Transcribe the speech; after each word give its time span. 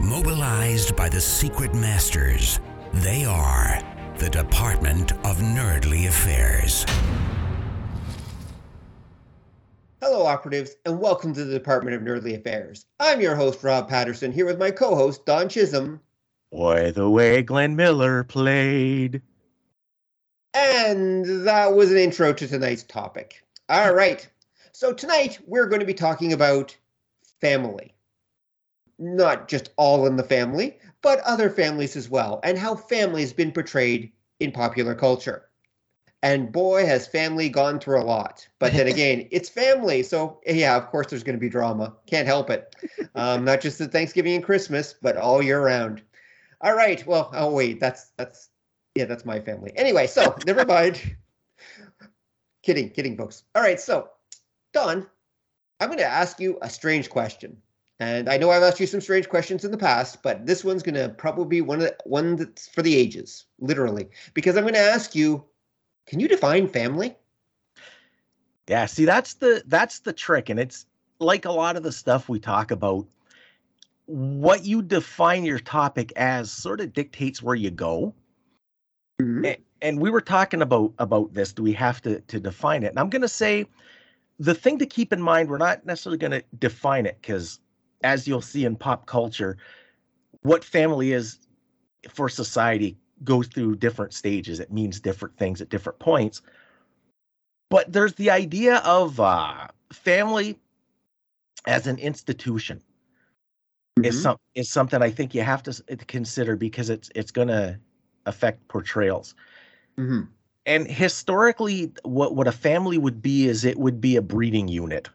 Mobilized 0.00 0.96
by 0.96 1.10
the 1.10 1.20
secret 1.20 1.74
masters, 1.74 2.58
they 2.94 3.26
are 3.26 3.82
the 4.16 4.30
Department 4.30 5.12
of 5.26 5.36
Nerdly 5.36 6.08
Affairs. 6.08 6.86
Hello, 10.00 10.24
operatives, 10.24 10.70
and 10.86 10.98
welcome 10.98 11.34
to 11.34 11.44
the 11.44 11.52
Department 11.52 11.94
of 11.94 12.00
Nerdly 12.00 12.34
Affairs. 12.34 12.86
I'm 12.98 13.20
your 13.20 13.36
host, 13.36 13.62
Rob 13.62 13.90
Patterson, 13.90 14.32
here 14.32 14.46
with 14.46 14.58
my 14.58 14.70
co 14.70 14.94
host, 14.94 15.26
Don 15.26 15.50
Chisholm. 15.50 16.00
Boy, 16.50 16.92
the 16.92 17.10
way 17.10 17.42
Glenn 17.42 17.76
Miller 17.76 18.24
played. 18.24 19.20
And 20.54 21.46
that 21.46 21.74
was 21.74 21.92
an 21.92 21.98
intro 21.98 22.32
to 22.32 22.48
tonight's 22.48 22.84
topic. 22.84 23.42
All 23.68 23.92
right. 23.92 24.26
So, 24.72 24.94
tonight 24.94 25.38
we're 25.46 25.66
going 25.66 25.80
to 25.80 25.86
be 25.86 25.92
talking 25.92 26.32
about 26.32 26.74
family. 27.42 27.92
Not 29.00 29.48
just 29.48 29.70
all 29.76 30.06
in 30.06 30.16
the 30.16 30.22
family, 30.22 30.78
but 31.02 31.20
other 31.20 31.50
families 31.50 31.96
as 31.96 32.08
well, 32.08 32.38
and 32.44 32.58
how 32.58 32.76
family 32.76 33.22
has 33.22 33.32
been 33.32 33.50
portrayed 33.50 34.12
in 34.38 34.52
popular 34.52 34.94
culture. 34.94 35.46
And 36.22 36.52
boy, 36.52 36.84
has 36.84 37.06
family 37.06 37.48
gone 37.48 37.80
through 37.80 38.00
a 38.00 38.04
lot. 38.04 38.46
But 38.58 38.72
then 38.72 38.86
again, 38.94 39.26
it's 39.30 39.48
family. 39.48 40.02
So, 40.02 40.40
yeah, 40.46 40.76
of 40.76 40.88
course, 40.88 41.06
there's 41.06 41.22
going 41.22 41.36
to 41.36 41.40
be 41.40 41.48
drama. 41.48 41.94
Can't 42.06 42.26
help 42.26 42.50
it. 42.50 42.76
Um, 43.14 43.44
not 43.44 43.60
just 43.60 43.80
at 43.80 43.92
Thanksgiving 43.92 44.34
and 44.34 44.44
Christmas, 44.44 44.94
but 45.00 45.16
all 45.16 45.42
year 45.42 45.64
round. 45.64 46.02
All 46.60 46.74
right. 46.74 47.04
Well, 47.06 47.30
oh, 47.34 47.50
wait, 47.52 47.80
that's, 47.80 48.10
that's, 48.18 48.50
yeah, 48.94 49.06
that's 49.06 49.24
my 49.24 49.40
family. 49.40 49.72
Anyway, 49.76 50.06
so 50.06 50.36
never 50.46 50.66
mind. 50.66 51.16
kidding, 52.62 52.90
kidding, 52.90 53.16
folks. 53.16 53.44
All 53.54 53.62
right. 53.62 53.80
So, 53.80 54.10
Don, 54.74 55.06
I'm 55.80 55.88
going 55.88 55.98
to 55.98 56.04
ask 56.04 56.38
you 56.38 56.58
a 56.60 56.68
strange 56.68 57.08
question. 57.08 57.56
And 58.00 58.30
I 58.30 58.38
know 58.38 58.50
I've 58.50 58.62
asked 58.62 58.80
you 58.80 58.86
some 58.86 59.02
strange 59.02 59.28
questions 59.28 59.62
in 59.62 59.70
the 59.70 59.76
past, 59.76 60.22
but 60.22 60.46
this 60.46 60.64
one's 60.64 60.82
going 60.82 60.94
to 60.94 61.10
probably 61.10 61.44
be 61.44 61.60
one 61.60 61.80
of 61.80 61.84
the, 61.84 61.96
one 62.04 62.36
that's 62.36 62.66
for 62.66 62.80
the 62.80 62.96
ages, 62.96 63.44
literally, 63.58 64.08
because 64.32 64.56
I'm 64.56 64.64
going 64.64 64.72
to 64.72 64.80
ask 64.80 65.14
you, 65.14 65.44
can 66.06 66.18
you 66.18 66.26
define 66.26 66.66
family? 66.66 67.14
Yeah, 68.68 68.86
see 68.86 69.04
that's 69.04 69.34
the 69.34 69.62
that's 69.66 69.98
the 70.00 70.12
trick 70.12 70.48
and 70.48 70.58
it's 70.58 70.86
like 71.18 71.44
a 71.44 71.50
lot 71.50 71.76
of 71.76 71.82
the 71.82 71.92
stuff 71.92 72.28
we 72.28 72.38
talk 72.38 72.70
about 72.70 73.06
what 74.06 74.64
you 74.64 74.80
define 74.80 75.44
your 75.44 75.58
topic 75.58 76.12
as 76.16 76.50
sort 76.50 76.80
of 76.80 76.92
dictates 76.92 77.42
where 77.42 77.54
you 77.54 77.70
go. 77.70 78.14
Mm-hmm. 79.20 79.44
And, 79.44 79.56
and 79.82 80.00
we 80.00 80.08
were 80.08 80.20
talking 80.20 80.62
about 80.62 80.94
about 80.98 81.34
this 81.34 81.52
do 81.52 81.62
we 81.62 81.72
have 81.72 82.00
to 82.02 82.20
to 82.20 82.40
define 82.40 82.82
it? 82.84 82.88
And 82.88 82.98
I'm 82.98 83.10
going 83.10 83.22
to 83.22 83.28
say 83.28 83.66
the 84.38 84.54
thing 84.54 84.78
to 84.78 84.86
keep 84.86 85.12
in 85.12 85.20
mind 85.20 85.50
we're 85.50 85.58
not 85.58 85.84
necessarily 85.84 86.18
going 86.18 86.32
to 86.32 86.44
define 86.58 87.06
it 87.06 87.20
cuz 87.22 87.60
as 88.02 88.26
you'll 88.26 88.40
see 88.40 88.64
in 88.64 88.76
pop 88.76 89.06
culture, 89.06 89.56
what 90.42 90.64
family 90.64 91.12
is 91.12 91.38
for 92.08 92.28
society 92.28 92.96
goes 93.24 93.46
through 93.48 93.76
different 93.76 94.14
stages. 94.14 94.60
It 94.60 94.72
means 94.72 95.00
different 95.00 95.36
things 95.36 95.60
at 95.60 95.68
different 95.68 95.98
points. 95.98 96.42
But 97.68 97.92
there's 97.92 98.14
the 98.14 98.30
idea 98.30 98.76
of 98.78 99.20
uh, 99.20 99.68
family 99.92 100.58
as 101.66 101.86
an 101.86 101.98
institution 101.98 102.82
mm-hmm. 103.98 104.04
is 104.04 104.22
some 104.22 104.36
is 104.54 104.68
something 104.68 105.02
I 105.02 105.10
think 105.10 105.34
you 105.34 105.42
have 105.42 105.62
to 105.64 105.82
consider 106.06 106.56
because 106.56 106.90
it's 106.90 107.10
it's 107.14 107.30
going 107.30 107.48
to 107.48 107.78
affect 108.26 108.66
portrayals. 108.68 109.34
Mm-hmm. 109.98 110.22
And 110.66 110.86
historically, 110.86 111.92
what 112.02 112.34
what 112.34 112.46
a 112.46 112.52
family 112.52 112.98
would 112.98 113.22
be 113.22 113.46
is 113.46 113.64
it 113.64 113.78
would 113.78 114.00
be 114.00 114.16
a 114.16 114.22
breeding 114.22 114.68
unit. 114.68 115.08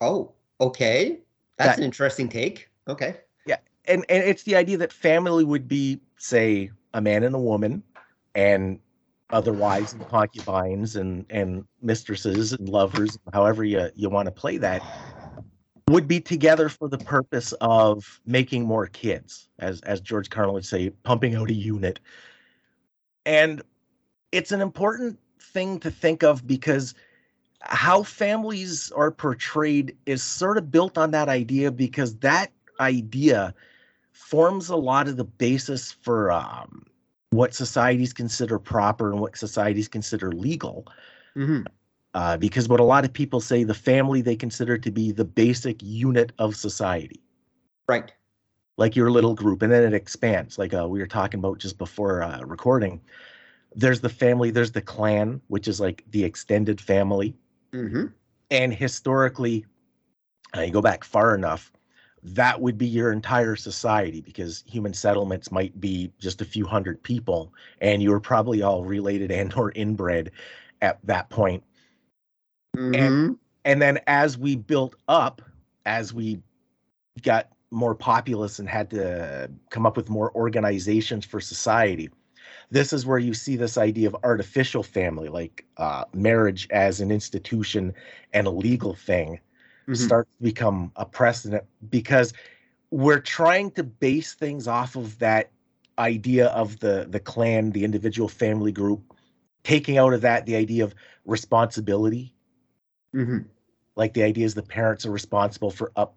Oh, 0.00 0.32
okay. 0.60 1.20
That's 1.58 1.70
that, 1.70 1.78
an 1.78 1.84
interesting 1.84 2.28
take. 2.28 2.68
Okay. 2.88 3.16
Yeah, 3.46 3.56
and 3.86 4.04
and 4.08 4.22
it's 4.24 4.42
the 4.42 4.56
idea 4.56 4.76
that 4.78 4.92
family 4.92 5.44
would 5.44 5.68
be, 5.68 6.00
say, 6.16 6.70
a 6.94 7.00
man 7.00 7.22
and 7.24 7.34
a 7.34 7.38
woman, 7.38 7.82
and 8.34 8.78
other 9.30 9.52
wives 9.52 9.92
and 9.92 10.06
concubines 10.08 10.96
and 10.96 11.24
and 11.30 11.64
mistresses 11.82 12.52
and 12.52 12.68
lovers, 12.68 13.18
however 13.32 13.64
you 13.64 13.88
you 13.94 14.08
want 14.08 14.26
to 14.26 14.32
play 14.32 14.58
that, 14.58 14.82
would 15.88 16.06
be 16.06 16.20
together 16.20 16.68
for 16.68 16.88
the 16.88 16.98
purpose 16.98 17.52
of 17.60 18.20
making 18.26 18.64
more 18.64 18.86
kids, 18.86 19.48
as 19.58 19.80
as 19.82 20.00
George 20.00 20.30
Carlin 20.30 20.54
would 20.54 20.66
say, 20.66 20.90
pumping 20.90 21.34
out 21.34 21.50
a 21.50 21.54
unit. 21.54 22.00
And 23.24 23.62
it's 24.32 24.52
an 24.52 24.60
important 24.60 25.18
thing 25.40 25.80
to 25.80 25.90
think 25.90 26.22
of 26.22 26.46
because 26.46 26.94
how 27.68 28.02
families 28.02 28.92
are 28.92 29.10
portrayed 29.10 29.96
is 30.06 30.22
sort 30.22 30.58
of 30.58 30.70
built 30.70 30.96
on 30.96 31.10
that 31.12 31.28
idea 31.28 31.70
because 31.70 32.16
that 32.16 32.52
idea 32.80 33.54
forms 34.12 34.68
a 34.68 34.76
lot 34.76 35.08
of 35.08 35.16
the 35.16 35.24
basis 35.24 35.92
for 35.92 36.32
um, 36.32 36.84
what 37.30 37.54
societies 37.54 38.12
consider 38.12 38.58
proper 38.58 39.10
and 39.10 39.20
what 39.20 39.36
societies 39.36 39.88
consider 39.88 40.32
legal. 40.32 40.86
Mm-hmm. 41.36 41.62
Uh, 42.14 42.36
because 42.36 42.68
what 42.68 42.80
a 42.80 42.84
lot 42.84 43.04
of 43.04 43.12
people 43.12 43.40
say, 43.40 43.62
the 43.62 43.74
family 43.74 44.22
they 44.22 44.36
consider 44.36 44.78
to 44.78 44.90
be 44.90 45.12
the 45.12 45.24
basic 45.24 45.82
unit 45.82 46.32
of 46.38 46.56
society. 46.56 47.20
Right. 47.88 48.10
Like 48.78 48.96
your 48.96 49.10
little 49.10 49.34
group, 49.34 49.62
and 49.62 49.70
then 49.70 49.84
it 49.84 49.94
expands. 49.94 50.58
Like 50.58 50.72
uh, 50.72 50.88
we 50.88 50.98
were 50.98 51.06
talking 51.06 51.40
about 51.40 51.58
just 51.58 51.76
before 51.76 52.22
uh, 52.22 52.40
recording. 52.40 53.00
There's 53.74 54.00
the 54.00 54.08
family. 54.08 54.50
There's 54.50 54.72
the 54.72 54.80
clan, 54.80 55.42
which 55.48 55.68
is 55.68 55.78
like 55.78 56.04
the 56.10 56.24
extended 56.24 56.80
family. 56.80 57.34
Mm-hmm. 57.76 58.06
And 58.50 58.72
historically, 58.72 59.66
uh, 60.56 60.62
you 60.62 60.72
go 60.72 60.80
back 60.80 61.04
far 61.04 61.34
enough, 61.34 61.72
that 62.22 62.60
would 62.60 62.76
be 62.76 62.86
your 62.86 63.12
entire 63.12 63.54
society 63.54 64.20
because 64.20 64.64
human 64.66 64.92
settlements 64.92 65.52
might 65.52 65.78
be 65.80 66.10
just 66.18 66.40
a 66.40 66.44
few 66.44 66.66
hundred 66.66 67.02
people, 67.02 67.52
and 67.80 68.02
you 68.02 68.10
were 68.10 68.20
probably 68.20 68.62
all 68.62 68.84
related 68.84 69.30
and 69.30 69.54
or 69.54 69.72
inbred 69.72 70.30
at 70.82 70.98
that 71.04 71.28
point. 71.30 71.62
Mm-hmm. 72.76 72.94
And 72.94 73.38
and 73.64 73.82
then 73.82 74.00
as 74.06 74.38
we 74.38 74.56
built 74.56 74.96
up, 75.08 75.42
as 75.84 76.12
we 76.12 76.40
got 77.22 77.48
more 77.70 77.94
populous 77.94 78.58
and 78.58 78.68
had 78.68 78.90
to 78.90 79.50
come 79.70 79.86
up 79.86 79.96
with 79.96 80.08
more 80.08 80.34
organizations 80.34 81.24
for 81.24 81.40
society, 81.40 82.10
this 82.70 82.92
is 82.92 83.06
where 83.06 83.18
you 83.18 83.34
see 83.34 83.56
this 83.56 83.78
idea 83.78 84.08
of 84.08 84.16
artificial 84.24 84.82
family, 84.82 85.28
like 85.28 85.64
uh, 85.76 86.04
marriage 86.12 86.68
as 86.70 87.00
an 87.00 87.10
institution 87.10 87.94
and 88.32 88.46
a 88.46 88.50
legal 88.50 88.94
thing, 88.94 89.40
mm-hmm. 89.82 89.94
start 89.94 90.28
to 90.38 90.44
become 90.44 90.90
a 90.96 91.04
precedent 91.04 91.64
because 91.88 92.32
we're 92.90 93.20
trying 93.20 93.70
to 93.72 93.84
base 93.84 94.34
things 94.34 94.66
off 94.66 94.96
of 94.96 95.18
that 95.18 95.50
idea 95.98 96.48
of 96.48 96.78
the 96.80 97.06
the 97.08 97.20
clan, 97.20 97.70
the 97.70 97.84
individual 97.84 98.28
family 98.28 98.72
group, 98.72 99.14
taking 99.64 99.98
out 99.98 100.12
of 100.12 100.20
that 100.20 100.46
the 100.46 100.56
idea 100.56 100.84
of 100.84 100.94
responsibility. 101.24 102.32
Mm-hmm. 103.14 103.38
Like 103.94 104.12
the 104.12 104.22
idea 104.22 104.44
is 104.44 104.54
the 104.54 104.62
parents 104.62 105.06
are 105.06 105.10
responsible 105.10 105.70
for 105.70 105.90
up 105.96 106.16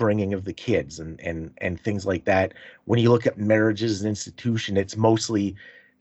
upbringing 0.00 0.32
of 0.32 0.44
the 0.44 0.52
kids 0.52 0.98
and 0.98 1.20
and 1.20 1.52
and 1.58 1.78
things 1.78 2.06
like 2.06 2.24
that. 2.24 2.54
When 2.86 2.98
you 2.98 3.10
look 3.10 3.26
at 3.26 3.38
marriage 3.38 3.82
as 3.82 4.00
an 4.00 4.08
institution 4.08 4.78
it's 4.78 4.96
mostly 4.96 5.54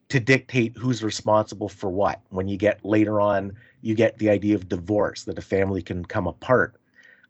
to 0.07 0.19
dictate 0.19 0.77
who's 0.77 1.03
responsible 1.03 1.67
for 1.67 1.89
what. 1.89 2.21
When 2.29 2.47
you 2.47 2.57
get 2.57 2.83
later 2.85 3.19
on 3.19 3.51
you 3.81 3.95
get 3.95 4.17
the 4.17 4.29
idea 4.29 4.55
of 4.55 4.69
divorce 4.69 5.25
that 5.25 5.37
a 5.37 5.41
family 5.41 5.81
can 5.81 6.05
come 6.05 6.27
apart. 6.27 6.75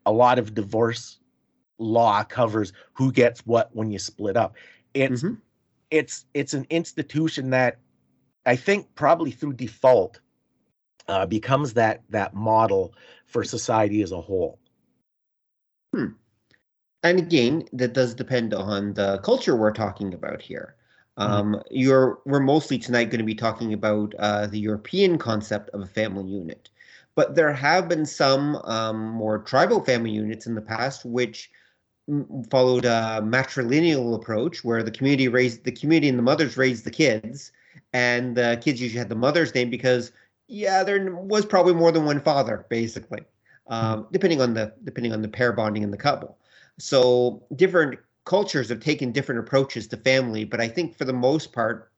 A 0.05 0.11
lot 0.11 0.37
of 0.37 0.53
divorce 0.53 1.19
law 1.79 2.23
covers 2.23 2.71
who 2.93 3.11
gets 3.11 3.45
what 3.47 3.69
when 3.73 3.89
you 3.89 3.97
split 3.97 4.37
up. 4.37 4.55
It's 4.93 5.23
mm-hmm. 5.23 5.35
it's 5.89 6.25
it's 6.35 6.53
an 6.53 6.67
institution 6.69 7.49
that 7.49 7.77
i 8.45 8.55
think 8.55 8.87
probably 8.95 9.31
through 9.31 9.53
default 9.53 10.19
uh, 11.07 11.25
becomes 11.25 11.73
that 11.73 12.03
that 12.09 12.33
model 12.35 12.93
for 13.25 13.43
society 13.43 14.03
as 14.03 14.11
a 14.11 14.21
whole. 14.21 14.59
Hmm 15.95 16.13
and 17.03 17.19
again, 17.19 17.67
that 17.73 17.93
does 17.93 18.13
depend 18.13 18.53
on 18.53 18.93
the 18.93 19.19
culture 19.19 19.55
we're 19.55 19.71
talking 19.71 20.13
about 20.13 20.41
here. 20.41 20.75
Mm-hmm. 21.17 21.31
Um, 21.31 21.63
you're 21.69 22.19
we're 22.25 22.39
mostly 22.39 22.77
tonight 22.77 23.05
going 23.05 23.19
to 23.19 23.25
be 23.25 23.35
talking 23.35 23.73
about 23.73 24.13
uh, 24.19 24.47
the 24.47 24.59
European 24.59 25.17
concept 25.17 25.69
of 25.71 25.81
a 25.81 25.85
family 25.85 26.29
unit, 26.29 26.69
but 27.15 27.35
there 27.35 27.51
have 27.53 27.89
been 27.89 28.05
some 28.05 28.55
um, 28.63 29.09
more 29.09 29.39
tribal 29.39 29.83
family 29.83 30.11
units 30.11 30.47
in 30.47 30.55
the 30.55 30.61
past 30.61 31.05
which 31.05 31.51
followed 32.49 32.85
a 32.85 33.21
matrilineal 33.23 34.15
approach 34.15 34.63
where 34.63 34.81
the 34.81 34.91
community 34.91 35.27
raised 35.27 35.63
the 35.63 35.71
community 35.71 36.09
and 36.09 36.17
the 36.17 36.23
mothers 36.23 36.57
raised 36.57 36.85
the 36.85 36.91
kids, 36.91 37.51
and 37.93 38.35
the 38.35 38.59
kids 38.63 38.81
usually 38.81 38.99
had 38.99 39.09
the 39.09 39.15
mother's 39.15 39.53
name 39.53 39.69
because 39.69 40.11
yeah, 40.47 40.83
there 40.83 41.13
was 41.13 41.45
probably 41.45 41.75
more 41.75 41.91
than 41.91 42.05
one 42.05 42.19
father, 42.19 42.65
basically, 42.69 43.21
um, 43.67 44.07
depending 44.11 44.41
on 44.41 44.55
the 44.55 44.73
depending 44.83 45.13
on 45.13 45.21
the 45.21 45.27
pair 45.27 45.53
bonding 45.53 45.83
in 45.83 45.91
the 45.91 45.97
couple. 45.97 46.38
So 46.79 47.43
different 47.55 47.99
cultures 48.25 48.69
have 48.69 48.79
taken 48.79 49.11
different 49.11 49.39
approaches 49.39 49.87
to 49.87 49.97
family, 49.97 50.45
but 50.45 50.61
I 50.61 50.67
think 50.67 50.97
for 50.97 51.05
the 51.05 51.13
most 51.13 51.51
part, 51.51 51.91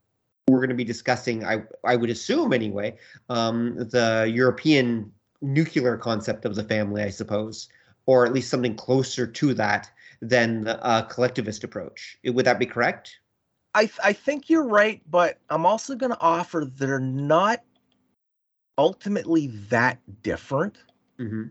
we're 0.47 0.59
going 0.59 0.69
to 0.69 0.75
be 0.75 0.83
discussing. 0.83 1.45
I 1.45 1.63
I 1.85 1.95
would 1.95 2.09
assume 2.09 2.51
anyway, 2.51 2.97
um, 3.29 3.75
the 3.75 4.29
European 4.33 5.11
nuclear 5.41 5.97
concept 5.97 6.45
of 6.45 6.55
the 6.55 6.63
family, 6.63 7.03
I 7.03 7.09
suppose, 7.09 7.69
or 8.05 8.25
at 8.25 8.33
least 8.33 8.49
something 8.49 8.75
closer 8.75 9.25
to 9.27 9.53
that 9.55 9.89
than 10.21 10.67
a 10.67 11.07
collectivist 11.09 11.63
approach. 11.63 12.17
Would 12.25 12.45
that 12.45 12.59
be 12.59 12.65
correct? 12.65 13.19
I 13.73 13.85
th- 13.85 13.99
I 14.03 14.13
think 14.13 14.49
you're 14.49 14.67
right, 14.67 15.01
but 15.09 15.39
I'm 15.49 15.65
also 15.65 15.95
going 15.95 16.11
to 16.11 16.19
offer 16.19 16.65
they're 16.65 16.99
not 16.99 17.61
ultimately 18.77 19.47
that 19.69 19.99
different. 20.23 20.77
Mm-hmm. 21.19 21.43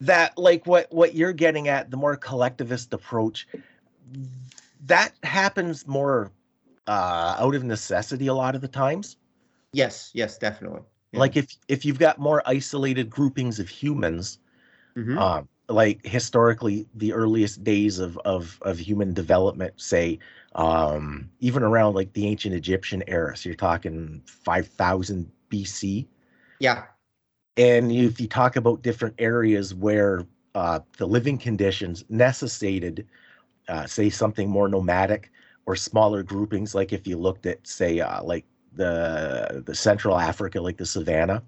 That 0.00 0.36
like 0.36 0.66
what 0.66 0.92
what 0.92 1.14
you're 1.14 1.32
getting 1.32 1.68
at, 1.68 1.90
the 1.90 1.96
more 1.96 2.16
collectivist 2.16 2.92
approach, 2.92 3.46
that 4.86 5.12
happens 5.22 5.86
more 5.86 6.32
uh, 6.86 7.36
out 7.38 7.54
of 7.54 7.64
necessity 7.64 8.26
a 8.26 8.34
lot 8.34 8.54
of 8.54 8.60
the 8.60 8.68
times. 8.68 9.16
Yes, 9.72 10.10
yes, 10.14 10.38
definitely. 10.38 10.82
Yeah. 11.12 11.20
Like 11.20 11.36
if 11.36 11.56
if 11.68 11.84
you've 11.84 11.98
got 11.98 12.18
more 12.18 12.42
isolated 12.46 13.08
groupings 13.08 13.58
of 13.60 13.68
humans, 13.68 14.38
mm-hmm. 14.96 15.16
um, 15.16 15.48
like 15.68 16.04
historically 16.04 16.86
the 16.94 17.12
earliest 17.12 17.64
days 17.64 17.98
of 17.98 18.18
of 18.18 18.58
of 18.62 18.78
human 18.78 19.14
development 19.14 19.72
say 19.76 20.18
um 20.54 21.30
even 21.40 21.62
around 21.62 21.94
like 21.94 22.12
the 22.12 22.26
ancient 22.26 22.54
egyptian 22.54 23.02
era 23.06 23.36
so 23.36 23.48
you're 23.48 23.56
talking 23.56 24.22
5000 24.26 25.30
bc 25.50 26.06
yeah 26.60 26.84
and 27.56 27.92
if 27.92 28.20
you 28.20 28.26
talk 28.26 28.56
about 28.56 28.82
different 28.82 29.14
areas 29.18 29.74
where 29.74 30.26
uh 30.54 30.80
the 30.98 31.06
living 31.06 31.38
conditions 31.38 32.04
necessitated 32.08 33.06
uh 33.68 33.86
say 33.86 34.10
something 34.10 34.48
more 34.48 34.68
nomadic 34.68 35.30
or 35.66 35.76
smaller 35.76 36.22
groupings 36.22 36.74
like 36.74 36.92
if 36.92 37.06
you 37.06 37.16
looked 37.16 37.46
at 37.46 37.64
say 37.66 38.00
uh 38.00 38.22
like 38.22 38.44
the 38.74 39.62
the 39.66 39.74
central 39.74 40.18
africa 40.18 40.60
like 40.60 40.76
the 40.76 40.86
savannah 40.86 41.42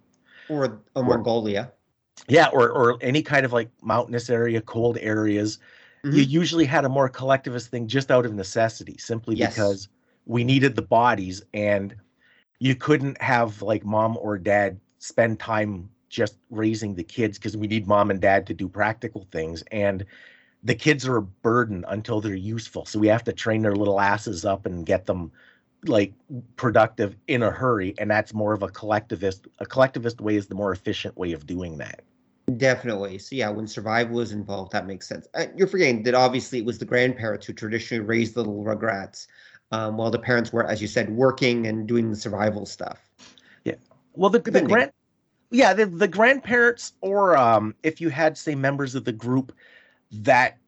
or 0.49 0.81
mongolia 0.95 1.71
yeah 2.29 2.49
or 2.53 2.71
or 2.71 2.99
any 3.01 3.23
kind 3.23 3.45
of 3.45 3.53
like 3.53 3.69
mountainous 3.83 4.31
area 4.31 4.61
cold 4.61 4.97
areas 5.01 5.59
mm-hmm. 6.05 6.17
you 6.17 6.23
usually 6.23 6.65
had 6.65 6.85
a 6.85 6.89
more 6.89 7.09
collectivist 7.09 7.71
thing 7.71 7.87
just 7.87 8.11
out 8.11 8.25
of 8.25 8.33
necessity 8.33 8.97
simply 8.99 9.35
yes. 9.35 9.55
because 9.55 9.89
we 10.25 10.45
needed 10.45 10.77
the 10.77 10.83
bodies 10.83 11.43
and 11.53 11.95
you 12.59 12.75
couldn't 12.75 13.21
have 13.21 13.61
like 13.61 13.85
mom 13.85 14.17
or 14.21 14.39
dad 14.39 14.79
spend 14.99 15.39
time 15.39 15.89
just 16.09 16.39
raising 16.51 16.95
the 16.95 17.05
kids 17.05 17.39
because 17.39 17.57
we 17.57 17.67
need 17.67 17.87
mom 17.87 18.11
and 18.11 18.21
dad 18.21 18.47
to 18.47 18.55
do 18.55 18.69
practical 18.69 19.27
things 19.31 19.63
and 19.71 20.05
the 20.67 20.75
kids 20.75 21.07
are 21.07 21.19
a 21.19 21.23
burden 21.23 21.85
until 21.89 22.21
they're 22.21 22.35
useful. 22.35 22.85
So 22.85 22.99
we 22.99 23.07
have 23.07 23.25
to 23.25 23.33
train 23.33 23.63
their 23.63 23.77
little 23.77 24.01
asses 24.01 24.45
up 24.45 24.67
and 24.67 24.85
get 24.85 25.07
them 25.07 25.31
like 25.85 26.13
productive 26.57 27.15
in 27.29 27.43
a 27.43 27.51
hurry 27.51 27.95
and 27.99 28.11
that's 28.11 28.35
more 28.35 28.53
of 28.53 28.63
a 28.63 28.69
collectivist 28.69 29.47
a 29.61 29.67
collectivist 29.67 30.21
way 30.21 30.35
is 30.35 30.49
the 30.49 30.55
more 30.55 30.73
efficient 30.73 31.17
way 31.17 31.33
of 31.33 31.47
doing 31.47 31.79
that. 31.79 32.03
Definitely. 32.57 33.19
So 33.19 33.37
yeah 33.37 33.51
when 33.51 33.69
survival 33.69 34.21
is 34.21 34.33
involved 34.33 34.73
that 34.73 34.87
makes 34.87 35.07
sense. 35.07 35.29
Uh, 35.35 35.47
you're 35.55 35.69
forgetting 35.69 36.03
that 36.05 36.15
obviously 36.15 36.59
it 36.59 36.65
was 36.65 36.79
the 36.79 36.85
grandparents 36.85 37.47
who 37.47 37.53
traditionally 37.53 38.05
raised 38.05 38.35
the 38.35 38.41
little 38.41 38.65
rugrats 38.65 39.29
um, 39.71 39.97
while 39.97 40.11
the 40.11 40.19
parents 40.19 40.53
were 40.53 40.67
as 40.67 40.83
you 40.83 40.89
said 40.89 41.11
working 41.11 41.67
and 41.67 41.87
doing 41.87 42.11
the 42.11 42.17
survival 42.17 42.67
stuff. 42.67 43.09
Yeah. 43.65 43.75
Well 44.15 44.31
the, 44.31 44.41
the 44.41 44.63
grand 44.63 44.91
yeah 45.51 45.73
the, 45.73 45.87
the 45.87 46.09
grandparents 46.09 46.93
or 47.01 47.37
um, 47.37 47.75
if 47.83 48.01
you 48.01 48.09
had 48.09 48.37
say 48.37 48.55
members 48.55 48.95
of 48.95 49.05
the 49.05 49.13
group 49.13 49.53
that 50.11 50.59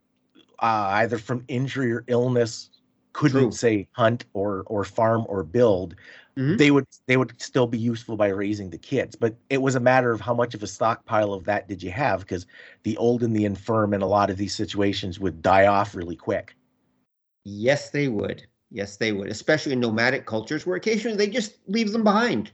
uh, 0.61 0.91
either 0.95 1.19
from 1.19 1.45
injury 1.49 1.93
or 1.93 2.05
illness 2.07 2.71
couldn't 3.13 3.41
True. 3.41 3.53
say 3.53 3.89
hunt 3.93 4.25
or 4.33 4.65
or 4.67 4.85
farm 4.85 5.25
or 5.29 5.43
build 5.43 5.97
mm-hmm. 6.37 6.57
they 6.57 6.71
would 6.71 6.87
they 7.07 7.17
would 7.17 7.41
still 7.41 7.67
be 7.67 7.79
useful 7.79 8.17
by 8.17 8.29
raising 8.29 8.71
the 8.71 8.79
kids 8.79 9.17
but 9.17 9.35
it 9.51 9.61
was 9.61 9.75
a 9.75 9.81
matter 9.81 10.13
of 10.13 10.21
how 10.21 10.35
much 10.35 10.55
of 10.55 10.63
a 10.63 10.67
stockpile 10.67 11.33
of 11.33 11.45
that 11.45 11.69
did 11.69 11.83
you 11.83 11.91
have 11.91 12.21
because 12.21 12.47
the 12.83 12.97
old 12.97 13.23
and 13.23 13.35
the 13.35 13.45
infirm 13.45 13.95
in 13.95 14.03
a 14.03 14.07
lot 14.07 14.31
of 14.31 14.37
these 14.37 14.55
situations 14.55 15.19
would 15.19 15.43
die 15.43 15.67
off 15.67 15.95
really 15.95 16.17
quick 16.17 16.55
yes 17.45 17.91
they 17.91 18.09
would 18.09 18.47
yes 18.71 18.97
they 18.97 19.13
would 19.13 19.29
especially 19.29 19.73
in 19.73 19.81
nomadic 19.81 20.27
cultures 20.27 20.67
where 20.67 20.77
occasionally 20.77 21.17
they 21.17 21.29
just 21.29 21.57
leave 21.67 21.93
them 21.93 22.05
behind 22.05 22.51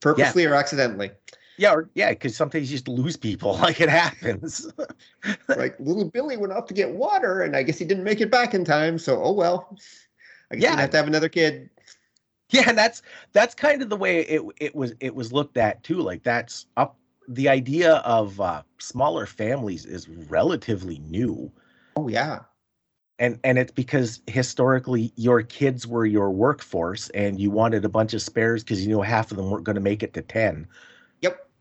purposely 0.00 0.44
yeah. 0.44 0.50
or 0.50 0.54
accidentally 0.54 1.10
yeah, 1.58 1.72
or, 1.72 1.88
yeah, 1.94 2.10
because 2.10 2.36
sometimes 2.36 2.70
you 2.70 2.76
just 2.76 2.88
lose 2.88 3.16
people, 3.16 3.56
like 3.58 3.80
it 3.80 3.88
happens. 3.88 4.70
like 5.48 5.78
little 5.78 6.10
Billy 6.10 6.36
went 6.36 6.52
off 6.52 6.66
to 6.66 6.74
get 6.74 6.90
water, 6.92 7.42
and 7.42 7.56
I 7.56 7.62
guess 7.62 7.78
he 7.78 7.84
didn't 7.84 8.04
make 8.04 8.20
it 8.20 8.30
back 8.30 8.54
in 8.54 8.64
time. 8.64 8.98
So, 8.98 9.22
oh 9.22 9.32
well. 9.32 9.76
I 10.50 10.56
guess 10.56 10.62
yeah, 10.62 10.80
have 10.80 10.90
to 10.90 10.96
have 10.96 11.08
another 11.08 11.28
kid. 11.28 11.70
Yeah, 12.50 12.64
and 12.68 12.78
that's 12.78 13.02
that's 13.32 13.54
kind 13.54 13.82
of 13.82 13.88
the 13.88 13.96
way 13.96 14.20
it 14.20 14.42
it 14.58 14.74
was 14.74 14.94
it 15.00 15.14
was 15.14 15.32
looked 15.32 15.56
at 15.56 15.82
too. 15.82 16.00
Like 16.00 16.22
that's 16.22 16.66
up 16.76 16.96
the 17.28 17.48
idea 17.48 17.94
of 17.96 18.40
uh, 18.40 18.62
smaller 18.78 19.26
families 19.26 19.84
is 19.84 20.08
relatively 20.08 20.98
new. 20.98 21.50
Oh 21.96 22.08
yeah. 22.08 22.40
And 23.18 23.40
and 23.44 23.58
it's 23.58 23.72
because 23.72 24.20
historically 24.26 25.12
your 25.16 25.42
kids 25.42 25.86
were 25.86 26.04
your 26.04 26.30
workforce 26.30 27.08
and 27.10 27.40
you 27.40 27.50
wanted 27.50 27.84
a 27.84 27.88
bunch 27.88 28.12
of 28.14 28.22
spares 28.22 28.62
because 28.62 28.82
you 28.82 28.88
knew 28.88 29.00
half 29.00 29.30
of 29.30 29.38
them 29.38 29.50
weren't 29.50 29.64
going 29.64 29.74
to 29.74 29.80
make 29.80 30.02
it 30.02 30.12
to 30.14 30.22
10. 30.22 30.68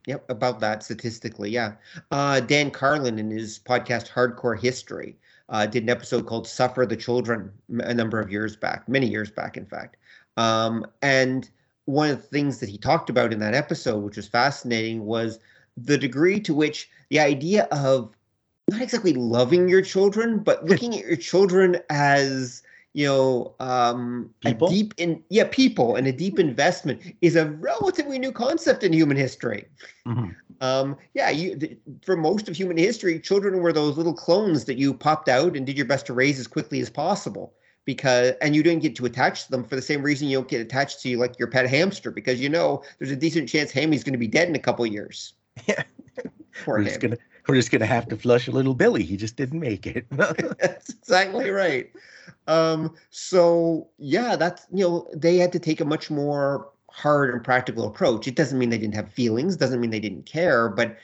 Yep. 0.07 0.30
About 0.30 0.60
that 0.60 0.84
statistically, 0.84 1.50
yeah. 1.50 1.74
Uh, 2.12 2.40
Dan 2.40 2.69
Carlin 2.69 3.18
in 3.18 3.31
his 3.31 3.60
podcast 3.60 4.10
Hardcore 4.10 4.60
History 4.60 5.18
uh, 5.50 5.66
did 5.66 5.84
an 5.84 5.90
episode 5.90 6.25
called 6.25 6.48
"Suffer 6.48 6.86
the 6.86 6.96
Children" 6.96 7.52
a 7.80 7.94
number 7.94 8.19
of 8.19 8.31
years 8.31 8.56
back, 8.56 8.88
many 8.88 9.07
years 9.07 9.31
back, 9.31 9.57
in 9.57 9.66
fact. 9.66 9.98
Um, 10.38 10.86
and 11.02 11.50
one 11.86 12.10
of 12.10 12.18
the 12.22 12.28
things 12.28 12.60
that 12.60 12.69
he 12.69 12.78
talked 12.78 13.10
about 13.10 13.34
in 13.34 13.40
that 13.40 13.54
episode, 13.54 14.04
which 14.04 14.18
was 14.18 14.28
fascinating, 14.28 15.06
was 15.06 15.40
the 15.78 15.98
degree 15.98 16.40
to 16.42 16.54
which 16.54 16.90
the 17.10 17.19
idea 17.19 17.68
of 17.72 18.16
not 18.69 18.81
exactly 18.81 19.14
loving 19.14 19.69
your 19.69 19.81
children, 19.81 20.40
but 20.40 20.66
looking 20.69 20.95
at 20.97 21.06
your 21.06 21.18
children 21.18 21.78
as 21.90 22.64
you 22.95 23.06
know 23.06 23.54
um 23.59 24.30
people? 24.40 24.69
a 24.69 24.71
deep 24.71 24.94
in 24.97 25.21
yeah 25.30 25.45
people 25.52 25.97
and 25.97 26.07
a 26.07 26.14
deep 26.14 26.40
investment 26.40 27.02
is 27.21 27.35
a 27.35 27.45
relatively 27.45 28.18
new 28.18 28.31
concept 28.31 28.83
in 28.83 28.94
human 28.94 29.18
history 29.18 29.66
mm-hmm. 30.07 30.30
um 30.61 30.95
yeah 31.14 31.30
you 31.30 31.57
th- 31.57 31.78
for 32.04 32.16
most 32.16 32.47
of 32.47 32.56
human 32.56 32.78
history 32.78 33.19
children 33.19 33.59
were 33.59 33.73
those 33.73 33.97
little 33.97 34.14
clones 34.14 34.64
that 34.64 34.78
you 34.78 34.94
popped 34.94 35.28
out 35.28 35.57
and 35.57 35.66
did 35.66 35.75
your 35.75 35.85
best 35.85 36.06
to 36.06 36.14
raise 36.14 36.40
as 36.40 36.47
quickly 36.47 36.80
as 36.80 36.90
possible 36.90 37.54
because 37.83 38.33
and 38.42 38.56
you 38.56 38.64
didn't 38.64 38.81
get 38.81 38.95
to 38.95 39.06
attach 39.06 39.44
to 39.44 39.52
them 39.52 39.66
for 39.66 39.75
the 39.75 39.81
same 39.81 40.02
reason 40.02 40.30
you 40.30 40.37
don't 40.37 40.47
get 40.47 40.61
attached 40.61 41.02
to 41.02 41.18
like 41.18 41.37
your 41.37 41.49
pet 41.49 41.69
hamster 41.69 42.11
because 42.11 42.40
you 42.40 42.47
know 42.47 42.81
there's 42.97 43.11
a 43.11 43.16
decent 43.16 43.49
chance 43.49 43.71
Hammy's 43.71 44.06
going 44.06 44.14
to 44.14 44.19
be 44.19 44.28
dead 44.28 44.47
in 44.47 44.56
a 44.56 44.59
couple 44.59 44.85
years 44.85 45.33
yeah 45.68 45.83
Poor 46.64 46.81
we're 46.81 46.97
gonna 46.97 47.18
we're 47.47 47.56
just 47.56 47.71
gonna 47.71 47.85
have 47.85 48.07
to 48.09 48.18
flush 48.18 48.47
a 48.47 48.52
little 48.52 48.73
Billy. 48.73 49.04
He 49.04 49.18
just 49.18 49.35
didn't 49.35 49.59
make 49.59 49.85
it. 49.87 50.06
That's 50.11 50.90
exactly 50.90 51.49
right. 51.49 51.92
Um, 52.47 52.95
so 53.09 53.90
yeah, 53.97 54.35
that's 54.35 54.68
you 54.71 54.83
know 54.83 55.07
they 55.14 55.37
had 55.37 55.52
to 55.54 55.59
take 55.59 55.81
a 55.81 55.85
much 55.85 56.11
more 56.11 56.69
hard 56.92 57.33
and 57.33 57.44
practical 57.44 57.87
approach. 57.87 58.28
It 58.28 58.35
doesn't 58.35 58.57
mean 58.57 58.69
they 58.69 58.78
didn't 58.78 58.95
have 58.95 59.11
feelings, 59.11 59.57
doesn't 59.57 59.81
mean 59.81 59.90
they 59.90 59.99
didn't 59.99 60.25
care, 60.25 60.69
but 60.69 60.97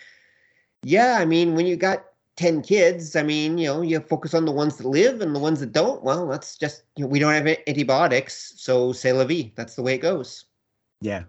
yeah, 0.84 1.18
I 1.20 1.26
mean 1.26 1.56
when 1.56 1.66
you 1.66 1.76
got 1.76 2.06
10 2.38 2.62
kids, 2.64 3.16
I 3.16 3.24
mean, 3.24 3.58
you 3.58 3.68
know, 3.68 3.82
you 3.82 4.00
focus 4.00 4.34
on 4.34 4.46
the 4.46 4.52
ones 4.52 4.78
that 4.78 4.88
live 4.88 5.22
and 5.22 5.36
the 5.36 5.40
ones 5.40 5.60
that 5.60 5.74
don't. 5.74 6.04
Well, 6.04 6.28
that's 6.28 6.58
just, 6.58 6.84
you 6.96 7.04
know, 7.04 7.08
we 7.08 7.20
don't 7.20 7.34
have 7.34 7.58
antibiotics. 7.68 8.54
So, 8.58 8.94
say 8.94 9.12
la 9.12 9.26
vie. 9.26 9.52
That's 9.56 9.76
the 9.76 9.84
way 9.84 9.96
it 9.96 10.00
goes. 10.00 10.46
Yeah. 11.02 11.24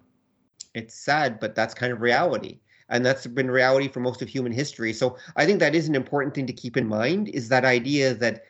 It's 0.75 0.95
sad, 0.95 1.39
but 1.41 1.55
that's 1.55 1.75
kind 1.75 1.93
of 1.93 2.01
reality. 2.01 2.61
And 2.93 3.05
that's 3.05 3.27
been 3.27 3.51
reality 3.51 3.89
for 3.89 4.01
most 4.01 4.23
of 4.23 4.29
human 4.29 4.53
history. 4.53 4.93
So, 4.93 5.17
I 5.37 5.47
think 5.47 5.59
that 5.59 5.75
is 5.75 5.89
an 5.89 5.97
important 5.97 6.35
thing 6.35 6.47
to 6.47 6.53
keep 6.53 6.77
in 6.77 6.87
mind 6.87 7.29
is 7.31 7.49
that 7.49 7.65
idea 7.65 8.15
that 8.15 8.45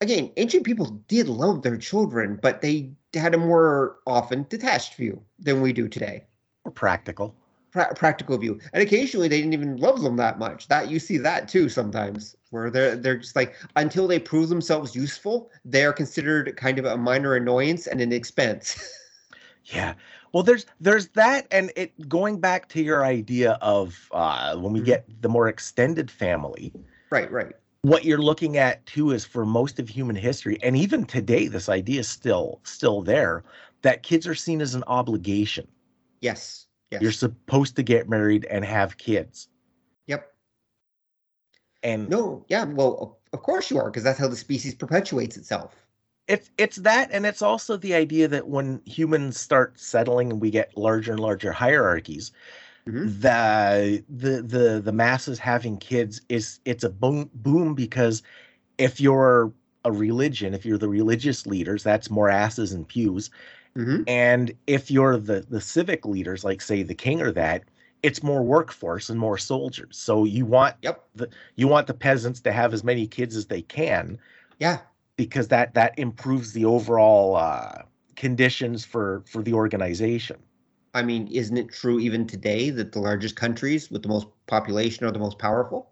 again, 0.00 0.30
ancient 0.36 0.64
people 0.64 1.00
did 1.08 1.28
love 1.28 1.62
their 1.62 1.76
children, 1.76 2.38
but 2.42 2.60
they 2.60 2.90
had 3.14 3.34
a 3.34 3.38
more 3.38 3.98
often 4.06 4.46
detached 4.48 4.94
view 4.94 5.20
than 5.38 5.60
we 5.60 5.72
do 5.72 5.88
today. 5.88 6.24
Or 6.64 6.70
practical. 6.70 7.34
Pra- 7.72 7.94
practical 7.94 8.38
view, 8.38 8.60
and 8.72 8.82
occasionally 8.82 9.26
they 9.26 9.38
didn't 9.38 9.54
even 9.54 9.78
love 9.78 10.00
them 10.00 10.16
that 10.16 10.38
much. 10.38 10.68
That 10.68 10.90
you 10.90 11.00
see 11.00 11.18
that 11.18 11.48
too 11.48 11.68
sometimes, 11.68 12.36
where 12.50 12.70
they're 12.70 12.94
they're 12.94 13.18
just 13.18 13.34
like 13.34 13.56
until 13.74 14.06
they 14.06 14.20
prove 14.20 14.48
themselves 14.48 14.94
useful, 14.94 15.50
they 15.64 15.84
are 15.84 15.92
considered 15.92 16.56
kind 16.56 16.78
of 16.78 16.84
a 16.84 16.96
minor 16.96 17.34
annoyance 17.34 17.88
and 17.88 18.00
an 18.00 18.12
expense. 18.12 18.78
yeah, 19.64 19.94
well, 20.34 20.42
there's 20.42 20.66
there's 20.80 21.08
that, 21.10 21.46
and 21.52 21.72
it 21.76 22.08
going 22.08 22.40
back 22.40 22.68
to 22.70 22.82
your 22.82 23.04
idea 23.04 23.52
of 23.62 24.08
uh, 24.10 24.56
when 24.56 24.72
we 24.72 24.80
mm-hmm. 24.80 24.86
get 24.86 25.22
the 25.22 25.28
more 25.28 25.48
extended 25.48 26.10
family. 26.10 26.72
Right, 27.10 27.30
right. 27.30 27.52
what 27.82 28.04
you're 28.04 28.18
looking 28.18 28.56
at 28.56 28.84
too 28.84 29.12
is 29.12 29.24
for 29.24 29.46
most 29.46 29.78
of 29.78 29.88
human 29.88 30.16
history 30.16 30.58
and 30.64 30.76
even 30.76 31.04
today 31.04 31.46
this 31.46 31.68
idea 31.68 32.00
is 32.00 32.08
still 32.08 32.58
still 32.64 33.02
there 33.02 33.44
that 33.82 34.02
kids 34.02 34.26
are 34.26 34.34
seen 34.34 34.60
as 34.60 34.74
an 34.74 34.82
obligation. 34.88 35.68
Yes 36.20 36.66
yes. 36.94 37.02
You're 37.02 37.12
supposed 37.12 37.76
to 37.76 37.82
get 37.82 38.08
married 38.08 38.46
and 38.46 38.64
have 38.64 38.96
kids. 38.96 39.48
Yep. 40.06 40.32
And 41.82 42.08
no 42.08 42.44
yeah 42.48 42.64
well 42.64 43.18
of 43.32 43.42
course 43.42 43.70
you 43.70 43.78
are 43.78 43.90
because 43.90 44.02
that's 44.02 44.18
how 44.18 44.28
the 44.28 44.36
species 44.36 44.74
perpetuates 44.74 45.36
itself 45.36 45.83
it's 46.26 46.50
it's 46.56 46.76
that 46.76 47.10
and 47.12 47.26
it's 47.26 47.42
also 47.42 47.76
the 47.76 47.94
idea 47.94 48.26
that 48.28 48.48
when 48.48 48.80
humans 48.86 49.38
start 49.38 49.78
settling 49.78 50.30
and 50.30 50.40
we 50.40 50.50
get 50.50 50.76
larger 50.76 51.12
and 51.12 51.20
larger 51.20 51.52
hierarchies 51.52 52.32
mm-hmm. 52.86 53.06
the 53.20 54.02
the 54.08 54.42
the 54.42 54.80
the 54.80 54.92
masses 54.92 55.38
having 55.38 55.76
kids 55.76 56.20
is 56.28 56.60
it's 56.64 56.84
a 56.84 56.90
boom 56.90 57.30
boom 57.34 57.74
because 57.74 58.22
if 58.78 59.00
you're 59.00 59.52
a 59.84 59.92
religion 59.92 60.54
if 60.54 60.64
you're 60.64 60.78
the 60.78 60.88
religious 60.88 61.46
leaders 61.46 61.82
that's 61.82 62.10
more 62.10 62.30
asses 62.30 62.72
and 62.72 62.88
pews. 62.88 63.30
Mm-hmm. 63.76 64.04
and 64.06 64.54
if 64.68 64.88
you're 64.88 65.18
the 65.18 65.40
the 65.50 65.60
civic 65.60 66.06
leaders 66.06 66.44
like 66.44 66.60
say 66.60 66.84
the 66.84 66.94
king 66.94 67.20
or 67.20 67.32
that 67.32 67.64
it's 68.04 68.22
more 68.22 68.42
workforce 68.42 69.08
and 69.08 69.18
more 69.18 69.38
soldiers. 69.38 69.96
So 69.96 70.24
you 70.24 70.44
want 70.44 70.76
yep. 70.82 71.02
the 71.14 71.28
you 71.56 71.66
want 71.66 71.86
the 71.86 71.94
peasants 71.94 72.38
to 72.42 72.52
have 72.52 72.74
as 72.74 72.84
many 72.84 73.06
kids 73.06 73.34
as 73.34 73.46
they 73.46 73.62
can. 73.62 74.18
Yeah 74.58 74.78
because 75.16 75.48
that 75.48 75.74
that 75.74 75.98
improves 75.98 76.52
the 76.52 76.64
overall 76.64 77.36
uh, 77.36 77.82
conditions 78.16 78.84
for 78.84 79.22
for 79.26 79.42
the 79.42 79.52
organization. 79.52 80.36
I 80.94 81.02
mean, 81.02 81.26
isn't 81.28 81.56
it 81.56 81.72
true 81.72 81.98
even 81.98 82.26
today 82.26 82.70
that 82.70 82.92
the 82.92 83.00
largest 83.00 83.34
countries 83.36 83.90
with 83.90 84.02
the 84.02 84.08
most 84.08 84.28
population 84.46 85.04
are 85.04 85.10
the 85.10 85.18
most 85.18 85.38
powerful? 85.38 85.90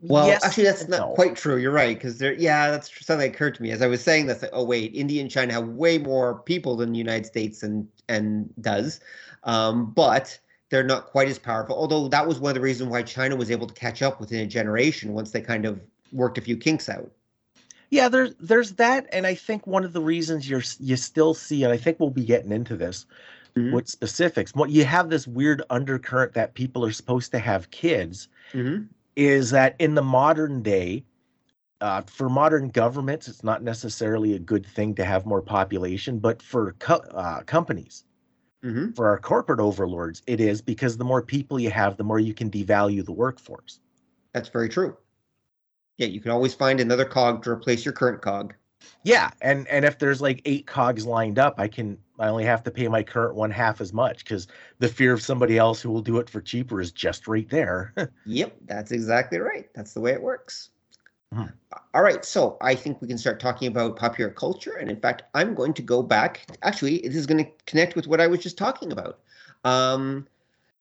Well, 0.00 0.26
yes, 0.26 0.44
actually, 0.44 0.64
that's 0.64 0.86
not 0.86 1.00
no. 1.00 1.14
quite 1.14 1.34
true. 1.34 1.56
You're 1.56 1.72
right, 1.72 1.96
because 1.96 2.18
there, 2.18 2.34
yeah, 2.34 2.70
that's 2.70 2.90
something 3.06 3.26
that 3.26 3.34
occurred 3.34 3.54
to 3.54 3.62
me 3.62 3.70
as 3.70 3.80
I 3.80 3.86
was 3.86 4.02
saying 4.02 4.26
this. 4.26 4.42
Like, 4.42 4.50
oh 4.52 4.64
wait, 4.64 4.94
India 4.94 5.22
and 5.22 5.30
China 5.30 5.54
have 5.54 5.68
way 5.68 5.96
more 5.96 6.40
people 6.40 6.76
than 6.76 6.92
the 6.92 6.98
United 6.98 7.26
States 7.26 7.62
and 7.62 7.88
and 8.08 8.52
does, 8.60 9.00
um, 9.44 9.92
but 9.92 10.38
they're 10.68 10.84
not 10.84 11.06
quite 11.06 11.28
as 11.28 11.38
powerful. 11.38 11.76
Although 11.76 12.08
that 12.08 12.26
was 12.26 12.38
one 12.38 12.50
of 12.50 12.54
the 12.54 12.60
reasons 12.60 12.90
why 12.90 13.02
China 13.02 13.36
was 13.36 13.50
able 13.50 13.66
to 13.66 13.74
catch 13.74 14.02
up 14.02 14.20
within 14.20 14.40
a 14.40 14.46
generation 14.46 15.14
once 15.14 15.30
they 15.30 15.40
kind 15.40 15.64
of 15.64 15.80
worked 16.12 16.36
a 16.36 16.40
few 16.42 16.56
kinks 16.56 16.88
out. 16.88 17.10
Yeah, 17.90 18.08
there's 18.08 18.34
there's 18.40 18.72
that, 18.72 19.06
and 19.12 19.26
I 19.26 19.34
think 19.34 19.66
one 19.66 19.84
of 19.84 19.92
the 19.92 20.00
reasons 20.00 20.48
you're 20.48 20.62
you 20.80 20.96
still 20.96 21.34
see, 21.34 21.64
and 21.64 21.72
I 21.72 21.76
think 21.76 22.00
we'll 22.00 22.10
be 22.10 22.24
getting 22.24 22.52
into 22.52 22.76
this 22.76 23.06
mm-hmm. 23.56 23.74
with 23.74 23.88
specifics. 23.88 24.54
What 24.54 24.70
you 24.70 24.84
have 24.84 25.10
this 25.10 25.26
weird 25.26 25.62
undercurrent 25.70 26.34
that 26.34 26.54
people 26.54 26.84
are 26.84 26.92
supposed 26.92 27.30
to 27.32 27.38
have 27.38 27.70
kids 27.70 28.28
mm-hmm. 28.52 28.84
is 29.16 29.50
that 29.50 29.76
in 29.78 29.94
the 29.94 30.02
modern 30.02 30.62
day, 30.62 31.04
uh, 31.80 32.02
for 32.02 32.28
modern 32.28 32.68
governments, 32.68 33.28
it's 33.28 33.44
not 33.44 33.62
necessarily 33.62 34.34
a 34.34 34.38
good 34.38 34.66
thing 34.66 34.94
to 34.94 35.04
have 35.04 35.26
more 35.26 35.42
population, 35.42 36.18
but 36.18 36.40
for 36.40 36.72
co- 36.78 37.04
uh, 37.12 37.42
companies, 37.42 38.04
mm-hmm. 38.64 38.92
for 38.92 39.08
our 39.08 39.18
corporate 39.18 39.60
overlords, 39.60 40.22
it 40.26 40.40
is 40.40 40.62
because 40.62 40.96
the 40.96 41.04
more 41.04 41.22
people 41.22 41.60
you 41.60 41.70
have, 41.70 41.96
the 41.96 42.04
more 42.04 42.18
you 42.18 42.34
can 42.34 42.50
devalue 42.50 43.04
the 43.04 43.12
workforce. 43.12 43.80
That's 44.32 44.48
very 44.48 44.68
true. 44.68 44.96
Yeah, 45.96 46.06
you 46.06 46.20
can 46.20 46.30
always 46.30 46.54
find 46.54 46.80
another 46.80 47.04
cog 47.04 47.42
to 47.44 47.50
replace 47.50 47.84
your 47.84 47.92
current 47.94 48.20
cog. 48.20 48.54
Yeah, 49.02 49.30
and 49.40 49.66
and 49.68 49.84
if 49.84 49.98
there's 49.98 50.20
like 50.20 50.42
eight 50.44 50.66
cogs 50.66 51.06
lined 51.06 51.38
up, 51.38 51.54
I 51.58 51.68
can 51.68 51.98
I 52.18 52.28
only 52.28 52.44
have 52.44 52.62
to 52.64 52.70
pay 52.70 52.88
my 52.88 53.02
current 53.02 53.34
one 53.34 53.50
half 53.50 53.80
as 53.80 53.92
much 53.92 54.24
because 54.24 54.46
the 54.78 54.88
fear 54.88 55.12
of 55.12 55.22
somebody 55.22 55.58
else 55.58 55.80
who 55.80 55.90
will 55.90 56.02
do 56.02 56.18
it 56.18 56.28
for 56.30 56.40
cheaper 56.40 56.80
is 56.80 56.92
just 56.92 57.26
right 57.26 57.48
there. 57.48 57.92
yep, 58.26 58.56
that's 58.66 58.92
exactly 58.92 59.38
right. 59.38 59.68
That's 59.74 59.94
the 59.94 60.00
way 60.00 60.12
it 60.12 60.22
works. 60.22 60.70
Mm-hmm. 61.34 61.48
All 61.94 62.02
right, 62.02 62.24
so 62.24 62.56
I 62.60 62.74
think 62.74 63.00
we 63.02 63.08
can 63.08 63.18
start 63.18 63.40
talking 63.40 63.66
about 63.68 63.96
popular 63.96 64.30
culture, 64.30 64.76
and 64.76 64.88
in 64.88 65.00
fact, 65.00 65.22
I'm 65.34 65.54
going 65.54 65.74
to 65.74 65.82
go 65.82 66.02
back. 66.02 66.46
Actually, 66.62 66.98
this 66.98 67.16
is 67.16 67.26
going 67.26 67.44
to 67.44 67.50
connect 67.66 67.96
with 67.96 68.06
what 68.06 68.20
I 68.20 68.26
was 68.26 68.40
just 68.40 68.56
talking 68.56 68.92
about. 68.92 69.18
Um, 69.64 70.28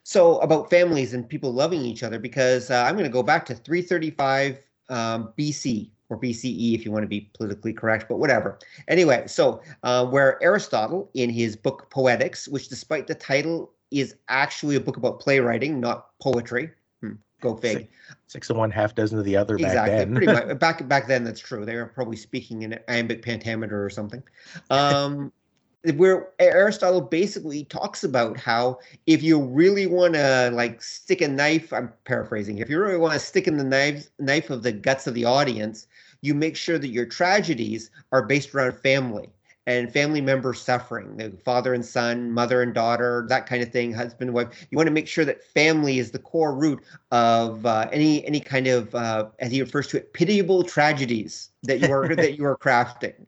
so 0.04 0.38
about 0.40 0.70
families 0.70 1.14
and 1.14 1.28
people 1.28 1.52
loving 1.52 1.82
each 1.82 2.04
other, 2.04 2.20
because 2.20 2.70
uh, 2.70 2.84
I'm 2.86 2.94
going 2.94 3.06
to 3.06 3.12
go 3.12 3.24
back 3.24 3.46
to 3.48 3.56
335 3.56 4.60
um, 4.90 5.34
BC 5.38 5.90
or 6.10 6.20
BCE 6.20 6.76
if 6.76 6.86
you 6.86 6.92
want 6.92 7.04
to 7.04 7.08
be 7.08 7.30
politically 7.34 7.74
correct, 7.74 8.08
but 8.08 8.18
whatever. 8.18 8.60
Anyway, 8.88 9.24
so 9.28 9.62
uh, 9.84 10.06
where 10.06 10.42
Aristotle 10.44 11.10
in 11.14 11.30
his 11.30 11.56
book 11.56 11.90
Poetics, 11.90 12.48
which 12.48 12.70
despite 12.70 13.08
the 13.08 13.16
title 13.16 13.72
is 13.92 14.16
actually 14.30 14.76
a 14.76 14.80
book 14.80 14.98
about 14.98 15.20
playwriting, 15.20 15.80
not 15.80 16.10
poetry. 16.20 16.70
Hmm, 17.02 17.14
go 17.42 17.56
fig. 17.56 17.78
Six, 17.78 17.90
six 18.28 18.50
of 18.50 18.58
one, 18.58 18.72
half 18.72 18.96
dozen 18.96 19.20
of 19.20 19.26
the 19.26 19.36
other. 19.36 19.56
Exactly. 19.56 19.80
Back 19.80 19.88
then. 19.90 20.16
pretty 20.16 20.34
much. 20.34 20.60
Back 20.60 20.88
back 20.88 21.08
then, 21.08 21.24
that's 21.24 21.40
true. 21.40 21.66
They 21.66 21.76
were 21.76 21.86
probably 21.86 22.18
speaking 22.18 22.64
in 22.64 22.80
iambic 22.88 23.22
pentameter 23.22 23.84
or 23.84 23.90
something. 23.90 24.24
Um, 24.70 25.32
where 25.96 26.30
Aristotle 26.40 27.02
basically 27.02 27.66
talks 27.66 28.04
about 28.04 28.38
how 28.38 28.80
if 29.06 29.22
you 29.22 29.42
really 29.42 29.86
want 29.86 30.14
to 30.14 30.50
like 30.54 30.82
stick 30.82 31.22
a 31.22 31.28
knife, 31.28 31.74
I'm 31.74 31.92
paraphrasing, 32.06 32.60
if 32.60 32.70
you 32.70 32.80
really 32.80 32.98
want 32.98 33.14
to 33.14 33.20
stick 33.20 33.48
in 33.48 33.58
the 33.58 33.64
knife 33.64 34.10
knife 34.20 34.50
of 34.50 34.64
the 34.64 34.72
guts 34.72 35.08
of 35.08 35.14
the 35.14 35.26
audience, 35.26 35.88
you 36.22 36.34
make 36.34 36.56
sure 36.56 36.80
that 36.80 36.88
your 36.88 37.06
tragedies 37.06 37.92
are 38.12 38.26
based 38.26 38.56
around 38.56 38.74
family 38.80 39.30
and 39.66 39.92
family 39.92 40.22
members 40.22 40.62
suffering, 40.62 41.16
the 41.18 41.32
father 41.44 41.74
and 41.74 41.86
son, 41.86 42.32
mother 42.32 42.62
and 42.62 42.74
daughter, 42.74 43.26
that 43.30 43.46
kind 43.46 43.64
of 43.64 43.72
thing, 43.72 43.94
husband 43.94 44.30
and 44.30 44.34
wife. 44.34 44.68
You 44.70 44.78
want 44.78 44.88
to 44.88 44.94
make 44.94 45.08
sure 45.08 45.26
that 45.26 45.44
family 45.44 46.00
is 46.00 46.12
the 46.12 46.20
core 46.20 46.54
root 46.54 46.82
of 47.12 47.66
uh, 47.66 47.88
any 47.92 48.26
any 48.26 48.40
kind 48.40 48.68
of, 48.68 48.94
uh, 48.96 49.28
as 49.40 49.52
he 49.52 49.62
refers 49.62 49.88
to 49.88 49.98
it, 49.98 50.14
pitiable 50.14 50.64
tragedies 50.64 51.50
that 51.64 51.80
you 51.80 51.92
are 51.92 52.16
that 52.16 52.38
you 52.38 52.46
are 52.46 52.58
crafting. 52.62 53.26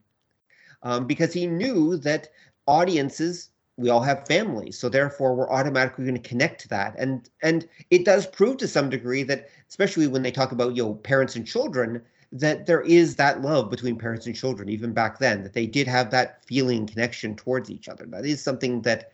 Um, 0.83 1.07
because 1.07 1.33
he 1.33 1.47
knew 1.47 1.97
that 1.97 2.29
audiences 2.67 3.49
we 3.77 3.89
all 3.89 4.01
have 4.01 4.25
families 4.25 4.77
so 4.77 4.87
therefore 4.87 5.35
we're 5.35 5.51
automatically 5.51 6.05
going 6.05 6.21
to 6.21 6.29
connect 6.29 6.61
to 6.61 6.67
that. 6.69 6.95
And 6.97 7.29
and 7.41 7.67
it 7.89 8.05
does 8.05 8.25
prove 8.25 8.57
to 8.57 8.67
some 8.67 8.89
degree 8.89 9.23
that 9.23 9.49
especially 9.69 10.07
when 10.07 10.23
they 10.23 10.31
talk 10.31 10.51
about 10.51 10.75
you 10.75 10.83
know 10.83 10.93
parents 10.95 11.35
and 11.35 11.45
children 11.45 12.01
that 12.31 12.65
there 12.65 12.81
is 12.81 13.15
that 13.15 13.41
love 13.41 13.69
between 13.69 13.97
parents 13.97 14.25
and 14.25 14.35
children 14.35 14.69
even 14.69 14.93
back 14.93 15.19
then 15.19 15.43
that 15.43 15.53
they 15.53 15.65
did 15.65 15.87
have 15.87 16.11
that 16.11 16.43
feeling 16.45 16.87
connection 16.87 17.35
towards 17.35 17.69
each 17.69 17.87
other. 17.87 18.05
That 18.05 18.25
is 18.25 18.41
something 18.41 18.81
that 18.83 19.11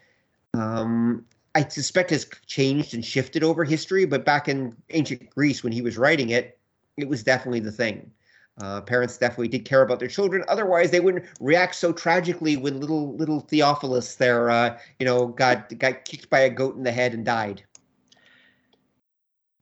um, 0.54 1.26
i 1.56 1.68
suspect 1.68 2.10
has 2.12 2.26
changed 2.46 2.94
and 2.94 3.04
shifted 3.04 3.44
over 3.44 3.64
history 3.64 4.06
but 4.06 4.26
back 4.26 4.48
in 4.48 4.76
ancient 4.92 5.30
greece 5.30 5.64
when 5.64 5.74
he 5.74 5.82
was 5.82 5.98
writing 5.98 6.30
it 6.30 6.58
it 6.98 7.08
was 7.08 7.24
definitely 7.24 7.60
the 7.60 7.72
thing 7.72 8.12
uh, 8.60 8.82
parents 8.82 9.18
definitely 9.18 9.48
did 9.48 9.66
care 9.66 9.82
about 9.82 10.00
their 10.00 10.08
children. 10.08 10.44
Otherwise, 10.48 10.92
they 10.92 11.00
wouldn't 11.00 11.26
react 11.40 11.76
so 11.76 11.94
tragically 11.94 12.58
when 12.58 12.80
little 12.80 13.16
little 13.16 13.40
Theophilus 13.42 14.16
there, 14.16 14.50
uh, 14.50 14.78
you 15.00 15.06
know, 15.06 15.28
got 15.28 15.78
got 15.80 16.06
kicked 16.06 16.30
by 16.30 16.40
a 16.40 16.50
goat 16.50 16.76
in 16.76 16.84
the 16.84 16.92
head 16.92 17.14
and 17.14 17.26
died. 17.26 17.64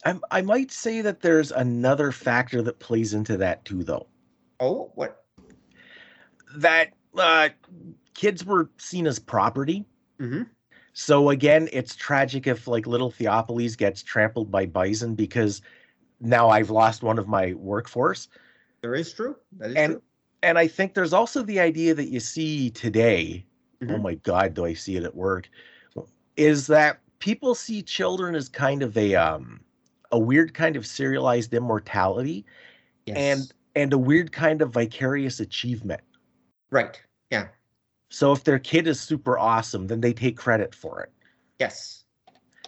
I, 0.05 0.15
I 0.31 0.41
might 0.41 0.71
say 0.71 1.01
that 1.01 1.21
there's 1.21 1.51
another 1.51 2.11
factor 2.11 2.61
that 2.61 2.79
plays 2.79 3.13
into 3.13 3.37
that 3.37 3.63
too, 3.65 3.83
though. 3.83 4.07
Oh, 4.59 4.91
what? 4.95 5.25
That 6.57 6.93
uh, 7.17 7.49
kids 8.13 8.45
were 8.45 8.69
seen 8.77 9.07
as 9.07 9.19
property. 9.19 9.85
Mm-hmm. 10.19 10.43
So 10.93 11.29
again, 11.29 11.69
it's 11.71 11.95
tragic 11.95 12.47
if 12.47 12.67
like 12.67 12.87
little 12.87 13.11
Theophilus 13.11 13.75
gets 13.75 14.03
trampled 14.03 14.51
by 14.51 14.65
bison 14.65 15.15
because 15.15 15.61
now 16.19 16.49
I've 16.49 16.69
lost 16.69 17.03
one 17.03 17.19
of 17.19 17.27
my 17.27 17.53
workforce. 17.53 18.27
There 18.81 18.95
is 18.95 19.13
true. 19.13 19.35
That 19.57 19.71
is 19.71 19.75
and, 19.75 19.93
true. 19.93 20.01
And 20.41 20.57
I 20.57 20.67
think 20.67 20.93
there's 20.93 21.13
also 21.13 21.43
the 21.43 21.59
idea 21.59 21.93
that 21.93 22.09
you 22.09 22.19
see 22.19 22.69
today. 22.69 23.45
Oh 23.81 23.85
mm-hmm. 23.85 23.95
Oh 23.95 23.97
my 23.97 24.15
God, 24.15 24.53
do 24.53 24.65
I 24.65 24.73
see 24.73 24.95
it 24.95 25.03
at 25.03 25.15
work? 25.15 25.49
Is 26.37 26.67
that 26.67 26.99
people 27.19 27.55
see 27.55 27.81
children 27.81 28.35
as 28.35 28.47
kind 28.49 28.81
of 28.81 28.97
a 28.97 29.15
um 29.15 29.59
a 30.11 30.19
weird 30.19 30.53
kind 30.53 30.75
of 30.75 30.85
serialized 30.85 31.53
immortality, 31.53 32.45
yes. 33.05 33.17
and 33.17 33.53
and 33.75 33.93
a 33.93 33.97
weird 33.97 34.31
kind 34.31 34.61
of 34.61 34.71
vicarious 34.71 35.39
achievement. 35.39 36.01
Right. 36.71 37.01
Yeah. 37.29 37.47
So 38.09 38.31
if 38.31 38.43
their 38.43 38.59
kid 38.59 38.87
is 38.87 38.99
super 38.99 39.37
awesome, 39.37 39.87
then 39.87 40.01
they 40.01 40.13
take 40.13 40.37
credit 40.37 40.73
for 40.73 41.01
it. 41.01 41.11
Yes. 41.59 42.05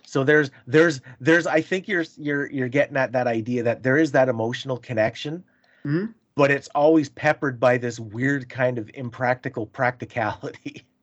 So 0.05 0.23
there's 0.23 0.51
there's 0.67 1.01
there's 1.19 1.47
I 1.47 1.61
think 1.61 1.87
you're 1.87 2.05
you're 2.17 2.51
you're 2.51 2.67
getting 2.67 2.97
at 2.97 3.13
that 3.13 3.27
idea 3.27 3.63
that 3.63 3.81
there 3.81 3.97
is 3.97 4.11
that 4.11 4.29
emotional 4.29 4.77
connection 4.77 5.43
Mm-hmm. 5.85 6.11
But 6.35 6.51
it's 6.51 6.69
always 6.69 7.09
peppered 7.09 7.59
by 7.59 7.77
this 7.77 7.99
weird 7.99 8.49
kind 8.49 8.77
of 8.77 8.89
impractical 8.93 9.65
practicality. 9.65 10.85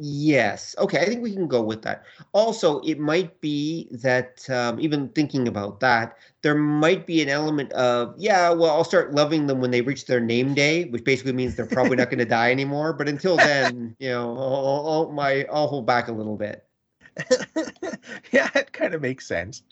Yes. 0.00 0.74
Okay. 0.78 0.98
I 0.98 1.04
think 1.04 1.22
we 1.22 1.32
can 1.32 1.46
go 1.46 1.62
with 1.62 1.82
that. 1.82 2.02
Also, 2.32 2.80
it 2.80 2.98
might 2.98 3.40
be 3.40 3.88
that 3.92 4.48
um, 4.50 4.80
even 4.80 5.08
thinking 5.10 5.46
about 5.46 5.78
that, 5.80 6.16
there 6.42 6.56
might 6.56 7.06
be 7.06 7.22
an 7.22 7.28
element 7.28 7.72
of, 7.72 8.12
yeah, 8.18 8.50
well, 8.50 8.70
I'll 8.70 8.84
start 8.84 9.14
loving 9.14 9.46
them 9.46 9.60
when 9.60 9.70
they 9.70 9.82
reach 9.82 10.06
their 10.06 10.20
name 10.20 10.52
day, 10.52 10.86
which 10.86 11.04
basically 11.04 11.32
means 11.32 11.54
they're 11.54 11.66
probably 11.66 11.96
not 11.96 12.10
going 12.10 12.18
to 12.18 12.24
die 12.24 12.50
anymore. 12.50 12.92
But 12.92 13.08
until 13.08 13.36
then, 13.38 13.94
you 14.00 14.10
know, 14.10 14.36
I'll, 14.36 14.88
I'll, 14.88 15.12
my, 15.12 15.46
I'll 15.52 15.68
hold 15.68 15.86
back 15.86 16.08
a 16.08 16.12
little 16.12 16.36
bit. 16.36 16.66
yeah, 18.32 18.50
it 18.56 18.72
kind 18.72 18.94
of 18.94 19.00
makes 19.00 19.28
sense. 19.28 19.62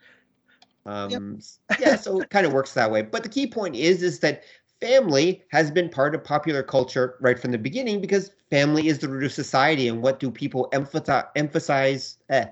Um, 0.85 1.11
yep. 1.11 1.23
yeah, 1.81 1.97
so 1.97 2.21
it 2.21 2.31
kind 2.31 2.47
of 2.47 2.53
works 2.53 2.75
that 2.75 2.91
way. 2.91 3.03
But 3.03 3.23
the 3.23 3.29
key 3.29 3.47
point 3.47 3.77
is, 3.77 4.03
is 4.03 4.21
that 4.21 4.43
family 4.81 5.45
has 5.51 5.71
been 5.71 5.89
part 5.89 6.15
of 6.15 6.25
popular 6.25 6.63
culture 6.63 7.17
right 7.21 7.39
from 7.39 7.53
the 7.53 7.59
beginning 7.59 8.01
because 8.01 8.33
family 8.51 8.89
is 8.89 8.99
the 8.99 9.09
root 9.09 9.25
of 9.25 9.33
society. 9.33 9.89
And 9.89 10.03
what 10.03 10.19
do 10.19 10.31
people 10.31 10.69
emphasize? 10.73 11.25
Emphasize? 11.37 12.19
Eh, 12.29 12.47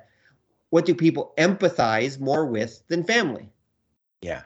what 0.71 0.87
do 0.87 0.95
people 0.95 1.35
empathize 1.39 2.21
more 2.21 2.47
with 2.47 2.83
than 2.89 3.03
family? 3.03 3.49
Yeah. 4.23 4.43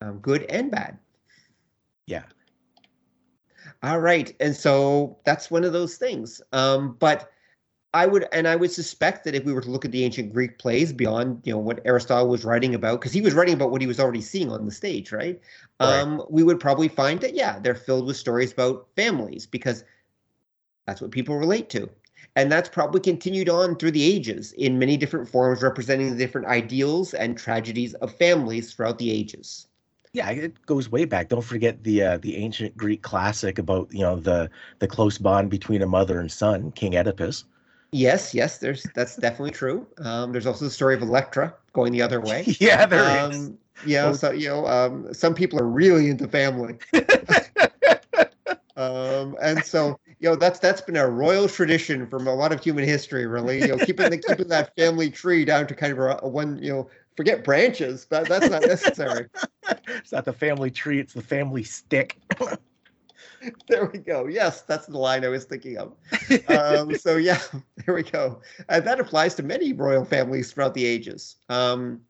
Um, 0.00 0.18
good 0.18 0.44
and 0.44 0.70
bad. 0.70 0.98
Yeah. 2.06 2.22
All 3.82 4.00
right, 4.00 4.34
and 4.40 4.56
so 4.56 5.18
that's 5.24 5.50
one 5.50 5.62
of 5.62 5.72
those 5.72 5.96
things. 5.96 6.40
Um, 6.52 6.96
but 6.98 7.30
I 7.94 8.06
would, 8.06 8.26
and 8.32 8.46
I 8.46 8.54
would 8.54 8.70
suspect 8.70 9.24
that 9.24 9.34
if 9.34 9.44
we 9.44 9.52
were 9.52 9.62
to 9.62 9.70
look 9.70 9.84
at 9.86 9.92
the 9.92 10.04
ancient 10.04 10.32
Greek 10.32 10.58
plays 10.58 10.92
beyond, 10.92 11.40
you 11.44 11.52
know, 11.52 11.58
what 11.58 11.80
Aristotle 11.86 12.28
was 12.28 12.44
writing 12.44 12.74
about, 12.74 13.00
because 13.00 13.12
he 13.12 13.22
was 13.22 13.32
writing 13.32 13.54
about 13.54 13.70
what 13.70 13.80
he 13.80 13.86
was 13.86 13.98
already 13.98 14.20
seeing 14.20 14.52
on 14.52 14.66
the 14.66 14.70
stage, 14.70 15.10
right? 15.10 15.40
right? 15.80 16.00
Um, 16.00 16.22
we 16.28 16.42
would 16.42 16.60
probably 16.60 16.88
find 16.88 17.20
that, 17.20 17.34
yeah, 17.34 17.58
they're 17.58 17.74
filled 17.74 18.06
with 18.06 18.16
stories 18.16 18.52
about 18.52 18.88
families 18.94 19.46
because 19.46 19.84
that's 20.86 21.00
what 21.00 21.12
people 21.12 21.38
relate 21.38 21.70
to. 21.70 21.88
And 22.36 22.52
that's 22.52 22.68
probably 22.68 23.00
continued 23.00 23.48
on 23.48 23.76
through 23.76 23.92
the 23.92 24.02
ages 24.02 24.52
in 24.52 24.78
many 24.78 24.96
different 24.96 25.28
forms, 25.28 25.62
representing 25.62 26.10
the 26.10 26.16
different 26.16 26.46
ideals 26.46 27.14
and 27.14 27.38
tragedies 27.38 27.94
of 27.94 28.14
families 28.14 28.74
throughout 28.74 28.98
the 28.98 29.10
ages. 29.10 29.66
Yeah, 30.12 30.30
it 30.30 30.66
goes 30.66 30.90
way 30.90 31.04
back. 31.04 31.28
Don't 31.28 31.42
forget 31.42 31.84
the 31.84 32.02
uh, 32.02 32.18
the 32.18 32.36
ancient 32.36 32.76
Greek 32.76 33.02
classic 33.02 33.58
about 33.58 33.92
you 33.92 34.00
know 34.00 34.16
the 34.16 34.50
the 34.78 34.88
close 34.88 35.18
bond 35.18 35.50
between 35.50 35.82
a 35.82 35.86
mother 35.86 36.18
and 36.18 36.30
son, 36.30 36.72
King 36.72 36.96
Oedipus. 36.96 37.44
Yes, 37.90 38.34
yes, 38.34 38.58
there's 38.58 38.84
that's 38.94 39.16
definitely 39.16 39.52
true. 39.52 39.86
Um, 39.98 40.32
there's 40.32 40.46
also 40.46 40.66
the 40.66 40.70
story 40.70 40.94
of 40.94 41.02
Electra 41.02 41.54
going 41.72 41.92
the 41.92 42.02
other 42.02 42.20
way. 42.20 42.44
yeah, 42.60 42.84
there 42.84 43.24
um, 43.24 43.32
is. 43.32 43.52
Yeah, 43.86 44.12
so 44.12 44.30
you 44.32 44.48
know, 44.48 44.66
um, 44.66 45.12
some 45.14 45.34
people 45.34 45.58
are 45.58 45.66
really 45.66 46.10
into 46.10 46.28
family. 46.28 46.76
um, 48.76 49.36
and 49.40 49.64
so 49.64 49.98
you 50.18 50.28
know 50.28 50.36
that's 50.36 50.58
that's 50.58 50.80
been 50.82 50.96
a 50.96 51.08
royal 51.08 51.48
tradition 51.48 52.06
from 52.06 52.26
a 52.26 52.34
lot 52.34 52.52
of 52.52 52.62
human 52.62 52.84
history, 52.84 53.26
really. 53.26 53.62
You 53.62 53.68
know, 53.68 53.78
keeping 53.78 54.10
the 54.10 54.18
keeping 54.18 54.48
that 54.48 54.74
family 54.76 55.10
tree 55.10 55.44
down 55.44 55.66
to 55.68 55.74
kind 55.74 55.92
of 55.92 55.98
a, 55.98 56.18
a 56.22 56.28
one, 56.28 56.62
you 56.62 56.70
know, 56.70 56.90
forget 57.16 57.42
branches. 57.42 58.04
That 58.06 58.28
that's 58.28 58.50
not 58.50 58.62
necessary. 58.62 59.28
it's 59.86 60.12
not 60.12 60.26
the 60.26 60.32
family 60.34 60.70
tree; 60.70 60.98
it's 61.00 61.14
the 61.14 61.22
family 61.22 61.62
stick. 61.62 62.18
there 63.68 63.86
we 63.86 63.98
go. 63.98 64.26
Yes, 64.26 64.62
that's 64.62 64.86
the 64.86 64.98
line 64.98 65.24
I 65.24 65.28
was 65.28 65.44
thinking 65.44 65.78
of. 65.78 65.94
Um, 66.48 66.94
so 66.98 67.16
yeah, 67.16 67.40
there 67.84 67.94
we 67.94 68.02
go. 68.02 68.40
And 68.68 68.84
that 68.86 69.00
applies 69.00 69.34
to 69.36 69.42
many 69.42 69.72
royal 69.72 70.04
families 70.04 70.52
throughout 70.52 70.74
the 70.74 70.84
ages. 70.84 71.36
Um, 71.48 72.00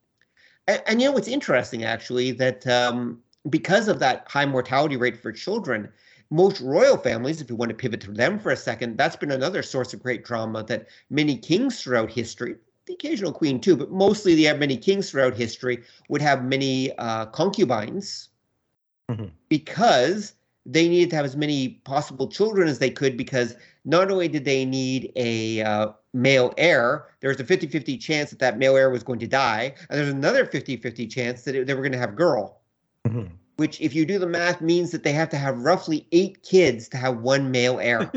and, 0.67 0.83
and, 0.87 1.03
you 1.03 1.11
know, 1.11 1.17
it's 1.17 1.29
interesting 1.29 1.85
actually 1.85 2.33
that 2.33 2.67
um, 2.67 3.21
because 3.49 3.89
of 3.89 3.99
that 4.01 4.27
high 4.29 4.47
mortality 4.47 4.97
rate 4.97 5.17
for 5.17 5.33
children, 5.33 5.89
most 6.31 6.61
royal 6.61 6.99
families, 6.99 7.41
if 7.41 7.49
you 7.49 7.57
want 7.57 7.71
to 7.71 7.75
pivot 7.75 8.01
to 8.03 8.13
them 8.13 8.39
for 8.39 8.53
a 8.53 8.57
second, 8.57 8.99
that's 8.99 9.17
been 9.17 9.31
another 9.31 9.63
source 9.63 9.95
of 9.95 10.03
great 10.03 10.25
drama 10.25 10.63
that 10.65 10.89
many 11.09 11.37
kings 11.37 11.83
throughout 11.83 12.11
history, 12.11 12.57
the 12.87 12.93
occasional 12.93 13.33
queen 13.33 13.61
too, 13.61 13.77
but 13.77 13.91
mostly 13.91 14.35
the 14.35 14.53
many 14.55 14.77
kings 14.77 15.11
throughout 15.11 15.35
history 15.35 15.83
would 16.09 16.21
have 16.21 16.45
many 16.45 16.97
uh, 16.99 17.27
concubines 17.27 18.29
mm-hmm. 19.11 19.27
because 19.49 20.35
they 20.71 20.87
needed 20.87 21.09
to 21.11 21.17
have 21.17 21.25
as 21.25 21.35
many 21.35 21.81
possible 21.85 22.29
children 22.29 22.69
as 22.69 22.79
they 22.79 22.91
could 22.91 23.17
because 23.17 23.57
not 23.87 24.11
only 24.11 24.29
did 24.29 24.45
they 24.45 24.67
need 24.67 25.11
a 25.17 25.63
uh, 25.63 25.89
male 26.13 26.53
heir, 26.59 27.07
there 27.21 27.29
was 27.29 27.41
a 27.41 27.45
50 27.45 27.67
50 27.69 27.97
chance 27.97 28.31
that 28.31 28.39
that 28.39 28.59
male 28.59 28.77
heir 28.77 28.91
was 28.91 29.03
going 29.03 29.19
to 29.21 29.27
die. 29.27 29.75
And 29.89 29.99
there's 29.99 30.11
another 30.11 30.45
50 30.45 30.77
50 30.77 31.07
chance 31.07 31.45
that 31.45 31.55
it, 31.55 31.67
they 31.67 31.73
were 31.73 31.81
going 31.81 31.93
to 31.93 31.99
have 31.99 32.11
a 32.11 32.17
girl, 32.17 32.61
mm-hmm. 33.07 33.33
which, 33.57 33.81
if 33.81 33.95
you 33.95 34.05
do 34.05 34.19
the 34.19 34.27
math, 34.27 34.61
means 34.61 34.91
that 34.91 35.05
they 35.05 35.13
have 35.13 35.31
to 35.31 35.39
have 35.39 35.59
roughly 35.59 36.07
eight 36.13 36.43
kids 36.43 36.87
to 36.91 36.99
have 36.99 37.17
one 37.19 37.51
male 37.51 37.81
heir. 37.81 38.13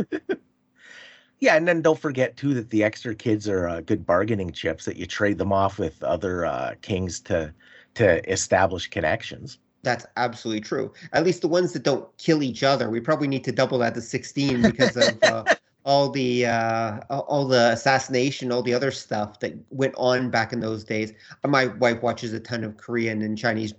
yeah. 1.40 1.56
And 1.56 1.66
then 1.66 1.82
don't 1.82 2.00
forget, 2.00 2.36
too, 2.36 2.54
that 2.56 2.70
the 2.70 2.84
extra 2.84 3.16
kids 3.16 3.48
are 3.48 3.70
uh, 3.70 3.80
good 3.80 4.06
bargaining 4.06 4.52
chips 4.52 4.84
that 4.84 4.98
you 4.98 5.06
trade 5.06 5.38
them 5.38 5.54
off 5.54 5.80
with 5.80 6.04
other 6.04 6.46
uh, 6.46 6.74
kings 6.82 7.22
to 7.22 7.54
to 7.94 8.30
establish 8.32 8.88
connections. 8.88 9.58
That's 9.84 10.06
absolutely 10.17 10.62
true. 10.62 10.94
At 11.13 11.24
least 11.24 11.41
the 11.41 11.48
ones 11.48 11.74
that 11.74 11.84
don't 11.84 12.06
kill 12.17 12.44
each 12.44 12.63
other. 12.63 12.89
We 12.89 13.00
probably 13.00 13.28
need 13.28 13.44
to 13.46 13.52
double 13.52 13.80
that 13.80 13.96
to 13.96 14.02
16 14.02 14.62
because 14.62 14.96
of 14.96 15.17
uh, 15.24 15.44
all 15.86 16.10
the 16.10 16.46
uh, 16.46 17.00
all 17.10 17.48
the 17.48 17.72
assassination, 17.72 18.52
all 18.52 18.62
the 18.62 18.74
other 18.74 18.91
stuff 18.91 19.39
that 19.39 19.54
went 19.70 19.96
on 19.98 20.30
back 20.30 20.54
in 20.54 20.60
those 20.60 20.84
days. 20.84 21.13
My 21.46 21.67
wife 21.67 22.02
watches 22.02 22.34
a 22.34 22.39
ton 22.39 22.63
of 22.63 22.78
Korean 22.78 23.22
and 23.22 23.38
Chinese 23.38 23.74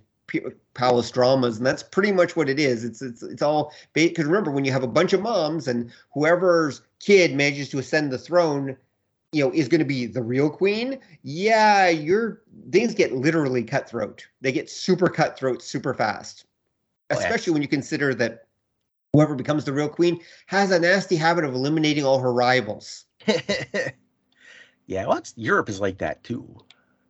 palace 0.73 1.11
dramas, 1.11 1.57
and 1.57 1.65
that's 1.65 1.83
pretty 1.83 2.11
much 2.11 2.35
what 2.35 2.49
it 2.49 2.59
is. 2.59 2.83
It's 2.83 3.01
it's 3.01 3.23
it's 3.23 3.41
all 3.41 3.71
because 3.93 4.25
remember 4.25 4.51
when 4.51 4.65
you 4.65 4.71
have 4.71 4.83
a 4.83 4.87
bunch 4.87 5.13
of 5.13 5.21
moms 5.21 5.67
and 5.67 5.91
whoever's 6.13 6.81
kid 6.99 7.35
manages 7.35 7.69
to 7.69 7.79
ascend 7.79 8.11
the 8.11 8.17
throne, 8.17 8.75
you 9.33 9.43
know 9.43 9.51
is 9.51 9.67
going 9.67 9.79
to 9.79 9.85
be 9.85 10.05
the 10.05 10.21
real 10.21 10.49
queen 10.49 10.99
yeah 11.23 11.89
your 11.89 12.43
things 12.71 12.93
get 12.93 13.13
literally 13.13 13.63
cutthroat. 13.63 14.25
They 14.41 14.51
get 14.51 14.69
super 14.69 15.07
cutthroat 15.07 15.61
super 15.61 15.93
fast. 15.93 16.45
Especially 17.09 17.51
oh, 17.51 17.51
yeah. 17.51 17.53
when 17.53 17.61
you 17.61 17.67
consider 17.67 18.13
that 18.15 18.47
whoever 19.11 19.35
becomes 19.35 19.65
the 19.65 19.73
real 19.73 19.89
queen 19.89 20.19
has 20.47 20.71
a 20.71 20.79
nasty 20.79 21.15
habit 21.15 21.43
of 21.43 21.53
eliminating 21.53 22.05
all 22.05 22.19
her 22.19 22.33
rivals. 22.33 23.05
Yeah 24.85 25.07
well 25.07 25.21
europe 25.37 25.69
is 25.69 25.79
like 25.79 25.97
that 25.99 26.23
too. 26.25 26.57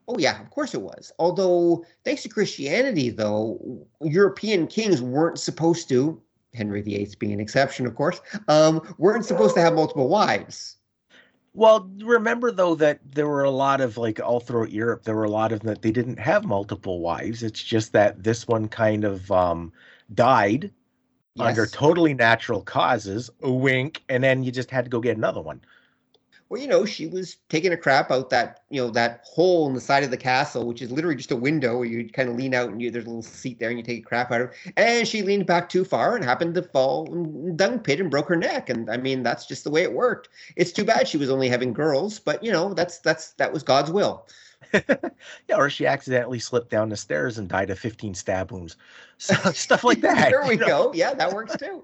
Oh 0.07 0.19
yeah 0.19 0.39
of 0.39 0.49
course 0.51 0.75
it 0.75 0.81
was. 0.81 1.11
Although 1.17 1.83
thanks 2.05 2.21
to 2.23 2.29
christianity 2.29 3.09
though 3.09 3.87
european 4.01 4.67
kings 4.67 5.01
weren't 5.01 5.39
supposed 5.39 5.89
to 5.89 6.21
henry 6.53 6.81
viii 6.83 7.07
being 7.17 7.33
an 7.33 7.39
exception 7.39 7.87
of 7.87 7.95
course 7.95 8.21
um, 8.47 8.95
weren't 8.99 9.25
supposed 9.25 9.55
to 9.55 9.61
have 9.61 9.73
multiple 9.73 10.07
wives 10.07 10.77
well, 11.53 11.89
remember 11.99 12.51
though 12.51 12.75
that 12.75 12.99
there 13.03 13.27
were 13.27 13.43
a 13.43 13.51
lot 13.51 13.81
of 13.81 13.97
like 13.97 14.19
all 14.19 14.39
throughout 14.39 14.71
Europe, 14.71 15.03
there 15.03 15.15
were 15.15 15.23
a 15.23 15.29
lot 15.29 15.51
of 15.51 15.61
that 15.61 15.81
they 15.81 15.91
didn't 15.91 16.19
have 16.19 16.45
multiple 16.45 16.99
wives. 16.99 17.43
It's 17.43 17.63
just 17.63 17.93
that 17.93 18.23
this 18.23 18.47
one 18.47 18.67
kind 18.67 19.03
of 19.03 19.31
um, 19.31 19.71
died 20.13 20.71
yes. 21.35 21.47
under 21.47 21.65
totally 21.67 22.13
natural 22.13 22.61
causes, 22.61 23.29
a 23.41 23.51
wink, 23.51 24.03
and 24.09 24.23
then 24.23 24.43
you 24.43 24.51
just 24.51 24.71
had 24.71 24.85
to 24.85 24.89
go 24.89 24.99
get 24.99 25.17
another 25.17 25.41
one 25.41 25.61
well, 26.53 26.61
you 26.61 26.67
know, 26.67 26.85
she 26.85 27.07
was 27.07 27.37
taking 27.49 27.73
a 27.73 27.77
crap 27.77 28.11
out 28.11 28.29
that, 28.29 28.61
you 28.69 28.79
know, 28.79 28.91
that 28.91 29.21
hole 29.25 29.67
in 29.67 29.73
the 29.73 29.81
side 29.81 30.03
of 30.03 30.11
the 30.11 30.17
castle, 30.17 30.67
which 30.67 30.83
is 30.83 30.91
literally 30.91 31.15
just 31.15 31.31
a 31.31 31.35
window 31.35 31.77
where 31.77 31.87
you 31.87 32.07
kind 32.07 32.29
of 32.29 32.35
lean 32.35 32.53
out 32.53 32.69
and 32.69 32.79
you, 32.79 32.91
there's 32.91 33.05
a 33.05 33.07
little 33.07 33.23
seat 33.23 33.57
there 33.57 33.69
and 33.69 33.79
you 33.79 33.83
take 33.83 34.05
a 34.05 34.07
crap 34.07 34.31
out 34.31 34.41
of 34.41 34.49
it. 34.49 34.73
And 34.77 35.07
she 35.07 35.23
leaned 35.23 35.47
back 35.47 35.67
too 35.67 35.83
far 35.83 36.15
and 36.15 36.23
happened 36.23 36.53
to 36.53 36.61
fall 36.61 37.11
in 37.11 37.57
dung 37.57 37.79
pit 37.79 37.99
and 37.99 38.11
broke 38.11 38.29
her 38.29 38.35
neck. 38.35 38.69
And 38.69 38.87
I 38.87 38.97
mean, 38.97 39.23
that's 39.23 39.47
just 39.47 39.63
the 39.63 39.71
way 39.71 39.81
it 39.81 39.93
worked. 39.93 40.29
It's 40.55 40.71
too 40.71 40.85
bad 40.85 41.07
she 41.07 41.17
was 41.17 41.31
only 41.31 41.49
having 41.49 41.73
girls, 41.73 42.19
but 42.19 42.43
you 42.43 42.51
know, 42.51 42.75
that's, 42.75 42.99
that's, 42.99 43.31
that 43.31 43.51
was 43.51 43.63
God's 43.63 43.89
will. 43.89 44.27
yeah, 44.73 45.55
or 45.57 45.71
she 45.71 45.87
accidentally 45.87 46.37
slipped 46.37 46.69
down 46.69 46.89
the 46.89 46.97
stairs 46.97 47.39
and 47.39 47.49
died 47.49 47.71
of 47.71 47.79
15 47.79 48.13
stab 48.13 48.51
wounds. 48.51 48.77
So, 49.17 49.33
stuff 49.53 49.83
like 49.83 50.01
that. 50.01 50.29
there 50.29 50.47
we 50.47 50.57
go. 50.57 50.93
Yeah, 50.93 51.15
that 51.15 51.33
works 51.33 51.57
too. 51.57 51.83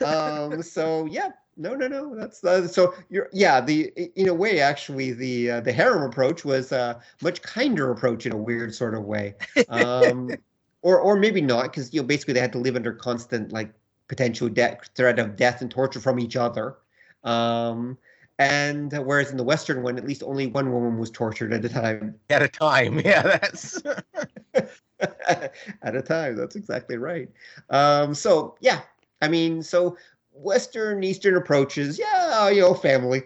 um, 0.04 0.62
so 0.62 1.04
yeah, 1.04 1.32
no, 1.56 1.74
no, 1.74 1.88
no. 1.88 2.14
That's 2.14 2.44
uh, 2.44 2.68
so. 2.68 2.94
You're 3.08 3.28
yeah. 3.32 3.60
The 3.60 3.92
in 4.16 4.28
a 4.28 4.34
way, 4.34 4.60
actually, 4.60 5.12
the 5.12 5.50
uh, 5.52 5.60
the 5.60 5.72
harem 5.72 6.02
approach 6.02 6.44
was 6.44 6.72
a 6.72 7.00
much 7.22 7.42
kinder 7.42 7.90
approach 7.90 8.26
in 8.26 8.32
a 8.32 8.36
weird 8.36 8.74
sort 8.74 8.94
of 8.94 9.04
way, 9.04 9.34
um, 9.68 10.30
or 10.82 11.00
or 11.00 11.16
maybe 11.16 11.40
not, 11.40 11.64
because 11.64 11.92
you 11.94 12.00
know 12.00 12.06
basically 12.06 12.34
they 12.34 12.40
had 12.40 12.52
to 12.52 12.58
live 12.58 12.76
under 12.76 12.92
constant 12.92 13.52
like 13.52 13.72
potential 14.08 14.48
death 14.48 14.88
threat 14.94 15.18
of 15.18 15.36
death 15.36 15.62
and 15.62 15.70
torture 15.70 16.00
from 16.00 16.20
each 16.20 16.36
other. 16.36 16.76
Um, 17.24 17.98
and 18.38 18.92
uh, 18.92 19.00
whereas 19.00 19.30
in 19.30 19.36
the 19.36 19.44
Western 19.44 19.82
one, 19.82 19.96
at 19.96 20.06
least 20.06 20.22
only 20.22 20.46
one 20.46 20.70
woman 20.72 20.98
was 20.98 21.10
tortured 21.10 21.52
at 21.52 21.64
a 21.64 21.68
time. 21.68 22.14
At 22.30 22.42
a 22.42 22.48
time, 22.48 23.00
yeah, 23.00 23.22
that's 23.22 23.82
at 25.00 25.96
a 25.96 26.02
time. 26.02 26.36
That's 26.36 26.56
exactly 26.56 26.96
right. 26.98 27.30
Um, 27.70 28.14
so 28.14 28.56
yeah, 28.60 28.82
I 29.22 29.28
mean, 29.28 29.62
so 29.62 29.96
Western 30.38 31.02
Eastern 31.02 31.36
approaches, 31.36 31.98
yeah, 31.98 32.48
you 32.48 32.60
know, 32.60 32.74
family. 32.74 33.22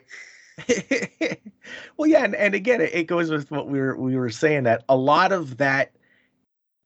well, 1.97 2.09
yeah, 2.09 2.25
and, 2.25 2.35
and 2.35 2.55
again, 2.55 2.81
it, 2.81 2.95
it 2.95 3.05
goes 3.05 3.31
with 3.31 3.51
what 3.51 3.69
we 3.69 3.79
were 3.81 3.97
we 3.97 4.17
were 4.17 4.31
saying 4.31 4.65
that 4.65 4.85
a 4.89 4.97
lot 4.97 5.33
of 5.33 5.57
that 5.59 5.93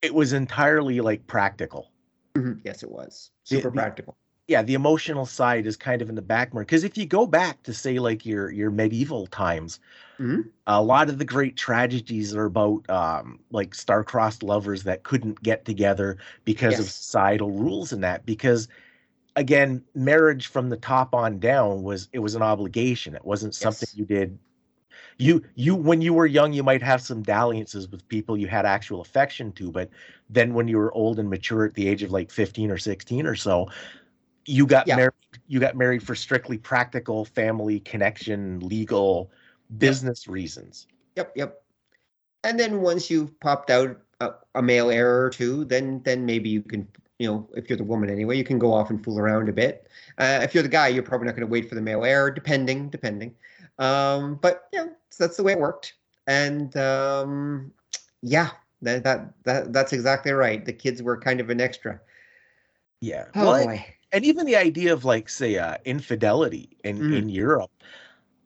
it 0.01 0.13
was 0.13 0.33
entirely 0.33 1.01
like 1.01 1.25
practical. 1.27 1.91
Mm-hmm. 2.35 2.59
Yes, 2.63 2.83
it 2.83 2.91
was 2.91 3.31
super 3.43 3.69
the, 3.69 3.75
practical. 3.75 4.13
The, 4.13 4.53
yeah, 4.53 4.61
the 4.61 4.75
emotional 4.75 5.25
side 5.25 5.65
is 5.65 5.75
kind 5.75 6.01
of 6.01 6.09
in 6.09 6.15
the 6.15 6.21
back 6.21 6.51
burner 6.51 6.65
because 6.65 6.83
if 6.83 6.97
you 6.97 7.05
go 7.05 7.25
back 7.25 7.63
to 7.63 7.73
say 7.73 7.97
like 7.99 8.25
your 8.25 8.51
your 8.51 8.69
medieval 8.69 9.25
times, 9.27 9.79
mm-hmm. 10.19 10.41
a 10.67 10.81
lot 10.81 11.09
of 11.09 11.17
the 11.17 11.25
great 11.25 11.57
tragedies 11.57 12.35
are 12.35 12.45
about 12.45 12.87
um, 12.89 13.39
like 13.51 13.73
star-crossed 13.73 14.43
lovers 14.43 14.83
that 14.83 15.03
couldn't 15.03 15.41
get 15.41 15.65
together 15.65 16.17
because 16.43 16.73
yes. 16.73 16.81
of 16.81 16.85
societal 16.91 17.51
rules 17.51 17.91
and 17.91 18.03
that 18.03 18.25
because 18.25 18.67
again, 19.35 19.83
marriage 19.93 20.47
from 20.47 20.69
the 20.69 20.77
top 20.77 21.13
on 21.13 21.39
down 21.39 21.83
was 21.83 22.09
it 22.13 22.19
was 22.19 22.35
an 22.35 22.41
obligation. 22.41 23.15
It 23.15 23.25
wasn't 23.25 23.55
something 23.55 23.87
yes. 23.91 23.97
you 23.97 24.05
did. 24.05 24.37
you 25.17 25.43
you 25.55 25.75
when 25.75 26.01
you 26.01 26.13
were 26.13 26.25
young 26.25 26.53
you 26.53 26.63
might 26.63 26.81
have 26.81 27.01
some 27.01 27.21
dalliances 27.21 27.87
with 27.89 28.07
people 28.07 28.35
you 28.37 28.47
had 28.47 28.65
actual 28.65 29.01
affection 29.01 29.51
to 29.53 29.71
but 29.71 29.89
then 30.29 30.53
when 30.53 30.67
you 30.67 30.77
were 30.77 30.93
old 30.93 31.19
and 31.19 31.29
mature 31.29 31.65
at 31.65 31.73
the 31.73 31.87
age 31.87 32.03
of 32.03 32.11
like 32.11 32.29
15 32.29 32.69
or 32.69 32.77
16 32.77 33.25
or 33.25 33.35
so 33.35 33.69
you 34.45 34.65
got 34.65 34.87
yeah. 34.87 34.95
married 34.97 35.13
you 35.47 35.59
got 35.59 35.75
married 35.75 36.03
for 36.03 36.15
strictly 36.15 36.57
practical 36.57 37.23
family 37.23 37.79
connection 37.79 38.59
legal 38.59 39.31
business 39.77 40.25
yep. 40.27 40.33
reasons 40.33 40.87
yep 41.15 41.31
yep 41.35 41.63
and 42.43 42.59
then 42.59 42.81
once 42.81 43.09
you've 43.09 43.39
popped 43.39 43.69
out 43.69 43.97
a, 44.19 44.31
a 44.55 44.61
male 44.61 44.89
heir 44.91 45.23
or 45.23 45.29
two 45.29 45.63
then 45.65 46.01
then 46.03 46.25
maybe 46.25 46.49
you 46.49 46.61
can 46.61 46.87
you 47.19 47.27
know, 47.27 47.47
if 47.55 47.69
you're 47.69 47.77
the 47.77 47.83
woman 47.83 48.09
anyway, 48.09 48.37
you 48.37 48.43
can 48.43 48.59
go 48.59 48.73
off 48.73 48.89
and 48.89 49.03
fool 49.03 49.19
around 49.19 49.47
a 49.47 49.53
bit. 49.53 49.87
Uh, 50.17 50.39
if 50.41 50.53
you're 50.53 50.63
the 50.63 50.69
guy, 50.69 50.87
you're 50.87 51.03
probably 51.03 51.25
not 51.25 51.35
going 51.35 51.47
to 51.47 51.51
wait 51.51 51.69
for 51.69 51.75
the 51.75 51.81
male 51.81 52.03
heir, 52.03 52.29
depending, 52.29 52.89
depending. 52.89 53.33
Um, 53.79 54.35
but 54.41 54.67
yeah, 54.73 54.87
so 55.09 55.25
that's 55.25 55.37
the 55.37 55.43
way 55.43 55.53
it 55.53 55.59
worked. 55.59 55.93
And 56.27 56.75
um, 56.75 57.71
yeah, 58.21 58.49
that, 58.81 59.03
that 59.03 59.33
that 59.43 59.73
that's 59.73 59.93
exactly 59.93 60.31
right. 60.31 60.65
The 60.65 60.73
kids 60.73 61.01
were 61.01 61.17
kind 61.17 61.39
of 61.39 61.49
an 61.49 61.61
extra. 61.61 61.99
Yeah. 63.01 63.25
Oh 63.35 63.45
well, 63.45 63.65
boy. 63.65 63.85
And 64.11 64.25
even 64.25 64.45
the 64.45 64.55
idea 64.55 64.93
of 64.93 65.05
like 65.05 65.29
say 65.29 65.57
uh, 65.57 65.77
infidelity 65.85 66.77
in 66.83 66.99
mm. 66.99 67.17
in 67.17 67.29
Europe, 67.29 67.71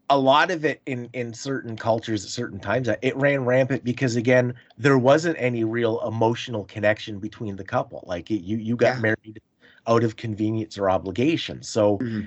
a 0.10 0.17
lot 0.17 0.52
of 0.52 0.65
it 0.65 0.82
in 0.86 1.10
in 1.13 1.34
certain 1.34 1.78
cultures 1.78 2.26
at 2.26 2.32
certain 2.32 2.60
times 2.60 2.89
uh, 2.89 2.95
it 3.02 3.15
ran 3.15 3.45
rampant 3.45 3.84
because 3.84 4.15
again 4.15 4.54
there 4.78 4.98
wasn't 4.98 5.36
any 5.39 5.63
real 5.63 6.06
emotional 6.08 6.65
connection 6.65 7.19
between 7.19 7.56
the 7.56 7.63
couple. 7.63 8.04
Like 8.08 8.30
you 8.30 8.58
you 8.58 8.76
got 8.76 8.95
yeah. 8.95 9.02
married 9.02 9.41
out 9.88 10.04
of 10.04 10.15
convenience 10.15 10.78
or 10.78 10.89
obligation. 10.89 11.63
So. 11.63 11.98
Mm-hmm 11.98 12.22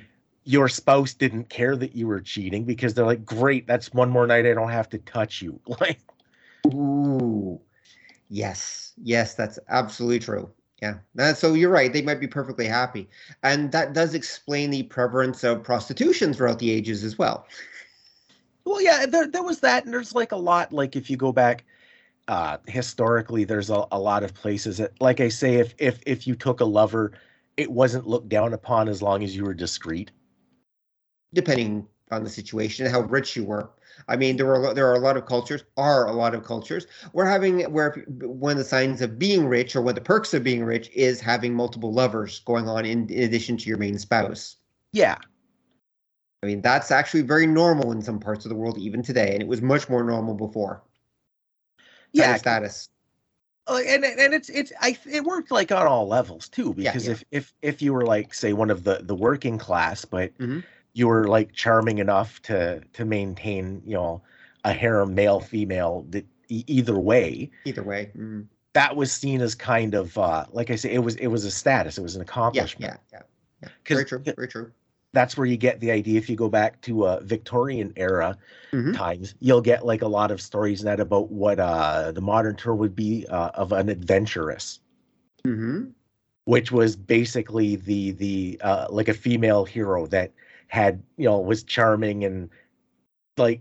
your 0.45 0.69
spouse 0.69 1.15
didn't 1.15 1.49
care 1.49 1.77
that 1.77 1.95
you 1.95 2.07
were 2.07 2.21
cheating 2.21 2.65
because 2.65 2.95
they're 2.95 3.07
like, 3.07 3.25
great, 3.25 3.65
that's 3.67 3.93
one 3.93 4.11
more 4.11 4.27
night 4.27 4.47
I 4.47 4.55
don't 4.55 4.71
have 4.71 4.89
to 4.89 4.99
touch 4.99 5.41
you. 5.41 5.61
Like, 5.81 6.01
ooh, 6.67 7.61
yes, 8.29 8.93
yes, 9.01 9.35
that's 9.35 9.59
absolutely 9.69 10.19
true. 10.19 10.51
Yeah, 10.83 11.33
so 11.35 11.55
you're 11.55 11.71
right. 11.71 11.93
They 11.93 12.03
might 12.03 12.19
be 12.19 12.27
perfectly 12.27 12.67
happy, 12.67 13.09
and 13.45 13.71
that 13.71 13.93
does 13.93 14.15
explain 14.15 14.71
the 14.71 14.83
prevalence 14.83 15.45
of 15.45 15.63
prostitution 15.63 16.35
throughout 16.35 16.59
the 16.59 16.73
ages 16.73 17.05
as 17.05 17.17
well. 17.17 17.47
Well, 18.65 18.81
yeah, 18.83 19.07
there 19.07 19.27
there 19.27 19.43
was 19.43 19.61
that, 19.61 19.85
and 19.85 19.93
there's 19.93 20.15
like 20.15 20.33
a 20.33 20.37
lot. 20.37 20.73
Like 20.73 20.97
if 20.97 21.11
you 21.11 21.17
go 21.17 21.33
back 21.33 21.65
uh 22.29 22.59
historically, 22.69 23.45
there's 23.45 23.71
a, 23.71 23.87
a 23.93 23.99
lot 23.99 24.23
of 24.23 24.35
places 24.35 24.79
that, 24.79 25.01
like 25.01 25.21
I 25.21 25.29
say, 25.29 25.57
if 25.57 25.75
if 25.79 26.01
if 26.07 26.27
you 26.27 26.35
took 26.37 26.61
a 26.61 26.65
lover, 26.65 27.13
it 27.57 27.71
wasn't 27.71 28.07
looked 28.07 28.29
down 28.29 28.53
upon 28.53 28.89
as 28.89 29.03
long 29.03 29.23
as 29.25 29.37
you 29.37 29.45
were 29.45 29.55
discreet 29.55 30.11
depending 31.35 31.87
on 32.11 32.25
the 32.25 32.31
situation 32.31 32.85
and 32.85 32.95
how 32.95 33.01
rich 33.03 33.37
you 33.37 33.45
were. 33.45 33.71
I 34.09 34.17
mean, 34.17 34.37
there 34.37 34.47
were 34.47 34.75
there 34.75 34.89
are 34.89 34.95
a 34.95 34.99
lot 34.99 35.17
of 35.17 35.27
cultures, 35.27 35.65
are 35.77 36.07
a 36.07 36.13
lot 36.13 36.35
of 36.35 36.45
cultures. 36.45 36.87
We're 37.13 37.27
having 37.27 37.61
where 37.73 38.05
one 38.21 38.53
of 38.53 38.59
the 38.59 38.65
signs 38.65 39.03
of 39.03 39.19
being 39.19 39.47
rich 39.47 39.77
or 39.77 39.83
one 39.83 39.91
of 39.91 39.95
the 39.97 40.01
perks 40.01 40.35
of 40.35 40.43
being 40.43 40.65
rich 40.65 40.91
is 40.95 41.21
having 41.21 41.55
multiple 41.55 41.93
lovers 41.93 42.41
going 42.41 42.69
on 42.69 42.85
in, 42.85 43.09
in 43.09 43.25
addition 43.25 43.57
to 43.59 43.69
your 43.69 43.79
main 43.79 43.99
spouse. 43.99 44.57
Yeah. 44.93 45.19
I 46.43 46.47
mean, 46.47 46.61
that's 46.61 46.91
actually 46.91 47.23
very 47.23 47.47
normal 47.47 47.93
in 47.93 48.03
some 48.03 48.19
parts 48.19 48.45
of 48.45 48.49
the 48.49 48.55
world 48.55 48.79
even 48.79 49.03
today, 49.03 49.33
and 49.33 49.43
it 49.43 49.49
was 49.49 49.63
much 49.63 49.89
more 49.89 50.03
normal 50.03 50.35
before. 50.35 50.83
Yeah, 52.13 52.25
kind 52.25 52.35
of 52.35 52.41
status. 52.41 52.89
Uh, 53.69 53.81
and 53.87 54.05
and 54.05 54.35
it's 54.35 54.49
it's 54.49 54.73
I 54.81 54.99
it 55.09 55.23
worked 55.25 55.53
like 55.53 55.71
on 55.71 55.87
all 55.87 56.09
levels 56.09 56.49
too 56.49 56.75
because 56.75 57.07
yeah, 57.07 57.13
yeah. 57.13 57.17
if 57.17 57.25
if 57.31 57.55
if 57.63 57.83
you 57.83 57.93
were 57.93 58.05
like 58.05 58.35
say 58.35 58.53
one 58.53 58.71
of 58.71 58.83
the 58.83 59.01
the 59.03 59.15
working 59.15 59.57
class, 59.57 60.05
but 60.05 60.37
mm-hmm 60.39 60.61
you 60.95 61.09
were 61.09 61.27
like 61.27 61.53
charming 61.53 61.99
enough 61.99 62.41
to 62.43 62.81
to 62.93 63.05
maintain 63.05 63.83
you 63.85 63.95
know 63.95 64.23
a 64.65 64.73
harem 64.73 65.15
male 65.15 65.41
female 65.41 66.05
that 66.11 66.27
either 66.49 66.99
way 66.99 67.51
either 67.65 67.83
way 67.83 68.11
mm. 68.17 68.47
that 68.75 68.95
was 68.95 69.11
seen 69.11 69.41
as 69.41 69.55
kind 69.55 69.95
of 69.95 70.17
uh 70.19 70.45
like 70.53 70.71
i 70.71 70.77
say 70.77 70.93
it 70.93 70.99
was 70.99 71.17
it 71.17 71.29
was 71.29 71.45
a 71.45 71.51
status 71.51 71.99
it 71.99 72.03
was 72.03 72.15
an 72.15 72.23
accomplishment 72.23 73.01
yeah 73.11 73.19
yeah 73.19 73.23
yeah, 73.63 73.69
yeah. 73.69 73.95
very 73.95 74.05
true 74.05 74.19
very 74.19 74.49
true 74.49 74.71
that's 75.13 75.37
where 75.37 75.47
you 75.47 75.57
get 75.57 75.81
the 75.81 75.91
idea 75.91 76.19
if 76.19 76.29
you 76.29 76.37
go 76.37 76.49
back 76.49 76.81
to 76.81 77.07
uh 77.07 77.21
victorian 77.21 77.93
era 77.97 78.37
mm-hmm. 78.73 78.93
times 78.93 79.35
you'll 79.41 79.61
get 79.61 79.85
like 79.85 80.03
a 80.03 80.09
lot 80.09 80.31
of 80.31 80.41
stories 80.41 80.83
that 80.83 81.01
about 81.01 81.31
what 81.31 81.59
uh 81.59 82.13
the 82.13 82.21
modern 82.21 82.57
term 82.57 82.79
would 82.79 82.97
be 82.97 83.27
uh, 83.29 83.51
of 83.55 83.73
an 83.73 83.89
adventuress 83.89 84.81
mm-hmm. 85.47 85.85
which 86.45 86.73
was 86.73 86.97
basically 86.97 87.77
the 87.77 88.13
the 88.13 88.61
uh 88.63 88.87
like 88.91 89.09
a 89.09 89.15
female 89.15 89.65
hero 89.65 90.07
that 90.07 90.33
had 90.69 91.03
you 91.17 91.27
know 91.27 91.39
was 91.39 91.63
charming 91.63 92.25
and 92.25 92.49
like 93.37 93.61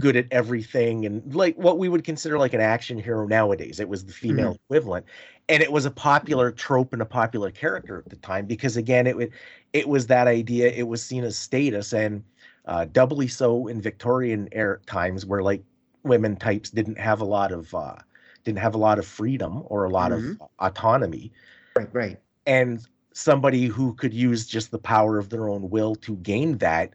good 0.00 0.16
at 0.16 0.26
everything 0.30 1.04
and 1.06 1.34
like 1.34 1.56
what 1.56 1.78
we 1.78 1.88
would 1.88 2.04
consider 2.04 2.38
like 2.38 2.54
an 2.54 2.60
action 2.60 2.98
hero 2.98 3.26
nowadays. 3.26 3.80
It 3.80 3.88
was 3.88 4.04
the 4.04 4.12
female 4.12 4.52
mm-hmm. 4.52 4.74
equivalent. 4.74 5.06
And 5.48 5.62
it 5.62 5.72
was 5.72 5.86
a 5.86 5.90
popular 5.90 6.52
trope 6.52 6.92
and 6.92 7.02
a 7.02 7.06
popular 7.06 7.50
character 7.50 7.98
at 7.98 8.10
the 8.10 8.16
time 8.16 8.46
because 8.46 8.76
again 8.76 9.06
it 9.06 9.16
would 9.16 9.32
it 9.72 9.88
was 9.88 10.06
that 10.06 10.28
idea. 10.28 10.70
It 10.70 10.86
was 10.86 11.02
seen 11.02 11.24
as 11.24 11.36
status 11.36 11.92
and 11.92 12.22
uh, 12.66 12.84
doubly 12.84 13.26
so 13.26 13.66
in 13.66 13.80
victorian 13.80 14.48
era 14.52 14.78
times 14.86 15.26
where 15.26 15.42
like 15.42 15.64
women 16.04 16.36
types 16.36 16.70
didn't 16.70 16.98
have 16.98 17.20
a 17.20 17.24
lot 17.24 17.50
of 17.50 17.74
uh, 17.74 17.96
didn't 18.44 18.58
have 18.58 18.74
a 18.74 18.78
lot 18.78 18.98
of 18.98 19.06
freedom 19.06 19.62
or 19.66 19.84
a 19.84 19.90
lot 19.90 20.12
mm-hmm. 20.12 20.40
of 20.42 20.48
autonomy. 20.60 21.32
Right 21.74 21.88
right. 21.92 22.18
And 22.46 22.86
somebody 23.14 23.66
who 23.66 23.94
could 23.94 24.14
use 24.14 24.46
just 24.46 24.70
the 24.70 24.78
power 24.78 25.18
of 25.18 25.28
their 25.28 25.48
own 25.48 25.70
will 25.70 25.96
to 25.96 26.14
gain 26.16 26.58
that 26.58 26.94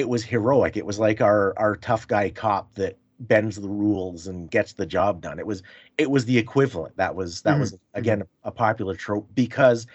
it 0.00 0.08
was 0.08 0.24
heroic 0.24 0.78
it 0.78 0.86
was 0.86 0.98
like 0.98 1.20
our 1.20 1.52
our 1.58 1.76
tough 1.76 2.08
guy 2.08 2.30
cop 2.30 2.74
that 2.74 2.96
bends 3.20 3.56
the 3.60 3.68
rules 3.68 4.26
and 4.26 4.50
gets 4.50 4.72
the 4.72 4.86
job 4.86 5.20
done 5.20 5.38
it 5.38 5.46
was 5.46 5.62
it 5.98 6.10
was 6.10 6.24
the 6.24 6.38
equivalent 6.38 6.96
that 6.96 7.14
was 7.14 7.42
that 7.42 7.52
mm-hmm. 7.52 7.60
was 7.60 7.78
again 7.92 8.20
mm-hmm. 8.20 8.48
a 8.48 8.50
popular 8.50 8.96
trope 8.96 9.28
because 9.34 9.86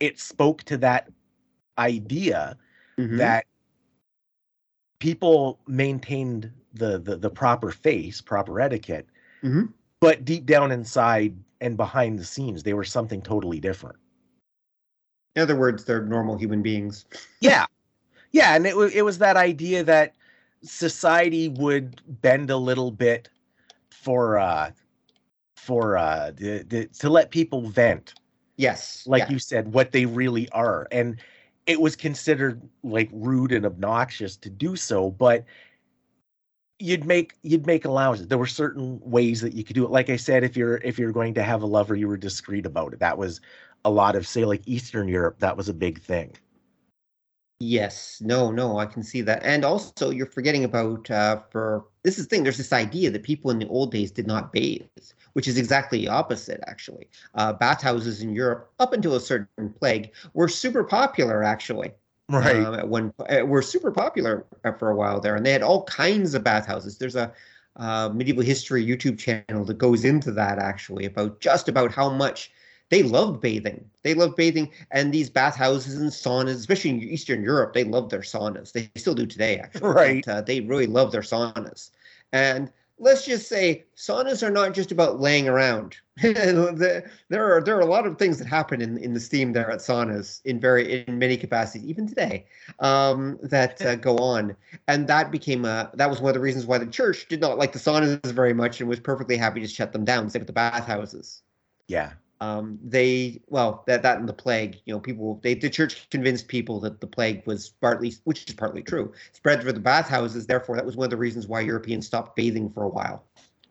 it 0.00 0.20
spoke 0.20 0.62
to 0.64 0.76
that 0.76 1.10
idea 1.78 2.58
mm-hmm. 2.98 3.16
that 3.16 3.46
people 4.98 5.58
maintained 5.66 6.52
the, 6.74 6.98
the 6.98 7.16
the 7.16 7.30
proper 7.30 7.70
face 7.70 8.20
proper 8.20 8.60
etiquette 8.60 9.06
mm-hmm. 9.42 9.64
but 10.00 10.26
deep 10.26 10.44
down 10.44 10.70
inside 10.70 11.34
and 11.62 11.78
behind 11.78 12.18
the 12.18 12.24
scenes 12.24 12.62
they 12.62 12.74
were 12.74 12.84
something 12.84 13.22
totally 13.22 13.60
different 13.60 13.96
in 15.36 15.42
other 15.42 15.56
words, 15.56 15.84
they're 15.84 16.02
normal 16.02 16.36
human 16.36 16.62
beings. 16.62 17.06
yeah, 17.40 17.66
yeah, 18.34 18.56
and 18.56 18.66
it 18.66 18.74
it 18.92 19.02
was 19.02 19.18
that 19.18 19.36
idea 19.36 19.84
that 19.84 20.14
society 20.62 21.48
would 21.48 22.00
bend 22.20 22.50
a 22.50 22.56
little 22.56 22.90
bit 22.90 23.28
for 23.90 24.38
uh 24.38 24.72
for 25.56 25.96
uh 25.96 26.32
the, 26.34 26.64
the, 26.64 26.86
to 26.86 27.08
let 27.08 27.30
people 27.30 27.68
vent. 27.68 28.14
Yes, 28.56 29.04
like 29.06 29.20
yeah. 29.20 29.30
you 29.30 29.38
said, 29.38 29.72
what 29.72 29.92
they 29.92 30.04
really 30.04 30.48
are, 30.50 30.88
and 30.90 31.20
it 31.66 31.80
was 31.80 31.94
considered 31.94 32.60
like 32.82 33.08
rude 33.12 33.52
and 33.52 33.64
obnoxious 33.64 34.36
to 34.38 34.50
do 34.50 34.74
so, 34.74 35.10
but 35.10 35.44
you'd 36.80 37.04
make 37.04 37.34
you'd 37.42 37.66
make 37.66 37.84
allowances 37.84 38.26
there 38.26 38.36
were 38.36 38.48
certain 38.48 39.00
ways 39.04 39.40
that 39.40 39.52
you 39.52 39.62
could 39.62 39.76
do 39.76 39.84
it 39.84 39.92
like 39.92 40.10
i 40.10 40.16
said 40.16 40.42
if 40.42 40.56
you're 40.56 40.78
if 40.78 40.98
you're 40.98 41.12
going 41.12 41.32
to 41.32 41.40
have 41.40 41.62
a 41.62 41.66
lover 41.66 41.94
you 41.94 42.08
were 42.08 42.16
discreet 42.16 42.66
about 42.66 42.92
it 42.92 42.98
that 42.98 43.16
was 43.16 43.40
a 43.84 43.90
lot 43.90 44.16
of 44.16 44.26
say 44.26 44.44
like 44.44 44.62
Eastern 44.66 45.08
Europe, 45.08 45.38
that 45.40 45.56
was 45.56 45.68
a 45.68 45.74
big 45.74 46.00
thing. 46.00 46.34
Yes, 47.60 48.20
no, 48.20 48.50
no, 48.50 48.78
I 48.78 48.86
can 48.86 49.02
see 49.02 49.20
that. 49.22 49.42
And 49.44 49.64
also 49.64 50.10
you're 50.10 50.26
forgetting 50.26 50.64
about 50.64 51.10
uh 51.10 51.40
for 51.50 51.84
this 52.02 52.18
is 52.18 52.26
the 52.26 52.30
thing, 52.30 52.42
there's 52.42 52.58
this 52.58 52.72
idea 52.72 53.10
that 53.10 53.22
people 53.22 53.50
in 53.50 53.58
the 53.58 53.68
old 53.68 53.92
days 53.92 54.10
did 54.10 54.26
not 54.26 54.52
bathe, 54.52 54.82
which 55.34 55.46
is 55.48 55.56
exactly 55.56 55.98
the 56.00 56.08
opposite 56.08 56.60
actually. 56.66 57.08
Uh 57.34 57.52
bathhouses 57.52 58.20
in 58.22 58.34
Europe 58.34 58.70
up 58.80 58.92
until 58.92 59.14
a 59.14 59.20
certain 59.20 59.72
plague 59.72 60.12
were 60.34 60.48
super 60.48 60.82
popular 60.84 61.42
actually. 61.44 61.92
Right. 62.28 62.56
Um, 62.56 62.88
when 62.90 63.12
uh, 63.30 63.44
were 63.46 63.62
super 63.62 63.92
popular 63.92 64.46
uh, 64.64 64.72
for 64.72 64.90
a 64.90 64.96
while 64.96 65.20
there 65.20 65.36
and 65.36 65.44
they 65.46 65.52
had 65.52 65.62
all 65.62 65.84
kinds 65.84 66.34
of 66.34 66.42
bathhouses. 66.42 66.98
There's 66.98 67.16
a 67.16 67.32
uh, 67.76 68.10
medieval 68.14 68.42
history 68.42 68.84
YouTube 68.84 69.18
channel 69.18 69.64
that 69.66 69.78
goes 69.78 70.04
into 70.04 70.32
that 70.32 70.58
actually 70.58 71.04
about 71.06 71.40
just 71.40 71.68
about 71.68 71.92
how 71.92 72.08
much 72.10 72.50
they 72.94 73.02
love 73.02 73.40
bathing. 73.40 73.90
They 74.04 74.14
love 74.14 74.36
bathing, 74.36 74.70
and 74.92 75.12
these 75.12 75.28
bathhouses 75.28 75.96
and 75.96 76.12
saunas, 76.12 76.54
especially 76.54 76.90
in 76.90 77.02
Eastern 77.02 77.42
Europe, 77.42 77.74
they 77.74 77.82
love 77.82 78.08
their 78.08 78.20
saunas. 78.20 78.70
They 78.70 78.88
still 78.94 79.16
do 79.16 79.26
today, 79.26 79.58
actually. 79.58 79.88
Right. 79.88 80.24
But, 80.24 80.32
uh, 80.32 80.40
they 80.42 80.60
really 80.60 80.86
love 80.86 81.10
their 81.10 81.22
saunas, 81.22 81.90
and 82.32 82.70
let's 83.00 83.24
just 83.24 83.48
say 83.48 83.82
saunas 83.96 84.44
are 84.44 84.50
not 84.52 84.74
just 84.74 84.92
about 84.92 85.18
laying 85.20 85.48
around. 85.48 85.96
there 86.22 87.02
are 87.32 87.60
there 87.60 87.76
are 87.76 87.80
a 87.80 87.84
lot 87.84 88.06
of 88.06 88.16
things 88.16 88.38
that 88.38 88.46
happen 88.46 88.80
in, 88.80 88.96
in 88.98 89.12
the 89.12 89.18
steam 89.18 89.52
there 89.52 89.72
at 89.72 89.80
saunas 89.80 90.40
in 90.44 90.60
very 90.60 91.04
in 91.04 91.18
many 91.18 91.36
capacities, 91.36 91.88
even 91.88 92.06
today, 92.06 92.46
um, 92.78 93.40
that 93.42 93.84
uh, 93.84 93.96
go 93.96 94.16
on, 94.18 94.54
and 94.86 95.08
that 95.08 95.32
became 95.32 95.64
a 95.64 95.90
that 95.94 96.08
was 96.08 96.20
one 96.20 96.30
of 96.30 96.34
the 96.34 96.40
reasons 96.40 96.64
why 96.64 96.78
the 96.78 96.86
church 96.86 97.26
did 97.26 97.40
not 97.40 97.58
like 97.58 97.72
the 97.72 97.80
saunas 97.80 98.20
very 98.30 98.54
much 98.54 98.78
and 98.78 98.88
was 98.88 99.00
perfectly 99.00 99.36
happy 99.36 99.58
to 99.58 99.66
shut 99.66 99.90
them 99.92 100.04
down, 100.04 100.30
same 100.30 100.38
with 100.38 100.46
the 100.46 100.52
bathhouses. 100.52 101.42
Yeah. 101.88 102.12
Um, 102.44 102.78
they 102.82 103.40
well 103.46 103.84
that 103.86 104.02
that 104.02 104.18
and 104.18 104.28
the 104.28 104.32
plague 104.32 104.78
you 104.84 104.92
know 104.92 105.00
people 105.00 105.40
they 105.42 105.54
the 105.54 105.70
church 105.70 106.08
convinced 106.10 106.48
people 106.48 106.80
that 106.80 107.00
the 107.00 107.06
plague 107.06 107.42
was 107.46 107.70
partly 107.80 108.14
which 108.24 108.48
is 108.48 108.54
partly 108.54 108.82
true 108.82 109.12
spread 109.32 109.62
through 109.62 109.72
the 109.72 109.80
bathhouses. 109.80 110.46
Therefore 110.46 110.76
that 110.76 110.84
was 110.84 110.96
one 110.96 111.04
of 111.04 111.10
the 111.10 111.16
reasons 111.16 111.46
why 111.46 111.60
europeans 111.60 112.06
stopped 112.06 112.36
bathing 112.36 112.70
for 112.70 112.82
a 112.84 112.88
while. 112.88 113.24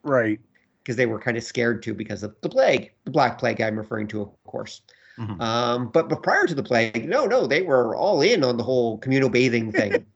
Right. 0.03 0.39
Because 0.81 0.95
they 0.97 1.05
were 1.05 1.19
kind 1.19 1.37
of 1.37 1.43
scared 1.43 1.81
to 1.83 1.93
because 1.93 2.23
of 2.23 2.35
the 2.41 2.49
plague 2.49 2.91
the 3.05 3.11
black 3.11 3.37
plague 3.37 3.61
i'm 3.61 3.77
referring 3.77 4.07
to 4.09 4.21
of 4.21 4.43
course. 4.45 4.81
Mm-hmm. 5.19 5.39
um, 5.41 5.89
but 5.89 6.09
but 6.09 6.23
prior 6.23 6.47
to 6.47 6.55
the 6.55 6.63
plague 6.63 7.07
no 7.07 7.25
no 7.25 7.45
they 7.45 7.61
were 7.61 7.95
all 7.95 8.21
in 8.21 8.43
on 8.43 8.57
the 8.57 8.63
whole 8.63 8.97
communal 8.97 9.29
bathing 9.29 9.71
thing. 9.71 10.05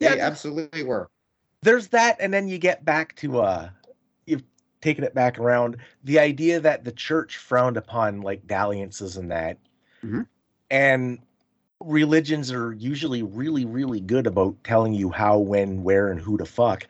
Yeah 0.00 0.14
they 0.14 0.20
absolutely 0.20 0.84
were. 0.84 1.10
There's 1.62 1.88
that 1.88 2.18
and 2.20 2.32
then 2.32 2.46
you 2.46 2.56
get 2.56 2.84
back 2.84 3.16
to 3.16 3.40
uh 3.40 3.70
you've 4.82 5.04
it 5.04 5.14
back 5.14 5.38
around 5.38 5.76
the 6.04 6.18
idea 6.18 6.60
that 6.60 6.84
the 6.84 6.92
church 6.92 7.36
frowned 7.36 7.76
upon 7.76 8.20
like 8.20 8.46
dalliances 8.46 9.16
and 9.16 9.30
that 9.30 9.58
mm-hmm. 10.04 10.22
and 10.70 11.18
religions 11.80 12.50
are 12.52 12.72
usually 12.74 13.22
really 13.22 13.64
really 13.64 14.00
good 14.00 14.26
about 14.26 14.56
telling 14.64 14.92
you 14.92 15.10
how 15.10 15.38
when 15.38 15.82
where 15.82 16.10
and 16.10 16.20
who 16.20 16.36
to 16.36 16.44
fuck 16.44 16.86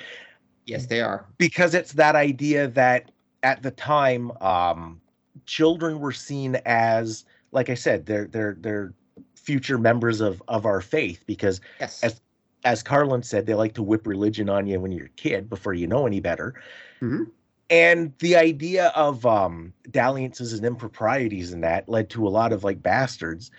yes 0.66 0.86
they 0.86 1.00
are 1.00 1.26
because 1.36 1.74
it's 1.74 1.92
that 1.92 2.16
idea 2.16 2.68
that 2.68 3.10
at 3.42 3.62
the 3.62 3.70
time 3.70 4.30
um 4.40 5.00
children 5.46 6.00
were 6.00 6.12
seen 6.12 6.56
as 6.66 7.24
like 7.52 7.68
i 7.70 7.74
said 7.74 8.06
they're 8.06 8.26
they're 8.26 8.56
they're 8.60 8.92
future 9.34 9.78
members 9.78 10.20
of 10.20 10.42
of 10.48 10.66
our 10.66 10.80
faith 10.80 11.22
because 11.26 11.60
yes. 11.80 12.02
as 12.02 12.20
as 12.64 12.82
Carlin 12.82 13.22
said, 13.22 13.46
they 13.46 13.54
like 13.54 13.74
to 13.74 13.82
whip 13.82 14.06
religion 14.06 14.48
on 14.48 14.66
you 14.66 14.80
when 14.80 14.92
you're 14.92 15.06
a 15.06 15.10
kid 15.10 15.48
before 15.48 15.74
you 15.74 15.86
know 15.86 16.06
any 16.06 16.20
better. 16.20 16.54
Mm-hmm. 17.00 17.24
And 17.70 18.14
the 18.18 18.36
idea 18.36 18.88
of 18.88 19.26
um, 19.26 19.74
dalliances 19.90 20.54
and 20.54 20.64
improprieties 20.64 21.52
in 21.52 21.60
that 21.60 21.88
led 21.88 22.08
to 22.10 22.26
a 22.26 22.30
lot 22.30 22.52
of 22.52 22.64
like 22.64 22.82
bastards, 22.82 23.50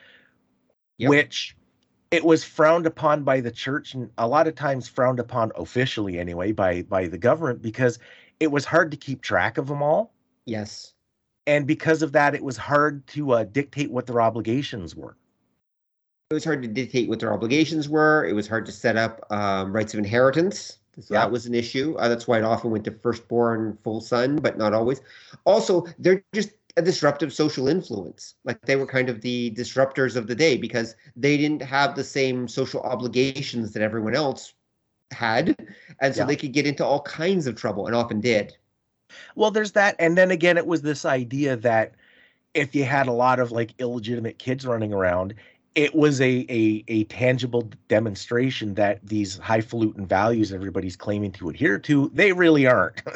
yep. 0.98 1.10
which 1.10 1.56
it 2.10 2.26
was 2.26 2.44
frowned 2.44 2.88
upon 2.88 3.24
by 3.24 3.40
the 3.40 3.52
church 3.52 3.94
and 3.94 4.10
a 4.18 4.28
lot 4.28 4.48
of 4.48 4.56
times 4.56 4.88
frowned 4.88 5.20
upon 5.20 5.52
officially 5.56 6.18
anyway 6.18 6.52
by 6.52 6.82
by 6.84 7.08
the 7.08 7.20
government 7.20 7.62
because 7.62 8.00
it 8.40 8.52
was 8.52 8.66
hard 8.66 8.90
to 8.92 8.98
keep 8.98 9.22
track 9.22 9.60
of 9.60 9.68
them 9.68 9.84
all. 9.84 10.12
Yes. 10.46 10.94
And 11.46 11.68
because 11.68 12.02
of 12.02 12.12
that, 12.14 12.34
it 12.34 12.44
was 12.44 12.58
hard 12.58 13.06
to 13.08 13.32
uh, 13.34 13.44
dictate 13.44 13.92
what 13.92 14.08
their 14.08 14.22
obligations 14.22 14.96
were 14.96 15.16
it 16.32 16.36
was 16.36 16.46
hard 16.46 16.62
to 16.62 16.68
dictate 16.68 17.10
what 17.10 17.20
their 17.20 17.34
obligations 17.34 17.90
were. 17.90 18.24
It 18.24 18.34
was 18.34 18.48
hard 18.48 18.68
to 18.68 18.72
set 18.72 18.96
up 18.96 19.26
um, 19.32 19.74
rights 19.74 19.96
of 19.96 19.98
inheritance. 19.98 20.78
So 21.02 21.14
yeah. 21.14 21.22
that 21.22 21.32
was 21.32 21.46
an 21.46 21.56
issue. 21.56 21.96
Uh, 21.98 22.08
that's 22.08 22.28
why 22.28 22.38
it 22.38 22.44
often 22.44 22.72
went 22.72 22.84
to 22.86 22.92
firstborn 22.92 23.78
full 23.84 24.02
son, 24.02 24.38
but 24.38 24.58
not 24.58 24.74
always. 24.74 25.02
Also, 25.46 25.86
they're 25.98 26.24
just 26.34 26.52
a 26.78 26.82
disruptive 26.82 27.34
social 27.34 27.68
influence. 27.68 28.36
Like 28.46 28.62
they 28.62 28.76
were 28.76 28.86
kind 28.86 29.10
of 29.10 29.22
the 29.22 29.52
disruptors 29.52 30.16
of 30.16 30.28
the 30.28 30.36
day 30.36 30.58
because 30.58 30.96
they 31.16 31.38
didn't 31.38 31.62
have 31.62 31.96
the 31.96 32.04
same 32.04 32.48
social 32.48 32.82
obligations 32.82 33.74
that 33.74 33.84
everyone 33.84 34.16
else 34.16 34.54
had. 35.12 35.56
And 36.02 36.16
so 36.16 36.22
yeah. 36.22 36.26
they 36.28 36.36
could 36.36 36.54
get 36.54 36.68
into 36.68 36.86
all 36.86 37.02
kinds 37.02 37.48
of 37.48 37.56
trouble 37.56 37.88
and 37.88 37.96
often 37.96 38.22
did. 38.22 38.56
Well, 39.36 39.52
there's 39.52 39.74
that. 39.74 39.96
And 40.00 40.18
then 40.18 40.32
again, 40.32 40.58
it 40.58 40.68
was 40.68 40.82
this 40.82 41.06
idea 41.06 41.56
that 41.58 41.94
if 42.54 42.74
you 42.76 42.84
had 42.84 43.08
a 43.08 43.12
lot 43.12 43.40
of 43.40 43.52
like 43.52 43.74
illegitimate 43.80 44.40
kids 44.40 44.66
running 44.66 44.94
around, 44.94 45.34
it 45.76 45.96
was 45.96 46.20
a, 46.22 46.46
a 46.50 46.84
a 46.88 47.04
tangible 47.06 47.70
demonstration 47.88 48.74
that 48.76 49.00
these 49.04 49.38
highfalutin 49.38 50.06
values 50.06 50.52
everybody's 50.52 50.96
claiming 50.96 51.32
to 51.32 51.50
adhere 51.50 51.78
to 51.80 52.10
they 52.14 52.32
really 52.34 52.68
aren't 52.68 53.02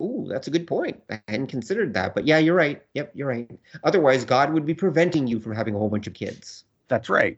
Ooh, 0.00 0.26
that's 0.28 0.46
a 0.46 0.50
good 0.50 0.66
point. 0.66 1.02
I 1.10 1.20
hadn't 1.26 1.48
considered 1.48 1.92
that, 1.94 2.14
but 2.14 2.24
yeah, 2.24 2.38
you're 2.38 2.54
right. 2.54 2.80
Yep, 2.94 3.12
you're 3.14 3.26
right. 3.26 3.50
Otherwise, 3.82 4.24
God 4.24 4.52
would 4.52 4.64
be 4.64 4.74
preventing 4.74 5.26
you 5.26 5.40
from 5.40 5.56
having 5.56 5.74
a 5.74 5.78
whole 5.78 5.88
bunch 5.88 6.06
of 6.06 6.14
kids. 6.14 6.64
That's 6.86 7.08
right. 7.08 7.36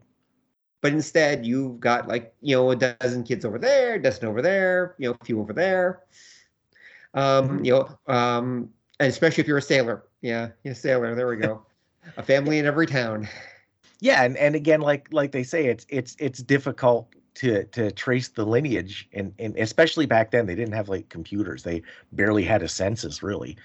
But 0.83 0.93
instead, 0.93 1.47
you've 1.47 1.81
got 1.81 2.07
like 2.07 2.35
you 2.43 2.57
know 2.57 2.71
a 2.71 2.77
dozen 2.77 3.25
kids 3.25 3.45
over 3.45 3.59
there, 3.59 3.95
a 3.95 4.03
dozen 4.03 4.27
over 4.27 4.43
there, 4.43 4.95
you 4.99 5.09
know, 5.09 5.17
a 5.19 5.25
few 5.25 5.41
over 5.41 5.53
there. 5.53 6.03
Um, 7.15 7.49
mm-hmm. 7.49 7.65
you 7.65 7.73
know, 7.73 8.15
um, 8.15 8.71
and 8.99 9.09
especially 9.09 9.41
if 9.41 9.49
you're 9.49 9.59
a 9.59 9.63
sailor. 9.63 10.05
Yeah, 10.21 10.49
you're 10.63 10.73
a 10.73 10.77
sailor. 10.77 11.15
There 11.15 11.29
we 11.29 11.37
go. 11.37 11.65
a 12.17 12.23
family 12.23 12.59
in 12.59 12.67
every 12.67 12.87
town 12.87 13.29
yeah 14.01 14.25
and, 14.25 14.37
and 14.37 14.55
again 14.55 14.81
like 14.81 15.09
like 15.13 15.33
they 15.33 15.43
say 15.43 15.67
it's 15.67 15.87
it's 15.89 16.17
it's 16.19 16.43
difficult 16.43 17.15
to 17.35 17.65
to 17.67 17.91
trace 17.93 18.29
the 18.29 18.45
lineage 18.45 19.09
and 19.13 19.33
and 19.39 19.57
especially 19.57 20.07
back 20.07 20.31
then 20.31 20.47
they 20.47 20.55
didn't 20.55 20.75
have 20.75 20.89
like 20.89 21.09
computers. 21.09 21.63
They 21.63 21.83
barely 22.13 22.45
had 22.45 22.63
a 22.63 22.69
census 22.69 23.23
really. 23.23 23.57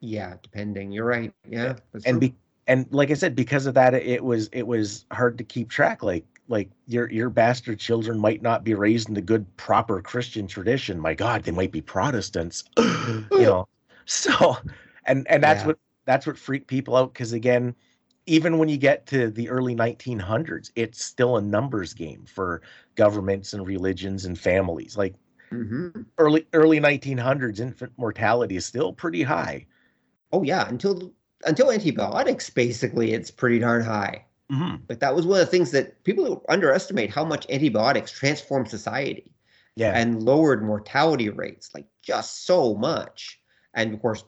Yeah 0.00 0.34
depending. 0.42 0.92
You're 0.92 1.04
right. 1.04 1.32
Yeah 1.48 1.76
and 2.06 2.20
be 2.20 2.34
and 2.66 2.86
like 2.90 3.10
i 3.10 3.14
said 3.14 3.36
because 3.36 3.66
of 3.66 3.74
that 3.74 3.92
it 3.92 4.24
was 4.24 4.48
it 4.52 4.66
was 4.66 5.06
hard 5.12 5.38
to 5.38 5.44
keep 5.44 5.70
track. 5.70 6.02
Like 6.02 6.24
like 6.48 6.70
your 6.86 7.10
your 7.10 7.30
bastard 7.30 7.78
children 7.78 8.18
might 8.18 8.42
not 8.42 8.64
be 8.64 8.74
raised 8.74 9.08
in 9.08 9.14
the 9.14 9.22
good 9.22 9.44
proper 9.56 10.00
christian 10.00 10.46
tradition. 10.46 10.98
My 11.00 11.14
god 11.14 11.42
they 11.42 11.52
might 11.52 11.72
be 11.72 11.80
protestants 11.80 12.64
you 12.78 13.26
know? 13.32 13.68
So 14.06 14.56
and 15.04 15.26
and 15.28 15.42
that's 15.42 15.62
yeah. 15.62 15.68
what 15.68 15.78
that's 16.04 16.26
what 16.26 16.38
freaked 16.38 16.68
people 16.68 16.96
out 16.96 17.12
because 17.12 17.32
again 17.32 17.74
even 18.26 18.58
when 18.58 18.68
you 18.68 18.76
get 18.76 19.06
to 19.06 19.30
the 19.30 19.48
early 19.48 19.74
1900s, 19.74 20.70
it's 20.76 21.04
still 21.04 21.36
a 21.36 21.42
numbers 21.42 21.92
game 21.92 22.24
for 22.26 22.62
governments 22.94 23.52
and 23.52 23.66
religions 23.66 24.24
and 24.24 24.38
families. 24.38 24.96
Like 24.96 25.14
mm-hmm. 25.52 26.02
early 26.18 26.46
early 26.52 26.80
1900s, 26.80 27.60
infant 27.60 27.92
mortality 27.96 28.56
is 28.56 28.64
still 28.64 28.92
pretty 28.92 29.22
high. 29.22 29.66
Oh 30.32 30.42
yeah, 30.42 30.66
until 30.68 31.12
until 31.44 31.70
antibiotics, 31.70 32.48
basically, 32.48 33.12
it's 33.12 33.30
pretty 33.30 33.58
darn 33.58 33.82
high. 33.82 34.24
Mm-hmm. 34.50 34.76
But 34.86 35.00
that 35.00 35.14
was 35.14 35.26
one 35.26 35.40
of 35.40 35.46
the 35.46 35.50
things 35.50 35.70
that 35.72 36.02
people 36.04 36.44
underestimate 36.48 37.10
how 37.10 37.24
much 37.24 37.46
antibiotics 37.50 38.10
transformed 38.10 38.68
society. 38.68 39.30
Yeah, 39.76 39.92
and 39.94 40.22
lowered 40.22 40.64
mortality 40.64 41.28
rates 41.30 41.70
like 41.74 41.86
just 42.00 42.46
so 42.46 42.74
much. 42.74 43.40
And 43.74 43.92
of 43.92 44.00
course, 44.00 44.24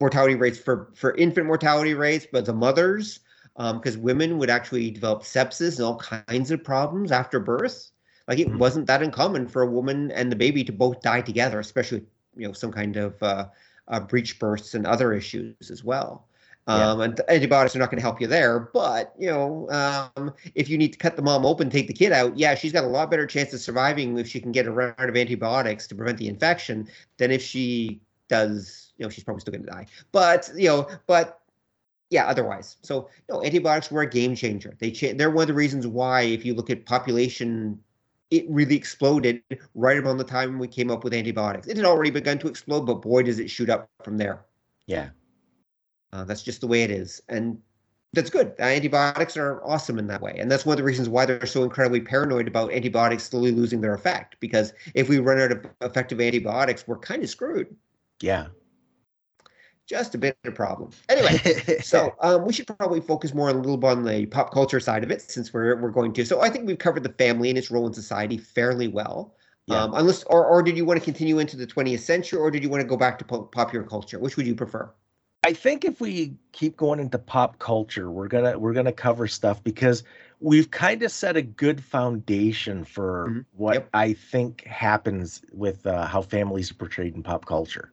mortality 0.00 0.36
rates 0.36 0.58
for 0.58 0.92
for 0.94 1.14
infant 1.16 1.48
mortality 1.48 1.92
rates, 1.92 2.26
but 2.30 2.46
the 2.46 2.54
mothers 2.54 3.20
because 3.56 3.96
um, 3.96 4.02
women 4.02 4.38
would 4.38 4.50
actually 4.50 4.90
develop 4.90 5.22
sepsis 5.22 5.76
and 5.76 5.86
all 5.86 5.96
kinds 5.96 6.50
of 6.50 6.62
problems 6.62 7.10
after 7.10 7.40
birth. 7.40 7.90
Like 8.28 8.38
it 8.38 8.48
mm-hmm. 8.48 8.58
wasn't 8.58 8.86
that 8.86 9.02
uncommon 9.02 9.48
for 9.48 9.62
a 9.62 9.70
woman 9.70 10.10
and 10.10 10.30
the 10.30 10.36
baby 10.36 10.64
to 10.64 10.72
both 10.72 11.00
die 11.00 11.22
together, 11.22 11.60
especially 11.60 12.04
you 12.36 12.46
know 12.46 12.52
some 12.52 12.72
kind 12.72 12.96
of 12.96 13.22
uh, 13.22 13.46
uh, 13.88 14.00
breech 14.00 14.38
bursts 14.38 14.74
and 14.74 14.86
other 14.86 15.12
issues 15.12 15.70
as 15.70 15.84
well. 15.84 16.26
Um, 16.68 17.00
And 17.00 17.20
antibiotics 17.28 17.76
are 17.76 17.78
not 17.78 17.90
going 17.90 17.98
to 17.98 18.02
help 18.02 18.20
you 18.20 18.26
there, 18.26 18.58
but 18.58 19.14
you 19.16 19.28
know, 19.28 19.70
um, 19.70 20.34
if 20.56 20.68
you 20.68 20.76
need 20.76 20.92
to 20.92 20.98
cut 20.98 21.14
the 21.14 21.22
mom 21.22 21.46
open, 21.46 21.70
take 21.70 21.86
the 21.86 21.92
kid 21.92 22.10
out, 22.10 22.36
yeah, 22.36 22.56
she's 22.56 22.72
got 22.72 22.82
a 22.82 22.88
lot 22.88 23.08
better 23.08 23.26
chance 23.26 23.52
of 23.52 23.60
surviving 23.60 24.18
if 24.18 24.26
she 24.26 24.40
can 24.40 24.50
get 24.50 24.66
a 24.66 24.72
round 24.72 24.94
of 24.98 25.16
antibiotics 25.16 25.86
to 25.86 25.94
prevent 25.94 26.18
the 26.18 26.26
infection 26.26 26.88
than 27.18 27.30
if 27.30 27.40
she 27.40 28.00
does. 28.28 28.92
You 28.98 29.06
know, 29.06 29.10
she's 29.10 29.22
probably 29.22 29.42
still 29.42 29.52
going 29.52 29.64
to 29.64 29.70
die. 29.70 29.86
But 30.10 30.50
you 30.56 30.68
know, 30.68 30.88
but 31.06 31.40
yeah, 32.10 32.26
otherwise. 32.26 32.76
So 32.82 33.08
no, 33.28 33.44
antibiotics 33.44 33.90
were 33.90 34.02
a 34.02 34.08
game 34.08 34.34
changer. 34.36 34.76
They 34.78 34.90
cha- 34.90 35.14
they're 35.14 35.30
one 35.30 35.42
of 35.42 35.48
the 35.48 35.54
reasons 35.54 35.86
why, 35.86 36.22
if 36.22 36.44
you 36.44 36.54
look 36.54 36.70
at 36.70 36.86
population, 36.86 37.80
it 38.30 38.44
really 38.48 38.76
exploded 38.76 39.42
right 39.74 39.96
around 39.96 40.18
the 40.18 40.24
time 40.24 40.58
we 40.58 40.68
came 40.68 40.90
up 40.90 41.04
with 41.04 41.14
antibiotics. 41.14 41.66
It 41.66 41.76
had 41.76 41.86
already 41.86 42.10
begun 42.10 42.38
to 42.40 42.48
explode, 42.48 42.82
but 42.82 43.02
boy, 43.02 43.22
does 43.24 43.38
it 43.38 43.50
shoot 43.50 43.70
up 43.70 43.88
from 44.04 44.18
there. 44.18 44.44
Yeah, 44.86 45.10
uh, 46.12 46.24
that's 46.24 46.42
just 46.42 46.60
the 46.60 46.66
way 46.66 46.82
it 46.82 46.90
is, 46.90 47.20
and 47.28 47.58
that's 48.12 48.30
good. 48.30 48.54
Antibiotics 48.58 49.36
are 49.36 49.62
awesome 49.64 49.98
in 49.98 50.06
that 50.06 50.22
way, 50.22 50.36
and 50.38 50.50
that's 50.50 50.64
one 50.64 50.74
of 50.74 50.78
the 50.78 50.84
reasons 50.84 51.08
why 51.08 51.26
they're 51.26 51.44
so 51.44 51.64
incredibly 51.64 52.00
paranoid 52.00 52.46
about 52.46 52.72
antibiotics 52.72 53.24
slowly 53.24 53.50
losing 53.50 53.80
their 53.80 53.94
effect. 53.94 54.36
Because 54.38 54.72
if 54.94 55.08
we 55.08 55.18
run 55.18 55.40
out 55.40 55.52
of 55.52 55.66
effective 55.80 56.20
antibiotics, 56.20 56.86
we're 56.86 56.98
kind 56.98 57.22
of 57.22 57.28
screwed. 57.28 57.74
Yeah, 58.22 58.46
just 59.86 60.14
a 60.14 60.18
bit 60.18 60.36
of 60.44 60.52
a 60.52 60.54
problem. 60.54 60.90
Anyway, 61.08 61.38
so 61.82 62.14
um, 62.20 62.44
we 62.44 62.52
should 62.52 62.66
probably 62.66 63.00
focus 63.00 63.32
more 63.32 63.48
a 63.48 63.52
little 63.52 63.76
bit 63.76 63.90
on 63.90 64.04
the 64.04 64.26
pop 64.26 64.52
culture 64.52 64.80
side 64.80 65.04
of 65.04 65.10
it 65.10 65.22
since 65.22 65.52
we're 65.52 65.76
we're 65.80 65.90
going 65.90 66.12
to. 66.14 66.26
So 66.26 66.40
I 66.40 66.50
think 66.50 66.66
we've 66.66 66.78
covered 66.78 67.02
the 67.02 67.12
family 67.12 67.48
and 67.48 67.58
its 67.58 67.70
role 67.70 67.86
in 67.86 67.92
society 67.92 68.36
fairly 68.36 68.88
well. 68.88 69.34
Yeah. 69.66 69.82
Um, 69.82 69.94
unless, 69.94 70.22
or, 70.24 70.46
or 70.46 70.62
did 70.62 70.76
you 70.76 70.84
want 70.84 71.00
to 71.00 71.04
continue 71.04 71.40
into 71.40 71.56
the 71.56 71.66
20th 71.66 71.98
century, 71.98 72.38
or 72.38 72.52
did 72.52 72.62
you 72.62 72.68
want 72.68 72.82
to 72.82 72.86
go 72.86 72.96
back 72.96 73.18
to 73.18 73.24
po- 73.24 73.42
popular 73.42 73.84
culture? 73.84 74.20
Which 74.20 74.36
would 74.36 74.46
you 74.46 74.54
prefer? 74.54 74.88
I 75.44 75.52
think 75.52 75.84
if 75.84 76.00
we 76.00 76.36
keep 76.52 76.76
going 76.76 77.00
into 77.00 77.18
pop 77.18 77.58
culture, 77.58 78.10
we're 78.10 78.28
gonna 78.28 78.58
we're 78.58 78.72
gonna 78.72 78.92
cover 78.92 79.28
stuff 79.28 79.62
because 79.62 80.02
we've 80.40 80.70
kind 80.70 81.02
of 81.02 81.10
set 81.12 81.36
a 81.36 81.42
good 81.42 81.82
foundation 81.82 82.84
for 82.84 83.28
mm-hmm. 83.28 83.40
what 83.52 83.74
yep. 83.74 83.88
I 83.94 84.12
think 84.12 84.64
happens 84.64 85.42
with 85.52 85.86
uh, 85.86 86.06
how 86.06 86.22
families 86.22 86.70
are 86.70 86.74
portrayed 86.74 87.14
in 87.14 87.22
pop 87.22 87.44
culture. 87.44 87.92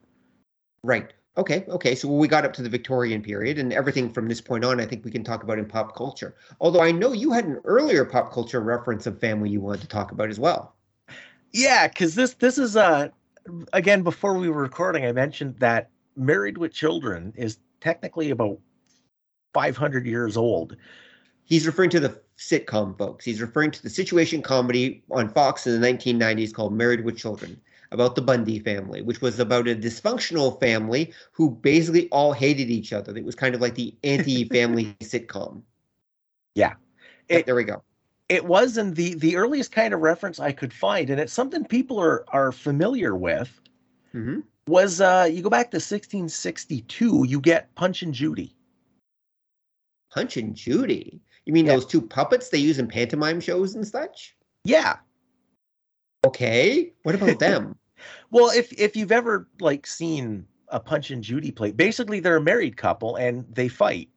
Right. 0.83 1.13
Okay, 1.35 1.65
okay. 1.67 1.95
So 1.95 2.07
we 2.07 2.27
got 2.27 2.45
up 2.45 2.53
to 2.53 2.61
the 2.61 2.69
Victorian 2.69 3.21
period, 3.21 3.57
and 3.57 3.73
everything 3.73 4.11
from 4.11 4.27
this 4.27 4.39
point 4.39 4.63
on, 4.63 4.79
I 4.79 4.85
think 4.85 5.03
we 5.03 5.09
can 5.09 5.23
talk 5.23 5.41
about 5.41 5.57
in 5.57 5.65
pop 5.65 5.95
culture. 5.95 6.35
Although 6.61 6.81
I 6.81 6.91
know 6.91 7.11
you 7.11 7.31
had 7.31 7.45
an 7.45 7.59
earlier 7.65 8.05
pop 8.05 8.31
culture 8.31 8.61
reference 8.61 9.07
of 9.07 9.19
family 9.19 9.49
you 9.49 9.59
wanted 9.59 9.81
to 9.81 9.87
talk 9.87 10.11
about 10.11 10.29
as 10.29 10.39
well. 10.39 10.75
Yeah, 11.51 11.87
because 11.87 12.13
this 12.13 12.35
this 12.35 12.57
is 12.57 12.75
uh 12.75 13.09
again 13.73 14.03
before 14.03 14.37
we 14.37 14.49
were 14.49 14.61
recording, 14.61 15.05
I 15.05 15.11
mentioned 15.11 15.55
that 15.57 15.89
Married 16.15 16.59
with 16.59 16.71
Children 16.71 17.33
is 17.35 17.57
technically 17.81 18.29
about 18.29 18.59
500 19.53 20.05
years 20.05 20.37
old. 20.37 20.75
He's 21.45 21.65
referring 21.65 21.89
to 21.91 21.99
the 21.99 22.21
sitcom, 22.37 22.97
folks. 22.97 23.25
He's 23.25 23.41
referring 23.41 23.71
to 23.71 23.83
the 23.83 23.89
situation 23.89 24.41
comedy 24.43 25.03
on 25.09 25.29
Fox 25.29 25.65
in 25.65 25.79
the 25.79 25.87
1990s 25.87 26.53
called 26.53 26.73
Married 26.73 27.03
with 27.03 27.17
Children 27.17 27.59
about 27.93 28.15
the 28.15 28.21
Bundy 28.21 28.59
family, 28.59 29.01
which 29.01 29.21
was 29.21 29.39
about 29.39 29.67
a 29.67 29.75
dysfunctional 29.75 30.59
family 30.59 31.13
who 31.31 31.51
basically 31.51 32.09
all 32.09 32.33
hated 32.33 32.69
each 32.69 32.91
other. 32.91 33.15
It 33.15 33.23
was 33.23 33.35
kind 33.35 33.53
of 33.55 33.61
like 33.61 33.75
the 33.75 33.95
anti-family 34.03 34.95
sitcom. 35.03 35.61
Yeah. 36.55 36.73
It, 37.29 37.45
there 37.45 37.55
we 37.55 37.63
go. 37.63 37.83
It 38.29 38.45
was 38.45 38.77
in 38.77 38.93
the 38.95 39.13
the 39.15 39.35
earliest 39.35 39.71
kind 39.71 39.93
of 39.93 39.99
reference 39.99 40.39
I 40.39 40.51
could 40.51 40.73
find, 40.73 41.09
and 41.09 41.19
it's 41.19 41.33
something 41.33 41.63
people 41.65 41.99
are 41.99 42.25
are 42.29 42.51
familiar 42.51 43.15
with. 43.15 43.61
Mm-hmm. 44.15 44.39
Was 44.67 44.99
uh 44.99 45.29
you 45.31 45.41
go 45.41 45.49
back 45.49 45.71
to 45.71 45.75
1662, 45.75 47.25
you 47.27 47.39
get 47.39 47.73
Punch 47.75 48.01
and 48.01 48.13
Judy. 48.13 48.55
Punch 50.11 50.37
and 50.37 50.55
Judy. 50.55 51.21
You 51.45 51.53
mean 51.53 51.65
yeah. 51.65 51.73
those 51.73 51.85
two 51.85 52.01
puppets 52.01 52.49
they 52.49 52.57
use 52.57 52.79
in 52.79 52.87
pantomime 52.87 53.39
shows 53.39 53.75
and 53.75 53.85
such? 53.85 54.35
Yeah. 54.63 54.97
Okay. 56.25 56.93
What 57.03 57.15
about 57.15 57.39
them? 57.39 57.75
well, 58.33 58.49
if 58.49 58.73
if 58.73 58.95
you've 58.95 59.11
ever 59.11 59.47
like 59.61 59.85
seen 59.85 60.45
a 60.69 60.79
Punch 60.79 61.11
and 61.11 61.23
Judy 61.23 61.51
play, 61.51 61.71
basically 61.71 62.19
they're 62.19 62.37
a 62.37 62.41
married 62.41 62.75
couple 62.75 63.15
and 63.15 63.45
they 63.53 63.67
fight. 63.67 64.09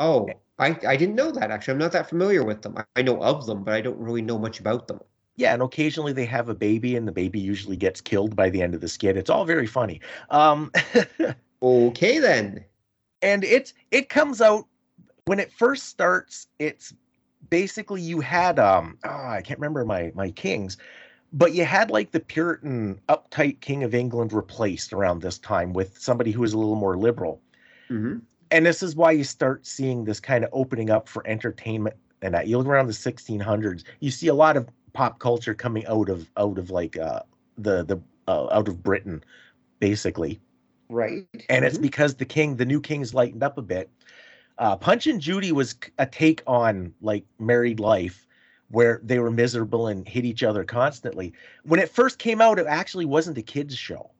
Oh, 0.00 0.28
I 0.58 0.76
I 0.86 0.96
didn't 0.96 1.14
know 1.14 1.30
that 1.30 1.52
actually. 1.52 1.72
I'm 1.72 1.78
not 1.78 1.92
that 1.92 2.08
familiar 2.08 2.44
with 2.44 2.62
them. 2.62 2.76
I, 2.76 2.84
I 2.96 3.02
know 3.02 3.22
of 3.22 3.46
them, 3.46 3.62
but 3.62 3.74
I 3.74 3.80
don't 3.80 3.98
really 3.98 4.22
know 4.22 4.38
much 4.38 4.58
about 4.58 4.88
them. 4.88 4.98
Yeah, 5.36 5.54
and 5.54 5.62
occasionally 5.62 6.12
they 6.12 6.26
have 6.26 6.48
a 6.48 6.54
baby, 6.54 6.96
and 6.96 7.06
the 7.06 7.12
baby 7.12 7.38
usually 7.38 7.76
gets 7.76 8.00
killed 8.00 8.34
by 8.34 8.50
the 8.50 8.60
end 8.60 8.74
of 8.74 8.80
the 8.80 8.88
skit. 8.88 9.16
It's 9.16 9.30
all 9.30 9.44
very 9.44 9.66
funny. 9.68 10.00
Um, 10.30 10.72
okay 11.62 12.18
then. 12.18 12.64
And 13.22 13.44
it's 13.44 13.72
it 13.92 14.08
comes 14.08 14.40
out 14.40 14.66
when 15.26 15.38
it 15.38 15.52
first 15.52 15.84
starts. 15.84 16.48
It's 16.58 16.92
basically 17.50 18.00
you 18.00 18.20
had 18.20 18.58
um 18.58 18.98
oh, 19.04 19.28
I 19.28 19.42
can't 19.42 19.60
remember 19.60 19.84
my 19.84 20.10
my 20.16 20.32
kings, 20.32 20.76
but 21.32 21.54
you 21.54 21.64
had 21.64 21.90
like 21.90 22.12
the 22.12 22.20
Puritan 22.20 23.00
uptight 23.08 23.60
King 23.60 23.82
of 23.82 23.94
England 23.94 24.32
replaced 24.32 24.92
around 24.92 25.22
this 25.22 25.38
time 25.38 25.72
with 25.72 25.98
somebody 25.98 26.30
who 26.30 26.40
was 26.40 26.52
a 26.52 26.58
little 26.58 26.76
more 26.76 26.96
liberal. 26.96 27.40
Mm-hmm. 27.90 28.18
And 28.50 28.66
this 28.66 28.82
is 28.82 28.94
why 28.94 29.10
you 29.10 29.24
start 29.24 29.66
seeing 29.66 30.04
this 30.04 30.20
kind 30.20 30.44
of 30.44 30.50
opening 30.52 30.90
up 30.90 31.08
for 31.08 31.26
entertainment 31.26 31.96
and 32.22 32.34
that. 32.34 32.46
You 32.46 32.58
look 32.58 32.66
around 32.66 32.86
the 32.86 32.92
1600s, 32.92 33.84
you 34.00 34.10
see 34.10 34.28
a 34.28 34.34
lot 34.34 34.56
of 34.56 34.68
pop 34.92 35.18
culture 35.18 35.54
coming 35.54 35.86
out 35.86 36.08
of 36.08 36.30
out 36.36 36.58
of 36.58 36.70
like 36.70 36.96
uh, 36.96 37.20
the 37.58 37.84
the 37.84 38.00
uh, 38.28 38.48
out 38.52 38.68
of 38.68 38.82
Britain, 38.82 39.22
basically. 39.80 40.40
Right. 40.88 41.26
And 41.34 41.42
mm-hmm. 41.48 41.64
it's 41.64 41.78
because 41.78 42.14
the 42.14 42.24
king, 42.24 42.56
the 42.56 42.64
new 42.64 42.80
king's 42.80 43.14
lightened 43.14 43.42
up 43.42 43.58
a 43.58 43.62
bit. 43.62 43.90
Uh, 44.58 44.76
Punch 44.76 45.06
and 45.06 45.20
Judy 45.20 45.52
was 45.52 45.74
a 45.98 46.06
take 46.06 46.42
on 46.46 46.94
like 47.02 47.24
married 47.38 47.78
life, 47.78 48.25
where 48.68 49.00
they 49.02 49.18
were 49.18 49.30
miserable 49.30 49.86
and 49.86 50.06
hit 50.06 50.24
each 50.24 50.42
other 50.42 50.64
constantly. 50.64 51.32
When 51.64 51.80
it 51.80 51.90
first 51.90 52.18
came 52.18 52.40
out, 52.40 52.58
it 52.58 52.66
actually 52.66 53.04
wasn't 53.04 53.38
a 53.38 53.42
kids 53.42 53.76
show. 53.76 54.10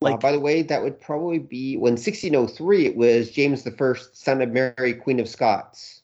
Like, 0.00 0.14
uh, 0.14 0.18
by 0.18 0.32
the 0.32 0.40
way, 0.40 0.62
that 0.62 0.82
would 0.82 1.00
probably 1.00 1.38
be 1.38 1.76
when 1.76 1.92
1603. 1.92 2.86
It 2.86 2.96
was 2.96 3.30
James 3.30 3.64
the 3.64 3.72
First, 3.72 4.16
son 4.16 4.40
of 4.42 4.50
Mary, 4.50 4.94
Queen 4.94 5.18
of 5.18 5.28
Scots. 5.28 6.02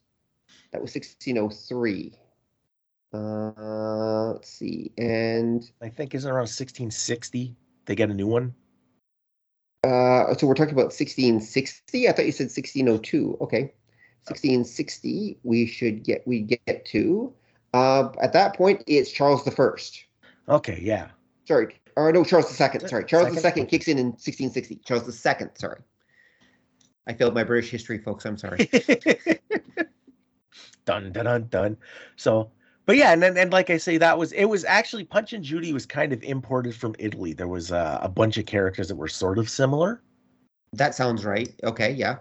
That 0.73 0.83
was 0.83 0.95
1603. 0.95 2.19
Uh, 3.13 4.33
let's 4.33 4.51
see, 4.51 4.91
and 4.99 5.71
I 5.81 5.89
think 5.89 6.17
isn't 6.17 6.29
around 6.29 6.49
1660 6.51 7.55
they 7.87 7.95
get 7.95 8.11
a 8.11 8.15
new 8.15 8.27
one. 8.27 8.55
Uh, 9.85 10.35
so 10.35 10.47
we're 10.47 10.55
talking 10.55 10.73
about 10.73 10.93
1660. 10.93 12.09
I 12.09 12.13
thought 12.13 12.27
you 12.27 12.33
said 12.33 12.45
1602. 12.45 13.39
Okay, 13.43 13.75
1660. 14.27 15.39
We 15.43 15.67
should 15.67 16.05
get 16.05 16.27
we 16.27 16.41
get 16.41 16.85
to. 16.87 17.33
Uh, 17.73 18.11
at 18.21 18.33
that 18.33 18.57
point, 18.57 18.83
it's 18.87 19.11
Charles 19.11 19.45
the 19.45 19.51
First. 19.51 20.05
Okay, 20.49 20.79
yeah. 20.83 21.09
Sorry, 21.47 21.79
or 21.97 22.13
no, 22.13 22.25
Charles 22.25 22.49
the 22.49 22.55
Second. 22.55 22.89
Sorry, 22.89 23.05
Charles 23.05 23.35
the 23.35 23.41
Second 23.41 23.67
kicks 23.67 23.89
in 23.89 23.99
in 23.99 24.07
1660. 24.07 24.81
Charles 24.85 25.05
the 25.07 25.13
Second. 25.13 25.51
Sorry, 25.55 25.81
I 27.07 27.13
failed 27.15 27.35
my 27.35 27.45
British 27.45 27.71
history, 27.71 27.99
folks. 27.99 28.25
I'm 28.25 28.39
sorry. 28.39 28.67
dun 30.85 31.13
dun 31.13 31.25
dun 31.25 31.47
dun. 31.51 31.77
So 32.17 32.51
but 32.87 32.97
yeah, 32.97 33.13
and 33.13 33.23
then 33.23 33.37
and 33.39 33.53
like 33.53 33.71
I 33.71 33.79
say, 33.79 33.97
that 33.99 34.19
was 34.19 34.33
it 34.33 34.45
was 34.45 34.65
actually 34.65 35.05
Punch 35.05 35.33
and 35.33 35.43
Judy 35.43 35.73
was 35.73 35.87
kind 35.87 36.13
of 36.13 36.23
imported 36.23 36.75
from 36.75 36.95
Italy. 36.99 37.33
There 37.33 37.49
was 37.49 37.73
uh, 37.73 37.99
a 38.03 38.09
bunch 38.09 38.37
of 38.37 38.45
characters 38.47 38.89
that 38.89 38.97
were 38.97 39.09
sort 39.09 39.39
of 39.39 39.49
similar. 39.49 40.03
That 40.75 40.95
sounds 40.95 41.25
right. 41.25 41.53
Okay, 41.63 41.93
yeah. 41.93 42.17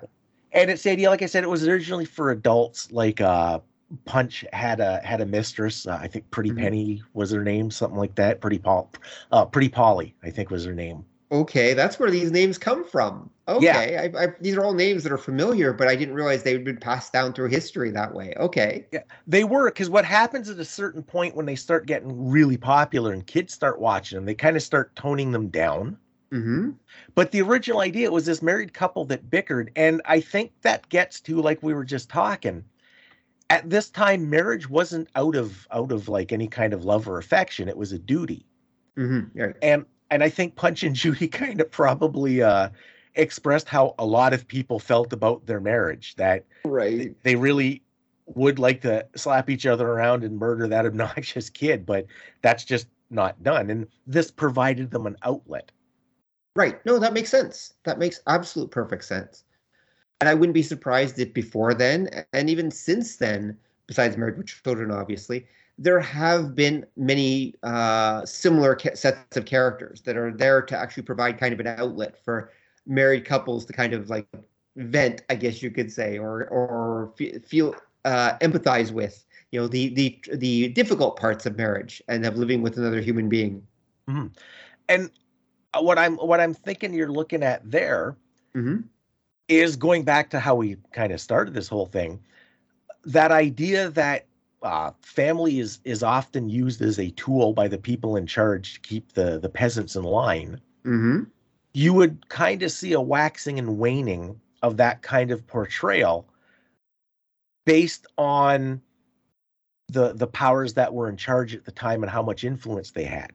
And 0.54 0.70
it's 0.70 0.84
the 0.84 0.92
idea, 0.92 1.10
like 1.10 1.22
I 1.22 1.26
said, 1.26 1.44
it 1.44 1.50
was 1.50 1.68
originally 1.68 2.06
for 2.06 2.32
adults. 2.32 2.92
Like 2.92 3.20
uh, 3.22 3.60
Punch 4.06 4.46
had 4.54 4.80
a 4.80 5.02
had 5.04 5.22
a 5.22 5.26
mistress. 5.26 5.88
Uh, 5.88 6.00
I 6.02 6.08
think 6.08 6.30
Pretty 6.32 6.52
mm-hmm. 6.52 6.60
Penny 6.60 7.04
was 7.14 7.32
her 7.32 7.44
name, 7.44 7.72
something 7.72 7.98
like 7.98 8.16
that. 8.16 8.42
Pretty 8.42 8.60
Paul, 8.60 8.92
uh, 9.32 9.46
Pretty 9.46 9.70
Polly, 9.70 10.16
I 10.24 10.30
think 10.30 10.50
was 10.50 10.66
her 10.66 10.74
name. 10.74 11.06
Okay, 11.32 11.74
that's 11.74 11.98
where 11.98 12.12
these 12.12 12.32
names 12.32 12.60
come 12.60 12.86
from. 12.86 13.28
Okay, 13.48 13.94
yeah. 13.94 14.20
I, 14.20 14.26
I, 14.26 14.28
these 14.40 14.56
are 14.56 14.64
all 14.64 14.76
names 14.76 15.02
that 15.02 15.12
are 15.12 15.18
familiar, 15.18 15.74
but 15.74 15.88
I 15.88 15.96
didn't 15.96 16.14
realize 16.14 16.44
they'd 16.44 16.64
been 16.64 16.78
passed 16.78 17.12
down 17.12 17.34
through 17.34 17.50
history 17.50 17.90
that 17.90 18.14
way. 18.14 18.36
Okay. 18.38 18.86
Yeah, 18.92 19.02
they 19.26 19.44
were 19.44 19.72
because 19.72 19.90
what 19.90 20.06
happens 20.06 20.48
at 20.50 20.60
a 20.60 20.66
certain 20.66 21.02
point 21.02 21.36
when 21.36 21.48
they 21.48 21.56
start 21.56 21.88
getting 21.88 22.30
really 22.30 22.58
popular 22.58 23.14
and 23.14 23.26
kids 23.26 23.52
start 23.52 23.80
watching 23.80 24.18
them, 24.18 24.26
they 24.26 24.36
kind 24.36 24.56
of 24.56 24.62
start 24.62 24.96
toning 24.96 25.32
them 25.32 25.48
down. 25.48 25.98
Mm-hmm. 26.34 26.72
But 27.14 27.32
the 27.32 27.42
original 27.42 27.82
idea 27.82 28.12
was 28.12 28.26
this 28.26 28.42
married 28.42 28.74
couple 28.74 29.06
that 29.06 29.30
bickered, 29.30 29.72
and 29.76 30.02
I 30.06 30.20
think 30.20 30.52
that 30.64 30.90
gets 30.90 31.22
to 31.22 31.40
like 31.40 31.62
we 31.62 31.76
were 31.76 31.86
just 31.86 32.10
talking. 32.10 32.64
At 33.52 33.70
this 33.70 33.90
time, 33.90 34.30
marriage 34.32 34.68
wasn't 34.68 35.10
out 35.16 35.36
of 35.36 35.68
out 35.72 35.92
of 35.92 36.10
like 36.10 36.32
any 36.32 36.48
kind 36.48 36.74
of 36.74 36.86
love 36.86 37.08
or 37.08 37.20
affection; 37.20 37.70
it 37.70 37.78
was 37.78 37.92
a 37.92 38.00
duty. 38.00 38.48
Mm-hmm. 38.98 39.40
Right. 39.40 39.56
And 39.62 39.86
and 40.10 40.24
I 40.24 40.30
think 40.30 40.56
Punch 40.56 40.82
and 40.82 40.96
Judy 40.96 41.28
kind 41.44 41.62
of 41.62 41.70
probably 41.70 42.42
uh, 42.42 42.70
expressed 43.14 43.70
how 43.70 43.94
a 44.00 44.06
lot 44.06 44.34
of 44.34 44.48
people 44.48 44.80
felt 44.80 45.14
about 45.14 45.46
their 45.46 45.60
marriage. 45.60 46.16
That 46.16 46.46
right, 46.66 47.16
they 47.22 47.36
really 47.36 47.84
would 48.26 48.58
like 48.58 48.82
to 48.82 49.06
slap 49.16 49.52
each 49.52 49.68
other 49.68 49.88
around 49.88 50.24
and 50.24 50.40
murder 50.40 50.68
that 50.68 50.86
obnoxious 50.88 51.52
kid, 51.52 51.86
but 51.86 52.08
that's 52.42 52.64
just 52.64 52.88
not 53.12 53.44
done. 53.44 53.70
And 53.70 53.88
this 54.08 54.32
provided 54.32 54.90
them 54.90 55.06
an 55.06 55.18
outlet. 55.22 55.72
Right. 56.56 56.84
No, 56.86 57.00
that 57.00 57.14
makes 57.14 57.30
sense. 57.30 57.74
That 57.84 58.00
makes 58.00 58.22
absolute 58.28 58.70
perfect 58.72 59.06
sense. 59.06 59.44
And 60.22 60.30
I 60.30 60.34
wouldn't 60.34 60.54
be 60.54 60.64
surprised 60.64 61.20
if 61.20 61.34
before 61.34 61.74
then, 61.74 62.26
and 62.32 62.50
even 62.50 62.72
since 62.72 63.18
then, 63.18 63.58
besides 63.88 64.16
Married 64.16 64.38
with 64.38 64.48
Children, 64.48 64.92
obviously, 64.92 65.48
there 65.78 66.00
have 66.00 66.56
been 66.56 66.86
many 66.96 67.56
uh, 67.64 68.26
similar 68.26 68.76
ca- 68.76 68.96
sets 68.96 69.36
of 69.36 69.46
characters 69.46 70.02
that 70.02 70.16
are 70.16 70.32
there 70.32 70.62
to 70.62 70.78
actually 70.78 71.04
provide 71.04 71.40
kind 71.40 71.54
of 71.54 71.60
an 71.60 71.68
outlet 71.68 72.24
for 72.24 72.52
married 72.86 73.26
couples 73.26 73.66
to 73.66 73.74
kind 73.74 73.94
of 73.94 74.10
like 74.10 74.28
vent, 74.76 75.24
I 75.30 75.36
guess 75.36 75.62
you 75.62 75.72
could 75.72 75.92
say, 75.92 76.18
or 76.20 76.48
or 76.48 77.14
feel 77.46 77.76
uh, 78.06 78.38
empathize 78.40 78.92
with, 78.92 79.26
you 79.52 79.60
know, 79.60 79.68
the 79.68 79.90
the 79.90 80.22
the 80.36 80.70
difficult 80.70 81.20
parts 81.20 81.46
of 81.46 81.58
marriage 81.58 82.02
and 82.08 82.26
of 82.26 82.38
living 82.38 82.62
with 82.62 82.78
another 82.78 83.02
human 83.02 83.28
being. 83.28 83.66
Mm-hmm. 84.08 84.28
And 84.90 85.10
what 85.80 85.98
I'm 85.98 86.18
what 86.18 86.40
I'm 86.40 86.54
thinking 86.54 86.94
you're 86.94 87.12
looking 87.12 87.44
at 87.44 87.70
there 87.70 88.16
mm-hmm. 88.56 88.82
is 89.48 89.76
going 89.76 90.04
back 90.04 90.30
to 90.32 90.40
how 90.40 90.56
we 90.56 90.78
kind 90.92 91.12
of 91.12 91.20
started 91.20 91.54
this 91.54 91.68
whole 91.68 91.86
thing. 91.86 92.20
That 93.06 93.32
idea 93.32 93.90
that 93.92 94.26
uh, 94.62 94.92
family 95.02 95.60
is 95.60 95.80
is 95.84 96.04
often 96.04 96.50
used 96.50 96.82
as 96.82 97.00
a 97.00 97.12
tool 97.12 97.54
by 97.54 97.68
the 97.68 97.78
people 97.78 98.16
in 98.16 98.26
charge 98.26 98.76
to 98.76 98.80
keep 98.82 99.14
the 99.14 99.40
the 99.40 99.50
peasants 99.50 99.96
in 99.96 100.04
line. 100.04 100.60
Mm-hmm. 100.86 101.24
You 101.74 101.94
would 101.94 102.30
kind 102.30 102.62
of 102.64 102.72
see 102.72 102.94
a 102.94 103.02
waxing 103.02 103.60
and 103.60 103.78
waning 103.78 104.40
of 104.62 104.78
that 104.78 105.02
kind 105.02 105.32
of 105.32 105.46
portrayal 105.48 106.28
based 107.66 108.06
on 108.18 108.82
the 109.90 110.14
the 110.14 110.28
powers 110.28 110.74
that 110.74 110.94
were 110.94 111.10
in 111.10 111.18
charge 111.18 111.54
at 111.54 111.66
the 111.66 111.72
time 111.72 112.04
and 112.04 112.10
how 112.10 112.22
much 112.22 112.44
influence 112.44 112.92
they 112.92 113.04
had. 113.04 113.34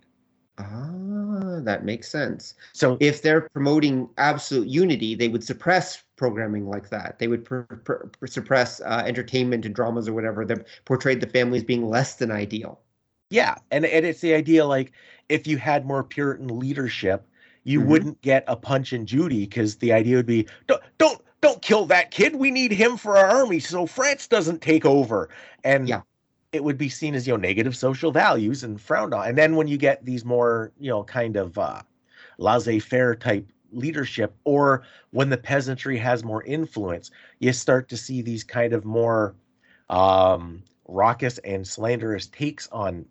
Ah, 0.59 1.61
that 1.63 1.85
makes 1.85 2.09
sense. 2.09 2.55
So 2.73 2.97
if 3.01 3.23
they're 3.23 3.43
promoting 3.43 4.09
absolute 4.19 4.67
unity, 4.67 5.15
they 5.15 5.29
would 5.29 5.45
suppress 5.45 6.03
programming 6.17 6.69
like 6.69 6.89
that. 6.91 7.19
They 7.19 7.29
would 7.29 7.45
pr- 7.45 7.61
pr- 7.63 8.27
suppress 8.27 8.81
uh, 8.81 9.05
entertainment 9.07 9.65
and 9.65 9.75
dramas 9.75 10.09
or 10.09 10.15
whatever 10.15 10.45
that 10.47 10.67
portrayed 10.85 11.21
the 11.21 11.29
family 11.29 11.59
as 11.59 11.65
being 11.65 11.89
less 11.89 12.17
than 12.17 12.33
ideal. 12.33 12.81
Yeah, 13.31 13.57
and 13.71 13.85
and 13.85 14.05
it's 14.05 14.21
the 14.21 14.35
idea 14.35 14.65
like 14.65 14.93
if 15.29 15.47
you 15.47 15.59
had 15.59 15.87
more 15.87 16.03
Puritan 16.03 16.59
leadership, 16.59 17.27
you 17.63 17.79
mm-hmm. 17.79 17.89
wouldn't 17.91 18.23
get 18.23 18.45
a 18.49 18.57
Punch 18.57 18.93
and 18.93 19.07
Judy 19.07 19.45
because 19.45 19.77
the 19.77 19.93
idea 19.93 20.17
would 20.17 20.27
be 20.27 20.49
don't 20.67 20.83
don't 20.97 21.23
don't 21.41 21.63
kill 21.63 21.85
that 21.87 22.11
kid. 22.11 22.35
We 22.35 22.51
need 22.51 22.73
him 22.73 22.97
for 22.97 23.17
our 23.17 23.27
army 23.27 23.61
so 23.61 23.87
France 23.87 24.27
doesn't 24.27 24.61
take 24.61 24.85
over. 24.85 25.29
And 25.63 25.89
yeah 25.89 26.01
it 26.53 26.65
would 26.65 26.79
be 26.79 26.89
seen 26.89 27.15
as 27.15 27.27
you 27.27 27.33
know 27.33 27.37
negative 27.37 27.77
social 27.77 28.13
values 28.13 28.65
and 28.65 28.81
frowned 28.81 29.15
on. 29.15 29.29
And 29.29 29.39
then 29.39 29.57
when 29.57 29.69
you 29.69 29.77
get 29.77 30.05
these 30.05 30.25
more 30.25 30.73
you 30.79 30.91
know 30.91 31.05
kind 31.05 31.37
of 31.37 31.59
uh, 31.59 31.83
laissez-faire 32.39 33.15
type 33.17 33.51
leadership 33.73 34.35
or 34.45 34.83
when 35.11 35.29
the 35.29 35.37
peasantry 35.37 35.99
has 35.99 36.25
more 36.25 36.43
influence 36.45 37.11
you 37.39 37.53
start 37.53 37.87
to 37.87 37.99
see 37.99 38.23
these 38.23 38.43
kind 38.43 38.73
of 38.73 38.87
more 38.87 39.35
um, 39.91 40.63
raucous 40.87 41.37
and 41.39 41.67
slanderous 41.67 42.27
takes 42.29 42.67
on 42.69 43.05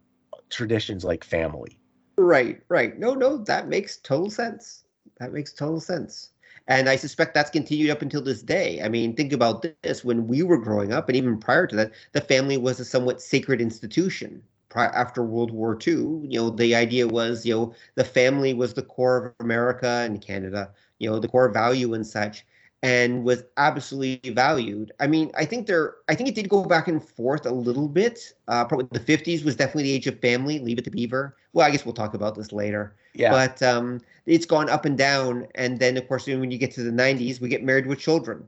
traditions 0.50 1.04
like 1.04 1.24
family. 1.24 1.78
Right 2.18 2.62
right. 2.70 2.98
No 2.98 3.14
no 3.14 3.38
that 3.38 3.68
makes 3.68 3.98
total 3.98 4.32
sense. 4.32 4.84
That 5.20 5.34
makes 5.34 5.54
total 5.54 5.80
sense 5.80 6.32
and 6.68 6.90
i 6.90 6.96
suspect 6.96 7.34
that's 7.34 7.50
continued 7.50 7.90
up 7.90 8.02
until 8.02 8.22
this 8.22 8.42
day. 8.42 8.82
I 8.82 8.90
mean 8.90 9.16
think 9.16 9.34
about 9.34 9.66
this. 9.84 10.04
When 10.04 10.28
we 10.28 10.44
were 10.44 10.58
growing 10.58 10.94
up 10.94 11.08
and 11.10 11.16
even 11.18 11.40
prior 11.40 11.68
to 11.68 11.76
that 11.76 11.92
the 12.14 12.22
family 12.22 12.58
was 12.58 12.80
a 12.80 12.86
somewhat 12.86 13.22
sacred 13.22 13.62
institution. 13.62 14.44
After 14.76 15.24
World 15.24 15.52
War 15.52 15.76
II, 15.88 15.94
you 16.28 16.40
know, 16.40 16.50
the 16.52 16.76
idea 16.76 17.08
was, 17.08 17.46
you 17.46 17.56
know, 17.56 17.74
the 17.96 18.04
family 18.04 18.54
was 18.54 18.74
the 18.76 18.84
core 18.84 19.18
of 19.28 19.34
America 19.40 19.88
and 20.06 20.22
Canada, 20.22 20.72
you 21.00 21.10
know, 21.10 21.20
the 21.20 21.28
core 21.28 21.50
value 21.50 21.96
and 21.96 22.06
such, 22.06 22.46
and 22.84 23.24
was 23.24 23.44
absolutely 23.58 24.32
valued. 24.32 24.92
I 25.00 25.08
mean, 25.08 25.32
I 25.36 25.46
think 25.46 25.68
there, 25.68 25.96
I 26.08 26.16
think 26.16 26.30
it 26.30 26.36
did 26.36 26.48
go 26.48 26.64
back 26.64 26.88
and 26.88 27.04
forth 27.04 27.46
a 27.46 27.52
little 27.52 27.88
bit. 27.88 28.34
Uh, 28.48 28.66
probably 28.66 28.88
the 28.92 29.00
50s 29.00 29.44
was 29.44 29.56
definitely 29.56 29.84
the 29.84 29.94
age 29.94 30.08
of 30.08 30.20
family, 30.20 30.60
leave 30.60 30.78
it 30.78 30.84
to 30.86 30.92
Beaver. 30.92 31.36
Well, 31.54 31.66
I 31.66 31.72
guess 31.72 31.86
we'll 31.86 31.96
talk 31.96 32.14
about 32.14 32.36
this 32.36 32.52
later. 32.52 32.96
Yeah. 33.14 33.32
But 33.32 33.64
um, 33.64 34.02
it's 34.26 34.46
gone 34.46 34.70
up 34.70 34.86
and 34.86 34.98
down. 34.98 35.48
And 35.56 35.80
then, 35.80 35.98
of 35.98 36.08
course, 36.08 36.28
when 36.28 36.52
you 36.52 36.58
get 36.58 36.72
to 36.74 36.84
the 36.84 36.92
90s, 36.92 37.42
we 37.42 37.50
get 37.50 37.64
married 37.64 37.88
with 37.88 38.00
children. 38.00 38.46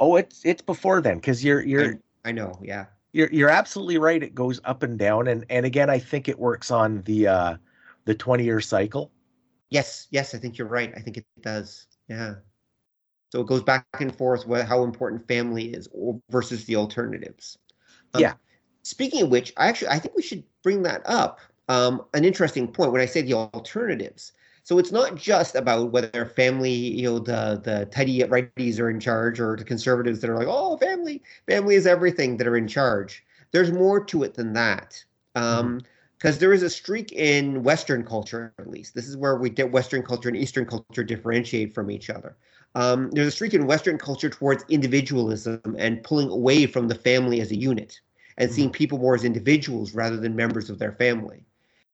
Oh, 0.00 0.16
it's 0.16 0.44
it's 0.44 0.60
before 0.60 1.00
then 1.00 1.18
because 1.18 1.44
you're 1.44 1.62
you're. 1.62 2.00
I, 2.24 2.30
I 2.30 2.32
know, 2.32 2.58
yeah 2.60 2.86
you're 3.14 3.30
you're 3.32 3.48
absolutely 3.48 3.96
right. 3.96 4.22
It 4.22 4.34
goes 4.34 4.60
up 4.64 4.82
and 4.82 4.98
down, 4.98 5.28
and 5.28 5.46
and 5.48 5.64
again, 5.64 5.88
I 5.88 5.98
think 5.98 6.28
it 6.28 6.38
works 6.38 6.70
on 6.70 7.00
the 7.02 7.28
uh, 7.28 7.56
the 8.04 8.14
twenty 8.14 8.44
year 8.44 8.60
cycle. 8.60 9.10
Yes, 9.70 10.08
yes, 10.10 10.34
I 10.34 10.38
think 10.38 10.58
you're 10.58 10.68
right. 10.68 10.92
I 10.94 11.00
think 11.00 11.16
it 11.16 11.24
does. 11.40 11.86
Yeah. 12.08 12.34
So 13.34 13.40
it 13.40 13.48
goes 13.48 13.64
back 13.64 13.84
and 13.98 14.14
forth 14.14 14.46
with 14.46 14.64
how 14.64 14.84
important 14.84 15.26
family 15.26 15.64
is 15.74 15.88
versus 16.30 16.66
the 16.66 16.76
alternatives. 16.76 17.58
Um, 18.14 18.22
yeah. 18.22 18.34
Speaking 18.84 19.22
of 19.22 19.30
which, 19.30 19.52
I 19.56 19.66
actually 19.66 19.88
I 19.88 19.98
think 19.98 20.14
we 20.14 20.22
should 20.22 20.44
bring 20.62 20.84
that 20.84 21.02
up. 21.04 21.40
Um, 21.68 22.04
an 22.14 22.24
interesting 22.24 22.68
point 22.68 22.92
when 22.92 23.00
I 23.00 23.06
say 23.06 23.22
the 23.22 23.34
alternatives. 23.34 24.30
So 24.62 24.78
it's 24.78 24.92
not 24.92 25.16
just 25.16 25.56
about 25.56 25.90
whether 25.90 26.26
family, 26.26 26.70
you 26.70 27.02
know, 27.02 27.18
the 27.18 27.60
the 27.60 27.86
tidy 27.86 28.20
righties 28.20 28.78
are 28.78 28.88
in 28.88 29.00
charge 29.00 29.40
or 29.40 29.56
the 29.56 29.64
conservatives 29.64 30.20
that 30.20 30.30
are 30.30 30.36
like, 30.36 30.46
oh, 30.48 30.76
family, 30.76 31.20
family 31.48 31.74
is 31.74 31.88
everything 31.88 32.36
that 32.36 32.46
are 32.46 32.56
in 32.56 32.68
charge. 32.68 33.24
There's 33.50 33.72
more 33.72 34.04
to 34.04 34.22
it 34.22 34.34
than 34.34 34.52
that. 34.52 35.02
Um, 35.34 35.80
because 36.18 36.36
mm-hmm. 36.36 36.40
there 36.40 36.52
is 36.52 36.62
a 36.62 36.70
streak 36.70 37.10
in 37.10 37.64
Western 37.64 38.04
culture, 38.04 38.54
at 38.60 38.70
least. 38.70 38.94
This 38.94 39.08
is 39.08 39.16
where 39.16 39.34
we 39.34 39.50
get 39.50 39.72
Western 39.72 40.04
culture 40.04 40.28
and 40.28 40.38
Eastern 40.38 40.66
culture 40.66 41.02
differentiate 41.02 41.74
from 41.74 41.90
each 41.90 42.10
other. 42.10 42.36
Um, 42.74 43.10
there's 43.12 43.28
a 43.28 43.30
streak 43.30 43.54
in 43.54 43.66
Western 43.66 43.98
culture 43.98 44.28
towards 44.28 44.64
individualism 44.68 45.60
and 45.78 46.02
pulling 46.02 46.28
away 46.30 46.66
from 46.66 46.88
the 46.88 46.94
family 46.94 47.40
as 47.40 47.50
a 47.50 47.56
unit 47.56 48.00
and 48.36 48.50
seeing 48.50 48.68
mm-hmm. 48.68 48.74
people 48.74 48.98
more 48.98 49.14
as 49.14 49.24
individuals 49.24 49.94
rather 49.94 50.16
than 50.16 50.34
members 50.34 50.70
of 50.70 50.78
their 50.78 50.92
family. 50.92 51.44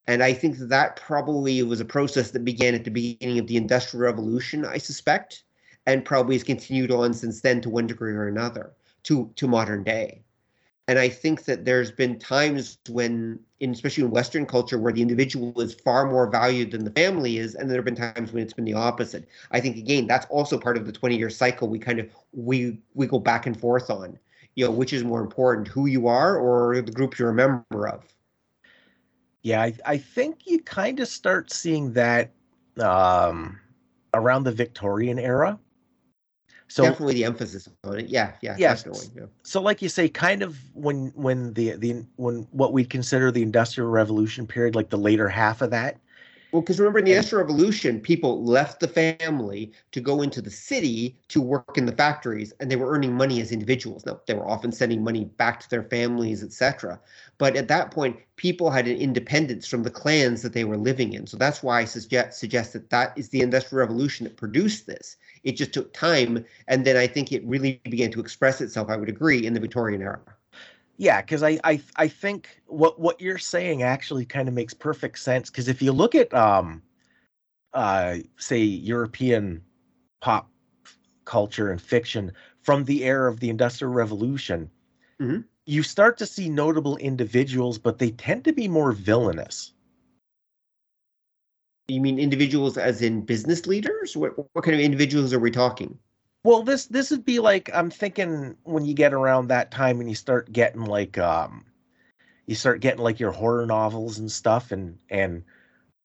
And 0.07 0.23
I 0.23 0.33
think 0.33 0.59
that, 0.59 0.71
that 0.71 0.97
probably 0.97 1.63
was 1.63 1.81
a 1.81 1.85
process 1.85 2.31
that 2.31 2.45
began 2.45 2.75
at 2.75 2.85
the 2.85 2.91
beginning 2.91 3.39
of 3.39 3.47
the 3.47 3.57
Industrial 3.57 4.05
Revolution, 4.05 4.65
I 4.65 4.79
suspect, 4.79 5.45
and 5.87 6.05
probably 6.05 6.35
has 6.35 6.43
continued 6.43 6.91
on 6.91 7.13
since 7.13 7.43
then 7.43 7.61
to 7.61 7.71
one 7.71 7.87
degree 7.87 8.13
or 8.13 8.27
another 8.27 8.73
to, 9.05 9.31
to 9.37 9.47
modern 9.47 9.85
day. 9.85 10.23
And 10.91 10.99
I 10.99 11.09
think 11.09 11.45
that 11.45 11.65
there's 11.65 11.93
been 11.93 12.19
times 12.19 12.79
when, 12.89 13.39
in, 13.61 13.71
especially 13.71 14.03
in 14.03 14.11
Western 14.11 14.45
culture, 14.45 14.77
where 14.77 14.93
the 14.93 15.01
individual 15.01 15.61
is 15.61 15.73
far 15.73 16.11
more 16.11 16.29
valued 16.29 16.73
than 16.73 16.83
the 16.83 16.91
family 16.91 17.39
is, 17.39 17.55
and 17.55 17.71
there 17.71 17.79
have 17.79 17.85
been 17.85 17.95
times 17.95 18.33
when 18.33 18.43
it's 18.43 18.55
been 18.55 18.65
the 18.65 18.73
opposite. 18.73 19.29
I 19.53 19.61
think 19.61 19.77
again 19.77 20.09
that's 20.09 20.27
also 20.31 20.59
part 20.59 20.77
of 20.77 20.87
the 20.87 20.93
20-year 20.93 21.31
cycle. 21.31 21.69
We 21.69 21.79
kind 21.79 22.01
of 22.01 22.09
we 22.33 22.81
we 22.95 23.07
go 23.07 23.21
back 23.21 23.47
and 23.47 23.57
forth 23.57 23.89
on, 23.89 24.19
you 24.57 24.65
know, 24.65 24.73
which 24.73 24.93
is 24.93 25.05
more 25.05 25.21
important, 25.21 25.69
who 25.69 25.87
you 25.87 26.09
are 26.09 26.37
or 26.37 26.83
the 26.83 26.91
group 26.91 27.21
you're 27.21 27.31
a 27.31 27.35
member 27.35 27.87
of. 27.87 28.03
Yeah, 29.43 29.63
I, 29.63 29.75
I 29.87 29.97
think 29.97 30.49
you 30.49 30.61
kind 30.61 30.99
of 30.99 31.07
start 31.07 31.53
seeing 31.53 31.93
that 31.93 32.33
um, 32.81 33.61
around 34.13 34.43
the 34.43 34.51
Victorian 34.51 35.21
era. 35.21 35.57
So 36.71 36.85
definitely 36.85 37.15
the 37.15 37.25
emphasis 37.25 37.69
on 37.83 37.99
it. 37.99 38.09
Yeah, 38.09 38.33
yeah, 38.43 38.55
yeah. 38.57 38.77
Yeah. 39.17 39.25
So, 39.43 39.61
like 39.61 39.83
you 39.83 39.89
say, 39.89 40.09
kind 40.09 40.43
of 40.43 40.57
when 40.75 41.13
when 41.17 41.53
the 41.55 41.73
the 41.73 42.05
when 42.15 42.47
what 42.53 42.73
we 42.73 42.85
consider 42.85 43.33
the 43.33 43.43
Industrial 43.43 43.91
Revolution 43.91 44.47
period, 44.47 44.77
like 44.77 44.89
the 44.89 44.97
later 44.97 45.29
half 45.29 45.63
of 45.63 45.71
that, 45.71 45.99
well, 46.53 46.63
because 46.63 46.81
remember 46.81 46.99
in 46.99 47.05
the 47.05 47.13
Industrial 47.13 47.45
Revolution, 47.45 48.01
people 48.01 48.45
left 48.45 48.81
the 48.81 48.89
family 48.89 49.73
to 49.93 50.01
go 50.01 50.21
into 50.21 50.43
the 50.43 50.51
city 50.51 51.17
to 51.29 51.41
work 51.41 51.79
in 51.79 51.87
the 51.87 51.93
factories, 51.93 52.53
and 52.59 52.69
they 52.69 52.75
were 52.75 52.91
earning 52.91 53.15
money 53.15 53.41
as 53.41 53.53
individuals. 53.53 54.05
Now, 54.05 54.21
they 54.27 54.35
were 54.35 54.49
often 54.49 54.73
sending 54.73 55.05
money 55.05 55.27
back 55.27 55.61
to 55.61 55.71
their 55.71 55.85
families, 55.85 56.43
etc. 56.43 56.99
But 57.39 57.55
at 57.55 57.69
that 57.69 57.93
point, 57.93 58.17
people 58.35 58.71
had 58.71 58.89
an 58.89 58.97
independence 58.97 59.67
from 59.69 59.85
the 59.85 59.91
clans 59.91 60.43
that 60.43 60.53
they 60.53 60.65
were 60.65 60.77
living 60.77 61.13
in. 61.13 61.27
So 61.29 61.37
that's 61.37 61.63
why 61.63 61.81
I 61.81 61.85
suggest, 61.85 62.41
suggest 62.41 62.73
that 62.73 62.91
that 62.91 63.17
is 63.17 63.29
the 63.29 63.43
Industrial 63.43 63.81
Revolution 63.81 64.25
that 64.25 64.37
produced 64.37 64.87
this. 64.87 65.17
It 65.43 65.53
just 65.53 65.73
took 65.73 65.93
time, 65.93 66.45
and 66.69 66.85
then 66.85 66.97
I 66.97 67.07
think 67.07 67.33
it 67.33 67.45
really 67.45 67.81
began 67.85 68.11
to 68.13 68.21
express 68.21 68.61
itself. 68.61 68.89
I 68.91 68.97
would 68.97 69.09
agree 69.09 69.47
in 69.47 69.55
the 69.55 69.61
Victorian 69.61 70.03
era. 70.03 70.21
Yeah, 70.99 71.23
because 71.23 71.43
I, 71.43 71.59
I 71.65 71.81
I 71.97 72.09
think 72.09 72.61
what 72.67 73.01
what 73.01 73.19
you're 73.23 73.39
saying 73.39 73.83
actually 73.83 74.27
kind 74.27 74.49
of 74.49 74.55
makes 74.55 74.75
perfect 74.75 75.19
sense. 75.19 75.49
Because 75.49 75.67
if 75.67 75.81
you 75.81 75.93
look 75.93 76.15
at 76.15 76.33
um, 76.35 76.83
uh, 77.73 78.17
say 78.37 78.59
European 78.59 79.63
pop 80.21 80.51
culture 81.25 81.71
and 81.71 81.81
fiction 81.81 82.33
from 82.61 82.85
the 82.85 83.05
era 83.05 83.31
of 83.31 83.41
the 83.41 83.49
Industrial 83.49 83.93
Revolution, 83.93 84.71
mm-hmm. 85.19 85.41
you 85.65 85.83
start 85.83 86.19
to 86.19 86.27
see 86.27 86.51
notable 86.51 86.99
individuals, 86.99 87.79
but 87.79 87.99
they 87.99 88.11
tend 88.11 88.45
to 88.45 88.53
be 88.53 88.69
more 88.69 88.93
villainous. 88.93 89.73
You 91.91 92.01
mean 92.01 92.19
individuals 92.19 92.79
as 92.79 93.03
in 93.03 93.23
business 93.23 93.67
leaders? 93.67 94.17
What 94.17 94.35
what 94.37 94.65
kind 94.65 94.75
of 94.75 94.81
individuals 94.81 95.33
are 95.33 95.39
we 95.39 95.51
talking? 95.51 95.99
Well, 96.45 96.63
this 96.63 96.87
this 96.87 97.11
would 97.11 97.25
be 97.25 97.39
like 97.39 97.71
I'm 97.75 97.91
thinking 97.91 98.57
when 98.65 98.85
you 98.85 98.95
get 98.95 99.13
around 99.13 99.49
that 99.49 99.71
time 99.71 100.01
and 100.01 100.09
you 100.09 100.15
start 100.15 100.53
getting 100.53 100.85
like 100.85 101.19
um 101.19 101.65
you 102.47 102.55
start 102.55 102.81
getting 102.81 103.03
like 103.03 103.21
your 103.21 103.33
horror 103.33 103.67
novels 103.67 104.19
and 104.19 104.31
stuff 104.31 104.73
and 104.73 104.99
and 105.11 105.45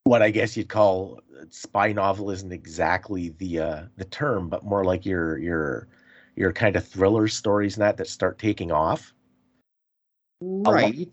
what 0.04 0.22
I 0.22 0.30
guess 0.30 0.56
you'd 0.56 0.68
call 0.68 1.20
spy 1.50 1.92
novel 1.92 2.30
isn't 2.30 2.52
exactly 2.52 3.30
the 3.30 3.60
uh 3.60 3.82
the 3.96 4.04
term, 4.04 4.48
but 4.48 4.64
more 4.64 4.84
like 4.84 5.06
your 5.06 5.38
your 5.38 5.88
your 6.36 6.52
kind 6.52 6.76
of 6.76 6.86
thriller 6.86 7.28
stories 7.28 7.76
and 7.76 7.82
that 7.82 7.96
that 7.96 8.08
start 8.08 8.38
taking 8.38 8.70
off. 8.70 9.14
Right. 10.40 11.08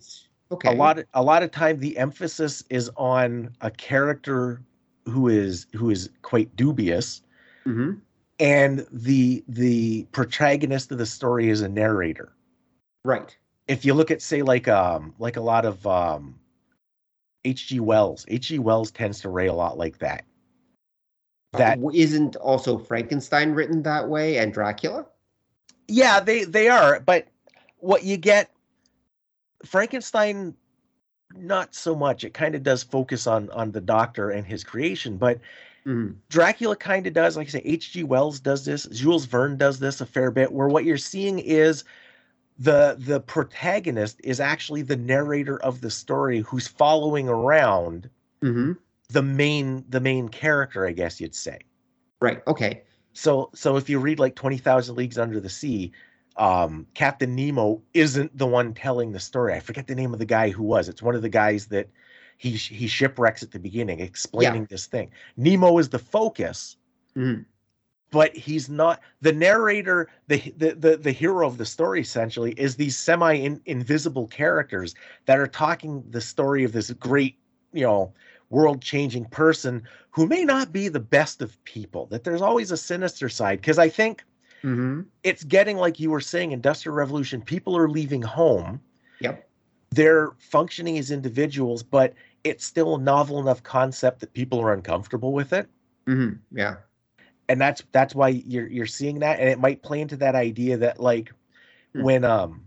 A 0.53 0.55
okay. 0.55 0.69
A 0.69 0.71
lot 0.73 0.99
of, 0.99 1.05
a 1.13 1.23
lot 1.23 1.43
of 1.43 1.51
time 1.51 1.79
the 1.79 1.97
emphasis 1.97 2.63
is 2.69 2.89
on 2.95 3.55
a 3.61 3.71
character 3.71 4.61
who 5.05 5.27
is 5.27 5.65
who 5.73 5.89
is 5.89 6.09
quite 6.21 6.55
dubious. 6.55 7.21
Mm-hmm. 7.65 7.93
And 8.39 8.85
the 8.91 9.43
the 9.47 10.03
protagonist 10.11 10.91
of 10.91 10.97
the 10.97 11.05
story 11.05 11.49
is 11.49 11.61
a 11.61 11.69
narrator. 11.69 12.33
Right. 13.03 13.35
If 13.67 13.85
you 13.85 13.93
look 13.93 14.11
at 14.11 14.21
say 14.21 14.41
like 14.43 14.67
um 14.67 15.15
like 15.17 15.37
a 15.37 15.41
lot 15.41 15.65
of 15.65 15.85
um 15.87 16.39
hg 17.45 17.79
wells 17.81 18.25
hg 18.27 18.59
wells 18.59 18.89
tends 18.89 19.19
to 19.21 19.29
write 19.29 19.49
a 19.49 19.53
lot 19.53 19.77
like 19.77 19.97
that. 19.99 20.23
That 21.53 21.79
uh, 21.79 21.89
isn't 21.93 22.35
also 22.35 22.77
frankenstein 22.77 23.51
written 23.51 23.83
that 23.83 24.07
way 24.07 24.37
and 24.37 24.53
dracula? 24.53 25.05
Yeah 25.87 26.19
they 26.19 26.43
they 26.43 26.69
are 26.69 26.99
but 26.99 27.27
what 27.79 28.03
you 28.03 28.17
get 28.17 28.49
frankenstein 29.65 30.53
not 31.35 31.73
so 31.73 31.95
much 31.95 32.23
it 32.23 32.33
kind 32.33 32.55
of 32.55 32.63
does 32.63 32.83
focus 32.83 33.27
on 33.27 33.49
on 33.51 33.71
the 33.71 33.81
doctor 33.81 34.29
and 34.29 34.45
his 34.45 34.63
creation 34.63 35.17
but 35.17 35.39
Mm-hmm. 35.85 36.13
Dracula 36.29 36.75
kind 36.75 37.05
of 37.07 37.13
does, 37.13 37.35
like 37.35 37.47
I 37.47 37.49
say, 37.49 37.61
H.G. 37.65 38.03
Wells 38.03 38.39
does 38.39 38.63
this, 38.65 38.85
Jules 38.85 39.25
Verne 39.25 39.57
does 39.57 39.79
this 39.79 40.01
a 40.01 40.05
fair 40.05 40.31
bit, 40.31 40.51
where 40.51 40.67
what 40.67 40.85
you're 40.85 40.97
seeing 40.97 41.39
is 41.39 41.83
the 42.59 42.95
the 42.99 43.19
protagonist 43.19 44.21
is 44.23 44.39
actually 44.39 44.83
the 44.83 44.95
narrator 44.95 45.57
of 45.63 45.81
the 45.81 45.89
story 45.89 46.39
who's 46.41 46.67
following 46.67 47.27
around 47.27 48.09
mm-hmm. 48.41 48.73
the 49.09 49.23
main 49.23 49.83
the 49.89 49.99
main 49.99 50.29
character, 50.29 50.87
I 50.87 50.91
guess 50.91 51.19
you'd 51.19 51.35
say. 51.35 51.59
Right. 52.21 52.41
Okay. 52.47 52.83
So 53.13 53.49
so 53.53 53.75
if 53.75 53.89
you 53.89 53.99
read 53.99 54.19
like 54.19 54.35
Twenty 54.35 54.57
Thousand 54.57 54.95
Leagues 54.95 55.17
Under 55.17 55.39
the 55.39 55.49
Sea, 55.49 55.91
um, 56.37 56.87
Captain 56.93 57.35
Nemo 57.35 57.81
isn't 57.93 58.35
the 58.37 58.47
one 58.47 58.73
telling 58.73 59.11
the 59.11 59.19
story. 59.19 59.53
I 59.53 59.59
forget 59.59 59.87
the 59.87 59.95
name 59.95 60.13
of 60.13 60.19
the 60.19 60.25
guy 60.25 60.49
who 60.49 60.63
was. 60.63 60.89
It's 60.89 61.01
one 61.01 61.15
of 61.15 61.21
the 61.21 61.29
guys 61.29 61.67
that 61.67 61.89
he 62.37 62.51
he 62.51 62.87
shipwrecks 62.87 63.43
at 63.43 63.51
the 63.51 63.59
beginning, 63.59 63.99
explaining 63.99 64.63
yeah. 64.63 64.67
this 64.69 64.87
thing. 64.87 65.11
Nemo 65.37 65.77
is 65.77 65.89
the 65.89 65.99
focus, 65.99 66.77
mm. 67.15 67.45
but 68.11 68.35
he's 68.35 68.69
not 68.69 68.99
the 69.21 69.31
narrator. 69.31 70.09
The, 70.27 70.53
the 70.57 70.71
the 70.71 70.97
the 70.97 71.11
hero 71.11 71.45
of 71.45 71.57
the 71.57 71.65
story 71.65 72.01
essentially 72.01 72.53
is 72.53 72.75
these 72.75 72.97
semi 72.97 73.33
invisible 73.65 74.27
characters 74.27 74.95
that 75.25 75.37
are 75.37 75.47
talking 75.47 76.03
the 76.09 76.21
story 76.21 76.63
of 76.63 76.71
this 76.71 76.89
great, 76.91 77.37
you 77.73 77.83
know, 77.83 78.11
world 78.49 78.81
changing 78.81 79.25
person 79.25 79.83
who 80.11 80.27
may 80.27 80.45
not 80.45 80.71
be 80.71 80.87
the 80.87 80.99
best 80.99 81.41
of 81.41 81.63
people 81.63 82.05
that 82.07 82.23
there's 82.23 82.41
always 82.41 82.71
a 82.71 82.77
sinister 82.77 83.27
side 83.27 83.59
because 83.59 83.79
i 83.79 83.89
think 83.89 84.23
mm-hmm. 84.63 85.01
it's 85.23 85.43
getting 85.43 85.77
like 85.77 85.99
you 85.99 86.09
were 86.09 86.21
saying 86.21 86.51
industrial 86.51 86.95
revolution 86.95 87.41
people 87.41 87.77
are 87.77 87.89
leaving 87.89 88.21
home. 88.21 88.79
Yep. 89.19 89.47
They're 89.91 90.31
functioning 90.37 90.97
as 90.97 91.11
individuals 91.11 91.83
but 91.83 92.13
it's 92.43 92.65
still 92.65 92.95
a 92.95 92.99
novel 92.99 93.39
enough 93.39 93.63
concept 93.63 94.19
that 94.19 94.33
people 94.33 94.59
are 94.59 94.73
uncomfortable 94.73 95.33
with 95.33 95.53
it. 95.53 95.67
Mm-hmm. 96.07 96.57
yeah. 96.57 96.75
And 97.49 97.59
that's 97.59 97.83
that's 97.91 98.15
why 98.15 98.29
you're 98.29 98.67
you're 98.67 98.85
seeing 98.85 99.19
that. 99.19 99.39
And 99.39 99.49
it 99.49 99.59
might 99.59 99.83
play 99.83 100.01
into 100.01 100.17
that 100.17 100.35
idea 100.35 100.77
that 100.77 100.99
like 100.99 101.29
mm-hmm. 101.29 102.03
when 102.03 102.23
um 102.23 102.65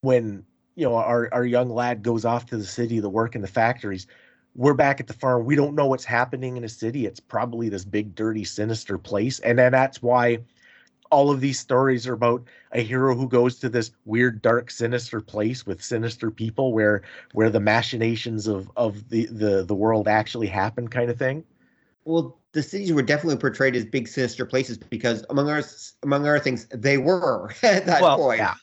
when 0.00 0.44
you 0.74 0.88
know 0.88 0.96
our 0.96 1.28
our 1.32 1.44
young 1.44 1.70
lad 1.70 2.02
goes 2.02 2.24
off 2.24 2.46
to 2.46 2.56
the 2.56 2.64
city 2.64 3.00
to 3.00 3.08
work 3.08 3.34
in 3.34 3.42
the 3.42 3.48
factories 3.48 4.06
we're 4.58 4.74
back 4.74 4.98
at 4.98 5.06
the 5.06 5.12
farm. 5.12 5.44
We 5.44 5.54
don't 5.54 5.76
know 5.76 5.86
what's 5.86 6.04
happening 6.04 6.56
in 6.56 6.64
a 6.64 6.68
city. 6.68 7.06
It's 7.06 7.20
probably 7.20 7.68
this 7.68 7.84
big 7.84 8.16
dirty 8.16 8.42
sinister 8.42 8.98
place. 8.98 9.38
And 9.38 9.56
then 9.56 9.70
that's 9.70 10.02
why 10.02 10.38
all 11.10 11.30
of 11.30 11.40
these 11.40 11.58
stories 11.58 12.06
are 12.06 12.12
about 12.12 12.44
a 12.72 12.82
hero 12.82 13.14
who 13.14 13.28
goes 13.28 13.58
to 13.58 13.68
this 13.68 13.92
weird 14.04 14.42
dark 14.42 14.70
sinister 14.70 15.20
place 15.20 15.66
with 15.66 15.82
sinister 15.82 16.30
people 16.30 16.72
where 16.72 17.02
where 17.32 17.50
the 17.50 17.60
machinations 17.60 18.46
of 18.46 18.70
of 18.76 19.08
the 19.08 19.26
the 19.26 19.64
the 19.64 19.74
world 19.74 20.08
actually 20.08 20.46
happen 20.46 20.88
kind 20.88 21.10
of 21.10 21.18
thing. 21.18 21.44
Well 22.04 22.38
the 22.52 22.62
cities 22.62 22.92
were 22.92 23.02
definitely 23.02 23.36
portrayed 23.36 23.76
as 23.76 23.84
big 23.84 24.08
sinister 24.08 24.46
places 24.46 24.78
because 24.78 25.24
among 25.30 25.48
our 25.50 25.62
among 26.02 26.26
other 26.26 26.38
things 26.38 26.66
they 26.66 26.98
were 26.98 27.50
at 27.62 27.86
that 27.86 28.02
well, 28.02 28.16
point. 28.16 28.38
yeah. 28.38 28.54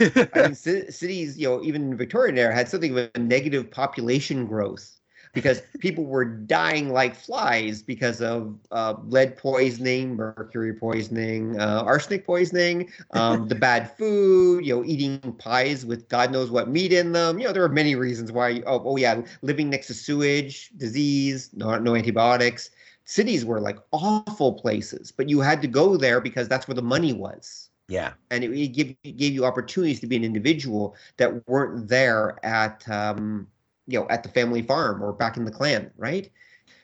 I 0.00 0.42
mean, 0.42 0.54
c- 0.54 0.90
cities, 0.90 1.36
you 1.36 1.48
know, 1.48 1.62
even 1.62 1.96
Victorian 1.96 2.38
era 2.38 2.54
had 2.54 2.68
something 2.68 2.96
of 2.96 3.10
a 3.14 3.18
negative 3.18 3.70
population 3.70 4.46
growth 4.46 5.01
because 5.32 5.62
people 5.78 6.04
were 6.04 6.24
dying 6.24 6.90
like 6.90 7.14
flies 7.14 7.82
because 7.82 8.20
of 8.20 8.58
uh, 8.70 8.94
lead 9.04 9.36
poisoning, 9.36 10.14
mercury 10.14 10.74
poisoning, 10.74 11.58
uh, 11.58 11.82
arsenic 11.84 12.26
poisoning, 12.26 12.90
um, 13.12 13.48
the 13.48 13.54
bad 13.68 13.90
food, 13.96 14.64
you 14.64 14.76
know, 14.76 14.84
eating 14.84 15.18
pies 15.38 15.86
with 15.86 16.08
God 16.08 16.32
knows 16.32 16.50
what 16.50 16.68
meat 16.68 16.92
in 16.92 17.12
them. 17.12 17.38
You 17.38 17.46
know, 17.46 17.52
there 17.52 17.64
are 17.64 17.68
many 17.68 17.94
reasons 17.94 18.30
why. 18.30 18.62
Oh, 18.66 18.82
oh 18.84 18.96
yeah, 18.96 19.22
living 19.40 19.70
next 19.70 19.86
to 19.88 19.94
sewage, 19.94 20.70
disease, 20.76 21.50
no, 21.54 21.78
no 21.78 21.94
antibiotics. 21.94 22.70
Cities 23.04 23.44
were 23.44 23.60
like 23.60 23.78
awful 23.90 24.52
places, 24.52 25.10
but 25.10 25.28
you 25.28 25.40
had 25.40 25.60
to 25.62 25.68
go 25.68 25.96
there 25.96 26.20
because 26.20 26.46
that's 26.48 26.68
where 26.68 26.74
the 26.74 26.82
money 26.82 27.12
was. 27.12 27.70
Yeah. 27.88 28.12
And 28.30 28.44
it, 28.44 28.52
it, 28.52 28.68
give, 28.68 28.94
it 29.02 29.16
gave 29.16 29.32
you 29.32 29.44
opportunities 29.44 30.00
to 30.00 30.06
be 30.06 30.16
an 30.16 30.24
individual 30.24 30.94
that 31.16 31.46
weren't 31.48 31.88
there 31.88 32.38
at 32.44 32.88
um, 32.88 33.48
you 33.86 33.98
know 33.98 34.06
at 34.08 34.22
the 34.22 34.28
family 34.28 34.62
farm 34.62 35.02
or 35.02 35.12
back 35.12 35.36
in 35.36 35.44
the 35.44 35.50
clan, 35.50 35.90
right? 35.96 36.30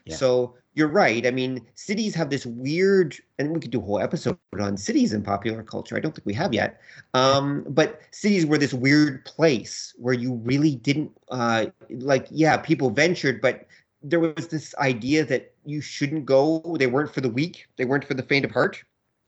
Yeah. 0.04 0.16
So 0.16 0.54
you're 0.74 0.88
right. 0.88 1.26
I 1.26 1.30
mean, 1.30 1.66
cities 1.74 2.14
have 2.14 2.30
this 2.30 2.46
weird, 2.46 3.16
and 3.38 3.52
we 3.52 3.60
could 3.60 3.70
do 3.70 3.80
a 3.80 3.84
whole 3.84 4.00
episode 4.00 4.38
on 4.58 4.76
cities 4.76 5.12
in 5.12 5.22
popular 5.22 5.62
culture. 5.62 5.96
I 5.96 6.00
don't 6.00 6.14
think 6.14 6.26
we 6.26 6.34
have 6.34 6.54
yet. 6.54 6.80
Um, 7.14 7.64
but 7.68 8.00
cities 8.12 8.46
were 8.46 8.58
this 8.58 8.72
weird 8.72 9.24
place 9.24 9.94
where 9.98 10.14
you 10.14 10.34
really 10.34 10.76
didn't 10.76 11.10
uh, 11.30 11.66
like. 11.90 12.28
Yeah, 12.30 12.56
people 12.58 12.90
ventured, 12.90 13.40
but 13.40 13.66
there 14.02 14.20
was 14.20 14.48
this 14.48 14.74
idea 14.76 15.24
that 15.24 15.52
you 15.64 15.80
shouldn't 15.80 16.26
go. 16.26 16.76
They 16.78 16.86
weren't 16.86 17.12
for 17.12 17.20
the 17.20 17.28
weak. 17.28 17.66
They 17.76 17.84
weren't 17.84 18.04
for 18.04 18.14
the 18.14 18.22
faint 18.22 18.44
of 18.44 18.50
heart. 18.50 18.82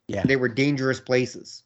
Yeah. 0.08 0.22
They 0.24 0.36
were 0.36 0.48
dangerous 0.48 1.00
places. 1.00 1.64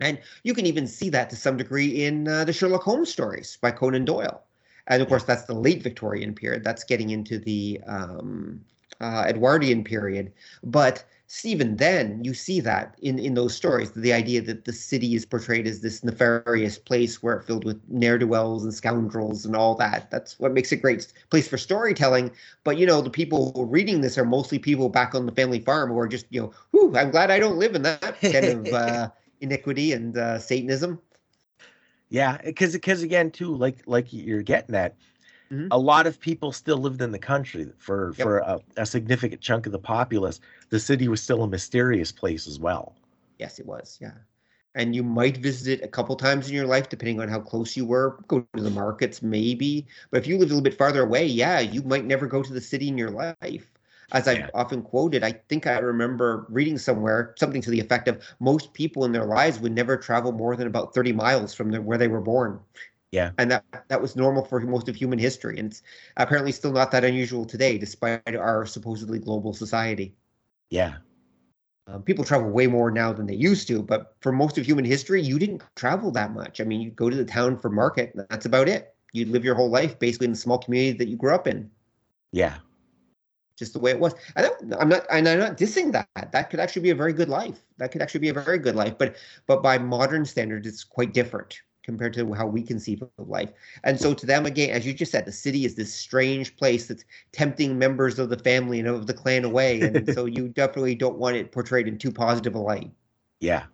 And 0.00 0.20
you 0.44 0.54
can 0.54 0.66
even 0.66 0.86
see 0.86 1.10
that 1.10 1.28
to 1.30 1.36
some 1.36 1.56
degree 1.56 2.04
in 2.04 2.28
uh, 2.28 2.44
the 2.44 2.52
Sherlock 2.52 2.82
Holmes 2.82 3.10
stories 3.10 3.58
by 3.60 3.72
Conan 3.72 4.04
Doyle. 4.04 4.42
And 4.88 5.02
of 5.02 5.08
course, 5.08 5.24
that's 5.24 5.44
the 5.44 5.54
late 5.54 5.82
Victorian 5.82 6.34
period. 6.34 6.64
That's 6.64 6.82
getting 6.82 7.10
into 7.10 7.38
the 7.38 7.80
um, 7.86 8.60
uh, 9.00 9.26
Edwardian 9.28 9.84
period. 9.84 10.32
But 10.64 11.04
even 11.44 11.76
then, 11.76 12.24
you 12.24 12.32
see 12.32 12.58
that 12.60 12.96
in, 13.02 13.18
in 13.18 13.34
those 13.34 13.54
stories 13.54 13.90
the 13.90 14.14
idea 14.14 14.40
that 14.40 14.64
the 14.64 14.72
city 14.72 15.14
is 15.14 15.26
portrayed 15.26 15.66
as 15.66 15.80
this 15.80 16.02
nefarious 16.02 16.78
place 16.78 17.22
where 17.22 17.36
it's 17.36 17.46
filled 17.46 17.64
with 17.64 17.80
ne'er 17.88 18.16
do 18.16 18.26
wells 18.26 18.64
and 18.64 18.72
scoundrels 18.72 19.44
and 19.44 19.54
all 19.54 19.74
that. 19.74 20.10
That's 20.10 20.38
what 20.40 20.54
makes 20.54 20.72
it 20.72 20.76
a 20.76 20.80
great 20.80 21.12
place 21.30 21.46
for 21.46 21.58
storytelling. 21.58 22.30
But, 22.64 22.78
you 22.78 22.86
know, 22.86 23.02
the 23.02 23.10
people 23.10 23.52
reading 23.68 24.00
this 24.00 24.16
are 24.16 24.24
mostly 24.24 24.58
people 24.58 24.88
back 24.88 25.14
on 25.14 25.26
the 25.26 25.32
family 25.32 25.60
farm 25.60 25.90
who 25.90 25.98
are 25.98 26.08
just, 26.08 26.24
you 26.30 26.40
know, 26.40 26.52
whew, 26.70 26.96
I'm 26.96 27.10
glad 27.10 27.30
I 27.30 27.38
don't 27.38 27.58
live 27.58 27.74
in 27.74 27.82
that 27.82 28.20
kind 28.22 28.46
of 28.46 28.66
uh, 28.72 29.10
iniquity 29.42 29.92
and 29.92 30.16
uh, 30.16 30.38
Satanism. 30.38 30.98
Yeah, 32.10 32.38
because 32.42 32.72
because 32.72 33.02
again, 33.02 33.30
too, 33.30 33.54
like 33.54 33.78
like 33.86 34.12
you're 34.12 34.42
getting 34.42 34.72
that. 34.72 34.96
mm-hmm. 35.50 35.68
a 35.70 35.78
lot 35.78 36.06
of 36.06 36.18
people 36.20 36.52
still 36.52 36.78
lived 36.78 37.02
in 37.02 37.12
the 37.12 37.18
country 37.18 37.70
for 37.78 38.14
yep. 38.16 38.24
for 38.24 38.38
a, 38.38 38.60
a, 38.76 38.86
significant 38.86 39.40
chunk 39.40 39.66
of 39.66 39.72
the 39.72 39.78
populace. 39.78 40.40
The 40.70 40.80
city 40.80 41.08
was 41.08 41.22
still 41.22 41.42
a 41.42 41.48
mysterious 41.48 42.12
place 42.12 42.46
as 42.46 42.58
well. 42.58 42.94
Yes, 43.38 43.58
it 43.58 43.66
was. 43.66 43.98
Yeah, 44.00 44.12
and 44.74 44.94
you 44.94 45.02
might 45.02 45.36
visit 45.36 45.80
it 45.80 45.84
a 45.84 45.88
couple 45.88 46.16
times 46.16 46.48
in 46.48 46.54
your 46.54 46.66
life, 46.66 46.88
depending 46.88 47.20
on 47.20 47.28
how 47.28 47.40
close 47.40 47.76
you 47.76 47.84
were. 47.84 48.18
Go 48.26 48.46
to 48.56 48.62
the 48.62 48.70
markets, 48.70 49.22
maybe. 49.22 49.86
But 50.10 50.20
if 50.20 50.26
you 50.26 50.38
live 50.38 50.50
a 50.50 50.54
little 50.54 50.62
bit 50.62 50.78
farther 50.78 51.02
away, 51.02 51.26
yeah, 51.26 51.60
you 51.60 51.82
might 51.82 52.06
never 52.06 52.26
go 52.26 52.42
to 52.42 52.52
the 52.52 52.60
city 52.60 52.88
in 52.88 52.96
your 52.96 53.10
life 53.10 53.70
as 54.12 54.26
I've 54.26 54.38
yeah. 54.38 54.50
often 54.54 54.82
quoted, 54.82 55.22
I 55.22 55.32
think 55.32 55.66
I 55.66 55.78
remember 55.78 56.46
reading 56.48 56.78
somewhere 56.78 57.34
something 57.38 57.60
to 57.60 57.70
the 57.70 57.80
effect 57.80 58.08
of 58.08 58.22
most 58.40 58.72
people 58.72 59.04
in 59.04 59.12
their 59.12 59.26
lives 59.26 59.60
would 59.60 59.74
never 59.74 59.96
travel 59.96 60.32
more 60.32 60.56
than 60.56 60.66
about 60.66 60.94
30 60.94 61.12
miles 61.12 61.54
from 61.54 61.70
the, 61.70 61.82
where 61.82 61.98
they 61.98 62.08
were 62.08 62.20
born. 62.20 62.58
Yeah. 63.12 63.32
And 63.38 63.50
that 63.50 63.64
that 63.88 64.00
was 64.00 64.16
normal 64.16 64.44
for 64.44 64.60
most 64.60 64.88
of 64.88 64.96
human 64.96 65.18
history. 65.18 65.58
And 65.58 65.70
it's 65.70 65.82
apparently 66.16 66.52
still 66.52 66.72
not 66.72 66.90
that 66.90 67.04
unusual 67.04 67.44
today, 67.44 67.78
despite 67.78 68.34
our 68.34 68.66
supposedly 68.66 69.18
global 69.18 69.52
society. 69.52 70.14
Yeah. 70.70 70.96
Um, 71.86 72.02
people 72.02 72.24
travel 72.24 72.50
way 72.50 72.66
more 72.66 72.90
now 72.90 73.14
than 73.14 73.26
they 73.26 73.34
used 73.34 73.66
to, 73.68 73.82
but 73.82 74.14
for 74.20 74.30
most 74.30 74.58
of 74.58 74.66
human 74.66 74.84
history, 74.84 75.22
you 75.22 75.38
didn't 75.38 75.62
travel 75.74 76.10
that 76.12 76.32
much. 76.32 76.60
I 76.60 76.64
mean, 76.64 76.82
you 76.82 76.90
go 76.90 77.08
to 77.08 77.16
the 77.16 77.24
town 77.24 77.58
for 77.58 77.70
market, 77.70 78.12
that's 78.28 78.44
about 78.44 78.68
it. 78.68 78.94
You'd 79.14 79.28
live 79.28 79.42
your 79.42 79.54
whole 79.54 79.70
life 79.70 79.98
basically 79.98 80.26
in 80.26 80.32
the 80.32 80.38
small 80.38 80.58
community 80.58 80.98
that 80.98 81.08
you 81.08 81.16
grew 81.16 81.34
up 81.34 81.46
in. 81.46 81.70
Yeah 82.30 82.58
just 83.58 83.72
the 83.72 83.78
way 83.78 83.90
it 83.90 83.98
was. 83.98 84.14
I 84.36 84.42
don't, 84.42 84.74
I'm 84.78 84.88
not, 84.88 85.04
and 85.10 85.28
I'm 85.28 85.38
not 85.38 85.58
dissing 85.58 85.92
that. 85.92 86.32
That 86.32 86.50
could 86.50 86.60
actually 86.60 86.82
be 86.82 86.90
a 86.90 86.94
very 86.94 87.12
good 87.12 87.28
life. 87.28 87.64
That 87.78 87.90
could 87.90 88.02
actually 88.02 88.20
be 88.20 88.28
a 88.28 88.34
very 88.34 88.58
good 88.58 88.76
life. 88.76 88.96
But, 88.96 89.16
but 89.46 89.62
by 89.62 89.78
modern 89.78 90.24
standards, 90.24 90.66
it's 90.66 90.84
quite 90.84 91.12
different 91.12 91.60
compared 91.82 92.12
to 92.12 92.32
how 92.34 92.46
we 92.46 92.62
conceive 92.62 93.02
of 93.02 93.28
life. 93.28 93.50
And 93.82 93.98
so 93.98 94.12
to 94.12 94.26
them, 94.26 94.46
again, 94.46 94.70
as 94.70 94.86
you 94.86 94.92
just 94.92 95.10
said, 95.10 95.24
the 95.24 95.32
city 95.32 95.64
is 95.64 95.74
this 95.74 95.92
strange 95.92 96.54
place 96.56 96.86
that's 96.86 97.04
tempting 97.32 97.78
members 97.78 98.18
of 98.18 98.28
the 98.28 98.38
family 98.38 98.78
and 98.78 98.88
of 98.88 99.06
the 99.06 99.14
clan 99.14 99.44
away. 99.44 99.80
And 99.80 100.06
so 100.14 100.26
you 100.26 100.48
definitely 100.48 100.94
don't 100.94 101.16
want 101.16 101.36
it 101.36 101.50
portrayed 101.50 101.88
in 101.88 101.98
too 101.98 102.12
positive 102.12 102.54
a 102.54 102.58
light. 102.58 102.90
Yeah. 103.40 103.64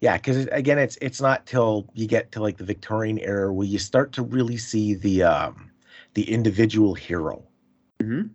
Yeah, 0.00 0.16
because 0.16 0.48
again, 0.48 0.78
it's 0.78 0.98
it's 1.00 1.20
not 1.20 1.46
till 1.46 1.88
you 1.94 2.06
get 2.06 2.32
to 2.32 2.42
like 2.42 2.58
the 2.58 2.64
Victorian 2.64 3.18
era 3.20 3.50
where 3.50 3.66
you 3.66 3.78
start 3.78 4.12
to 4.14 4.22
really 4.22 4.58
see 4.58 4.94
the 4.94 5.22
um, 5.22 5.70
the 6.14 6.28
individual 6.28 6.94
hero. 6.94 7.46
Mm-hmm 8.02 8.26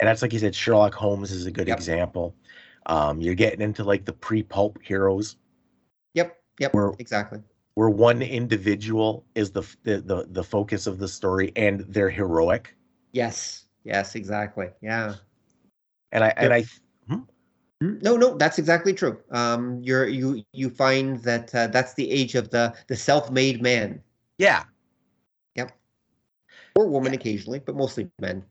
and 0.00 0.08
that's 0.08 0.22
like 0.22 0.32
you 0.32 0.38
said, 0.38 0.54
Sherlock 0.54 0.94
Holmes 0.94 1.30
is 1.30 1.46
a 1.46 1.50
good 1.50 1.68
yep. 1.68 1.76
example. 1.76 2.34
Um, 2.86 3.20
you're 3.20 3.34
getting 3.34 3.60
into 3.60 3.84
like 3.84 4.04
the 4.04 4.12
pre-pulp 4.12 4.78
heroes. 4.82 5.36
Yep. 6.14 6.36
Yep. 6.60 6.74
Where, 6.74 6.92
exactly. 6.98 7.40
Where 7.74 7.88
one 7.88 8.22
individual 8.22 9.24
is 9.34 9.50
the, 9.50 9.62
the 9.82 10.00
the 10.00 10.26
the 10.30 10.44
focus 10.44 10.86
of 10.86 10.98
the 10.98 11.08
story, 11.08 11.52
and 11.56 11.80
they're 11.88 12.10
heroic. 12.10 12.74
Yes. 13.12 13.66
Yes. 13.84 14.14
Exactly. 14.14 14.68
Yeah. 14.82 15.14
And 16.12 16.24
I 16.24 16.28
and 16.36 16.52
I. 16.52 16.64
Hmm? 17.08 17.20
hmm? 17.80 17.98
No, 18.02 18.16
no, 18.16 18.36
that's 18.36 18.58
exactly 18.58 18.92
true. 18.92 19.18
Um, 19.30 19.80
you're 19.82 20.06
you 20.06 20.44
you 20.52 20.70
find 20.70 21.18
that 21.20 21.54
uh, 21.54 21.68
that's 21.68 21.94
the 21.94 22.10
age 22.10 22.34
of 22.34 22.50
the 22.50 22.74
the 22.88 22.96
self-made 22.96 23.62
man. 23.62 24.00
Yeah. 24.38 24.64
Yep. 25.54 25.72
Or 26.76 26.86
woman 26.88 27.12
yeah. 27.12 27.18
occasionally, 27.18 27.60
but 27.60 27.74
mostly 27.74 28.08
men. 28.20 28.44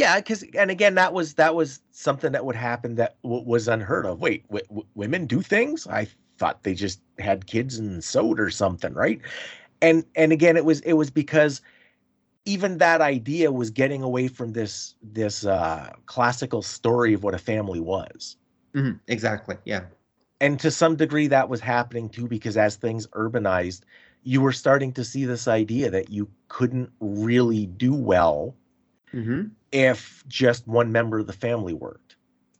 Yeah, 0.00 0.16
because 0.16 0.42
and 0.54 0.70
again, 0.70 0.94
that 0.94 1.12
was 1.12 1.34
that 1.34 1.54
was 1.54 1.82
something 1.90 2.32
that 2.32 2.46
would 2.46 2.56
happen 2.56 2.94
that 2.94 3.16
w- 3.22 3.44
was 3.44 3.68
unheard 3.68 4.06
of. 4.06 4.18
Wait, 4.18 4.46
w- 4.48 4.64
w- 4.68 4.86
women 4.94 5.26
do 5.26 5.42
things? 5.42 5.86
I 5.86 6.08
thought 6.38 6.62
they 6.62 6.72
just 6.72 7.02
had 7.18 7.46
kids 7.46 7.78
and 7.78 8.02
sewed 8.02 8.40
or 8.40 8.48
something, 8.48 8.94
right? 8.94 9.20
And 9.82 10.06
and 10.16 10.32
again, 10.32 10.56
it 10.56 10.64
was 10.64 10.80
it 10.80 10.94
was 10.94 11.10
because 11.10 11.60
even 12.46 12.78
that 12.78 13.02
idea 13.02 13.52
was 13.52 13.68
getting 13.68 14.02
away 14.02 14.28
from 14.28 14.54
this 14.54 14.94
this 15.02 15.44
uh, 15.44 15.92
classical 16.06 16.62
story 16.62 17.12
of 17.12 17.22
what 17.22 17.34
a 17.34 17.38
family 17.38 17.80
was. 17.80 18.38
Mm-hmm. 18.74 18.96
Exactly. 19.06 19.56
Yeah. 19.66 19.82
And 20.40 20.58
to 20.60 20.70
some 20.70 20.96
degree, 20.96 21.26
that 21.26 21.50
was 21.50 21.60
happening 21.60 22.08
too, 22.08 22.26
because 22.26 22.56
as 22.56 22.76
things 22.76 23.06
urbanized, 23.08 23.82
you 24.22 24.40
were 24.40 24.52
starting 24.52 24.92
to 24.92 25.04
see 25.04 25.26
this 25.26 25.46
idea 25.46 25.90
that 25.90 26.08
you 26.08 26.30
couldn't 26.48 26.90
really 27.00 27.66
do 27.66 27.92
well 27.92 28.56
mm-hmm. 29.14 29.48
If 29.72 30.24
just 30.28 30.66
one 30.66 30.92
member 30.92 31.18
of 31.18 31.26
the 31.26 31.32
family 31.32 31.72
worked. 31.72 32.16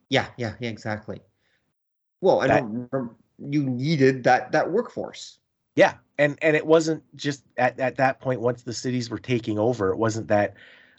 Yeah, 0.08 0.26
yeah, 0.36 0.54
yeah, 0.61 0.70
exactly. 0.70 1.20
Well, 2.20 2.40
I 2.40 2.61
know 2.61 3.14
you 3.38 3.64
needed 3.64 4.24
that 4.24 4.52
that 4.52 4.70
workforce. 4.70 5.38
Yeah, 5.76 5.94
and 6.18 6.38
and 6.42 6.56
it 6.56 6.66
wasn't 6.66 7.02
just 7.16 7.44
at 7.56 7.78
at 7.80 7.96
that 7.96 8.20
point 8.20 8.40
once 8.40 8.62
the 8.62 8.72
cities 8.72 9.08
were 9.08 9.18
taking 9.18 9.58
over. 9.58 9.90
It 9.90 9.96
wasn't 9.96 10.28
that 10.28 10.54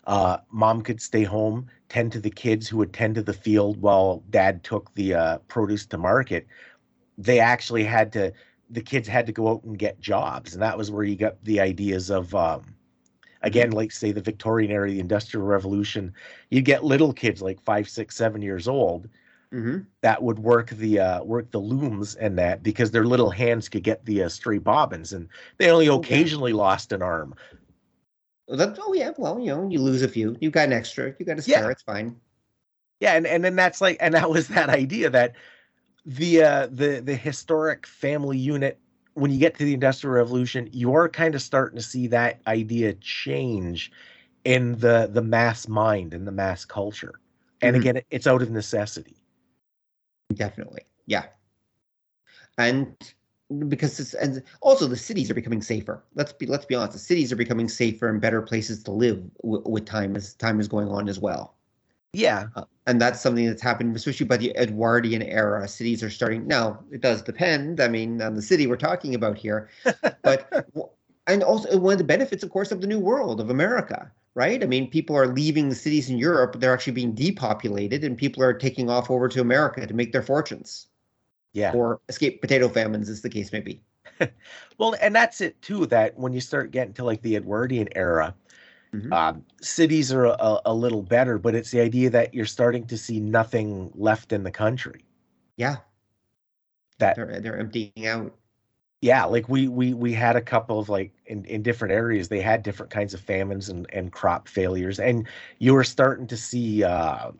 uh, 0.07 0.37
mom 0.51 0.81
could 0.81 1.01
stay 1.01 1.23
home, 1.23 1.67
tend 1.89 2.11
to 2.13 2.19
the 2.19 2.29
kids 2.29 2.67
who 2.67 2.77
would 2.77 2.93
tend 2.93 3.15
to 3.15 3.21
the 3.21 3.33
field 3.33 3.81
while 3.81 4.23
dad 4.29 4.63
took 4.63 4.93
the 4.95 5.13
uh, 5.13 5.37
produce 5.47 5.85
to 5.87 5.97
market. 5.97 6.47
They 7.17 7.39
actually 7.39 7.83
had 7.83 8.11
to, 8.13 8.33
the 8.69 8.81
kids 8.81 9.07
had 9.07 9.25
to 9.27 9.31
go 9.31 9.49
out 9.49 9.63
and 9.63 9.77
get 9.77 9.99
jobs. 9.99 10.53
And 10.53 10.61
that 10.61 10.77
was 10.77 10.89
where 10.89 11.03
you 11.03 11.15
got 11.15 11.43
the 11.43 11.59
ideas 11.59 12.09
of, 12.09 12.33
um, 12.33 12.75
again, 13.43 13.71
Mm-hmm. 13.71 13.73
like 13.73 13.91
say 13.91 14.11
the 14.11 14.21
Victorian 14.21 14.71
era, 14.71 14.89
the 14.89 14.99
Industrial 14.99 15.45
Revolution. 15.45 16.13
you'd 16.49 16.65
get 16.65 16.83
little 16.83 17.13
kids 17.13 17.41
like 17.41 17.61
five, 17.61 17.89
six, 17.89 18.15
seven 18.15 18.41
years 18.41 18.67
old 18.67 19.09
hmm 19.51 19.91
that 20.01 20.21
would 20.23 20.39
work 20.39 20.69
the 20.71 20.99
uh, 20.99 21.23
work 21.23 21.51
the 21.51 21.59
looms 21.59 22.15
and 22.15 22.37
that 22.39 22.63
because 22.63 22.91
their 22.91 23.05
little 23.05 23.29
hands 23.31 23.69
could 23.69 23.83
get 23.83 24.03
the 24.05 24.23
uh, 24.23 24.29
stray 24.29 24.57
bobbins 24.57 25.13
and 25.13 25.27
they 25.57 25.69
only 25.71 25.87
Oh, 25.87 25.97
occasionally 25.97 26.53
lost 26.53 26.91
an 26.91 27.01
arm. 27.01 27.35
That's, 28.47 28.77
oh 28.81 28.93
yeah, 28.93 29.11
well, 29.17 29.39
you 29.39 29.47
know, 29.47 29.67
you 29.69 29.79
lose 29.81 30.01
a 30.03 30.07
few. 30.07 30.37
You 30.41 30.51
got 30.51 30.65
an 30.65 30.73
extra. 30.73 31.15
You 31.17 31.25
got 31.25 31.39
a 31.39 31.41
spare. 31.41 31.69
Yeah. 31.69 31.71
It's 31.71 31.81
fine. 31.83 32.19
Yeah, 32.99 33.13
and 33.15 33.25
and 33.25 33.43
then 33.43 33.55
that's 33.55 33.81
like 33.81 33.97
and 33.99 34.13
that 34.13 34.29
was 34.29 34.47
that 34.49 34.69
idea 34.69 35.09
that 35.09 35.35
the 36.05 36.43
uh 36.43 36.67
the 36.71 37.01
the 37.01 37.15
historic 37.15 37.87
family 37.87 38.37
unit 38.37 38.79
when 39.13 39.31
you 39.31 39.39
get 39.39 39.57
to 39.57 39.65
the 39.65 39.73
industrial 39.73 40.15
revolution 40.15 40.69
you 40.71 40.93
are 40.93 41.09
kind 41.09 41.35
of 41.35 41.41
starting 41.41 41.77
to 41.77 41.83
see 41.83 42.07
that 42.07 42.41
idea 42.47 42.93
change 42.95 43.91
in 44.45 44.77
the 44.79 45.09
the 45.11 45.21
mass 45.21 45.67
mind 45.67 46.13
and 46.13 46.27
the 46.27 46.31
mass 46.31 46.65
culture. 46.65 47.19
And 47.61 47.75
Mhm. 47.75 47.79
again 47.79 48.01
it's 48.11 48.27
out 48.27 48.41
of 48.41 48.49
necessity. 48.51 49.17
Definitely. 50.33 50.83
Yeah. 51.05 51.25
And 52.57 52.95
because 53.67 53.99
it's, 53.99 54.13
and 54.13 54.43
also 54.61 54.87
the 54.87 54.95
cities 54.95 55.29
are 55.29 55.33
becoming 55.33 55.61
safer. 55.61 56.03
Let's 56.15 56.33
be 56.33 56.45
let's 56.45 56.65
be 56.65 56.75
honest. 56.75 56.93
The 56.93 56.99
cities 56.99 57.31
are 57.31 57.35
becoming 57.37 57.67
safer 57.67 58.07
and 58.07 58.21
better 58.21 58.41
places 58.41 58.83
to 58.83 58.91
live 58.91 59.23
w- 59.43 59.63
with 59.65 59.85
time 59.85 60.15
as 60.15 60.33
time 60.35 60.59
is 60.59 60.67
going 60.67 60.87
on 60.89 61.09
as 61.09 61.19
well. 61.19 61.55
Yeah. 62.13 62.47
Uh, 62.55 62.65
and 62.87 62.99
that's 62.99 63.21
something 63.21 63.45
that's 63.45 63.61
happened, 63.61 63.95
especially 63.95 64.25
by 64.25 64.37
the 64.37 64.51
Edwardian 64.57 65.21
era. 65.23 65.67
Cities 65.67 66.03
are 66.03 66.09
starting 66.09 66.45
now. 66.47 66.83
It 66.91 67.01
does 67.01 67.21
depend. 67.21 67.79
I 67.79 67.87
mean, 67.87 68.21
on 68.21 68.35
the 68.35 68.41
city 68.41 68.67
we're 68.67 68.75
talking 68.77 69.15
about 69.15 69.37
here, 69.37 69.69
but 70.23 70.67
and 71.27 71.43
also 71.43 71.77
one 71.77 71.93
of 71.93 71.97
the 71.99 72.03
benefits, 72.03 72.43
of 72.43 72.49
course, 72.49 72.71
of 72.71 72.81
the 72.81 72.87
new 72.87 72.99
world 72.99 73.39
of 73.39 73.49
America, 73.49 74.11
right? 74.33 74.61
I 74.63 74.65
mean, 74.67 74.89
people 74.89 75.15
are 75.15 75.27
leaving 75.27 75.69
the 75.69 75.75
cities 75.75 76.09
in 76.09 76.17
Europe; 76.17 76.55
they're 76.59 76.73
actually 76.73 76.93
being 76.93 77.13
depopulated, 77.15 78.03
and 78.03 78.17
people 78.17 78.43
are 78.43 78.53
taking 78.53 78.89
off 78.89 79.09
over 79.11 79.29
to 79.29 79.41
America 79.41 79.85
to 79.87 79.93
make 79.93 80.11
their 80.11 80.23
fortunes 80.23 80.87
Yeah. 81.53 81.73
or 81.73 82.01
escape 82.09 82.41
potato 82.41 82.69
famines, 82.69 83.09
as 83.09 83.21
the 83.21 83.29
case 83.29 83.51
may 83.51 83.61
be. 83.61 83.81
Well, 84.77 84.95
and 85.01 85.15
that's 85.15 85.41
it 85.41 85.61
too. 85.61 85.85
That 85.87 86.17
when 86.17 86.33
you 86.33 86.41
start 86.41 86.71
getting 86.71 86.93
to 86.95 87.03
like 87.03 87.21
the 87.21 87.35
Edwardian 87.35 87.87
era, 87.95 88.35
Mhm. 88.93 89.11
um, 89.13 89.45
cities 89.61 90.11
are 90.11 90.25
a, 90.25 90.61
a 90.65 90.73
little 90.73 91.01
better, 91.03 91.37
but 91.37 91.55
it's 91.55 91.71
the 91.71 91.79
idea 91.81 92.09
that 92.09 92.33
you're 92.33 92.45
starting 92.45 92.85
to 92.87 92.97
see 92.97 93.19
nothing 93.19 93.91
left 93.95 94.31
in 94.33 94.43
the 94.43 94.51
country. 94.51 95.05
Yeah, 95.57 95.77
That 96.99 97.15
they're 97.15 97.39
they're 97.41 97.57
emptying 97.57 98.07
out. 98.07 98.37
yeah, 99.01 99.25
like 99.25 99.49
we 99.49 99.67
we 99.67 99.93
we 99.93 100.13
had 100.13 100.35
a 100.35 100.41
couple 100.41 100.79
of 100.79 100.87
like 100.89 101.11
in 101.25 101.43
in 101.45 101.63
different 101.63 101.93
areas 101.93 102.29
they 102.29 102.41
had 102.41 102.61
different 102.63 102.91
kinds 102.91 103.13
of 103.13 103.19
famines 103.21 103.69
and 103.69 103.87
and 103.93 104.11
crop 104.11 104.47
failures, 104.47 104.99
and 104.99 105.27
you 105.59 105.73
were 105.73 105.83
starting 105.83 106.27
to 106.27 106.37
see 106.37 106.83
uh, 106.83 107.31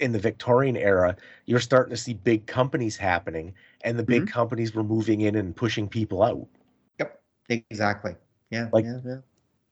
in 0.00 0.12
the 0.12 0.18
Victorian 0.20 0.76
era, 0.76 1.16
you're 1.46 1.60
starting 1.60 1.90
to 1.92 1.98
see 1.98 2.14
big 2.14 2.46
companies 2.46 2.96
happening, 2.98 3.54
and 3.82 3.98
the 3.98 4.04
big 4.04 4.26
companies 4.26 4.74
were 4.74 4.84
moving 4.84 5.22
in 5.22 5.36
and 5.36 5.56
pushing 5.56 5.88
people 5.88 6.22
out. 6.22 6.48
Yep, 6.98 7.22
exactly. 7.48 8.16
Yeah. 8.50 8.68
Like- 8.72 8.84
yeah, 8.84 9.00
yeah. 9.04 9.20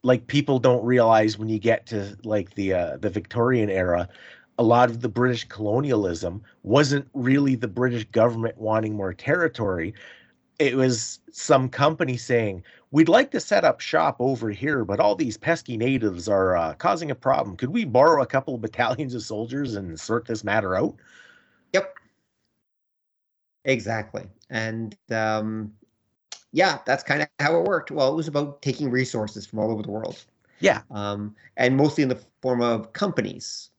Like 0.07 0.29
people 0.29 0.61
don't 0.61 0.85
realize 0.85 1.37
when 1.37 1.49
you 1.49 1.59
get 1.59 1.85
to 1.87 2.17
like 2.23 2.55
the 2.55 2.73
uh, 2.73 2.97
the 2.99 3.11
Victorian 3.11 3.69
era, 3.69 4.09
a 4.59 4.63
lot 4.63 4.89
of 4.89 5.01
the 5.01 5.09
British 5.09 5.45
colonialism 5.49 6.43
wasn't 6.63 7.09
really 7.13 7.57
the 7.57 7.69
British 7.69 8.05
government 8.05 8.57
wanting 8.57 8.95
more 8.95 9.13
territory. 9.13 9.93
It 10.61 10.77
was 10.77 11.19
some 11.33 11.69
company 11.69 12.17
saying, 12.17 12.63
"We'd 12.93 13.09
like 13.09 13.33
to 13.33 13.41
set 13.41 13.65
up 13.65 13.81
shop 13.81 14.17
over 14.21 14.51
here, 14.51 14.85
but 14.85 15.01
all 15.01 15.17
these 15.17 15.37
pesky 15.37 15.77
natives 15.77 16.29
are 16.29 16.57
uh, 16.57 16.75
causing 16.75 17.11
a 17.11 17.15
problem. 17.17 17.57
Could 17.57 17.71
we 17.71 17.85
borrow 17.85 18.23
a 18.23 18.27
couple 18.27 18.55
of 18.55 18.61
battalions 18.61 19.13
of 19.15 19.23
soldiers 19.23 19.75
and 19.75 19.99
sort 19.99 20.27
this 20.27 20.45
matter 20.45 20.77
out?" 20.77 20.95
Yep. 21.73 21.95
Exactly. 23.65 24.23
And 24.49 24.97
um, 25.11 25.73
yeah, 26.57 26.79
that's 26.87 27.03
kind 27.05 27.21
of 27.21 27.29
how 27.39 27.55
it 27.61 27.65
worked. 27.69 27.91
Well, 27.91 28.11
it 28.11 28.17
was 28.17 28.29
about 28.29 28.63
taking 28.63 28.91
resources 28.91 29.47
from 29.47 29.59
all 29.59 29.71
over 29.71 29.83
the 29.83 29.91
world. 29.91 30.25
Yeah. 30.61 30.81
Um, 30.91 31.37
and 31.59 31.77
mostly 31.77 32.03
in 32.03 32.09
the 32.09 32.19
form 32.41 32.63
of 32.63 32.93
companies. 32.95 33.71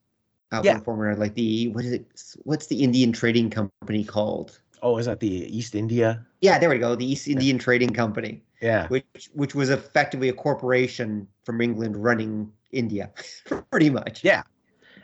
Uh, 0.51 0.61
Yeah. 0.63 0.73
one 0.75 0.83
form 0.83 1.01
or 1.01 1.15
like 1.15 1.33
the 1.33 1.67
what 1.69 1.83
is 1.83 1.91
it? 1.91 2.05
What's 2.43 2.67
the 2.67 2.81
Indian 2.83 3.11
trading 3.11 3.49
company 3.49 4.05
called? 4.05 4.61
Oh, 4.81 4.97
is 4.97 5.07
that 5.07 5.19
the 5.19 5.27
East 5.27 5.75
India? 5.75 6.23
Yeah, 6.39 6.59
there 6.59 6.69
we 6.69 6.77
go. 6.77 6.95
The 6.95 7.11
East 7.11 7.27
Indian 7.27 7.57
Trading 7.57 7.89
Company, 7.89 8.43
Yeah. 8.61 8.87
which 8.87 9.29
which 9.33 9.55
was 9.55 9.69
effectively 9.69 10.29
a 10.29 10.33
corporation 10.33 11.27
from 11.43 11.59
England 11.59 11.97
running 11.97 12.49
India, 12.71 13.11
pretty 13.71 13.89
much. 13.89 14.23
Yeah. 14.23 14.43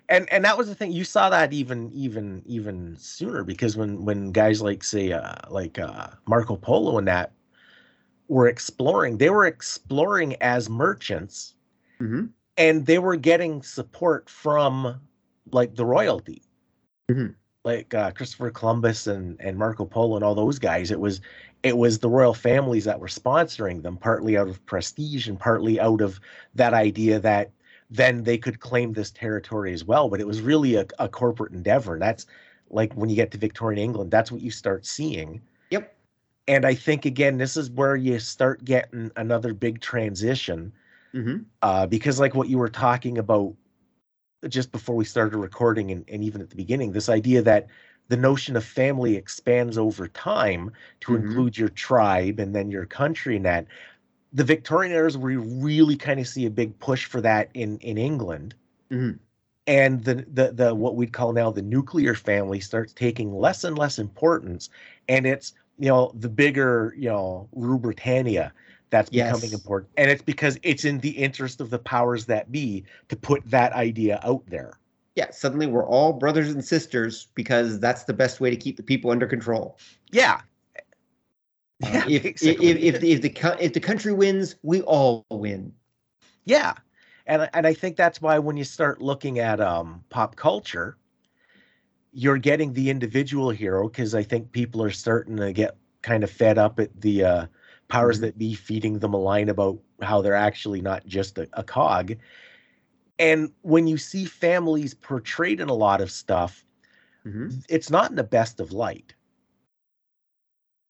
and 0.09 0.31
and 0.31 0.45
that 0.45 0.57
was 0.57 0.67
the 0.67 0.75
thing 0.75 0.91
you 0.93 1.03
saw 1.03 1.29
that 1.29 1.51
even 1.51 1.91
even 1.91 2.41
even 2.45 2.95
sooner 2.97 3.43
because 3.43 3.75
when 3.75 4.05
when 4.05 4.31
guys 4.31 4.61
like 4.61 4.83
say 4.83 5.11
uh 5.11 5.35
like 5.49 5.79
uh 5.79 6.07
marco 6.27 6.55
polo 6.55 6.97
and 6.97 7.07
that 7.07 7.31
were 8.27 8.47
exploring 8.47 9.17
they 9.17 9.29
were 9.29 9.45
exploring 9.45 10.35
as 10.41 10.69
merchants 10.69 11.55
Mhm. 11.99 12.29
and 12.57 12.85
they 12.85 12.99
were 12.99 13.15
getting 13.15 13.61
support 13.61 14.29
from 14.29 15.01
like 15.51 15.75
the 15.75 15.85
royalty 15.85 16.43
Mhm. 17.09 17.35
like 17.65 17.93
uh 17.93 18.11
christopher 18.11 18.49
columbus 18.49 19.07
and 19.07 19.39
and 19.41 19.57
marco 19.57 19.85
polo 19.85 20.15
and 20.15 20.23
all 20.23 20.35
those 20.35 20.59
guys 20.59 20.89
it 20.91 20.99
was 20.99 21.21
it 21.63 21.77
was 21.77 21.99
the 21.99 22.09
royal 22.09 22.33
families 22.33 22.85
that 22.85 22.99
were 22.99 23.07
sponsoring 23.07 23.83
them 23.83 23.97
partly 23.97 24.37
out 24.37 24.47
of 24.47 24.65
prestige 24.65 25.27
and 25.27 25.39
partly 25.39 25.79
out 25.79 26.01
of 26.01 26.19
that 26.55 26.73
idea 26.73 27.19
that 27.19 27.51
then 27.89 28.23
they 28.23 28.37
could 28.37 28.59
claim 28.59 28.93
this 28.93 29.11
territory 29.11 29.73
as 29.73 29.83
well 29.83 30.09
but 30.09 30.19
it 30.21 30.27
was 30.27 30.41
really 30.41 30.75
a, 30.75 30.85
a 30.99 31.09
corporate 31.09 31.51
endeavor 31.51 31.93
and 31.93 32.01
that's 32.01 32.25
like 32.69 32.93
when 32.93 33.09
you 33.09 33.15
get 33.15 33.31
to 33.31 33.37
victorian 33.37 33.81
england 33.81 34.09
that's 34.11 34.31
what 34.31 34.41
you 34.41 34.49
start 34.51 34.85
seeing. 34.85 35.41
And 36.47 36.65
i 36.65 36.73
think 36.73 37.05
again 37.05 37.37
this 37.37 37.57
is 37.57 37.69
where 37.71 37.95
you 37.95 38.19
start 38.19 38.63
getting 38.65 39.11
another 39.15 39.53
big 39.53 39.79
transition 39.81 40.71
hmm 41.13 41.37
uh, 41.61 41.87
because 41.87 42.19
like 42.19 42.35
what 42.35 42.49
you 42.49 42.57
were 42.57 42.69
talking 42.69 43.17
about 43.17 43.55
just 44.49 44.71
before 44.71 44.95
we 44.95 45.05
started 45.05 45.37
recording 45.37 45.91
and, 45.91 46.05
and 46.09 46.23
even 46.23 46.41
at 46.41 46.49
the 46.49 46.55
beginning 46.55 46.91
this 46.91 47.09
idea 47.09 47.41
that 47.41 47.67
the 48.09 48.17
notion 48.17 48.55
of 48.57 48.65
family 48.65 49.15
expands 49.15 49.77
over 49.77 50.07
time 50.09 50.71
to 51.01 51.13
Mhm. 51.13 51.15
include 51.15 51.57
your 51.57 51.69
tribe 51.69 52.39
and 52.39 52.53
then 52.55 52.69
your 52.69 52.85
country 52.85 53.37
and 53.37 53.45
that 53.45 53.67
the 54.33 54.43
victorian 54.43 54.93
era 54.93 55.07
is 55.07 55.17
where 55.17 55.31
you 55.31 55.41
really 55.41 55.95
kind 55.95 56.19
of 56.19 56.27
see 56.27 56.45
a 56.45 56.49
big 56.51 56.77
push 56.79 57.05
for 57.05 57.21
that 57.21 57.49
in 57.53 57.77
in 57.79 57.97
england 57.97 58.55
Mhm. 58.89 59.19
and 59.65 60.03
the, 60.03 60.15
the 60.33 60.51
the 60.51 60.75
what 60.75 60.95
we'd 60.95 61.13
call 61.13 61.31
now 61.31 61.49
the 61.49 61.61
nuclear 61.61 62.13
family 62.13 62.59
starts 62.59 62.93
taking 62.93 63.33
less 63.33 63.63
and 63.63 63.77
less 63.77 63.97
importance 63.97 64.69
and 65.07 65.25
it's 65.25 65.53
you 65.79 65.89
know 65.89 66.11
the 66.15 66.29
bigger 66.29 66.93
you 66.97 67.09
know 67.09 67.47
rule 67.51 67.79
britannia 67.79 68.53
that's 68.89 69.09
becoming 69.09 69.53
important 69.53 69.91
and 69.97 70.09
it's 70.11 70.21
because 70.21 70.59
it's 70.63 70.85
in 70.85 70.99
the 70.99 71.09
interest 71.09 71.61
of 71.61 71.69
the 71.69 71.79
powers 71.79 72.25
that 72.25 72.51
be 72.51 72.83
to 73.09 73.15
put 73.15 73.41
that 73.49 73.73
idea 73.73 74.19
out 74.23 74.43
there 74.47 74.79
Yeah, 75.15 75.29
suddenly 75.31 75.67
we're 75.67 75.85
all 75.85 76.13
brothers 76.13 76.51
and 76.51 76.63
sisters 76.63 77.27
because 77.35 77.79
that's 77.79 78.03
the 78.05 78.13
best 78.13 78.39
way 78.39 78.49
to 78.49 78.55
keep 78.57 78.77
the 78.77 78.83
people 78.83 79.11
under 79.11 79.27
control. 79.27 79.77
yeah 80.11 80.41
Uh, 81.83 82.01
yeah 82.07 82.19
if, 82.19 82.25
if 82.41 82.61
basically. 82.61 82.67
if 82.77 82.77
if 82.95 83.03
if 83.03 83.21
the 83.21 83.57
if 83.59 83.73
the 83.73 83.79
country 83.79 84.13
wins, 84.13 84.55
we 84.63 84.81
all 84.81 85.25
win. 85.29 85.73
Yeah. 86.45 86.73
And 87.25 87.43
I- 87.43 87.49
and 87.53 87.67
I 87.67 87.73
think 87.73 87.95
that's 87.97 88.21
why 88.21 88.39
when 88.39 88.57
you 88.57 88.63
start 88.63 89.01
looking 89.01 89.39
at 89.39 89.59
um 89.59 90.03
pop 90.09 90.35
culture, 90.35 90.97
you're 92.13 92.37
getting 92.37 92.73
the 92.73 92.89
individual 92.89 93.49
hero 93.49 93.89
because 93.89 94.15
I 94.15 94.23
think 94.23 94.51
people 94.51 94.83
are 94.83 94.91
starting 94.91 95.37
to 95.37 95.53
get 95.53 95.77
kind 96.01 96.23
of 96.23 96.31
fed 96.31 96.57
up 96.57 96.79
at 96.79 97.01
the 97.01 97.23
uh 97.25 97.47
powers 97.89 98.19
Mhm. 98.19 98.21
that 98.21 98.37
be 98.37 98.53
feeding 98.55 98.99
them 98.99 99.13
a 99.13 99.17
line 99.17 99.49
about 99.49 99.79
how 100.01 100.21
they're 100.21 100.33
actually 100.35 100.81
not 100.81 101.05
just 101.05 101.37
a, 101.37 101.47
a 101.53 101.63
cog. 101.63 102.15
And 103.19 103.53
when 103.61 103.87
you 103.87 103.97
see 103.97 104.25
families 104.25 104.93
portrayed 104.93 105.59
in 105.59 105.69
a 105.69 105.73
lot 105.73 106.01
of 106.01 106.11
stuff, 106.11 106.65
hmm 107.25 107.63
it's 107.69 107.89
not 107.89 108.09
in 108.09 108.15
the 108.15 108.23
best 108.23 108.59
of 108.59 108.71
light. 108.71 109.15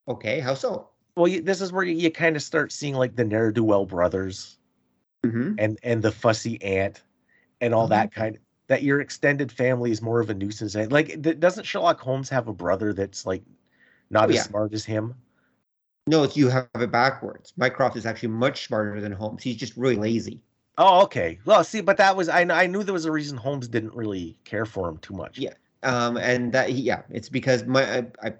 Okay, 0.08 0.40
how 0.40 0.54
so? 0.54 0.90
Well, 1.16 1.28
you, 1.28 1.42
this 1.42 1.60
is 1.60 1.72
where 1.72 1.84
you, 1.84 1.94
you 1.94 2.10
kind 2.10 2.36
of 2.36 2.42
start 2.42 2.72
seeing 2.72 2.94
like 2.94 3.16
the 3.16 3.24
ne'er 3.24 3.52
do 3.52 3.64
well 3.64 3.86
brothers 3.86 4.58
hmm 5.24 5.54
and 5.58 5.78
and 5.82 6.02
the 6.02 6.12
fussy 6.12 6.62
aunt 6.62 7.02
and 7.60 7.74
all 7.74 7.88
that 7.88 8.12
kind 8.12 8.36
of 8.36 8.42
that 8.66 8.82
your 8.82 9.00
extended 9.00 9.52
family 9.52 9.90
is 9.90 10.02
more 10.02 10.20
of 10.20 10.30
a 10.30 10.34
nuisance 10.34 10.74
like 10.90 11.20
doesn't 11.40 11.64
sherlock 11.64 12.00
holmes 12.00 12.28
have 12.28 12.48
a 12.48 12.52
brother 12.52 12.92
that's 12.92 13.26
like 13.26 13.42
not 14.10 14.28
Oh, 14.28 14.30
as 14.30 14.36
yeah. 14.36 14.42
smart 14.42 14.72
as 14.72 14.84
him 14.84 15.14
No, 16.06 16.24
you 16.24 16.48
have 16.48 16.68
it 16.74 16.90
backwards. 16.90 17.52
Mycroft 17.56 17.96
is 17.96 18.06
actually 18.06 18.28
much 18.30 18.66
smarter 18.66 19.00
than 19.00 19.12
Holmes. 19.12 19.42
He's 19.42 19.56
just 19.56 19.76
really 19.76 19.96
lazy. 19.96 20.42
Oh, 20.76 21.02
okay. 21.04 21.38
Well, 21.44 21.62
see, 21.64 21.80
but 21.80 21.96
that 21.98 22.16
was 22.16 22.28
I. 22.28 22.40
I 22.42 22.66
knew 22.66 22.82
there 22.82 22.92
was 22.94 23.04
a 23.04 23.12
reason 23.12 23.36
Holmes 23.38 23.68
didn't 23.68 23.94
really 23.94 24.36
care 24.44 24.66
for 24.66 24.88
him 24.88 24.98
too 24.98 25.14
much. 25.14 25.38
Yeah, 25.38 25.54
um, 25.82 26.16
and 26.16 26.52
that 26.52 26.72
yeah, 26.72 27.02
it's 27.10 27.28
because 27.28 27.64
my 27.64 27.98
I, 27.98 28.06
I 28.22 28.34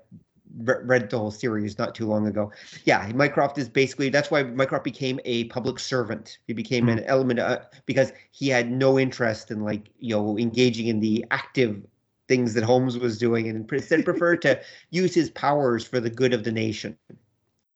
read 0.63 1.11
the 1.11 1.19
whole 1.19 1.31
series 1.31 1.79
not 1.79 1.95
too 1.95 2.07
long 2.07 2.27
ago. 2.27 2.53
Yeah, 2.85 3.11
Mycroft 3.15 3.59
is 3.59 3.69
basically 3.69 4.09
that's 4.09 4.31
why 4.31 4.43
Mycroft 4.43 4.85
became 4.85 5.21
a 5.25 5.45
public 5.45 5.79
servant. 5.79 6.39
He 6.47 6.53
became 6.53 6.87
mm-hmm. 6.87 6.99
an 6.99 7.05
element 7.05 7.41
uh, 7.41 7.61
because 7.87 8.13
he 8.31 8.49
had 8.49 8.71
no 8.71 8.99
interest 8.99 9.51
in 9.51 9.65
like 9.65 9.91
you 9.99 10.15
know 10.15 10.39
engaging 10.39 10.87
in 10.87 11.01
the 11.01 11.25
active 11.31 11.83
things 12.29 12.55
that 12.55 12.65
Holmes 12.65 12.99
was 12.99 13.19
doing, 13.19 13.49
and 13.49 13.71
instead 13.71 14.05
preferred 14.05 14.43
to 14.43 14.61
use 14.91 15.15
his 15.15 15.31
powers 15.31 15.87
for 15.87 16.01
the 16.01 16.11
good 16.11 16.33
of 16.33 16.45
the 16.45 16.53
nation. 16.53 16.97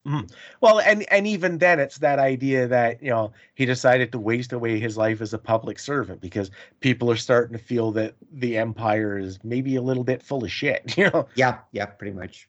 Mm-hmm. 0.07 0.27
Well, 0.61 0.81
and 0.81 1.05
and 1.11 1.27
even 1.27 1.59
then, 1.59 1.81
it's 1.81 1.99
that 1.99 2.19
idea 2.19 2.67
that 2.69 3.03
you 3.03 3.11
know 3.11 3.33
he 3.55 3.67
decided 3.67 4.13
to 4.13 4.19
waste 4.19 4.53
away 4.53 4.79
his 4.79 4.97
life 4.97 5.21
as 5.21 5.35
a 5.35 5.39
public 5.39 5.79
servant 5.79 6.21
because 6.21 6.51
people 6.81 7.11
are 7.11 7.17
starting 7.17 7.57
to 7.59 7.63
feel 7.63 7.93
that 7.93 8.15
the 8.33 8.57
empire 8.57 9.19
is 9.19 9.39
maybe 9.45 9.77
a 9.77 9.83
little 9.83 10.05
bit 10.05 10.23
full 10.23 10.45
of 10.45 10.51
shit. 10.51 10.97
You 10.99 11.11
know? 11.11 11.29
Yeah, 11.37 11.59
yeah, 11.71 11.87
pretty 11.87 12.17
much. 12.17 12.49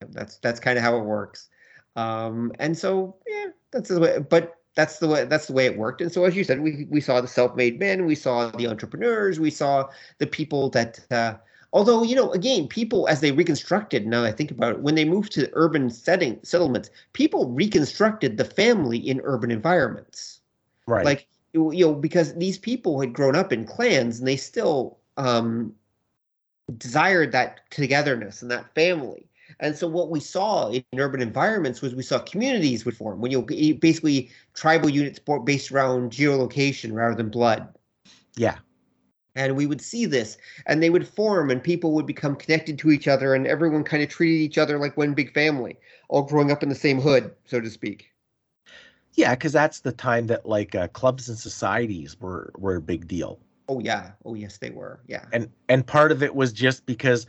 That's 0.00 0.36
that's 0.38 0.60
kind 0.60 0.78
of 0.78 0.84
how 0.84 0.96
it 0.96 1.04
works. 1.04 1.48
Um, 1.96 2.52
and 2.58 2.76
so 2.76 3.16
yeah, 3.26 3.46
that's 3.70 3.88
the 3.88 4.00
way. 4.00 4.18
But 4.18 4.54
that's 4.74 4.98
the 4.98 5.08
way 5.08 5.24
that's 5.24 5.46
the 5.46 5.52
way 5.52 5.66
it 5.66 5.76
worked. 5.76 6.00
And 6.00 6.12
so 6.12 6.24
as 6.24 6.36
you 6.36 6.44
said, 6.44 6.60
we 6.60 6.86
we 6.88 7.00
saw 7.00 7.20
the 7.20 7.28
self-made 7.28 7.78
men, 7.78 8.06
we 8.06 8.14
saw 8.14 8.50
the 8.50 8.68
entrepreneurs, 8.68 9.40
we 9.40 9.50
saw 9.50 9.88
the 10.18 10.26
people 10.26 10.70
that. 10.70 11.00
Uh, 11.10 11.34
although 11.72 12.02
you 12.02 12.14
know, 12.14 12.30
again, 12.32 12.68
people 12.68 13.08
as 13.08 13.20
they 13.20 13.32
reconstructed. 13.32 14.06
Now 14.06 14.24
I 14.24 14.32
think 14.32 14.50
about 14.50 14.76
it, 14.76 14.80
when 14.80 14.94
they 14.94 15.04
moved 15.04 15.32
to 15.32 15.50
urban 15.54 15.90
setting 15.90 16.38
settlements, 16.42 16.90
people 17.12 17.50
reconstructed 17.50 18.36
the 18.36 18.44
family 18.44 18.98
in 18.98 19.20
urban 19.24 19.50
environments. 19.50 20.40
Right. 20.86 21.04
Like 21.04 21.26
you 21.52 21.72
know, 21.72 21.94
because 21.94 22.34
these 22.34 22.58
people 22.58 23.00
had 23.00 23.12
grown 23.12 23.34
up 23.34 23.52
in 23.52 23.64
clans, 23.66 24.18
and 24.18 24.28
they 24.28 24.36
still 24.36 24.98
um, 25.16 25.74
desired 26.76 27.32
that 27.32 27.60
togetherness 27.70 28.42
and 28.42 28.50
that 28.50 28.72
family. 28.74 29.27
And 29.60 29.76
so 29.76 29.88
what 29.88 30.10
we 30.10 30.20
saw 30.20 30.70
in 30.70 30.84
urban 30.96 31.20
environments 31.20 31.82
was 31.82 31.94
we 31.94 32.02
saw 32.02 32.20
communities 32.20 32.84
would 32.84 32.96
form 32.96 33.20
when 33.20 33.32
you 33.32 33.42
basically 33.74 34.30
tribal 34.54 34.88
units 34.88 35.20
based 35.44 35.72
around 35.72 36.12
geolocation 36.12 36.92
rather 36.92 37.16
than 37.16 37.28
blood. 37.28 37.68
Yeah. 38.36 38.58
And 39.34 39.56
we 39.56 39.66
would 39.66 39.80
see 39.80 40.04
this, 40.04 40.36
and 40.66 40.82
they 40.82 40.90
would 40.90 41.06
form, 41.06 41.50
and 41.50 41.62
people 41.62 41.92
would 41.92 42.06
become 42.06 42.34
connected 42.34 42.78
to 42.80 42.90
each 42.90 43.06
other, 43.06 43.34
and 43.34 43.46
everyone 43.46 43.84
kind 43.84 44.02
of 44.02 44.08
treated 44.08 44.40
each 44.42 44.58
other 44.58 44.78
like 44.78 44.96
one 44.96 45.14
big 45.14 45.32
family, 45.32 45.76
all 46.08 46.22
growing 46.22 46.50
up 46.50 46.62
in 46.62 46.68
the 46.68 46.74
same 46.74 47.00
hood, 47.00 47.32
so 47.44 47.60
to 47.60 47.70
speak. 47.70 48.10
Yeah, 49.14 49.34
because 49.34 49.52
that's 49.52 49.80
the 49.80 49.92
time 49.92 50.26
that 50.28 50.46
like 50.46 50.74
uh, 50.74 50.88
clubs 50.88 51.28
and 51.28 51.38
societies 51.38 52.20
were 52.20 52.52
were 52.56 52.76
a 52.76 52.80
big 52.80 53.06
deal. 53.06 53.38
Oh 53.68 53.80
yeah, 53.80 54.12
oh 54.24 54.34
yes, 54.34 54.58
they 54.58 54.70
were. 54.70 55.00
Yeah, 55.06 55.24
and 55.32 55.50
and 55.68 55.86
part 55.86 56.10
of 56.10 56.22
it 56.22 56.34
was 56.34 56.52
just 56.52 56.86
because 56.86 57.26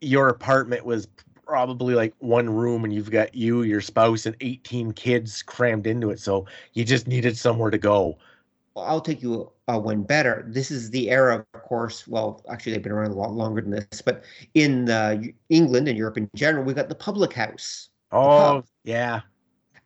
your 0.00 0.28
apartment 0.28 0.84
was 0.84 1.08
probably 1.48 1.94
like 1.94 2.12
one 2.18 2.50
room 2.50 2.84
and 2.84 2.92
you've 2.92 3.10
got 3.10 3.34
you, 3.34 3.62
your 3.62 3.80
spouse, 3.80 4.26
and 4.26 4.36
18 4.42 4.92
kids 4.92 5.42
crammed 5.42 5.86
into 5.86 6.10
it. 6.10 6.20
So 6.20 6.46
you 6.74 6.84
just 6.84 7.08
needed 7.08 7.38
somewhere 7.38 7.70
to 7.70 7.78
go. 7.78 8.18
Well, 8.74 8.84
I'll 8.84 9.00
take 9.00 9.22
you 9.22 9.50
uh, 9.66 9.78
one 9.78 10.02
better. 10.02 10.44
This 10.46 10.70
is 10.70 10.90
the 10.90 11.10
era, 11.10 11.44
of 11.54 11.62
course. 11.62 12.06
Well, 12.06 12.44
actually, 12.50 12.72
they've 12.72 12.82
been 12.82 12.92
around 12.92 13.12
a 13.12 13.14
lot 13.14 13.32
longer 13.32 13.62
than 13.62 13.70
this, 13.70 14.02
but 14.02 14.24
in 14.54 14.90
uh, 14.90 15.22
England 15.48 15.88
and 15.88 15.96
Europe 15.96 16.18
in 16.18 16.28
general, 16.36 16.64
we 16.64 16.74
got 16.74 16.90
the 16.90 16.94
public 16.94 17.32
house. 17.32 17.88
Oh, 18.12 18.62
yeah. 18.84 19.22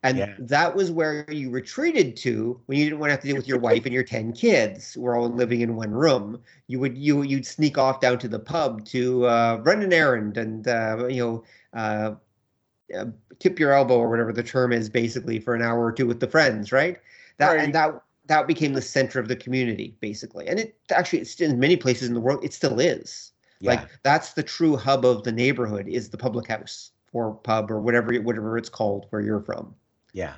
And 0.04 0.18
yeah. 0.18 0.34
that 0.38 0.74
was 0.74 0.90
where 0.90 1.24
you 1.30 1.50
retreated 1.50 2.16
to 2.18 2.60
when 2.66 2.78
you 2.78 2.84
didn't 2.84 2.98
want 2.98 3.10
to 3.10 3.12
have 3.12 3.20
to 3.20 3.26
deal 3.28 3.36
with 3.36 3.46
your 3.46 3.60
wife 3.60 3.84
and 3.84 3.94
your 3.94 4.02
10 4.02 4.32
kids 4.32 4.94
who 4.94 5.06
are 5.06 5.16
all 5.16 5.28
living 5.28 5.60
in 5.60 5.76
one 5.76 5.92
room. 5.92 6.40
You 6.66 6.80
would 6.80 6.98
you 6.98 7.22
you'd 7.22 7.46
sneak 7.46 7.78
off 7.78 8.00
down 8.00 8.18
to 8.18 8.28
the 8.28 8.40
pub 8.40 8.84
to 8.86 9.26
uh, 9.26 9.60
run 9.62 9.80
an 9.80 9.92
errand 9.92 10.36
and 10.36 10.66
uh, 10.66 11.06
you 11.08 11.22
know 11.22 11.44
uh, 11.78 12.14
uh, 12.96 13.06
tip 13.38 13.58
your 13.58 13.72
elbow 13.72 13.96
or 13.96 14.10
whatever 14.10 14.32
the 14.32 14.42
term 14.42 14.72
is 14.72 14.88
basically 14.88 15.38
for 15.38 15.54
an 15.54 15.62
hour 15.62 15.84
or 15.84 15.92
two 15.92 16.06
with 16.06 16.20
the 16.20 16.28
friends, 16.28 16.72
right? 16.72 16.98
That 17.38 17.52
right. 17.52 17.60
and 17.60 17.74
that 17.74 18.02
that 18.26 18.46
became 18.46 18.72
the 18.72 18.82
center 18.82 19.20
of 19.20 19.28
the 19.28 19.36
community 19.36 19.96
basically. 20.00 20.48
And 20.48 20.58
it 20.58 20.76
actually 20.90 21.20
it's 21.20 21.40
in 21.40 21.60
many 21.60 21.76
places 21.76 22.08
in 22.08 22.14
the 22.14 22.20
world 22.20 22.44
it 22.44 22.52
still 22.52 22.80
is. 22.80 23.32
Yeah. 23.60 23.72
Like 23.72 23.88
that's 24.02 24.32
the 24.32 24.42
true 24.42 24.76
hub 24.76 25.04
of 25.04 25.22
the 25.22 25.32
neighborhood 25.32 25.86
is 25.86 26.10
the 26.10 26.18
public 26.18 26.48
house 26.48 26.90
or 27.12 27.34
pub 27.34 27.70
or 27.70 27.80
whatever 27.80 28.12
whatever 28.14 28.58
it's 28.58 28.68
called 28.68 29.06
where 29.10 29.22
you're 29.22 29.42
from. 29.42 29.74
Yeah. 30.12 30.34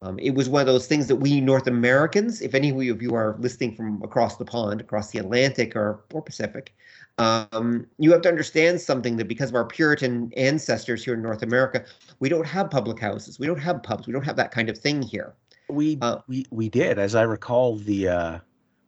Um, 0.00 0.18
it 0.20 0.30
was 0.30 0.48
one 0.48 0.60
of 0.60 0.66
those 0.66 0.86
things 0.86 1.08
that 1.08 1.16
we 1.16 1.40
North 1.40 1.66
Americans, 1.66 2.40
if 2.40 2.54
any 2.54 2.70
of 2.70 3.02
you 3.02 3.14
are 3.14 3.36
listening 3.40 3.74
from 3.74 4.00
across 4.02 4.36
the 4.36 4.44
pond, 4.44 4.80
across 4.80 5.10
the 5.10 5.18
Atlantic 5.18 5.74
or, 5.74 6.04
or 6.12 6.22
Pacific, 6.22 6.72
um, 7.18 7.84
you 7.98 8.12
have 8.12 8.22
to 8.22 8.28
understand 8.28 8.80
something 8.80 9.16
that 9.16 9.26
because 9.26 9.48
of 9.48 9.56
our 9.56 9.64
Puritan 9.64 10.32
ancestors 10.36 11.04
here 11.04 11.14
in 11.14 11.22
North 11.22 11.42
America, 11.42 11.84
we 12.20 12.28
don't 12.28 12.46
have 12.46 12.70
public 12.70 13.00
houses, 13.00 13.40
we 13.40 13.46
don't 13.46 13.58
have 13.58 13.82
pubs, 13.82 14.06
we 14.06 14.12
don't 14.12 14.24
have 14.24 14.36
that 14.36 14.52
kind 14.52 14.68
of 14.68 14.78
thing 14.78 15.02
here. 15.02 15.34
We 15.68 15.98
uh, 16.00 16.18
we 16.28 16.46
we 16.50 16.68
did, 16.68 16.98
as 16.98 17.14
I 17.14 17.22
recall, 17.22 17.76
the 17.76 18.08
uh, 18.08 18.38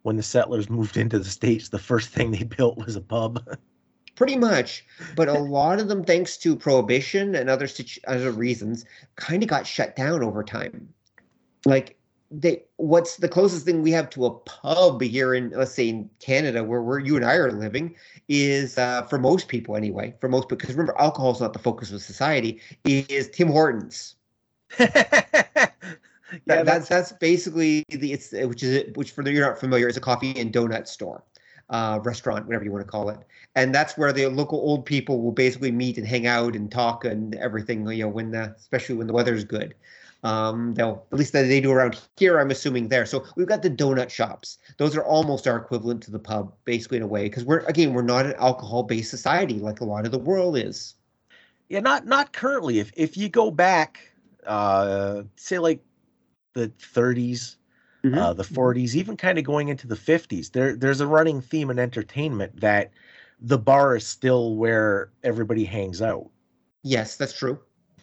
when 0.03 0.16
the 0.16 0.23
settlers 0.23 0.71
moved 0.71 0.97
into 0.97 1.18
the 1.18 1.25
states, 1.25 1.68
the 1.68 1.79
first 1.79 2.11
thing 2.11 2.31
they 2.31 2.45
built 2.45 2.79
was 2.79 2.97
a 2.97 3.03
pub. 3.03 3.45
pretty 4.15 4.37
much. 4.37 4.85
But 5.17 5.29
a 5.29 5.39
lot 5.39 5.81
of 5.81 5.89
them, 5.89 6.05
thanks 6.05 6.37
to 6.39 6.57
prohibition 6.57 7.35
and 7.35 7.49
other 7.49 7.69
other 8.07 8.31
reasons, 8.31 8.85
kind 9.17 9.43
of 9.43 9.49
got 9.49 9.67
shut 9.67 9.97
down 9.97 10.23
over 10.23 10.43
time. 10.43 10.93
Like 11.65 11.97
they, 12.31 12.63
what's 12.77 13.17
the 13.17 13.29
closest 13.29 13.65
thing 13.65 13.83
we 13.83 13.91
have 13.91 14.09
to 14.11 14.27
a 14.27 14.31
pub 14.31 15.03
here 15.03 15.35
in, 15.35 15.51
let's 15.51 15.73
say, 15.73 15.89
in 15.89 16.09
Canada, 16.21 16.63
where 16.63 16.83
where 16.83 16.99
you 16.99 17.17
and 17.17 17.25
I 17.25 17.35
are 17.35 17.51
living, 17.51 17.97
is 18.29 18.79
uh, 18.79 19.03
for 19.03 19.19
most 19.19 19.49
people 19.49 19.77
anyway. 19.77 20.15
For 20.21 20.29
most, 20.29 20.49
because 20.49 20.71
remember, 20.71 20.97
alcohol 20.99 21.33
is 21.33 21.41
not 21.41 21.53
the 21.53 21.59
focus 21.59 21.91
of 21.93 22.03
society. 22.03 22.61
Is 22.85 23.29
Tim 23.31 23.49
Hortons. 23.49 24.15
yeah, 24.79 25.67
that, 26.47 26.67
that's 26.67 26.89
that's 26.89 27.13
basically 27.13 27.85
the 27.89 28.13
it's 28.13 28.33
which 28.33 28.63
is 28.63 28.95
which 28.95 29.11
for 29.11 29.25
the 29.25 29.33
you're 29.33 29.47
not 29.47 29.59
familiar 29.59 29.89
is 29.89 29.97
a 29.97 30.01
coffee 30.01 30.39
and 30.39 30.53
donut 30.53 30.87
store 30.87 31.25
uh, 31.71 32.01
restaurant, 32.03 32.47
whatever 32.47 32.64
you 32.64 32.73
want 32.73 32.85
to 32.85 32.91
call 32.91 33.09
it. 33.09 33.18
And 33.55 33.75
that's 33.75 33.97
where 33.97 34.12
the 34.12 34.27
local 34.27 34.59
old 34.59 34.85
people 34.85 35.23
will 35.23 35.33
basically 35.33 35.73
meet 35.73 35.99
and 35.99 36.07
hang 36.07 36.27
out 36.27 36.55
and 36.55 36.71
talk 36.71 37.05
and 37.05 37.35
everything. 37.37 37.87
You 37.89 38.05
know, 38.05 38.09
when 38.09 38.33
the, 38.33 38.55
especially 38.59 38.97
when 38.97 39.07
the 39.07 39.12
weather's 39.12 39.45
good. 39.45 39.75
Um, 40.23 40.75
they'll 40.75 41.07
at 41.12 41.18
least 41.18 41.33
that 41.33 41.45
they 41.45 41.62
do 41.62 41.73
around 41.73 41.99
here. 42.18 42.39
I'm 42.39 42.51
assuming 42.51 42.89
there. 42.89 43.07
So 43.07 43.25
we've 43.37 43.47
got 43.47 43.62
the 43.62 43.71
donut 43.71 44.11
shops. 44.11 44.59
Those 44.77 44.95
are 44.95 45.03
almost 45.03 45.49
our 45.49 45.57
equivalent 45.57 46.03
to 46.03 46.11
the 46.11 46.18
pub, 46.18 46.53
basically 46.66 46.99
in 46.99 47.03
a 47.03 47.07
way, 47.07 47.23
because 47.23 47.47
we're 47.47 47.61
again 47.61 47.95
we're 47.95 48.03
not 48.03 48.27
an 48.27 48.35
alcohol-based 48.35 49.09
society 49.09 49.55
like 49.55 49.81
a 49.81 49.85
lot 49.85 50.05
of 50.05 50.12
the 50.12 50.18
world 50.18 50.59
is. 50.59 50.95
Yeah, 51.71 51.81
not 51.81 52.05
not 52.05 52.35
currently. 52.35 52.81
If 52.81 52.93
if 52.97 53.16
you 53.16 53.31
go 53.31 53.51
back, 53.51 53.99
uh, 54.47 55.23
say 55.37 55.59
like 55.59 55.83
the 56.53 56.68
30s, 56.68 57.57
mm-hmm. 58.05 58.18
uh, 58.18 58.32
the 58.32 58.42
40s, 58.42 58.94
even 58.94 59.16
kind 59.16 59.38
of 59.38 59.44
going 59.44 59.68
into 59.68 59.86
the 59.86 59.96
50s. 59.96 60.53
There, 60.53 60.76
there's 60.76 61.01
a 61.01 61.07
running 61.07 61.40
theme 61.40 61.70
in 61.70 61.78
entertainment 61.78 62.61
that 62.61 62.90
the 63.40 63.59
bar 63.59 63.96
is 63.96 64.07
still 64.07 64.57
where 64.57 65.11
everybody 65.22 65.64
hangs 65.64 66.03
out. 66.03 66.28
Yes, 66.82 67.16
that's 67.16 67.36
true. 67.36 67.59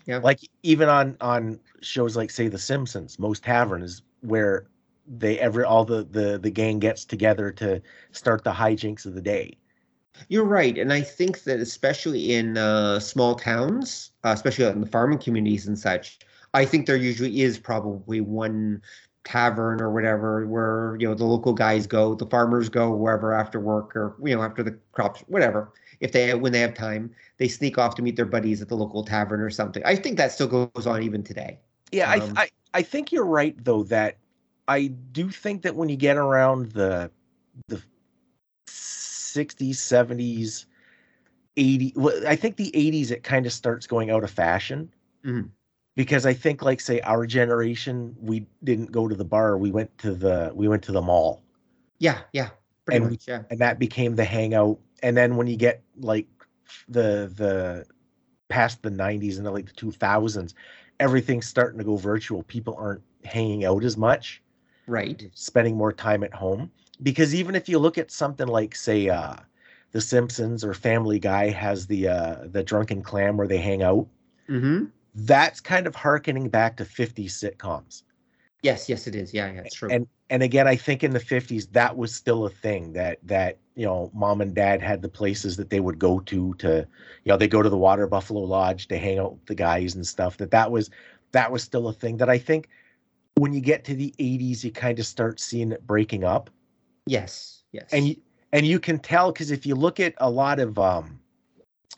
Yeah. 0.05 0.19
Like 0.19 0.39
even 0.63 0.87
on 0.87 1.17
on 1.19 1.59
shows 1.81 2.15
like 2.15 2.31
say 2.31 2.47
The 2.47 2.57
Simpsons, 2.57 3.19
Moe's 3.19 3.39
tavern 3.39 3.81
is 3.81 4.03
where 4.21 4.67
they 5.05 5.37
every 5.39 5.63
all 5.63 5.85
the 5.85 6.03
the 6.03 6.37
the 6.37 6.49
gang 6.49 6.79
gets 6.79 7.05
together 7.05 7.51
to 7.51 7.81
start 8.11 8.43
the 8.43 8.51
hijinks 8.51 9.05
of 9.05 9.15
the 9.15 9.21
day. 9.21 9.57
You're 10.29 10.45
right, 10.45 10.77
and 10.77 10.91
I 10.91 11.01
think 11.01 11.43
that 11.43 11.59
especially 11.59 12.33
in 12.33 12.57
uh, 12.57 12.99
small 12.99 13.35
towns, 13.35 14.11
uh, 14.23 14.29
especially 14.29 14.65
in 14.65 14.81
the 14.81 14.87
farming 14.87 15.19
communities 15.19 15.67
and 15.67 15.77
such, 15.77 16.19
I 16.53 16.65
think 16.65 16.87
there 16.87 16.95
usually 16.95 17.41
is 17.41 17.59
probably 17.59 18.21
one 18.21 18.81
tavern 19.27 19.81
or 19.81 19.91
whatever 19.91 20.47
where 20.47 20.95
you 21.01 21.05
know 21.05 21.13
the 21.13 21.25
local 21.25 21.51
guys 21.51 21.85
go 21.85 22.15
the 22.15 22.25
farmers 22.27 22.69
go 22.69 22.89
wherever 22.91 23.33
after 23.33 23.59
work 23.59 23.93
or 23.93 24.15
you 24.23 24.33
know 24.33 24.41
after 24.41 24.63
the 24.63 24.71
crops 24.93 25.21
whatever 25.27 25.73
if 25.99 26.13
they 26.13 26.33
when 26.33 26.53
they 26.53 26.61
have 26.61 26.73
time 26.73 27.13
they 27.35 27.49
sneak 27.49 27.77
off 27.77 27.93
to 27.93 28.01
meet 28.01 28.15
their 28.15 28.25
buddies 28.25 28.61
at 28.61 28.69
the 28.69 28.75
local 28.75 29.03
tavern 29.03 29.41
or 29.41 29.49
something. 29.49 29.83
I 29.85 29.97
think 29.97 30.15
that 30.15 30.31
still 30.31 30.47
goes 30.47 30.87
on 30.87 31.03
even 31.03 31.23
today. 31.23 31.59
Yeah 31.91 32.09
um, 32.09 32.33
I, 32.37 32.43
I 32.43 32.49
i 32.75 32.81
think 32.81 33.11
you're 33.11 33.25
right 33.25 33.53
though 33.65 33.83
that 33.83 34.15
i 34.69 34.87
do 34.87 35.29
think 35.29 35.61
that 35.63 35.75
when 35.75 35.89
you 35.89 35.97
get 35.97 36.15
around 36.15 36.71
the 36.71 37.11
the 37.67 37.83
60s 38.65 39.75
70s 39.75 40.65
80 41.57 41.93
i 42.25 42.35
think 42.37 42.55
the 42.55 42.71
80s 42.71 43.11
it 43.11 43.23
kind 43.23 43.45
of 43.45 43.51
starts 43.51 43.87
going 43.87 44.09
out 44.09 44.23
of 44.23 44.31
fashion. 44.31 44.89
Mm-hmm 45.25 45.47
because 45.97 46.25
I 46.25 46.33
think 46.33 46.61
like 46.61 46.79
say 46.79 47.01
our 47.01 47.25
generation 47.25 48.15
we 48.21 48.45
didn't 48.63 48.93
go 48.93 49.09
to 49.09 49.15
the 49.15 49.25
bar 49.25 49.57
we 49.57 49.71
went 49.71 49.95
to 49.97 50.15
the 50.15 50.51
we 50.55 50.69
went 50.69 50.83
to 50.83 50.93
the 50.93 51.01
mall 51.01 51.43
yeah 51.99 52.19
yeah 52.31 52.49
and 52.89 53.09
much, 53.11 53.27
yeah. 53.27 53.41
and 53.49 53.59
that 53.59 53.79
became 53.79 54.15
the 54.15 54.23
hangout 54.23 54.79
and 55.03 55.17
then 55.17 55.35
when 55.35 55.47
you 55.47 55.57
get 55.57 55.83
like 55.99 56.27
the 56.87 57.29
the 57.35 57.85
past 58.47 58.81
the 58.81 58.89
90s 58.89 59.35
and 59.35 59.45
the 59.45 59.51
like 59.51 59.65
the 59.65 59.73
2000s 59.73 60.53
everything's 61.01 61.45
starting 61.45 61.77
to 61.77 61.83
go 61.83 61.97
virtual 61.97 62.43
people 62.43 62.73
aren't 62.79 63.03
hanging 63.25 63.65
out 63.65 63.83
as 63.83 63.97
much 63.97 64.41
Right. 64.87 65.29
Spending 65.35 65.75
more 65.75 65.91
time 65.91 66.23
at 66.23 66.33
home. 66.33 66.71
Because 67.03 67.35
even 67.35 67.55
if 67.55 67.69
you 67.69 67.77
look 67.77 67.97
at 67.97 68.09
something 68.09 68.47
like, 68.47 68.73
say, 68.73 69.09
uh, 69.09 69.35
The 69.91 70.01
Simpsons 70.01 70.63
or 70.63 70.73
Family 70.73 71.19
Guy 71.19 71.49
has 71.49 71.85
the 71.85 72.07
uh, 72.07 72.35
the 72.45 72.63
drunken 72.63 73.03
clam 73.03 73.37
where 73.37 73.47
they 73.47 73.59
hang 73.59 73.83
out. 73.83 74.07
Mm-hmm. 74.49 74.85
That's 75.17 75.59
kind 75.59 75.87
of 75.87 75.95
harkening 75.95 76.47
back 76.47 76.77
to 76.77 76.85
50s 76.85 77.31
sitcoms. 77.31 78.03
Yes, 78.61 78.87
yes, 78.87 79.07
it 79.07 79.15
is. 79.15 79.33
Yeah, 79.33 79.51
yeah, 79.51 79.61
it's 79.61 79.73
true. 79.73 79.89
And 79.89 80.07
and 80.29 80.43
again, 80.43 80.67
I 80.67 80.75
think 80.75 81.03
in 81.03 81.13
the 81.13 81.19
50s 81.19 81.71
that 81.71 81.97
was 81.97 82.13
still 82.13 82.45
a 82.45 82.49
thing 82.49 82.93
that 82.93 83.17
that 83.23 83.57
you 83.75 83.85
know 83.85 84.11
mom 84.13 84.41
and 84.41 84.53
dad 84.53 84.81
had 84.81 85.01
the 85.01 85.09
places 85.09 85.57
that 85.57 85.71
they 85.71 85.79
would 85.79 85.97
go 85.97 86.19
to 86.19 86.53
to 86.55 86.85
you 87.23 87.31
know 87.31 87.37
they 87.37 87.47
go 87.47 87.63
to 87.63 87.69
the 87.69 87.77
Water 87.77 88.05
Buffalo 88.05 88.41
Lodge 88.41 88.87
to 88.89 88.97
hang 88.97 89.17
out 89.17 89.33
with 89.33 89.45
the 89.47 89.55
guys 89.55 89.95
and 89.95 90.05
stuff. 90.05 90.37
That 90.37 90.51
that 90.51 90.71
was 90.71 90.91
that 91.31 91.51
was 91.51 91.63
still 91.63 91.87
a 91.87 91.93
thing 91.93 92.17
that 92.17 92.29
I 92.29 92.37
think 92.37 92.69
when 93.35 93.53
you 93.53 93.61
get 93.61 93.83
to 93.85 93.95
the 93.95 94.13
80s 94.19 94.63
you 94.63 94.71
kind 94.71 94.99
of 94.99 95.05
start 95.05 95.39
seeing 95.39 95.71
it 95.71 95.85
breaking 95.87 96.23
up. 96.23 96.51
Yes, 97.07 97.63
yes. 97.71 97.89
And 97.91 98.07
you 98.07 98.17
and 98.53 98.67
you 98.67 98.79
can 98.79 98.99
tell 98.99 99.31
because 99.31 99.49
if 99.49 99.65
you 99.65 99.73
look 99.73 99.99
at 99.99 100.13
a 100.17 100.29
lot 100.29 100.59
of 100.59 100.77
um 100.77 101.19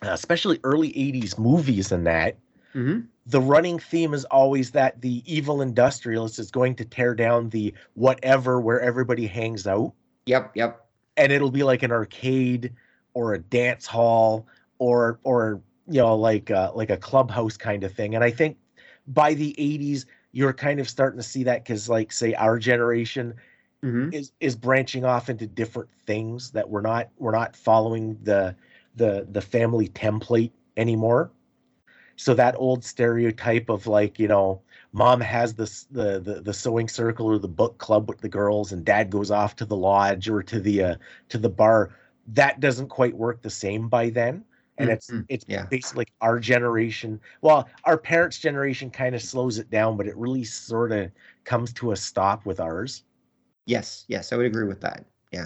especially 0.03 0.59
early 0.63 0.89
80s 0.89 1.37
movies 1.37 1.91
and 1.91 2.07
that 2.07 2.37
mm-hmm. 2.75 3.01
the 3.25 3.41
running 3.41 3.79
theme 3.79 4.13
is 4.13 4.25
always 4.25 4.71
that 4.71 5.01
the 5.01 5.23
evil 5.25 5.61
industrialist 5.61 6.39
is 6.39 6.51
going 6.51 6.75
to 6.75 6.85
tear 6.85 7.15
down 7.15 7.49
the 7.49 7.73
whatever 7.93 8.59
where 8.59 8.79
everybody 8.79 9.27
hangs 9.27 9.67
out. 9.67 9.93
Yep, 10.25 10.51
yep. 10.55 10.85
And 11.17 11.31
it'll 11.31 11.51
be 11.51 11.63
like 11.63 11.83
an 11.83 11.91
arcade 11.91 12.73
or 13.13 13.33
a 13.33 13.39
dance 13.39 13.85
hall 13.85 14.47
or 14.77 15.19
or 15.23 15.61
you 15.87 16.01
know 16.01 16.15
like 16.15 16.51
uh, 16.51 16.71
like 16.73 16.89
a 16.89 16.97
clubhouse 16.97 17.57
kind 17.57 17.83
of 17.83 17.93
thing. 17.93 18.15
And 18.15 18.23
I 18.23 18.31
think 18.31 18.57
by 19.07 19.33
the 19.33 19.55
80s 19.57 20.05
you're 20.31 20.53
kind 20.53 20.79
of 20.79 20.87
starting 20.87 21.17
to 21.17 21.23
see 21.23 21.43
that 21.43 21.65
cuz 21.65 21.89
like 21.89 22.11
say 22.11 22.33
our 22.35 22.59
generation 22.59 23.33
mm-hmm. 23.83 24.13
is 24.13 24.31
is 24.39 24.55
branching 24.55 25.05
off 25.05 25.29
into 25.29 25.47
different 25.47 25.89
things 26.05 26.51
that 26.51 26.69
we're 26.69 26.81
not 26.81 27.09
we're 27.17 27.31
not 27.31 27.55
following 27.55 28.17
the 28.23 28.55
the 28.95 29.27
the 29.31 29.41
family 29.41 29.87
template 29.89 30.51
anymore 30.77 31.31
so 32.19 32.33
that 32.33 32.53
old 32.57 32.83
stereotype 32.83 33.69
of 33.69 33.87
like 33.87 34.19
you 34.19 34.27
know 34.27 34.61
mom 34.91 35.21
has 35.21 35.53
this 35.53 35.85
the, 35.85 36.19
the 36.19 36.41
the 36.41 36.53
sewing 36.53 36.89
circle 36.89 37.25
or 37.25 37.39
the 37.39 37.47
book 37.47 37.77
club 37.77 38.09
with 38.09 38.19
the 38.19 38.27
girls 38.27 38.73
and 38.73 38.83
dad 38.83 39.09
goes 39.09 39.31
off 39.31 39.55
to 39.55 39.63
the 39.65 39.75
lodge 39.75 40.27
or 40.27 40.43
to 40.43 40.59
the 40.59 40.83
uh, 40.83 40.95
to 41.29 41.37
the 41.37 41.49
bar 41.49 41.95
that 42.27 42.59
doesn't 42.59 42.89
quite 42.89 43.15
work 43.15 43.41
the 43.41 43.49
same 43.49 43.87
by 43.87 44.09
then 44.09 44.43
and 44.77 44.89
it's 44.89 45.09
Mhm. 45.09 45.25
it's 45.29 45.45
Yeah. 45.47 45.65
basically 45.69 46.07
our 46.19 46.39
generation 46.39 47.19
well 47.41 47.69
our 47.85 47.97
parents 47.97 48.37
generation 48.37 48.89
kind 48.91 49.15
of 49.15 49.21
slows 49.21 49.57
it 49.57 49.69
down 49.69 49.95
but 49.95 50.05
it 50.07 50.17
really 50.17 50.43
sort 50.43 50.91
of 50.91 51.09
comes 51.45 51.71
to 51.73 51.91
a 51.93 51.95
stop 51.95 52.45
with 52.45 52.59
ours 52.59 53.03
Yes, 53.65 54.05
yes, 54.07 54.33
I 54.33 54.35
would 54.35 54.47
agree 54.47 54.65
with 54.67 54.81
that. 54.81 55.05
Yeah. 55.31 55.45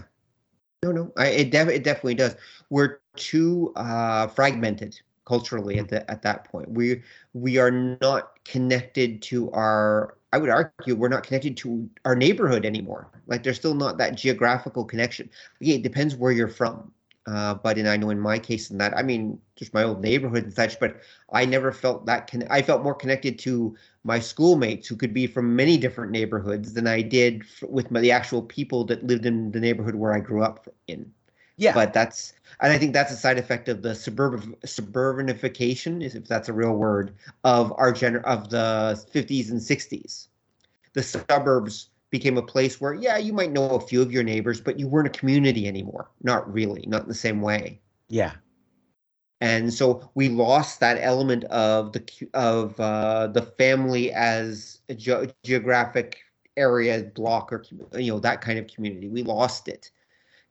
No, 0.82 0.92
no, 0.94 1.12
I, 1.18 1.28
it, 1.28 1.52
def- 1.52 1.68
it 1.68 1.84
definitely 1.84 2.16
does. 2.16 2.38
We're 2.70 3.00
too 3.18 3.74
uh, 3.76 4.28
fragmented 4.28 4.96
culturally 5.26 5.78
at 5.80 5.90
the, 5.90 6.10
at 6.10 6.22
that 6.24 6.46
point. 6.46 6.70
We 6.72 7.02
we 7.34 7.58
are 7.58 7.72
not 7.72 8.44
connected 8.46 9.22
to 9.24 9.52
our. 9.52 10.18
I 10.34 10.38
would 10.40 10.50
argue 10.50 10.96
we're 10.96 11.10
not 11.10 11.24
connected 11.24 11.42
to 11.58 11.90
our 12.06 12.16
neighborhood 12.16 12.66
anymore. 12.66 12.96
Like 13.28 13.44
there's 13.44 13.58
still 13.58 13.76
not 13.76 13.98
that 13.98 14.16
geographical 14.16 14.84
connection. 14.84 15.30
Yeah, 15.60 15.76
it 15.76 15.84
depends 15.84 16.16
where 16.16 16.32
you're 16.32 16.48
from. 16.48 16.92
Uh, 17.26 17.54
but 17.56 17.78
in 17.78 17.88
I 17.88 17.96
know 17.98 18.10
in 18.10 18.20
my 18.20 18.38
case 18.40 18.70
in 18.70 18.78
that 18.80 18.98
I 18.98 19.02
mean 19.04 19.40
just 19.56 19.74
my 19.74 19.84
old 19.84 20.02
neighborhood 20.02 20.44
and 20.44 20.54
such. 20.54 20.80
But 20.80 20.98
I 21.32 21.46
never 21.46 21.72
felt 21.72 22.06
that. 22.06 22.30
Con- 22.30 22.48
I 22.50 22.62
felt 22.62 22.84
more 22.84 22.94
connected 22.96 23.40
to 23.40 23.76
my 24.04 24.20
schoolmates 24.20 24.88
who 24.88 24.96
could 24.96 25.14
be 25.14 25.28
from 25.28 25.56
many 25.56 25.78
different 25.78 26.12
neighborhoods 26.12 26.74
than 26.74 26.88
I 26.88 27.02
did 27.02 27.42
f- 27.44 27.70
with 27.70 27.92
my, 27.92 28.02
the 28.02 28.12
actual 28.12 28.42
people 28.44 28.84
that 28.86 29.06
lived 29.06 29.26
in 29.26 29.52
the 29.52 29.60
neighborhood 29.60 29.96
where 29.96 30.14
I 30.14 30.20
grew 30.20 30.44
up 30.44 30.68
in. 30.88 31.14
Yeah. 31.58 31.74
But 31.74 31.94
that's, 31.94 32.34
and 32.62 32.72
I 32.72 32.78
think 32.78 32.94
that's 32.94 33.12
a 33.12 33.16
side 33.16 33.38
effect 33.38 33.70
of 33.70 33.82
the 33.82 33.94
suburban 33.94 34.56
suburbanification, 34.66 36.04
if 36.04 36.28
that's 36.28 36.50
a 36.50 36.54
real 36.54 36.74
word, 36.74 37.14
of 37.44 37.74
our 37.78 37.94
gener 37.94 38.24
of 38.24 38.50
the 38.50 39.00
50s 39.14 39.52
and 39.52 39.60
60s. 39.60 40.28
The 40.94 41.04
suburbs 41.04 41.90
became 42.10 42.38
a 42.38 42.44
place 42.44 42.80
where, 42.80 42.94
yeah, 42.94 43.18
you 43.18 43.34
might 43.34 43.52
know 43.52 43.70
a 43.70 43.80
few 43.80 44.02
of 44.02 44.12
your 44.12 44.24
neighbors, 44.24 44.62
but 44.62 44.80
you 44.80 44.88
weren't 44.88 45.08
a 45.08 45.20
community 45.20 45.68
anymore. 45.68 46.10
Not 46.22 46.52
really, 46.52 46.86
not 46.88 47.04
in 47.04 47.08
the 47.08 47.14
same 47.16 47.42
way. 47.42 47.80
Yeah. 48.10 48.34
And 49.42 49.74
so 49.74 50.10
we 50.16 50.30
lost 50.30 50.80
that 50.80 50.98
element 51.02 51.44
of 51.46 51.92
the 51.92 52.30
of 52.34 52.80
uh, 52.80 53.28
the 53.28 53.42
family 53.42 54.12
as 54.14 54.80
a 54.88 54.96
ge- 54.96 55.34
geographic 55.44 56.20
area 56.56 57.04
block 57.04 57.52
or 57.52 57.66
you 57.98 58.12
know 58.12 58.20
that 58.20 58.42
kind 58.42 58.58
of 58.58 58.68
community. 58.68 59.10
We 59.10 59.24
lost 59.24 59.68
it 59.68 59.92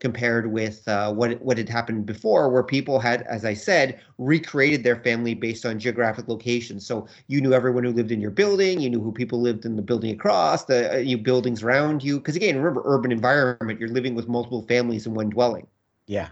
compared 0.02 0.50
with 0.50 0.86
uh, 0.88 1.12
what 1.12 1.40
what 1.42 1.56
had 1.56 1.68
happened 1.68 2.04
before 2.04 2.50
where 2.50 2.64
people 2.64 2.98
had 2.98 3.22
as 3.22 3.44
i 3.44 3.54
said 3.54 4.00
recreated 4.18 4.82
their 4.82 4.96
family 4.96 5.32
based 5.32 5.64
on 5.64 5.78
geographic 5.78 6.26
location 6.26 6.80
so 6.80 7.06
you 7.28 7.40
knew 7.40 7.54
everyone 7.54 7.84
who 7.84 7.92
lived 7.92 8.10
in 8.10 8.20
your 8.20 8.32
building 8.32 8.80
you 8.80 8.90
knew 8.90 9.00
who 9.00 9.12
people 9.12 9.40
lived 9.40 9.64
in 9.64 9.76
the 9.76 9.82
building 9.82 10.10
across 10.10 10.64
the 10.64 10.92
uh, 10.94 10.96
you 10.96 11.16
buildings 11.16 11.62
around 11.62 12.02
you 12.02 12.18
because 12.18 12.34
again 12.34 12.56
remember 12.56 12.82
urban 12.84 13.12
environment 13.12 13.78
you're 13.78 13.88
living 13.88 14.16
with 14.16 14.26
multiple 14.26 14.62
families 14.62 15.06
in 15.06 15.14
one 15.14 15.30
dwelling 15.30 15.68
yeah 16.08 16.30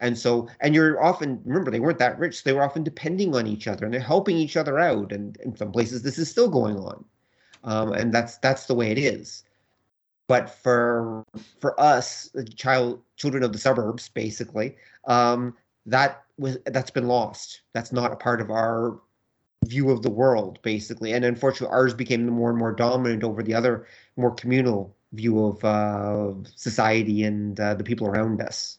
and 0.00 0.16
so, 0.16 0.48
and 0.60 0.74
you're 0.74 1.02
often, 1.02 1.40
remember, 1.44 1.72
they 1.72 1.80
weren't 1.80 1.98
that 1.98 2.18
rich. 2.20 2.36
So 2.36 2.42
they 2.44 2.52
were 2.52 2.62
often 2.62 2.84
depending 2.84 3.34
on 3.34 3.48
each 3.48 3.66
other 3.66 3.84
and 3.84 3.92
they're 3.92 4.00
helping 4.00 4.36
each 4.36 4.56
other 4.56 4.78
out. 4.78 5.10
And 5.10 5.36
in 5.38 5.56
some 5.56 5.72
places, 5.72 6.02
this 6.02 6.18
is 6.18 6.30
still 6.30 6.48
going 6.48 6.76
on. 6.76 7.04
Um, 7.64 7.92
and 7.92 8.14
that's, 8.14 8.38
that's 8.38 8.66
the 8.66 8.74
way 8.74 8.92
it 8.92 8.98
is. 8.98 9.42
But 10.28 10.50
for, 10.50 11.24
for 11.60 11.78
us, 11.80 12.30
child, 12.54 13.02
children 13.16 13.42
of 13.42 13.52
the 13.52 13.58
suburbs, 13.58 14.08
basically, 14.10 14.76
um, 15.06 15.56
that 15.86 16.22
was, 16.38 16.58
that's 16.66 16.90
been 16.90 17.08
lost. 17.08 17.62
That's 17.72 17.92
not 17.92 18.12
a 18.12 18.16
part 18.16 18.40
of 18.40 18.50
our 18.50 19.00
view 19.64 19.90
of 19.90 20.02
the 20.02 20.10
world, 20.10 20.60
basically. 20.62 21.12
And 21.12 21.24
unfortunately, 21.24 21.74
ours 21.74 21.94
became 21.94 22.26
more 22.26 22.50
and 22.50 22.58
more 22.58 22.72
dominant 22.72 23.24
over 23.24 23.42
the 23.42 23.54
other 23.54 23.86
more 24.16 24.34
communal 24.34 24.94
view 25.12 25.46
of 25.46 25.64
uh, 25.64 26.34
society 26.54 27.24
and 27.24 27.58
uh, 27.58 27.74
the 27.74 27.84
people 27.84 28.06
around 28.06 28.42
us. 28.42 28.78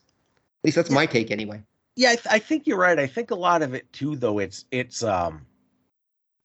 At 0.64 0.68
least 0.68 0.76
that's 0.76 0.91
my 0.91 1.06
take, 1.08 1.32
anyway. 1.32 1.64
yeah 1.95 2.10
I, 2.12 2.16
th- 2.16 2.28
I 2.30 2.39
think 2.39 2.68
you're 2.68 2.78
right 2.78 3.00
i 3.00 3.08
think 3.08 3.32
a 3.32 3.36
lot 3.36 3.62
of 3.62 3.74
it 3.74 3.91
too 3.93 4.16
though 4.18 4.39
it's 4.39 4.66
it's 4.72 5.04
um 5.04 5.45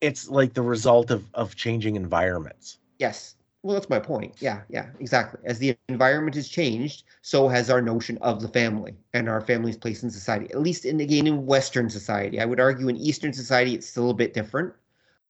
it's 0.00 0.28
like 0.28 0.55
the 0.55 0.62
result 0.62 1.11
of 1.11 1.24
of 1.34 1.55
changing 1.57 1.96
environments 1.96 2.78
Yes. 2.98 3.34
Well, 3.64 3.72
that's 3.72 3.88
my 3.88 3.98
point. 3.98 4.34
Yeah, 4.40 4.60
yeah, 4.68 4.90
exactly. 5.00 5.40
As 5.44 5.58
the 5.58 5.74
environment 5.88 6.34
has 6.36 6.48
changed, 6.48 7.04
so 7.22 7.48
has 7.48 7.70
our 7.70 7.80
notion 7.80 8.18
of 8.20 8.42
the 8.42 8.48
family 8.48 8.94
and 9.14 9.26
our 9.26 9.40
family's 9.40 9.78
place 9.78 10.02
in 10.02 10.10
society. 10.10 10.50
At 10.50 10.60
least 10.60 10.84
in 10.84 11.00
again 11.00 11.26
in 11.26 11.46
Western 11.46 11.88
society, 11.88 12.40
I 12.40 12.44
would 12.44 12.60
argue 12.60 12.88
in 12.88 12.96
Eastern 12.98 13.32
society 13.32 13.74
it's 13.74 13.88
still 13.88 14.10
a 14.10 14.14
bit 14.14 14.34
different. 14.34 14.74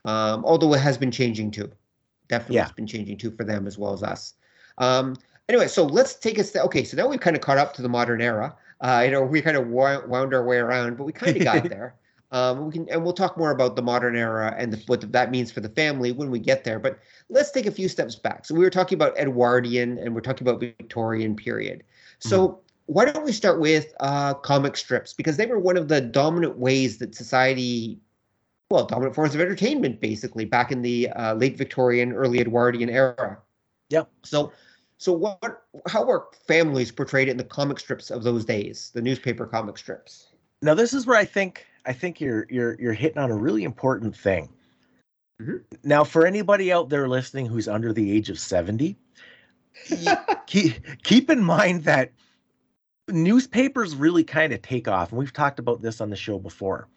Um, 0.04 0.44
although 0.44 0.74
it 0.74 0.80
has 0.80 0.98
been 0.98 1.12
changing 1.12 1.52
too. 1.52 1.70
Definitely, 2.26 2.56
Yeah. 2.56 2.64
it's 2.64 2.72
been 2.72 2.88
changing 2.88 3.18
too 3.18 3.30
for 3.30 3.44
them 3.44 3.68
as 3.68 3.78
well 3.78 3.92
as 3.92 4.02
us. 4.02 4.34
Um, 4.78 5.14
anyway, 5.48 5.68
so 5.68 5.84
let's 5.84 6.14
take 6.16 6.36
a 6.38 6.42
step. 6.44 6.64
Okay, 6.64 6.82
so 6.82 6.96
now 6.96 7.06
we've 7.06 7.20
kind 7.20 7.36
of 7.36 7.42
caught 7.42 7.58
up 7.58 7.72
to 7.74 7.82
the 7.82 7.88
modern 7.88 8.20
era. 8.20 8.56
Uh, 8.80 9.02
you 9.04 9.12
know, 9.12 9.22
we 9.22 9.42
kind 9.42 9.56
of 9.56 9.68
wound 9.68 10.34
our 10.34 10.44
way 10.44 10.56
around, 10.56 10.96
but 10.96 11.04
we 11.04 11.12
kind 11.12 11.36
of 11.36 11.44
got 11.44 11.68
there. 11.68 11.94
Um, 12.34 12.66
we 12.66 12.72
can, 12.72 12.88
and 12.90 13.04
we'll 13.04 13.12
talk 13.12 13.38
more 13.38 13.52
about 13.52 13.76
the 13.76 13.82
modern 13.82 14.16
era 14.16 14.56
and 14.58 14.72
the, 14.72 14.82
what 14.86 15.12
that 15.12 15.30
means 15.30 15.52
for 15.52 15.60
the 15.60 15.68
family 15.68 16.10
when 16.10 16.32
we 16.32 16.40
get 16.40 16.64
there. 16.64 16.80
But 16.80 16.98
let's 17.28 17.52
take 17.52 17.66
a 17.66 17.70
few 17.70 17.88
steps 17.88 18.16
back. 18.16 18.44
So 18.44 18.56
we 18.56 18.64
were 18.64 18.70
talking 18.70 18.96
about 18.96 19.16
Edwardian 19.16 19.98
and 19.98 20.16
we're 20.16 20.20
talking 20.20 20.44
about 20.46 20.58
Victorian 20.58 21.36
period. 21.36 21.84
So 22.18 22.58
why 22.86 23.04
don't 23.04 23.24
we 23.24 23.30
start 23.30 23.60
with 23.60 23.94
uh, 24.00 24.34
comic 24.34 24.76
strips 24.76 25.12
because 25.12 25.36
they 25.36 25.46
were 25.46 25.60
one 25.60 25.76
of 25.76 25.86
the 25.86 26.00
dominant 26.00 26.58
ways 26.58 26.98
that 26.98 27.14
society, 27.14 28.00
well, 28.68 28.84
dominant 28.84 29.14
forms 29.14 29.36
of 29.36 29.40
entertainment 29.40 30.00
basically 30.00 30.44
back 30.44 30.72
in 30.72 30.82
the 30.82 31.10
uh, 31.10 31.34
late 31.34 31.56
Victorian, 31.56 32.12
early 32.12 32.40
Edwardian 32.40 32.90
era. 32.90 33.38
Yeah. 33.90 34.04
So, 34.24 34.50
so 34.98 35.12
what? 35.12 35.62
How 35.86 36.04
were 36.04 36.26
families 36.48 36.90
portrayed 36.90 37.28
in 37.28 37.36
the 37.36 37.44
comic 37.44 37.78
strips 37.78 38.10
of 38.10 38.24
those 38.24 38.44
days? 38.44 38.90
The 38.92 39.02
newspaper 39.02 39.46
comic 39.46 39.78
strips. 39.78 40.30
now 40.62 40.74
this 40.74 40.92
is 40.94 41.06
where 41.06 41.18
i 41.18 41.24
think 41.24 41.66
i 41.86 41.92
think 41.92 42.20
you're 42.20 42.46
you're 42.50 42.76
you're 42.80 42.92
hitting 42.92 43.18
on 43.18 43.30
a 43.30 43.36
really 43.36 43.64
important 43.64 44.16
thing 44.16 44.48
Mhm. 45.42 45.64
now 45.82 46.04
for 46.04 46.26
anybody 46.26 46.72
out 46.72 46.88
there 46.88 47.08
listening 47.08 47.46
who's 47.46 47.66
under 47.66 47.92
the 47.92 48.12
age 48.12 48.30
of 48.30 48.38
70 48.38 48.96
keep, 50.46 51.02
keep 51.02 51.28
in 51.28 51.42
mind 51.42 51.82
that 51.84 52.12
newspapers 53.08 53.96
really 53.96 54.22
kind 54.22 54.52
of 54.52 54.62
take 54.62 54.86
off 54.88 55.10
and 55.10 55.18
we've 55.18 55.32
talked 55.32 55.58
about 55.58 55.82
this 55.82 56.00
on 56.00 56.08
the 56.08 56.16
show 56.16 56.38
before 56.38 56.88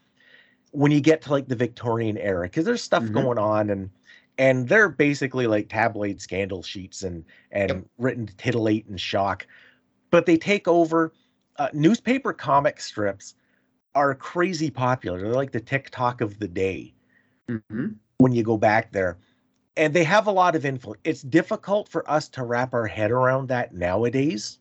when 0.72 0.92
you 0.92 1.02
get 1.02 1.22
to 1.24 1.32
like 1.32 1.48
the 1.48 1.56
victorian 1.56 2.18
era 2.18 2.44
because 2.46 2.64
there's 2.64 2.82
stuff 2.84 3.04
Mhm. 3.04 3.14
going 3.14 3.38
on 3.40 3.70
and 3.72 3.90
and 4.38 4.70
they're 4.70 4.90
basically 4.90 5.48
like 5.48 5.68
tabloid 5.68 6.22
scandal 6.22 6.62
sheets 6.62 7.02
and 7.04 7.26
and 7.52 7.70
Yep. 7.72 7.86
written 7.98 8.28
to 8.28 8.36
titillate 8.38 8.86
and 8.86 9.02
shock 9.02 9.48
but 10.12 10.26
they 10.28 10.38
take 10.38 10.68
over 10.68 11.12
uh, 11.58 11.70
newspaper 11.74 12.32
comic 12.34 12.80
strips 12.80 13.34
are 13.98 14.16
crazy 14.16 14.70
popular 14.70 15.20
they're 15.20 15.34
like 15.34 15.52
the 15.52 15.60
tiktok 15.60 16.22
of 16.22 16.40
the 16.40 16.48
day 16.48 16.94
Mm-hmm. 17.50 17.88
when 18.18 18.34
you 18.34 18.44
go 18.44 18.58
back 18.58 18.92
there 18.92 19.18
and 19.78 19.94
they 19.94 20.04
have 20.04 20.28
a 20.28 20.32
lot 20.32 20.56
of 20.56 20.66
influence. 20.66 21.00
It's 21.04 21.22
difficult 21.22 21.88
for 21.88 22.10
us 22.10 22.28
to 22.30 22.44
wrap 22.44 22.74
our 22.74 22.88
head 22.88 23.12
around 23.12 23.48
that 23.50 23.74
nowadays. 23.74 24.60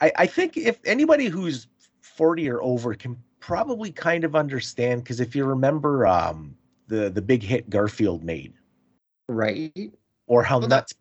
I, 0.00 0.12
I 0.16 0.26
think 0.26 0.56
if 0.56 0.78
anybody 0.84 1.26
who's 1.26 1.66
40 2.02 2.48
or 2.50 2.62
over 2.62 2.94
can 2.94 3.16
probably 3.40 3.90
kind 3.90 4.22
of 4.24 4.36
understand 4.36 5.02
because 5.02 5.18
if 5.18 5.34
you 5.34 5.44
remember 5.44 6.06
um, 6.06 6.54
the 6.88 7.10
the 7.10 7.22
big 7.22 7.42
hit 7.42 7.68
Garfield 7.70 8.22
made, 8.22 8.52
right? 9.28 9.92
Or 10.26 10.42
how 10.42 10.58
well, 10.58 10.68
nuts. 10.68 10.94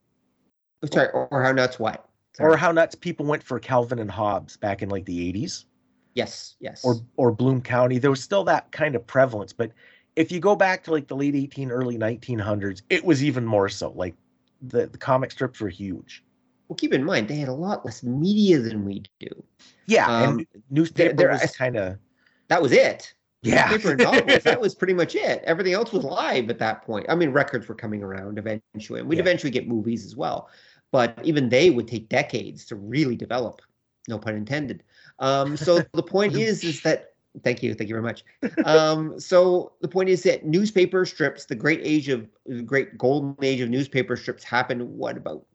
Sorry, 0.92 1.10
or 1.10 1.44
how 1.44 1.52
nuts 1.52 1.78
what? 1.78 2.08
Sorry. 2.34 2.54
Or 2.54 2.58
how 2.58 2.72
nuts 2.72 2.96
people 2.96 3.26
went 3.26 3.44
for 3.44 3.60
Calvin 3.60 4.00
and 4.00 4.10
Hobbes 4.10 4.58
back 4.58 4.82
in 4.82 4.90
like 4.90 5.06
the 5.06 5.34
80s. 5.34 5.66
Yes, 6.14 6.56
yes. 6.60 6.84
Or 6.84 6.96
or 7.16 7.32
Bloom 7.32 7.62
County. 7.62 7.98
There 7.98 8.10
was 8.10 8.22
still 8.22 8.44
that 8.46 8.72
kind 8.72 8.96
of 8.96 9.06
prevalence, 9.08 9.54
but 9.54 9.72
if 10.16 10.32
you 10.32 10.40
go 10.40 10.56
back 10.56 10.84
to 10.84 10.92
like 10.92 11.08
the 11.08 11.16
late 11.16 11.36
18 11.36 11.72
early 11.72 11.98
1900s 11.98 12.82
it 12.90 13.04
was 13.04 13.24
even 13.24 13.46
more 13.46 13.70
so 13.70 13.92
like 13.92 14.16
the, 14.62 14.88
the 14.88 14.98
comic 14.98 15.32
strips 15.32 15.60
were 15.60 15.70
huge. 15.70 16.24
Well 16.68 16.76
keep 16.76 16.94
in 16.94 17.04
mind 17.04 17.28
they 17.28 17.36
had 17.36 17.50
a 17.50 17.54
lot 17.54 17.86
less 17.86 18.04
media 18.04 18.60
than 18.60 18.86
we 18.86 19.04
do. 19.20 19.44
Yeah 19.88 20.08
um, 20.08 20.40
and 20.40 20.48
newspaper 20.70 21.14
there, 21.14 21.30
was 21.30 21.56
kind 21.56 21.78
of 21.78 21.98
that 22.48 22.62
was 22.62 22.72
it. 22.72 23.14
Yeah. 23.44 23.72
Newspaper 23.72 23.96
novels, 23.96 24.44
that 24.44 24.62
was 24.62 24.76
pretty 24.82 24.94
much 24.94 25.16
it. 25.16 25.42
Everything 25.46 25.74
else 25.74 25.92
was 25.92 26.04
live 26.04 26.50
at 26.50 26.60
that 26.60 26.84
point. 26.84 27.06
I 27.10 27.16
mean 27.16 27.32
records 27.32 27.68
were 27.68 27.76
coming 27.76 28.04
around 28.04 28.38
eventually 28.38 29.00
and 29.00 29.10
we'd 29.10 29.16
yeah. 29.16 29.22
eventually 29.22 29.52
get 29.52 29.68
movies 29.68 30.06
as 30.06 30.16
well. 30.16 30.50
But 30.92 31.18
even 31.24 31.48
they 31.48 31.70
would 31.70 31.88
take 31.88 32.10
decades 32.10 32.66
to 32.66 32.76
really 32.76 33.16
develop 33.16 33.62
no 34.08 34.18
pun 34.18 34.36
intended 34.36 34.84
um, 35.20 35.56
so 35.56 35.82
the 35.94 36.04
point 36.04 36.36
is 36.36 36.64
is 36.64 36.82
that 36.82 37.12
Thank 37.44 37.64
you. 37.64 37.74
Thank 37.74 37.90
you 37.90 37.96
very 37.96 38.04
much. 38.04 38.26
Um, 38.66 39.20
so 39.20 39.72
the 39.82 39.88
point 39.88 40.10
is 40.10 40.24
that 40.24 40.46
newspaper 40.46 41.06
strips, 41.06 41.46
the 41.46 41.56
great 41.56 41.80
age 41.82 42.10
of 42.10 42.28
the 42.46 42.62
great 42.62 42.98
golden 42.98 43.36
age 43.42 43.62
of 43.62 43.70
newspaper 43.70 44.18
strips 44.18 44.44
happened 44.44 44.82
what 44.98 45.18
about 45.18 45.46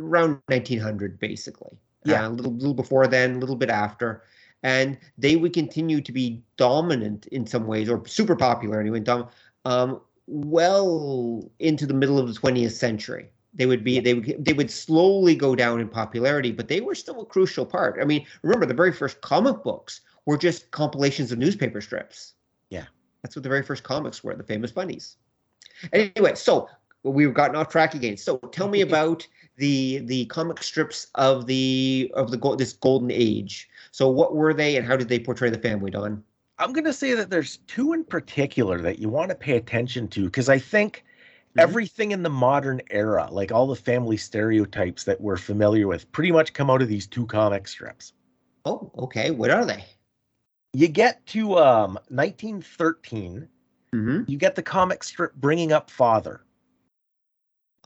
around 0.00 0.40
1900 0.46 1.18
basically. 1.18 1.76
Yeah, 2.04 2.24
uh, 2.24 2.28
a 2.28 2.30
little 2.30 2.52
little 2.52 2.74
before 2.74 3.06
then, 3.06 3.36
a 3.36 3.38
little 3.38 3.56
bit 3.56 3.70
after. 3.70 4.22
And 4.62 4.98
they 5.18 5.36
would 5.36 5.52
continue 5.52 6.00
to 6.00 6.12
be 6.12 6.42
dominant 6.56 7.26
in 7.26 7.46
some 7.46 7.66
ways, 7.66 7.88
or 7.88 8.04
super 8.06 8.34
popular 8.34 8.80
anyway, 8.80 9.00
dom- 9.00 9.28
um, 9.64 10.00
well 10.26 11.48
into 11.58 11.86
the 11.86 11.94
middle 11.94 12.18
of 12.18 12.26
the 12.26 12.40
20th 12.40 12.72
century 12.72 13.30
they 13.54 13.66
would 13.66 13.82
be 13.82 13.98
they 14.00 14.14
would 14.14 14.44
they 14.44 14.52
would 14.52 14.70
slowly 14.70 15.34
go 15.34 15.54
down 15.54 15.80
in 15.80 15.88
popularity 15.88 16.52
but 16.52 16.68
they 16.68 16.80
were 16.80 16.94
still 16.94 17.20
a 17.22 17.26
crucial 17.26 17.64
part 17.64 17.98
i 18.00 18.04
mean 18.04 18.26
remember 18.42 18.66
the 18.66 18.74
very 18.74 18.92
first 18.92 19.20
comic 19.20 19.62
books 19.62 20.02
were 20.28 20.36
just 20.36 20.70
compilations 20.72 21.32
of 21.32 21.38
newspaper 21.38 21.80
strips. 21.80 22.34
Yeah. 22.68 22.84
That's 23.22 23.34
what 23.34 23.44
the 23.44 23.48
very 23.48 23.62
first 23.62 23.82
comics 23.82 24.22
were, 24.22 24.36
the 24.36 24.42
Famous 24.42 24.70
Funnies. 24.70 25.16
Anyway, 25.90 26.34
so 26.34 26.68
we've 27.02 27.32
gotten 27.32 27.56
off 27.56 27.70
track 27.70 27.94
again. 27.94 28.18
So 28.18 28.36
tell 28.36 28.68
me 28.68 28.80
about 28.90 29.26
the 29.56 30.00
the 30.04 30.26
comic 30.26 30.62
strips 30.62 31.06
of 31.14 31.46
the 31.46 32.12
of 32.14 32.30
the 32.30 32.56
this 32.58 32.74
golden 32.74 33.10
age. 33.10 33.70
So 33.90 34.10
what 34.10 34.36
were 34.36 34.52
they 34.52 34.76
and 34.76 34.86
how 34.86 34.96
did 34.98 35.08
they 35.08 35.18
portray 35.18 35.48
the 35.48 35.58
family, 35.58 35.90
Don? 35.90 36.22
I'm 36.58 36.74
going 36.74 36.84
to 36.84 36.92
say 36.92 37.14
that 37.14 37.30
there's 37.30 37.56
two 37.66 37.94
in 37.94 38.04
particular 38.04 38.82
that 38.82 38.98
you 38.98 39.08
want 39.08 39.30
to 39.30 39.34
pay 39.34 39.56
attention 39.56 40.08
to 40.08 40.24
because 40.24 40.50
I 40.50 40.58
think. 40.58 41.06
Everything 41.58 42.12
in 42.12 42.22
the 42.22 42.30
modern 42.30 42.80
era, 42.90 43.28
like 43.30 43.52
all 43.52 43.66
the 43.66 43.76
family 43.76 44.16
stereotypes 44.16 45.04
that 45.04 45.20
we're 45.20 45.36
familiar 45.36 45.86
with, 45.86 46.10
pretty 46.12 46.32
much 46.32 46.52
come 46.52 46.70
out 46.70 46.82
of 46.82 46.88
these 46.88 47.06
two 47.06 47.26
comic 47.26 47.68
strips. 47.68 48.12
Oh, 48.64 48.90
okay. 48.98 49.30
What 49.30 49.50
are 49.50 49.64
they? 49.64 49.84
you 50.72 50.88
get 50.88 51.24
to 51.26 51.58
um 51.58 51.94
1913 52.08 53.48
mm-hmm. 53.94 54.22
you 54.26 54.38
get 54.38 54.54
the 54.54 54.62
comic 54.62 55.02
strip 55.02 55.34
bringing 55.34 55.72
up 55.72 55.90
father. 55.90 56.42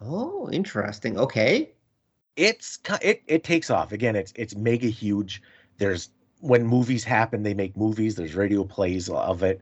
Oh 0.01 0.49
interesting. 0.51 1.19
Okay. 1.19 1.73
It's 2.37 2.79
it, 3.03 3.23
it 3.27 3.45
takes 3.45 3.71
off. 3.71 3.93
Again 3.93 4.17
it's 4.17 4.33
it's 4.37 4.57
mega 4.57 4.89
huge. 4.89 5.43
There's 5.79 6.11
when 6.41 6.67
movies 6.67 7.05
happen 7.05 7.43
they 7.43 7.55
make 7.55 7.77
movies. 7.77 8.15
There's 8.15 8.35
radio 8.35 8.65
plays 8.65 9.09
of 9.09 9.43
it. 9.43 9.61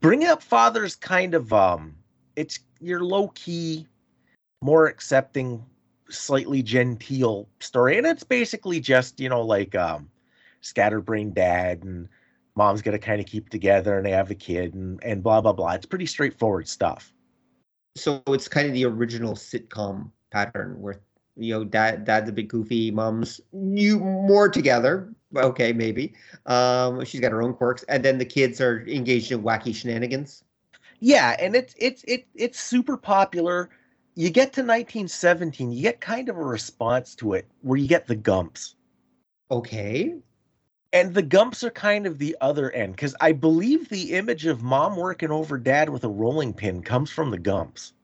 Bringing 0.00 0.28
up 0.28 0.42
father's 0.42 0.96
kind 0.96 1.34
of 1.34 1.52
um 1.52 1.94
it's 2.36 2.58
your 2.84 3.04
low 3.04 3.28
key 3.34 3.86
more 4.62 4.86
accepting 4.86 5.64
slightly 6.10 6.62
genteel 6.62 7.48
story 7.60 7.96
and 7.98 8.06
it's 8.06 8.24
basically 8.24 8.78
just 8.78 9.18
you 9.20 9.28
know 9.28 9.42
like 9.42 9.74
um 9.74 10.08
scatterbrained 10.60 11.34
dad 11.34 11.82
and 11.82 12.08
mom's 12.56 12.82
to 12.82 12.98
kind 12.98 13.20
of 13.20 13.26
keep 13.26 13.48
together 13.48 13.96
and 13.96 14.06
they 14.06 14.10
have 14.10 14.30
a 14.30 14.34
kid 14.34 14.74
and, 14.74 15.02
and 15.02 15.22
blah 15.22 15.40
blah 15.40 15.52
blah. 15.52 15.72
It's 15.72 15.86
pretty 15.86 16.06
straightforward 16.06 16.68
stuff. 16.68 17.12
So 17.96 18.22
it's 18.28 18.48
kind 18.48 18.66
of 18.66 18.74
the 18.74 18.84
original 18.84 19.34
sitcom 19.34 20.10
pattern 20.30 20.80
where 20.80 21.00
you 21.36 21.54
know 21.54 21.64
dad 21.64 22.04
dad's 22.04 22.28
a 22.30 22.32
bit 22.32 22.48
goofy 22.48 22.90
mom's 22.90 23.40
you 23.52 23.98
more 23.98 24.48
together. 24.48 25.12
Okay 25.36 25.72
maybe. 25.72 26.14
Um 26.46 27.04
she's 27.04 27.20
got 27.20 27.32
her 27.32 27.42
own 27.42 27.54
quirks 27.54 27.84
and 27.84 28.04
then 28.04 28.18
the 28.18 28.24
kids 28.24 28.60
are 28.60 28.86
engaged 28.86 29.32
in 29.32 29.42
wacky 29.42 29.74
shenanigans 29.74 30.43
yeah 31.04 31.36
and 31.38 31.54
it's 31.54 31.74
it's 31.78 32.02
it, 32.04 32.26
it's 32.34 32.60
super 32.60 32.96
popular 32.96 33.68
you 34.14 34.30
get 34.30 34.52
to 34.52 34.60
1917 34.60 35.70
you 35.70 35.82
get 35.82 36.00
kind 36.00 36.28
of 36.28 36.36
a 36.36 36.42
response 36.42 37.14
to 37.14 37.34
it 37.34 37.46
where 37.62 37.78
you 37.78 37.88
get 37.88 38.06
the 38.06 38.14
gumps 38.14 38.76
okay 39.50 40.14
and 40.94 41.12
the 41.12 41.22
Gumps 41.22 41.64
are 41.64 41.70
kind 41.70 42.06
of 42.06 42.18
the 42.18 42.36
other 42.40 42.70
end 42.70 42.92
because 42.92 43.16
I 43.20 43.32
believe 43.32 43.88
the 43.88 44.12
image 44.12 44.46
of 44.46 44.62
mom 44.62 44.94
working 44.94 45.32
over 45.32 45.58
dad 45.58 45.88
with 45.88 46.04
a 46.04 46.08
rolling 46.08 46.54
pin 46.54 46.82
comes 46.82 47.10
from 47.10 47.32
the 47.32 47.38
Gumps. 47.38 47.94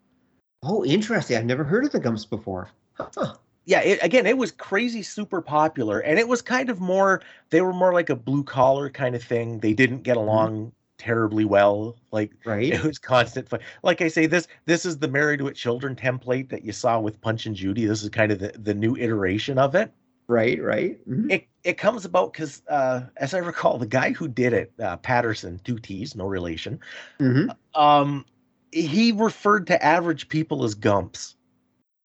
Oh, 0.65 0.85
interesting. 0.85 1.37
I've 1.37 1.45
never 1.45 1.63
heard 1.63 1.85
of 1.85 1.93
the 1.93 2.01
Gumps 2.01 2.25
before. 2.25 2.69
Huh. 2.95 3.35
Yeah, 3.65 3.81
it, 3.83 4.01
again, 4.03 4.27
it 4.27 4.37
was 4.37 4.51
crazy 4.51 5.03
super 5.03 5.41
popular, 5.41 6.01
and 6.01 6.19
it 6.19 6.27
was 6.27 6.43
kind 6.43 6.69
of 6.69 6.81
more. 6.81 7.23
They 7.51 7.61
were 7.61 7.73
more 7.73 7.95
like 7.95 8.11
a 8.11 8.17
blue 8.17 8.43
collar 8.43 8.91
kind 8.91 9.15
of 9.15 9.23
thing. 9.23 9.61
They 9.61 9.73
didn't 9.73 10.03
get 10.03 10.17
mm-hmm. 10.17 10.29
along. 10.29 10.73
Terribly 11.01 11.45
well. 11.45 11.97
Like 12.13 12.33
right, 12.45 12.73
it 12.73 12.85
was 12.85 12.99
constant. 12.99 13.49
Like 13.83 14.03
I 14.03 14.09
say, 14.09 14.27
this 14.27 14.47
this 14.67 14.85
is 14.85 14.99
the 14.99 15.09
Married 15.09 15.41
with 15.41 15.57
Children 15.57 15.97
template 15.97 16.51
that 16.51 16.65
you 16.65 16.73
saw 16.73 17.01
with 17.01 17.21
Punch 17.21 17.47
and 17.47 17.57
Judy. 17.57 17.87
This 17.87 18.03
is 18.03 18.11
kind 18.11 18.31
of 18.31 18.39
the 18.39 18.53
the 18.57 18.75
new 18.75 18.97
iteration 18.97 19.59
of 19.59 19.75
it. 19.75 19.93
Right, 20.29 20.63
right. 20.63 20.97
Mm-hmm. 21.09 21.31
It 21.31 21.49
it 21.65 21.79
comes 21.79 22.05
about 22.05 22.33
because, 22.33 22.63
uh, 22.69 23.03
as 23.17 23.35
I 23.35 23.39
recall, 23.39 23.79
the 23.79 23.87
guy 23.87 24.13
who 24.13 24.29
did 24.29 24.53
it, 24.53 24.73
uh, 24.81 24.97
Patterson, 24.99 25.61
two 25.65 25.79
T's, 25.79 26.15
no 26.15 26.27
relation. 26.27 26.79
Mm-hmm. 27.19 27.51
Um, 27.81 28.25
he 28.71 29.11
referred 29.11 29.67
to 29.67 29.85
average 29.85 30.29
people 30.29 30.63
as 30.63 30.75
gumps. 30.75 31.35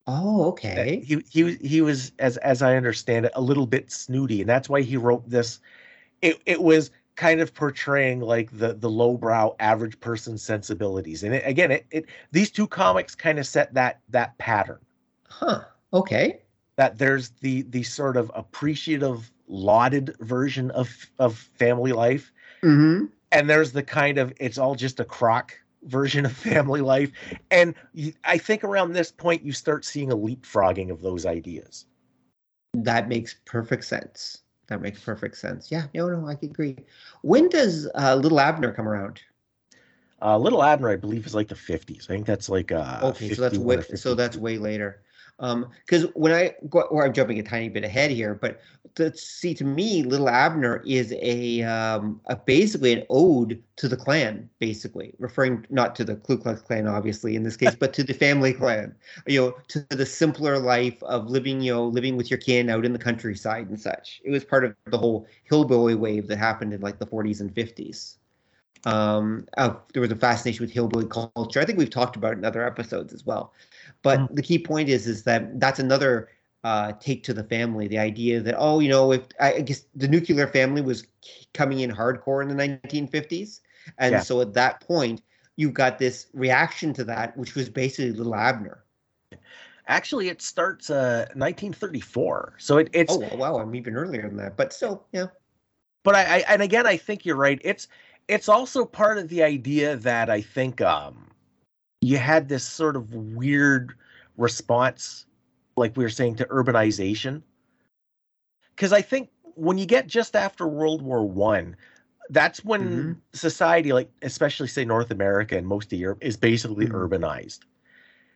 Oh, 0.07 0.45
okay. 0.49 1.03
He 1.05 1.23
he 1.29 1.55
he 1.55 1.81
was, 1.81 2.13
as 2.17 2.37
as 2.37 2.61
I 2.61 2.77
understand 2.77 3.27
it, 3.27 3.31
a 3.35 3.41
little 3.41 3.67
bit 3.67 3.91
snooty, 3.91 4.41
and 4.41 4.49
that's 4.49 4.69
why 4.69 4.81
he 4.81 4.97
wrote 4.97 5.29
this. 5.29 5.59
It 6.23 6.41
it 6.47 6.63
was 6.63 6.89
kind 7.15 7.41
of 7.41 7.53
portraying 7.53 8.21
like 8.21 8.49
the 8.57 8.73
the 8.73 8.89
lowbrow 8.89 9.55
average 9.59 9.99
person 9.99 10.37
sensibilities, 10.37 11.23
and 11.23 11.35
it, 11.35 11.43
again, 11.45 11.71
it, 11.71 11.85
it 11.91 12.05
these 12.31 12.51
two 12.51 12.67
comics 12.67 13.15
kind 13.15 13.39
of 13.39 13.47
set 13.47 13.73
that 13.73 14.01
that 14.09 14.37
pattern. 14.37 14.79
Huh. 15.27 15.61
Okay 15.93 16.41
that 16.75 16.97
there's 16.97 17.29
the 17.41 17.63
the 17.63 17.83
sort 17.83 18.17
of 18.17 18.31
appreciative 18.35 19.31
lauded 19.47 20.15
version 20.19 20.71
of 20.71 20.89
of 21.19 21.37
family 21.37 21.91
life 21.91 22.31
mm-hmm. 22.63 23.05
and 23.31 23.49
there's 23.49 23.71
the 23.71 23.83
kind 23.83 24.17
of 24.17 24.33
it's 24.39 24.57
all 24.57 24.75
just 24.75 24.99
a 24.99 25.05
crock 25.05 25.53
version 25.83 26.25
of 26.25 26.31
family 26.33 26.81
life 26.81 27.11
and 27.51 27.75
you, 27.93 28.13
i 28.23 28.37
think 28.37 28.63
around 28.63 28.93
this 28.93 29.11
point 29.11 29.43
you 29.43 29.51
start 29.51 29.85
seeing 29.85 30.11
a 30.11 30.17
leapfrogging 30.17 30.89
of 30.89 31.01
those 31.01 31.25
ideas 31.25 31.85
that 32.73 33.07
makes 33.07 33.35
perfect 33.45 33.85
sense 33.85 34.41
that 34.67 34.81
makes 34.81 35.01
perfect 35.03 35.37
sense. 35.37 35.71
Yeah 35.71 35.87
no 35.93 36.07
no 36.09 36.27
i 36.27 36.37
agree. 36.41 36.77
When 37.21 37.49
does 37.49 37.89
uh, 37.95 38.15
little 38.15 38.39
abner 38.39 38.71
come 38.71 38.87
around? 38.87 39.21
Uh, 40.21 40.37
little 40.37 40.63
abner 40.63 40.89
i 40.89 40.95
believe 40.95 41.25
is 41.25 41.35
like 41.35 41.49
the 41.49 41.55
50s 41.55 42.07
i 42.09 42.13
think 42.13 42.25
that's 42.25 42.49
like 42.49 42.71
uh 42.71 42.99
okay 43.03 43.29
so 43.33 43.41
that's 43.41 43.57
way 43.57 43.81
so 43.81 44.15
that's 44.15 44.37
way 44.37 44.57
later 44.57 45.03
because 45.37 46.05
um, 46.05 46.11
when 46.13 46.31
I 46.31 46.55
go, 46.69 46.81
or 46.81 47.05
I'm 47.05 47.13
jumping 47.13 47.39
a 47.39 47.43
tiny 47.43 47.67
bit 47.67 47.83
ahead 47.83 48.11
here, 48.11 48.35
but 48.35 48.61
to 48.95 49.15
see 49.17 49.53
to 49.55 49.65
me, 49.65 50.03
Little 50.03 50.29
Abner 50.29 50.81
is 50.85 51.13
a, 51.19 51.61
um, 51.63 52.21
a 52.27 52.37
basically 52.37 52.93
an 52.93 53.03
ode 53.09 53.61
to 53.75 53.89
the 53.89 53.97
Klan, 53.97 54.49
basically 54.59 55.13
referring 55.19 55.65
not 55.69 55.95
to 55.97 56.05
the 56.05 56.15
Ku 56.15 56.37
Klux 56.37 56.61
Klan, 56.61 56.87
obviously 56.87 57.35
in 57.35 57.43
this 57.43 57.57
case, 57.57 57.75
but 57.75 57.93
to 57.93 58.03
the 58.03 58.13
family 58.13 58.53
clan. 58.53 58.95
You 59.27 59.41
know, 59.41 59.55
to 59.67 59.85
the 59.89 60.05
simpler 60.05 60.57
life 60.57 61.01
of 61.03 61.29
living, 61.29 61.59
you 61.59 61.73
know, 61.73 61.85
living 61.85 62.15
with 62.15 62.31
your 62.31 62.39
kin 62.39 62.69
out 62.69 62.85
in 62.85 62.93
the 62.93 62.99
countryside 62.99 63.67
and 63.67 63.79
such. 63.79 64.21
It 64.23 64.31
was 64.31 64.45
part 64.45 64.63
of 64.63 64.75
the 64.85 64.97
whole 64.97 65.27
hillbilly 65.43 65.95
wave 65.95 66.27
that 66.27 66.37
happened 66.37 66.73
in 66.73 66.79
like 66.79 66.99
the 66.99 67.07
40s 67.07 67.41
and 67.41 67.53
50s. 67.53 68.15
Um, 68.85 69.47
uh, 69.57 69.73
there 69.93 70.01
was 70.01 70.11
a 70.11 70.15
fascination 70.15 70.63
with 70.63 70.71
hillbilly 70.71 71.07
culture. 71.07 71.59
I 71.59 71.65
think 71.65 71.79
we've 71.79 71.89
talked 71.89 72.15
about 72.15 72.33
in 72.33 72.45
other 72.45 72.65
episodes 72.65 73.13
as 73.13 73.25
well. 73.25 73.51
But 74.01 74.19
mm-hmm. 74.19 74.35
the 74.35 74.41
key 74.41 74.59
point 74.59 74.89
is 74.89 75.07
is 75.07 75.23
that 75.23 75.59
that's 75.59 75.79
another 75.79 76.29
uh, 76.63 76.93
take 76.99 77.23
to 77.23 77.33
the 77.33 77.43
family. 77.43 77.87
The 77.87 77.99
idea 77.99 78.41
that 78.41 78.55
oh, 78.57 78.79
you 78.79 78.89
know, 78.89 79.11
if 79.11 79.21
I 79.39 79.61
guess 79.61 79.85
the 79.95 80.07
nuclear 80.07 80.47
family 80.47 80.81
was 80.81 81.05
coming 81.53 81.79
in 81.79 81.91
hardcore 81.91 82.41
in 82.41 82.49
the 82.49 82.55
1950s, 82.55 83.61
and 83.97 84.13
yeah. 84.13 84.19
so 84.19 84.41
at 84.41 84.53
that 84.53 84.81
point, 84.81 85.21
you've 85.55 85.73
got 85.73 85.99
this 85.99 86.27
reaction 86.33 86.93
to 86.93 87.03
that, 87.05 87.37
which 87.37 87.55
was 87.55 87.69
basically 87.69 88.11
Little 88.11 88.35
Abner. 88.35 88.83
Actually, 89.87 90.29
it 90.29 90.41
starts 90.41 90.89
uh 90.89 91.25
1934, 91.35 92.55
so 92.57 92.77
it, 92.77 92.89
it's. 92.93 93.13
Oh 93.13 93.35
wow, 93.35 93.57
I'm 93.57 93.75
even 93.75 93.95
earlier 93.95 94.23
than 94.23 94.37
that, 94.37 94.57
but 94.57 94.73
still, 94.73 95.05
yeah. 95.11 95.27
But 96.03 96.15
I, 96.15 96.37
I 96.37 96.45
and 96.49 96.61
again, 96.61 96.87
I 96.87 96.97
think 96.97 97.25
you're 97.25 97.35
right. 97.35 97.61
It's 97.63 97.87
it's 98.27 98.49
also 98.49 98.85
part 98.85 99.19
of 99.19 99.29
the 99.29 99.43
idea 99.43 99.95
that 99.97 100.29
I 100.29 100.41
think 100.41 100.81
um 100.81 101.29
you 102.05 102.17
had 102.17 102.47
this 102.47 102.63
sort 102.63 102.95
of 102.95 103.13
weird 103.13 103.95
response, 104.37 105.25
like 105.75 105.97
we 105.97 106.03
were 106.03 106.09
saying, 106.09 106.35
to 106.35 106.45
urbanization. 106.45 107.41
Because 108.75 108.93
I 108.93 109.01
think 109.01 109.29
when 109.55 109.79
you 109.79 109.87
get 109.87 110.05
just 110.05 110.35
after 110.35 110.67
World 110.67 111.01
War 111.01 111.27
One, 111.27 111.75
that's 112.29 112.63
when 112.63 112.81
mm-hmm. 112.83 113.11
society, 113.33 113.91
like 113.91 114.11
especially 114.21 114.67
say 114.67 114.85
North 114.85 115.09
America 115.09 115.57
and 115.57 115.65
most 115.65 115.91
of 115.91 115.99
Europe, 115.99 116.19
is 116.21 116.37
basically 116.37 116.85
mm-hmm. 116.85 116.95
urbanized. 116.95 117.59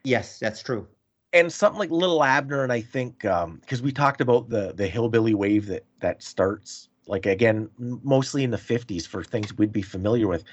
Yes, 0.03 0.39
that's 0.39 0.63
true. 0.63 0.88
And 1.32 1.53
something 1.53 1.78
like 1.78 1.91
Little 1.91 2.24
Abner, 2.24 2.63
and 2.63 2.74
I 2.74 2.82
think 2.82 3.20
because 3.20 3.43
um, 3.80 3.84
we 3.84 3.91
talked 3.91 4.20
about 4.20 4.49
the 4.49 4.74
the 4.74 4.88
hillbilly 4.88 5.36
wave 5.36 5.67
that 5.67 5.86
that 5.99 6.24
starts 6.24 6.89
like 7.05 7.28
again 7.28 7.70
mostly 7.78 8.43
in 8.43 8.49
the 8.49 8.57
50s 8.57 9.05
for 9.05 9.24
things 9.24 9.55
we'd 9.57 9.72
be 9.72 9.82
familiar 9.82 10.28
with 10.28 10.43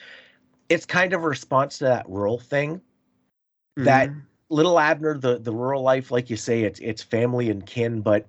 it's 0.69 0.87
kind 0.87 1.13
of 1.13 1.23
a 1.23 1.29
response 1.29 1.79
to 1.79 1.85
that 1.85 2.09
rural 2.09 2.39
thing 2.39 2.81
mm-hmm. 3.77 3.85
that 3.85 4.11
little 4.49 4.79
abner 4.79 5.19
the 5.19 5.39
the 5.39 5.53
rural 5.53 5.83
life 5.83 6.13
like 6.13 6.31
you 6.31 6.37
say 6.37 6.63
it's 6.63 6.79
it's 6.79 7.03
family 7.03 7.51
and 7.51 7.67
kin 7.67 8.01
but 8.01 8.29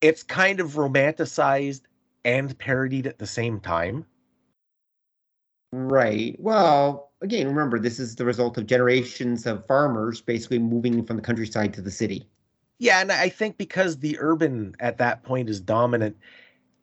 it's 0.00 0.22
kind 0.22 0.60
of 0.60 0.72
romanticized 0.72 1.82
and 2.24 2.58
parodied 2.58 3.06
at 3.06 3.18
the 3.18 3.26
same 3.26 3.60
time. 3.60 4.04
Right. 5.72 6.36
Well, 6.38 7.12
again, 7.22 7.46
remember 7.46 7.78
this 7.78 7.98
is 7.98 8.16
the 8.16 8.24
result 8.24 8.58
of 8.58 8.66
generations 8.66 9.46
of 9.46 9.66
farmers 9.66 10.20
basically 10.20 10.58
moving 10.58 11.04
from 11.04 11.16
the 11.16 11.22
countryside 11.22 11.72
to 11.74 11.80
the 11.80 11.90
city. 11.90 12.26
Yeah, 12.78 13.00
and 13.00 13.12
I 13.12 13.28
think 13.28 13.58
because 13.58 13.98
the 13.98 14.16
urban 14.18 14.74
at 14.80 14.98
that 14.98 15.22
point 15.22 15.50
is 15.50 15.60
dominant, 15.60 16.16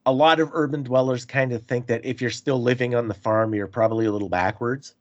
a 0.06 0.12
lot 0.12 0.40
of 0.40 0.52
urban 0.54 0.84
dwellers 0.84 1.26
kind 1.26 1.52
of 1.52 1.64
think 1.64 1.88
that 1.88 2.06
if 2.06 2.22
you're 2.22 2.30
still 2.30 2.62
living 2.62 2.96
on 2.96 3.08
the 3.08 3.14
farm, 3.14 3.54
you're 3.54 3.68
probably 3.68 4.06
a 4.06 4.12
little 4.12 4.30
backwards. 4.30 4.94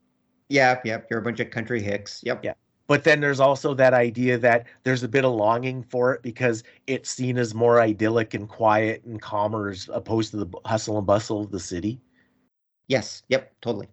Yep, 0.49 0.87
yep. 0.87 1.07
You're 1.11 1.21
a 1.21 1.23
bunch 1.23 1.41
of 1.41 1.51
country 1.51 1.83
hicks. 1.83 2.21
Yep. 2.25 2.45
Yeah. 2.45 2.55
But 2.87 3.03
then 3.03 3.21
there's 3.21 3.41
also 3.41 3.75
that 3.75 3.95
idea 3.95 4.39
that 4.39 4.67
there's 4.85 5.03
a 5.03 5.09
bit 5.09 5.25
of 5.25 5.33
longing 5.33 5.83
for 5.83 6.15
it 6.15 6.23
because 6.23 6.63
it's 6.87 7.11
seen 7.11 7.37
as 7.37 7.53
more 7.53 7.81
idyllic 7.81 8.33
and 8.35 8.49
quiet 8.49 9.05
and 9.05 9.21
calmer 9.21 9.71
as 9.71 9.91
opposed 9.93 10.31
to 10.31 10.37
the 10.37 10.59
hustle 10.65 10.99
and 10.99 11.07
bustle 11.07 11.41
of 11.41 11.51
the 11.51 11.59
city. 11.59 12.01
Yes. 12.87 13.25
Yep. 13.29 13.53
Totally. 13.61 13.89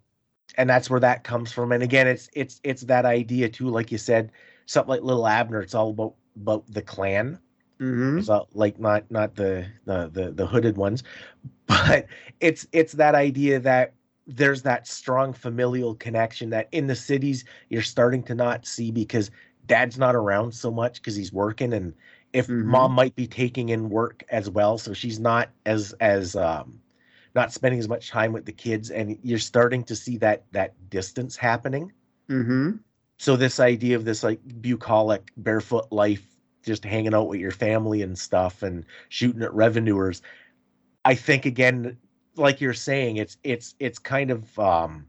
And 0.57 0.69
that's 0.69 0.89
where 0.89 0.99
that 0.99 1.23
comes 1.23 1.51
from. 1.51 1.71
And 1.71 1.81
again, 1.81 2.07
it's 2.07 2.29
it's 2.33 2.61
it's 2.63 2.83
that 2.83 3.05
idea 3.05 3.49
too, 3.49 3.69
like 3.69 3.91
you 3.91 3.97
said, 3.97 4.31
something 4.67 4.89
like 4.89 5.01
Little 5.01 5.27
Abner. 5.27 5.61
It's 5.61 5.73
all 5.73 5.89
about 5.89 6.13
about 6.35 6.71
the 6.71 6.83
clan. 6.83 7.39
Mm-hmm. 7.79 8.57
Like 8.57 8.79
not 8.79 9.09
not 9.09 9.35
the, 9.35 9.65
the 9.85 10.09
the 10.13 10.31
the 10.31 10.45
hooded 10.45 10.77
ones, 10.77 11.03
but 11.65 12.05
it's 12.39 12.67
it's 12.71 12.93
that 12.93 13.15
idea 13.15 13.59
that 13.59 13.93
there's 14.27 14.61
that 14.61 14.87
strong 14.87 15.33
familial 15.33 15.95
connection 15.95 16.49
that 16.49 16.69
in 16.71 16.87
the 16.87 16.95
cities 16.95 17.43
you're 17.69 17.81
starting 17.81 18.23
to 18.23 18.35
not 18.35 18.65
see 18.65 18.91
because 18.91 19.31
dad's 19.65 19.97
not 19.97 20.15
around 20.15 20.53
so 20.53 20.71
much 20.71 20.95
because 20.95 21.15
he's 21.15 21.33
working 21.33 21.73
and 21.73 21.93
if 22.31 22.47
mm-hmm. 22.47 22.69
mom 22.69 22.91
might 22.91 23.15
be 23.15 23.27
taking 23.27 23.69
in 23.69 23.89
work 23.89 24.23
as 24.29 24.49
well 24.49 24.77
so 24.77 24.93
she's 24.93 25.19
not 25.19 25.49
as 25.65 25.93
as 25.99 26.35
um 26.35 26.79
not 27.35 27.51
spending 27.51 27.79
as 27.79 27.89
much 27.89 28.09
time 28.09 28.31
with 28.31 28.45
the 28.45 28.51
kids 28.51 28.91
and 28.91 29.17
you're 29.23 29.39
starting 29.39 29.83
to 29.83 29.95
see 29.95 30.17
that 30.17 30.43
that 30.51 30.73
distance 30.89 31.35
happening 31.35 31.91
mm-hmm. 32.29 32.71
so 33.17 33.35
this 33.35 33.59
idea 33.59 33.95
of 33.95 34.05
this 34.05 34.23
like 34.23 34.39
bucolic 34.61 35.31
barefoot 35.37 35.91
life 35.91 36.25
just 36.63 36.85
hanging 36.85 37.13
out 37.13 37.27
with 37.27 37.41
your 37.41 37.51
family 37.51 38.01
and 38.01 38.17
stuff 38.17 38.63
and 38.63 38.85
shooting 39.09 39.41
at 39.41 39.53
revenuers 39.53 40.21
i 41.03 41.13
think 41.13 41.45
again 41.45 41.97
like 42.35 42.61
you're 42.61 42.73
saying, 42.73 43.17
it's 43.17 43.37
it's 43.43 43.75
it's 43.79 43.99
kind 43.99 44.31
of 44.31 44.59
um, 44.59 45.07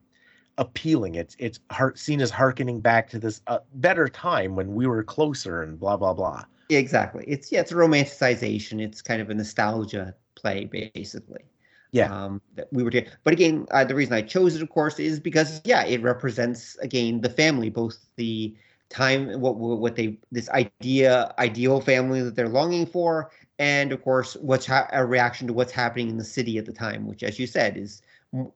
appealing. 0.59 1.15
It's 1.15 1.37
it's 1.39 1.61
heart, 1.71 1.99
seen 1.99 2.21
as 2.21 2.31
harkening 2.31 2.81
back 2.81 3.09
to 3.11 3.19
this 3.19 3.41
uh, 3.47 3.59
better 3.75 4.09
time 4.09 4.57
when 4.57 4.75
we 4.75 4.87
were 4.87 5.03
closer 5.03 5.63
and 5.63 5.79
blah 5.79 5.97
blah 5.97 6.15
blah. 6.15 6.45
Exactly. 6.71 7.25
It's 7.27 7.53
yeah, 7.53 7.61
it's 7.61 7.73
a 7.73 7.77
romanticization. 7.77 8.81
It's 8.81 9.03
kind 9.03 9.21
of 9.21 9.31
a 9.31 9.35
nostalgia 9.35 10.15
play, 10.35 10.65
basically. 10.65 11.45
Yeah. 11.93 12.13
Um, 12.13 12.41
that 12.57 12.69
we 12.73 12.83
were 12.83 12.91
doing. 12.91 13.07
But 13.23 13.35
again, 13.35 13.67
uh, 13.71 13.85
the 13.85 13.95
reason 13.95 14.15
I 14.15 14.23
chose 14.23 14.57
it, 14.57 14.63
of 14.63 14.69
course, 14.69 14.99
is 14.99 15.21
because 15.21 15.61
yeah, 15.65 15.85
it 15.85 16.03
represents 16.03 16.77
again 16.79 17.21
the 17.21 17.31
family, 17.31 17.71
both 17.71 17.99
the 18.17 18.55
time 18.91 19.41
what 19.41 19.57
what 19.57 19.97
they 19.97 20.19
this 20.31 20.49
idea 20.51 21.35
ideal 21.39 21.81
family 21.81 22.21
that 22.23 22.37
they're 22.37 22.49
longing 22.49 22.87
for 22.87 23.31
and 23.59 23.93
of 23.93 24.03
course 24.03 24.37
what's 24.41 24.67
ha- 24.67 24.89
a 24.93 25.05
reaction 25.05 25.47
to 25.47 25.53
what's 25.53 25.73
happening 25.73 26.09
in 26.09 26.19
the 26.19 26.25
city 26.25 26.59
at 26.59 26.67
the 26.67 26.73
time 26.73 27.07
which 27.07 27.23
as 27.23 27.39
you 27.39 27.47
said 27.47 27.77
is 27.77 28.03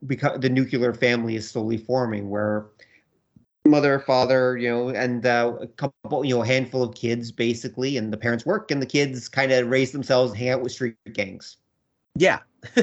because 0.07 0.41
the 0.41 0.49
nuclear 0.49 0.93
family 0.93 1.37
is 1.37 1.49
slowly 1.49 1.77
forming 1.77 2.29
where 2.29 2.67
mother 3.65 3.99
father 4.01 4.57
you 4.57 4.69
know 4.69 4.89
and 4.89 5.27
uh, 5.27 5.53
a 5.61 5.67
couple 5.67 6.25
you 6.25 6.35
know 6.35 6.43
a 6.43 6.47
handful 6.47 6.83
of 6.83 6.95
kids 6.95 7.31
basically 7.31 7.97
and 7.97 8.13
the 8.13 8.17
parents 8.17 8.47
work 8.47 8.71
and 8.71 8.81
the 8.83 8.87
kids 8.87 9.29
kind 9.29 9.53
of 9.53 9.69
raise 9.69 9.93
themselves 9.93 10.33
and 10.33 10.41
hang 10.41 10.51
out 10.51 10.63
with 10.63 10.73
street 10.73 10.97
gangs. 11.13 11.57
Yeah. 12.17 12.41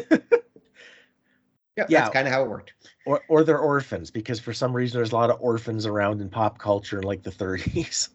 Yeah, 1.78 1.86
yeah. 1.90 2.00
that's 2.00 2.14
kind 2.14 2.26
of 2.26 2.34
how 2.34 2.42
it 2.42 2.48
worked. 2.48 2.72
Or 3.06 3.22
or 3.28 3.44
they're 3.44 3.60
orphans 3.60 4.10
because 4.10 4.40
for 4.40 4.54
some 4.54 4.74
reason 4.74 4.98
there's 4.98 5.12
a 5.12 5.16
lot 5.16 5.30
of 5.30 5.42
orphans 5.42 5.86
around 5.86 6.22
in 6.22 6.30
pop 6.30 6.58
culture 6.58 7.00
in 7.00 7.04
like 7.04 7.22
the 7.22 7.32
30s 7.32 8.08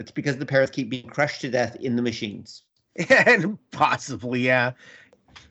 it's 0.00 0.10
because 0.10 0.38
the 0.38 0.46
parents 0.46 0.72
keep 0.72 0.88
being 0.88 1.06
crushed 1.06 1.42
to 1.42 1.50
death 1.50 1.76
in 1.80 1.96
the 1.96 2.02
machines 2.02 2.62
and 3.08 3.58
possibly 3.70 4.40
yeah, 4.40 4.72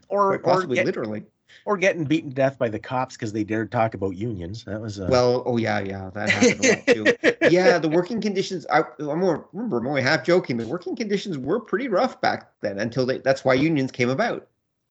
or 0.09 0.37
possibly 0.39 0.77
or 0.77 0.81
get, 0.81 0.85
literally, 0.85 1.23
or 1.65 1.77
getting 1.77 2.03
beaten 2.03 2.29
to 2.29 2.35
death 2.35 2.57
by 2.57 2.69
the 2.69 2.79
cops 2.79 3.15
because 3.15 3.33
they 3.33 3.43
dared 3.43 3.71
talk 3.71 3.93
about 3.93 4.15
unions. 4.15 4.63
That 4.65 4.81
was 4.81 4.99
uh... 4.99 5.07
well, 5.09 5.43
oh 5.45 5.57
yeah, 5.57 5.79
yeah, 5.79 6.09
that 6.13 6.29
happened 6.29 6.65
a 6.65 7.03
lot 7.03 7.19
too. 7.19 7.37
yeah, 7.49 7.79
the 7.79 7.89
working 7.89 8.21
conditions. 8.21 8.65
I, 8.69 8.83
I'm 8.99 9.19
more 9.19 9.47
remember, 9.53 9.77
I'm 9.77 9.87
only 9.87 10.01
half 10.01 10.23
joking. 10.23 10.57
The 10.57 10.67
working 10.67 10.95
conditions 10.95 11.37
were 11.37 11.59
pretty 11.59 11.87
rough 11.87 12.21
back 12.21 12.51
then 12.61 12.79
until 12.79 13.05
they. 13.05 13.19
That's 13.19 13.43
why 13.43 13.55
unions 13.55 13.91
came 13.91 14.09
about. 14.09 14.47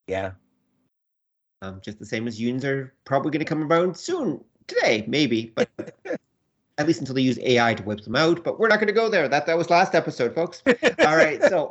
Yeah. 0.06 0.32
Um, 1.62 1.80
just 1.84 1.98
the 1.98 2.06
same 2.06 2.26
as 2.26 2.40
unions 2.40 2.64
are 2.64 2.94
probably 3.04 3.30
going 3.30 3.40
to 3.40 3.44
come 3.44 3.62
about 3.62 3.98
soon 3.98 4.42
today, 4.66 5.04
maybe, 5.06 5.52
but 5.54 5.68
at 6.78 6.86
least 6.86 7.00
until 7.00 7.14
they 7.14 7.20
use 7.20 7.38
AI 7.40 7.74
to 7.74 7.82
wipe 7.82 8.00
them 8.00 8.16
out. 8.16 8.42
But 8.42 8.58
we're 8.58 8.68
not 8.68 8.76
going 8.76 8.86
to 8.86 8.94
go 8.94 9.10
there. 9.10 9.28
That 9.28 9.46
that 9.46 9.58
was 9.58 9.68
last 9.68 9.94
episode, 9.94 10.34
folks. 10.34 10.62
All 10.66 11.16
right, 11.16 11.42
so 11.44 11.70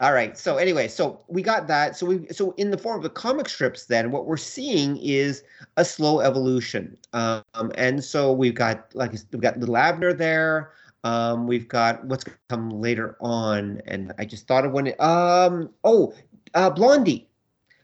all 0.00 0.12
right. 0.12 0.36
So 0.36 0.56
anyway, 0.56 0.88
so 0.88 1.24
we 1.28 1.42
got 1.42 1.66
that. 1.68 1.96
So 1.96 2.06
we 2.06 2.26
so 2.28 2.52
in 2.56 2.70
the 2.70 2.78
form 2.78 2.96
of 2.96 3.02
the 3.02 3.10
comic 3.10 3.48
strips, 3.48 3.86
then 3.86 4.10
what 4.10 4.26
we're 4.26 4.36
seeing 4.36 4.96
is 4.98 5.44
a 5.76 5.84
slow 5.84 6.20
evolution. 6.20 6.96
Um, 7.12 7.42
and 7.76 8.02
so 8.02 8.32
we've 8.32 8.54
got 8.54 8.94
like 8.94 9.12
we've 9.12 9.40
got 9.40 9.58
little 9.58 9.76
Abner 9.76 10.12
there. 10.12 10.72
Um, 11.04 11.46
we've 11.46 11.68
got 11.68 12.04
what's 12.06 12.24
come 12.48 12.70
later 12.70 13.16
on, 13.20 13.80
and 13.86 14.12
I 14.18 14.24
just 14.24 14.48
thought 14.48 14.64
of 14.64 14.72
one. 14.72 14.88
Um, 14.98 15.70
oh, 15.84 16.12
uh, 16.54 16.70
Blondie. 16.70 17.28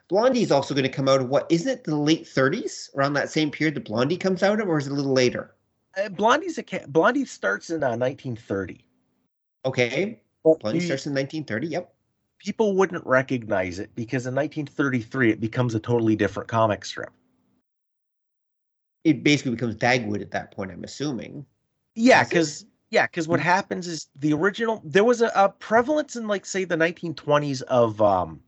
Blondie 0.09 0.43
is 0.43 0.51
also 0.51 0.75
going 0.75 0.85
to 0.85 0.91
come 0.91 1.09
out 1.09 1.21
of 1.21 1.29
what 1.29 1.47
isn't 1.51 1.71
it 1.71 1.85
the 1.85 1.97
late 1.97 2.25
30s 2.25 2.95
around 2.95 3.15
that 3.15 3.31
same 3.31 3.51
period 3.51 3.75
that 3.75 3.87
Blondie 3.87 4.19
comes 4.19 4.43
out 4.43 4.61
of, 4.61 4.69
or 4.69 4.79
is 4.79 4.87
it 4.87 4.93
a 4.93 4.95
little 4.95 5.15
later? 5.15 5.55
Uh, 5.97 6.09
Blondie's 6.09 6.59
a 6.59 6.65
Blondie 6.89 7.25
starts 7.25 7.71
in 7.71 7.83
uh, 7.83 7.97
1930. 7.97 8.85
Okay, 9.65 10.21
Blondie 10.45 10.81
starts 10.81 11.07
in 11.07 11.15
1930. 11.15 11.67
Yep 11.69 11.95
people 12.45 12.75
wouldn't 12.75 13.05
recognize 13.07 13.79
it 13.79 13.91
because 13.95 14.27
in 14.27 14.35
1933 14.35 15.31
it 15.31 15.41
becomes 15.41 15.75
a 15.75 15.81
totally 15.81 16.15
different 16.15 16.49
comic 16.49 16.85
strip. 16.85 17.11
It 19.03 19.25
basically 19.25 19.53
becomes 19.53 19.77
Dagwood 19.77 20.21
at 20.21 20.31
that 20.33 20.51
point, 20.51 20.71
I'm 20.71 20.85
assuming. 20.85 21.45
Yeah, 21.95 22.25
because 22.25 22.67
yeah, 22.91 23.07
because 23.07 23.29
what 23.29 23.41
hmm. 23.41 23.47
happens 23.47 23.87
is 23.87 24.09
the 24.17 24.33
original 24.33 24.83
there 24.85 25.05
was 25.05 25.23
a, 25.23 25.31
a, 25.35 25.49
prevalence 25.49 26.17
in 26.17 26.27
like 26.27 26.45
say 26.47 26.65
the 26.65 26.77
1920s 26.77 27.63
of 27.63 28.01
um 28.01 28.41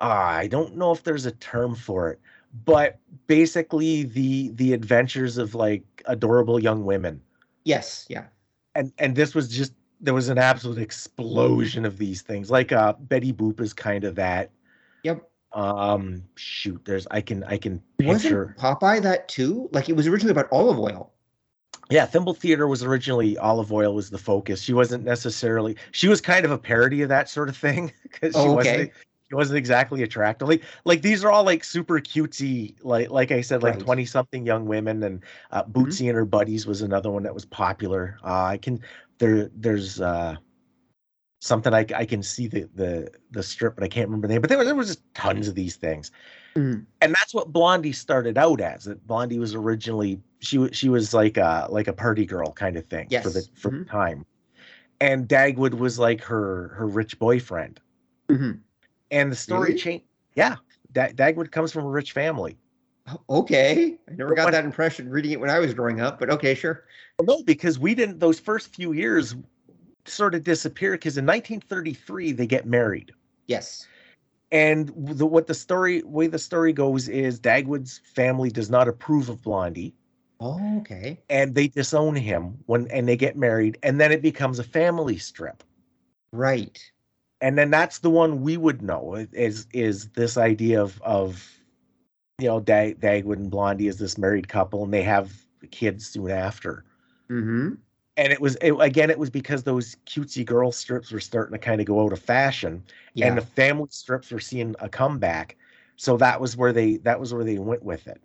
uh, 0.00 0.04
I 0.04 0.48
don't 0.48 0.76
know 0.76 0.90
if 0.92 1.04
there's 1.04 1.26
a 1.26 1.32
term 1.32 1.74
for 1.74 2.10
it, 2.10 2.20
but 2.64 2.98
basically 3.26 4.04
the 4.04 4.50
the 4.54 4.72
adventures 4.72 5.38
of 5.38 5.54
like 5.54 5.84
adorable 6.06 6.58
young 6.58 6.84
women. 6.84 7.20
Yes, 7.64 8.06
yeah. 8.08 8.24
And 8.74 8.92
and 8.98 9.14
this 9.14 9.34
was 9.34 9.48
just 9.48 9.72
there 10.04 10.14
was 10.14 10.28
an 10.28 10.38
absolute 10.38 10.78
explosion 10.78 11.84
of 11.84 11.98
these 11.98 12.22
things. 12.22 12.50
Like 12.50 12.72
uh 12.72 12.92
Betty 13.00 13.32
Boop 13.32 13.60
is 13.60 13.72
kind 13.72 14.04
of 14.04 14.14
that. 14.16 14.50
Yep. 15.02 15.28
Um 15.52 16.22
shoot, 16.36 16.80
there's 16.84 17.06
I 17.10 17.20
can 17.20 17.42
I 17.44 17.56
can 17.56 17.82
picture 17.98 18.54
Wasn't 18.58 18.80
Popeye 18.80 19.02
that 19.02 19.28
too? 19.28 19.68
Like 19.72 19.88
it 19.88 19.96
was 19.96 20.06
originally 20.06 20.32
about 20.32 20.48
Olive 20.52 20.78
Oyl. 20.78 21.10
Yeah, 21.90 22.06
Thimble 22.06 22.34
Theater 22.34 22.66
was 22.66 22.82
originally 22.82 23.36
Olive 23.38 23.72
Oyl 23.72 23.94
was 23.94 24.10
the 24.10 24.18
focus. 24.18 24.62
She 24.62 24.72
wasn't 24.72 25.04
necessarily 25.04 25.76
she 25.92 26.08
was 26.08 26.20
kind 26.20 26.44
of 26.44 26.50
a 26.50 26.58
parody 26.58 27.02
of 27.02 27.08
that 27.08 27.28
sort 27.28 27.48
of 27.48 27.56
thing 27.56 27.92
because 28.02 28.34
she 28.34 28.40
oh, 28.40 28.58
okay. 28.58 28.72
wasn't 28.72 28.92
he 29.28 29.34
wasn't 29.34 29.56
exactly 29.56 30.02
attractive. 30.02 30.48
Like, 30.48 30.62
like 30.84 31.02
these 31.02 31.24
are 31.24 31.30
all 31.30 31.44
like 31.44 31.64
super 31.64 31.98
cutesy, 31.98 32.74
like 32.82 33.10
like 33.10 33.32
I 33.32 33.40
said, 33.40 33.62
like 33.62 33.78
twenty 33.78 34.02
right. 34.02 34.08
something 34.08 34.44
young 34.44 34.66
women, 34.66 35.02
and 35.02 35.22
uh, 35.50 35.62
mm-hmm. 35.62 35.72
Bootsy 35.72 35.86
mm-hmm. 35.86 36.08
and 36.08 36.16
her 36.16 36.24
buddies 36.24 36.66
was 36.66 36.82
another 36.82 37.10
one 37.10 37.22
that 37.22 37.34
was 37.34 37.44
popular. 37.44 38.18
Uh, 38.22 38.44
I 38.44 38.58
can 38.58 38.80
there 39.18 39.50
there's 39.54 40.00
uh, 40.00 40.36
something 41.40 41.72
I 41.72 41.86
I 41.94 42.04
can 42.04 42.22
see 42.22 42.48
the 42.48 42.68
the 42.74 43.10
the 43.30 43.42
strip, 43.42 43.74
but 43.76 43.84
I 43.84 43.88
can't 43.88 44.08
remember 44.08 44.26
the 44.26 44.34
name. 44.34 44.40
But 44.40 44.50
there 44.50 44.62
there 44.64 44.74
was 44.74 44.88
just 44.88 45.02
tons 45.14 45.48
of 45.48 45.54
these 45.54 45.76
things, 45.76 46.10
mm. 46.54 46.84
and 47.00 47.14
that's 47.14 47.34
what 47.34 47.52
Blondie 47.52 47.92
started 47.92 48.36
out 48.36 48.60
as. 48.60 48.84
That 48.84 49.06
Blondie 49.06 49.38
was 49.38 49.54
originally 49.54 50.20
she 50.40 50.58
was 50.58 50.76
she 50.76 50.88
was 50.88 51.14
like 51.14 51.36
a 51.36 51.66
like 51.70 51.88
a 51.88 51.92
party 51.92 52.26
girl 52.26 52.52
kind 52.52 52.76
of 52.76 52.86
thing 52.86 53.06
yes. 53.10 53.22
for 53.22 53.30
the 53.30 53.46
for 53.54 53.70
mm-hmm. 53.70 53.80
the 53.80 53.84
time, 53.86 54.26
and 55.00 55.28
Dagwood 55.28 55.74
was 55.74 55.98
like 55.98 56.22
her 56.22 56.68
her 56.76 56.86
rich 56.86 57.18
boyfriend, 57.18 57.80
mm-hmm. 58.28 58.58
And 59.14 59.30
the 59.30 59.36
story 59.36 59.70
really? 59.70 59.80
changed. 59.80 60.04
Yeah, 60.34 60.56
Dag- 60.92 61.16
Dagwood 61.16 61.50
comes 61.50 61.72
from 61.72 61.84
a 61.84 61.88
rich 61.88 62.12
family. 62.12 62.58
Oh, 63.08 63.40
okay, 63.40 63.98
I 64.08 64.14
never 64.14 64.34
got 64.34 64.50
that 64.50 64.64
impression 64.64 65.08
reading 65.08 65.32
it 65.32 65.40
when 65.40 65.50
I 65.50 65.58
was 65.58 65.72
growing 65.72 66.00
up, 66.00 66.18
but 66.18 66.30
okay, 66.30 66.54
sure. 66.54 66.84
No, 67.22 67.42
because 67.44 67.78
we 67.78 67.94
didn't. 67.94 68.18
Those 68.18 68.40
first 68.40 68.74
few 68.74 68.92
years 68.92 69.36
sort 70.06 70.34
of 70.34 70.42
disappear 70.42 70.92
because 70.92 71.16
in 71.16 71.24
1933 71.24 72.32
they 72.32 72.46
get 72.46 72.66
married. 72.66 73.12
Yes. 73.46 73.86
And 74.52 74.92
the, 74.96 75.26
what 75.26 75.46
the 75.46 75.54
story 75.54 76.02
way 76.02 76.26
the 76.26 76.38
story 76.38 76.72
goes 76.72 77.08
is 77.08 77.40
Dagwood's 77.40 78.00
family 78.14 78.50
does 78.50 78.70
not 78.70 78.88
approve 78.88 79.28
of 79.28 79.42
Blondie. 79.42 79.94
Oh, 80.40 80.78
okay. 80.80 81.20
And 81.28 81.54
they 81.54 81.68
disown 81.68 82.16
him 82.16 82.58
when 82.66 82.88
and 82.88 83.08
they 83.08 83.16
get 83.16 83.36
married, 83.36 83.78
and 83.82 84.00
then 84.00 84.12
it 84.12 84.22
becomes 84.22 84.58
a 84.58 84.64
family 84.64 85.18
strip. 85.18 85.62
Right. 86.32 86.80
And 87.40 87.58
then 87.58 87.70
that's 87.70 87.98
the 87.98 88.10
one 88.10 88.42
we 88.42 88.56
would 88.56 88.82
know 88.82 89.14
is 89.32 89.66
is 89.72 90.08
this 90.10 90.36
idea 90.36 90.82
of 90.82 91.00
of 91.02 91.50
you 92.38 92.48
know 92.48 92.60
Dag, 92.60 93.00
Dagwood 93.00 93.36
and 93.36 93.50
Blondie 93.50 93.88
is 93.88 93.98
this 93.98 94.16
married 94.18 94.48
couple, 94.48 94.84
and 94.84 94.92
they 94.92 95.02
have 95.02 95.32
kids 95.70 96.06
soon 96.06 96.30
after. 96.30 96.84
Mm-hmm. 97.30 97.74
And 98.16 98.32
it 98.32 98.40
was 98.40 98.56
it, 98.56 98.72
again, 98.80 99.10
it 99.10 99.18
was 99.18 99.30
because 99.30 99.64
those 99.64 99.96
cutesy 100.06 100.44
girl 100.44 100.70
strips 100.70 101.10
were 101.10 101.20
starting 101.20 101.52
to 101.52 101.58
kind 101.58 101.80
of 101.80 101.86
go 101.86 102.04
out 102.04 102.12
of 102.12 102.20
fashion, 102.20 102.82
yeah. 103.14 103.26
and 103.26 103.36
the 103.36 103.42
family 103.42 103.88
strips 103.90 104.30
were 104.30 104.40
seeing 104.40 104.74
a 104.78 104.88
comeback. 104.88 105.56
So 105.96 106.16
that 106.18 106.40
was 106.40 106.56
where 106.56 106.72
they 106.72 106.96
that 106.98 107.18
was 107.18 107.34
where 107.34 107.44
they 107.44 107.58
went 107.58 107.82
with 107.82 108.06
it. 108.06 108.20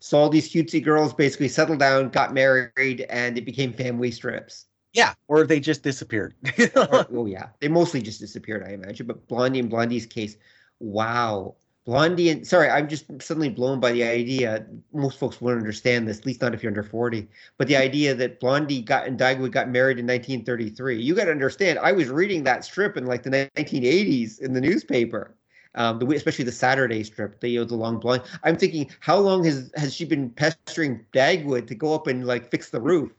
So 0.00 0.18
all 0.18 0.30
these 0.30 0.50
cutesy 0.50 0.82
girls 0.82 1.12
basically 1.12 1.48
settled 1.48 1.78
down, 1.78 2.08
got 2.08 2.32
married, 2.32 3.06
and 3.10 3.36
it 3.36 3.44
became 3.44 3.72
family 3.72 4.10
strips. 4.10 4.66
Yeah, 4.92 5.14
or 5.28 5.46
they 5.46 5.60
just 5.60 5.82
disappeared. 5.82 6.34
or, 6.76 7.06
oh 7.12 7.26
yeah, 7.26 7.48
they 7.60 7.68
mostly 7.68 8.02
just 8.02 8.20
disappeared, 8.20 8.64
I 8.66 8.72
imagine. 8.72 9.06
But 9.06 9.26
Blondie 9.28 9.60
and 9.60 9.70
Blondie's 9.70 10.06
case, 10.06 10.36
wow. 10.80 11.54
Blondie 11.86 12.28
and 12.28 12.46
sorry, 12.46 12.68
I'm 12.68 12.88
just 12.88 13.06
suddenly 13.22 13.48
blown 13.48 13.80
by 13.80 13.92
the 13.92 14.04
idea. 14.04 14.66
Most 14.92 15.18
folks 15.18 15.40
won't 15.40 15.58
understand 15.58 16.06
this, 16.06 16.18
at 16.18 16.26
least 16.26 16.42
not 16.42 16.54
if 16.54 16.62
you're 16.62 16.70
under 16.70 16.82
40. 16.82 17.26
But 17.56 17.68
the 17.68 17.76
idea 17.76 18.14
that 18.14 18.38
Blondie 18.38 18.82
got 18.82 19.06
and 19.06 19.18
Dagwood 19.18 19.52
got 19.52 19.70
married 19.70 19.98
in 19.98 20.06
1933. 20.06 21.00
You 21.00 21.14
got 21.14 21.24
to 21.24 21.30
understand. 21.30 21.78
I 21.78 21.92
was 21.92 22.08
reading 22.08 22.44
that 22.44 22.64
strip 22.64 22.96
in 22.96 23.06
like 23.06 23.22
the 23.22 23.30
1980s 23.30 24.40
in 24.40 24.52
the 24.52 24.60
newspaper 24.60 25.34
um, 25.74 25.98
the 25.98 26.06
especially 26.06 26.44
the 26.44 26.52
Saturday 26.52 27.04
strip, 27.04 27.40
the 27.40 27.48
you 27.48 27.60
know, 27.60 27.64
the 27.64 27.76
long 27.76 27.98
blind. 27.98 28.22
I'm 28.42 28.56
thinking, 28.56 28.90
how 29.00 29.18
long 29.18 29.44
has 29.44 29.70
has 29.76 29.94
she 29.94 30.04
been 30.04 30.30
pestering 30.30 31.04
Dagwood 31.12 31.66
to 31.68 31.74
go 31.74 31.94
up 31.94 32.06
and 32.06 32.26
like 32.26 32.50
fix 32.50 32.70
the 32.70 32.80
roof? 32.80 33.12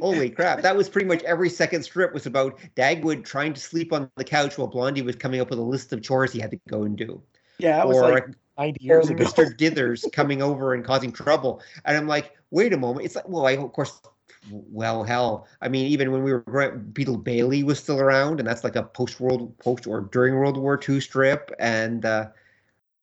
Holy 0.00 0.30
crap! 0.38 0.62
That 0.62 0.76
was 0.76 0.88
pretty 0.88 1.06
much 1.06 1.22
every 1.24 1.50
second 1.50 1.82
strip 1.82 2.14
was 2.14 2.26
about 2.26 2.58
Dagwood 2.76 3.24
trying 3.24 3.52
to 3.52 3.60
sleep 3.60 3.92
on 3.92 4.10
the 4.16 4.24
couch 4.24 4.56
while 4.56 4.68
Blondie 4.68 5.02
was 5.02 5.16
coming 5.16 5.40
up 5.40 5.50
with 5.50 5.58
a 5.58 5.62
list 5.62 5.92
of 5.92 6.02
chores 6.02 6.32
he 6.32 6.40
had 6.40 6.50
to 6.50 6.60
go 6.68 6.82
and 6.82 6.96
do. 6.96 7.20
Yeah, 7.58 7.82
or, 7.82 7.88
was 7.88 8.00
like 8.00 8.26
90 8.56 8.84
years 8.84 9.10
ago. 9.10 9.24
Mr. 9.24 9.56
Dithers 9.56 10.10
coming 10.12 10.40
over 10.40 10.74
and 10.74 10.84
causing 10.84 11.12
trouble, 11.12 11.60
and 11.84 11.96
I'm 11.96 12.06
like, 12.06 12.36
wait 12.50 12.72
a 12.72 12.76
moment. 12.76 13.04
It's 13.04 13.16
like, 13.16 13.28
well, 13.28 13.46
I 13.46 13.52
of 13.52 13.72
course 13.72 14.00
well, 14.50 15.04
hell, 15.04 15.46
I 15.60 15.68
mean, 15.68 15.86
even 15.86 16.12
when 16.12 16.22
we 16.22 16.32
were 16.32 16.40
growing, 16.40 16.80
Beetle 16.92 17.18
Bailey 17.18 17.62
was 17.62 17.78
still 17.78 18.00
around, 18.00 18.40
and 18.40 18.48
that's 18.48 18.64
like 18.64 18.76
a 18.76 18.82
post 18.82 19.20
world 19.20 19.56
post 19.58 19.86
or 19.86 20.02
during 20.12 20.34
World 20.34 20.56
War 20.56 20.78
II 20.88 21.00
strip, 21.00 21.50
and 21.58 22.04
uh, 22.04 22.28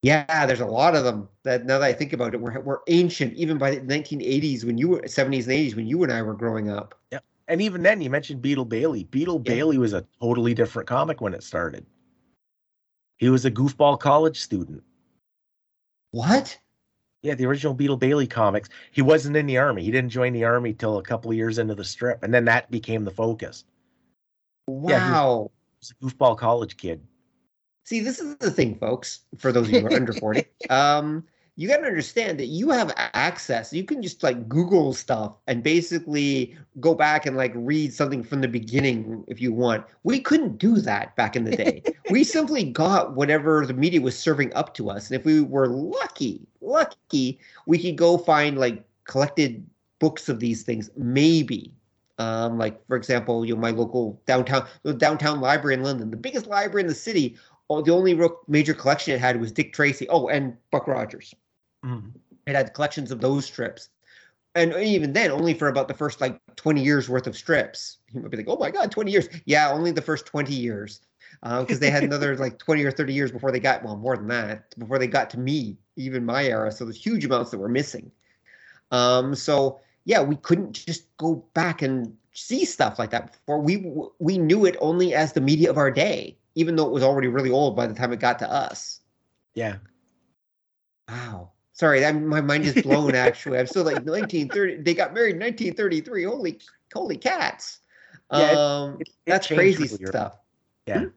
yeah, 0.02 0.46
there's 0.46 0.62
a 0.62 0.66
lot 0.66 0.96
of 0.96 1.04
them. 1.04 1.28
That 1.44 1.66
now 1.66 1.80
that 1.80 1.86
I 1.86 1.94
think 1.94 2.14
about 2.14 2.34
it, 2.34 2.42
we're 2.42 2.60
we're 2.62 2.80
ancient, 2.88 3.34
even 3.34 3.58
by 3.58 3.72
the 3.72 3.82
1980s 3.82 4.66
when 4.66 4.78
you 4.78 4.90
were 4.90 5.02
70s 5.02 5.48
and 5.48 5.54
80s 5.54 5.76
when 5.76 5.88
you 5.88 6.04
and 6.04 6.12
I 6.12 6.22
were 6.22 6.36
growing 6.36 6.70
up. 6.70 7.00
Yeah, 7.12 7.20
and 7.48 7.62
even 7.62 7.84
then, 7.84 8.02
you 8.02 8.10
mentioned 8.10 8.42
Beetle 8.42 8.66
Bailey. 8.66 9.06
Beetle 9.06 9.42
yeah. 9.46 9.54
Bailey 9.54 9.78
was 9.78 9.94
a 9.94 10.06
totally 10.22 10.54
different 10.54 10.88
comic 10.88 11.22
when 11.22 11.34
it 11.34 11.44
started. 11.44 11.86
He 13.18 13.30
was 13.30 13.46
a 13.46 13.52
goofball 13.52 14.00
college 14.00 14.42
student. 14.42 14.84
What? 16.12 16.58
Yeah, 17.26 17.34
the 17.34 17.48
original 17.48 17.74
Beetle 17.74 17.98
Bailey 17.98 18.28
comics. 18.28 18.70
He 18.92 19.02
wasn't 19.02 19.36
in 19.36 19.48
the 19.48 19.58
army. 19.58 19.84
He 19.84 19.90
didn't 19.90 20.12
join 20.12 20.32
the 20.32 20.44
army 20.44 20.74
till 20.74 21.00
a 21.00 21.02
couple 21.02 21.32
of 21.32 21.38
years 21.38 21.58
into 21.58 21.74
the 21.74 21.84
strip, 21.84 22.22
and 22.22 22.32
then 22.32 22.46
that 22.46 22.70
became 22.70 23.04
the 23.04 23.10
focus. 23.10 23.64
Wow. 24.68 24.90
Yeah, 24.92 25.08
he 25.08 25.12
was, 25.12 25.94
he 26.00 26.06
was 26.06 26.14
a 26.14 26.16
goofball 26.16 26.38
college 26.38 26.78
kid. 26.78 27.02
See, 27.84 28.00
this 28.00 28.20
is 28.20 28.38
the 28.38 28.52
thing, 28.52 28.76
folks. 28.76 29.22
For 29.40 29.52
those 29.52 29.68
of 29.68 29.74
you 29.74 29.80
who 29.80 29.88
are 29.88 29.94
under 29.94 30.14
forty, 30.14 30.46
um, 30.70 31.24
you 31.58 31.70
got 31.70 31.78
to 31.78 31.88
understand 31.88 32.38
that 32.40 32.48
you 32.48 32.70
have 32.72 32.92
access. 32.98 33.72
You 33.72 33.86
can 33.86 34.02
just 34.02 34.24
like 34.24 34.50
Google 34.50 34.94
stuff 34.94 35.38
and 35.48 35.64
basically 35.64 36.58
go 36.82 36.94
back 36.94 37.26
and 37.26 37.38
like 37.38 37.54
read 37.56 37.94
something 37.94 38.24
from 38.24 38.42
the 38.42 38.48
beginning 38.50 39.24
if 39.28 39.40
you 39.40 39.54
want. 39.54 39.86
We 40.04 40.20
couldn't 40.20 40.58
do 40.58 40.78
that 40.82 41.16
back 41.16 41.38
in 41.38 41.46
the 41.46 41.56
day. 41.56 41.84
we 42.10 42.26
simply 42.26 42.66
got 42.66 43.16
whatever 43.16 43.66
the 43.66 43.74
media 43.74 44.02
was 44.02 44.20
serving 44.20 44.54
up 44.54 44.74
to 44.76 44.90
us. 44.90 45.10
And 45.10 45.18
if 45.18 45.26
we 45.26 45.42
were 45.42 45.68
lucky, 45.68 46.46
lucky, 46.60 47.40
we 47.68 47.82
could 47.82 47.98
go 47.98 48.18
find 48.18 48.58
like 48.58 48.84
collected 49.06 49.66
books 50.00 50.28
of 50.28 50.42
these 50.42 50.64
things, 50.64 50.90
maybe. 50.98 51.74
Um, 52.18 52.58
like 52.58 52.86
for 52.88 52.98
example, 52.98 53.46
you 53.46 53.56
know, 53.56 53.62
my 53.62 53.72
local 53.72 54.22
downtown 54.26 54.68
the 54.84 54.94
downtown 54.94 55.40
library 55.40 55.76
in 55.76 55.84
London, 55.84 56.12
the 56.12 56.18
biggest 56.18 56.48
library 56.48 56.82
in 56.82 56.88
the 56.88 56.96
city. 56.96 57.38
Oh, 57.70 57.82
the 57.82 57.92
only 57.92 58.14
real 58.14 58.40
major 58.48 58.74
collection 58.74 59.16
it 59.16 59.20
had 59.20 59.40
was 59.40 59.52
Dick 59.52 59.74
Tracy. 59.74 60.08
Oh, 60.10 60.28
and 60.28 60.56
Buck 60.70 60.88
Rogers. 60.88 61.34
Mm. 61.86 62.12
It 62.48 62.56
had 62.56 62.74
collections 62.74 63.12
of 63.12 63.22
those 63.22 63.46
strips. 63.46 63.90
And 64.56 64.74
even 64.74 65.14
then, 65.14 65.32
only 65.32 65.54
for 65.54 65.68
about 65.68 65.88
the 65.88 65.94
first 65.94 66.22
like 66.22 66.40
20 66.56 66.82
years 66.82 67.10
worth 67.10 67.28
of 67.28 67.36
strips. 67.36 67.98
You 68.12 68.22
might 68.22 68.32
be 68.32 68.38
like, 68.38 68.48
oh 68.48 68.58
my 68.58 68.72
God, 68.72 68.90
20 68.90 69.12
years. 69.12 69.28
Yeah, 69.46 69.72
only 69.72 69.92
the 69.92 70.02
first 70.02 70.26
20 70.26 70.54
years. 70.54 71.02
Because 71.42 71.78
uh, 71.78 71.80
they 71.82 71.90
had 71.90 72.04
another 72.06 72.38
like 72.38 72.58
20 72.58 72.84
or 72.84 72.92
30 72.92 73.14
years 73.14 73.32
before 73.32 73.52
they 73.52 73.60
got, 73.60 73.84
well, 73.84 73.98
more 73.98 74.16
than 74.16 74.28
that, 74.30 74.74
before 74.80 74.98
they 74.98 75.08
got 75.08 75.30
to 75.32 75.40
me, 75.40 75.78
even 75.98 76.26
my 76.26 76.46
era. 76.46 76.72
So 76.72 76.86
there's 76.86 77.04
huge 77.04 77.26
amounts 77.26 77.52
that 77.52 77.58
were 77.58 77.70
missing. 77.70 78.12
Um, 78.92 79.36
so 79.36 79.82
yeah, 80.06 80.22
we 80.22 80.38
couldn't 80.38 80.74
just 80.74 81.16
go 81.18 81.44
back 81.54 81.82
and 81.82 82.16
see 82.32 82.64
stuff 82.64 82.98
like 82.98 83.10
that 83.10 83.34
before. 83.34 83.60
We 83.60 83.92
we 84.20 84.38
knew 84.38 84.66
it 84.66 84.78
only 84.80 85.14
as 85.14 85.34
the 85.34 85.42
media 85.42 85.70
of 85.70 85.78
our 85.78 85.92
day, 85.92 86.38
even 86.54 86.76
though 86.76 86.86
it 86.86 86.94
was 86.94 87.04
already 87.04 87.28
really 87.28 87.52
old 87.52 87.76
by 87.76 87.88
the 87.88 87.94
time 87.94 88.14
it 88.14 88.20
got 88.20 88.40
to 88.40 88.52
us. 88.52 89.02
Yeah. 89.54 89.78
Wow. 91.10 91.52
Sorry, 91.76 92.00
that, 92.00 92.16
my 92.16 92.40
mind 92.40 92.66
is 92.66 92.82
blown. 92.82 93.16
Actually, 93.16 93.60
I'm 93.60 93.68
still 93.68 93.84
like 93.84 93.98
1930. 93.98 94.82
They 94.82 94.94
got 94.94 95.14
married 95.14 95.36
in 95.36 95.42
1933. 95.42 96.24
Holy, 96.24 96.60
holy 96.94 97.18
cats! 97.18 97.80
Yeah, 98.32 98.56
um, 98.58 98.98
it, 99.00 99.10
it, 99.10 99.14
that's 99.26 99.48
crazy 99.48 99.84
really 99.84 100.06
stuff. 100.06 100.38
Yeah, 100.88 101.02
hmm? 101.02 101.08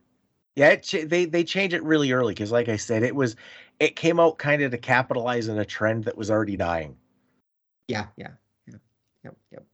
yeah. 0.57 0.71
It, 0.71 1.09
they 1.09 1.27
they 1.27 1.45
change 1.45 1.75
it 1.75 1.83
really 1.85 2.11
early 2.11 2.35
because, 2.35 2.51
like 2.51 2.69
I 2.69 2.77
said, 2.77 3.05
it 3.05 3.15
was 3.15 3.37
it 3.79 3.95
came 3.95 4.19
out 4.19 4.39
kind 4.39 4.61
of 4.63 4.73
to 4.73 4.79
capitalize 4.79 5.49
on 5.49 5.59
a 5.59 5.65
trend 5.65 6.05
that 6.05 6.19
was 6.19 6.29
already 6.29 6.57
dying. 6.57 6.97
Yeah, 7.87 8.07
yeah, 8.17 8.33
yeah, 8.67 8.79
yep, 9.23 9.37
yep. 9.53 9.65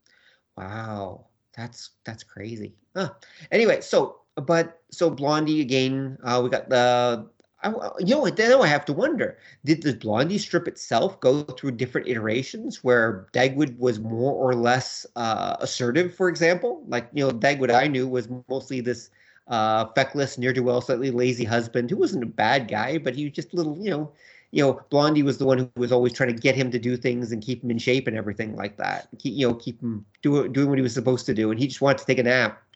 Wow, 0.56 1.28
that's 1.56 1.93
that's 2.05 2.23
crazy. 2.23 2.74
Huh. 2.94 3.15
Anyway, 3.51 3.81
so 3.81 4.20
but 4.36 4.82
so 4.90 5.09
Blondie 5.09 5.62
again. 5.62 6.19
Uh, 6.23 6.43
we 6.44 6.51
got 6.51 6.69
the 6.69 7.31
I, 7.65 7.70
you 7.99 8.15
know, 8.15 8.24
now 8.24 8.62
I 8.62 8.66
have 8.66 8.85
to 8.86 8.93
wonder: 8.93 9.39
Did 9.65 9.82
the 9.82 9.95
Blondie 9.95 10.39
strip 10.39 10.69
itself 10.69 11.19
go 11.20 11.43
through 11.43 11.73
different 11.73 12.07
iterations, 12.09 12.85
where 12.85 13.27
Dagwood 13.32 13.78
was 13.78 13.99
more 13.99 14.32
or 14.32 14.55
less 14.55 15.07
uh, 15.16 15.57
assertive? 15.61 16.15
For 16.15 16.28
example, 16.28 16.85
like 16.86 17.09
you 17.12 17.27
know, 17.27 17.32
Dagwood 17.32 17.74
I 17.74 17.89
knew 17.89 18.07
was 18.07 18.28
mostly 18.49 18.81
this 18.81 19.11
uh, 19.49 19.86
feckless, 19.95 20.39
near 20.39 20.53
to 20.53 20.61
well, 20.61 20.81
slightly 20.81 21.11
lazy 21.11 21.45
husband 21.45 21.91
who 21.91 21.97
wasn't 21.97 22.23
a 22.23 22.27
bad 22.27 22.69
guy, 22.69 22.99
but 22.99 23.15
he 23.15 23.24
was 23.24 23.32
just 23.32 23.53
a 23.53 23.57
little, 23.57 23.77
you 23.78 23.91
know, 23.91 24.12
you 24.53 24.62
know, 24.62 24.81
Blondie 24.91 25.23
was 25.23 25.39
the 25.39 25.47
one 25.47 25.59
who 25.59 25.70
was 25.77 25.91
always 25.91 26.12
trying 26.12 26.35
to 26.35 26.41
get 26.41 26.55
him 26.55 26.70
to 26.70 26.78
do 26.78 26.97
things 26.97 27.32
and 27.32 27.43
keep 27.43 27.62
him 27.65 27.70
in 27.70 27.78
shape 27.78 28.07
and 28.07 28.16
everything 28.16 28.55
like 28.55 28.77
that. 28.77 29.09
Keep, 29.19 29.35
you 29.35 29.49
know, 29.49 29.55
keep 29.55 29.81
him 29.82 30.05
do, 30.23 30.49
doing 30.49 30.69
what 30.69 30.78
he 30.78 30.82
was 30.82 30.95
supposed 30.95 31.27
to 31.27 31.35
do, 31.35 31.51
and 31.51 31.59
he 31.59 31.66
just 31.66 31.81
wanted 31.81 31.99
to 31.99 32.07
take 32.07 32.19
a 32.19 32.23
nap. 32.23 32.61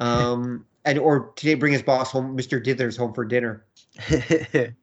Um, 0.00 0.66
and 0.84 0.98
or 0.98 1.32
today 1.36 1.54
bring 1.54 1.72
his 1.72 1.82
boss 1.82 2.10
home, 2.10 2.36
Mr. 2.36 2.62
Dithers, 2.62 2.98
home 2.98 3.14
for 3.14 3.24
dinner. 3.24 3.64
and 4.08 4.74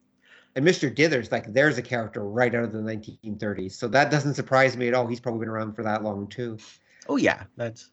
Mr. 0.65 0.93
Dithers, 0.93 1.31
like, 1.31 1.53
there's 1.53 1.77
a 1.77 1.81
character 1.81 2.23
right 2.23 2.53
out 2.53 2.63
of 2.63 2.71
the 2.71 2.79
1930s, 2.79 3.73
so 3.73 3.87
that 3.87 4.11
doesn't 4.11 4.35
surprise 4.35 4.77
me 4.77 4.87
at 4.87 4.93
all. 4.93 5.07
He's 5.07 5.19
probably 5.19 5.39
been 5.39 5.49
around 5.49 5.73
for 5.73 5.83
that 5.83 6.03
long 6.03 6.27
too. 6.27 6.57
Oh 7.07 7.17
yeah, 7.17 7.43
that's 7.57 7.91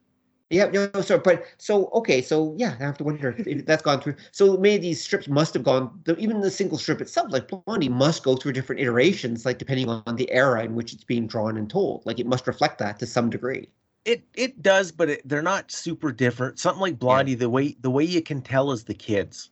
Yeah, 0.51 0.67
no, 0.67 0.91
no, 0.95 1.01
so 1.01 1.19
but 1.19 1.45
so 1.59 1.89
okay, 1.95 2.23
so 2.23 2.55
yeah, 2.57 2.77
I 2.79 2.85
have 2.85 2.99
to 2.99 3.05
wonder 3.05 3.35
if 3.39 3.67
that's 3.67 3.83
gone 3.83 4.01
through. 4.01 4.17
So 4.33 4.57
many 4.57 4.77
of 4.77 4.83
these 4.83 5.03
strips 5.03 5.29
must 5.29 5.55
have 5.55 5.65
gone. 5.65 6.03
Even 6.19 6.41
the 6.41 6.51
single 6.51 6.79
strip 6.79 7.01
itself, 7.01 7.33
like 7.33 7.49
Blondie, 7.49 7.89
must 7.89 8.23
go 8.23 8.37
through 8.37 8.53
different 8.53 8.81
iterations, 8.81 9.45
like 9.45 9.59
depending 9.59 9.89
on 9.89 10.17
the 10.17 10.31
era 10.31 10.65
in 10.65 10.75
which 10.75 10.93
it's 10.93 11.05
being 11.05 11.27
drawn 11.27 11.57
and 11.57 11.69
told. 11.69 12.05
Like 12.07 12.19
it 12.21 12.27
must 12.27 12.47
reflect 12.47 12.79
that 12.79 12.99
to 13.01 13.07
some 13.07 13.31
degree. 13.31 13.69
It 14.05 14.23
it 14.35 14.63
does, 14.63 14.93
but 14.93 15.11
it, 15.11 15.29
they're 15.29 15.43
not 15.43 15.71
super 15.71 16.13
different. 16.13 16.59
Something 16.59 16.81
like 16.81 16.99
Blondie, 16.99 17.33
yeah. 17.33 17.39
the 17.39 17.51
way 17.51 17.77
the 17.81 17.91
way 17.91 18.05
you 18.05 18.23
can 18.23 18.41
tell 18.41 18.73
is 18.73 18.85
the 18.85 18.95
kids. 18.95 19.51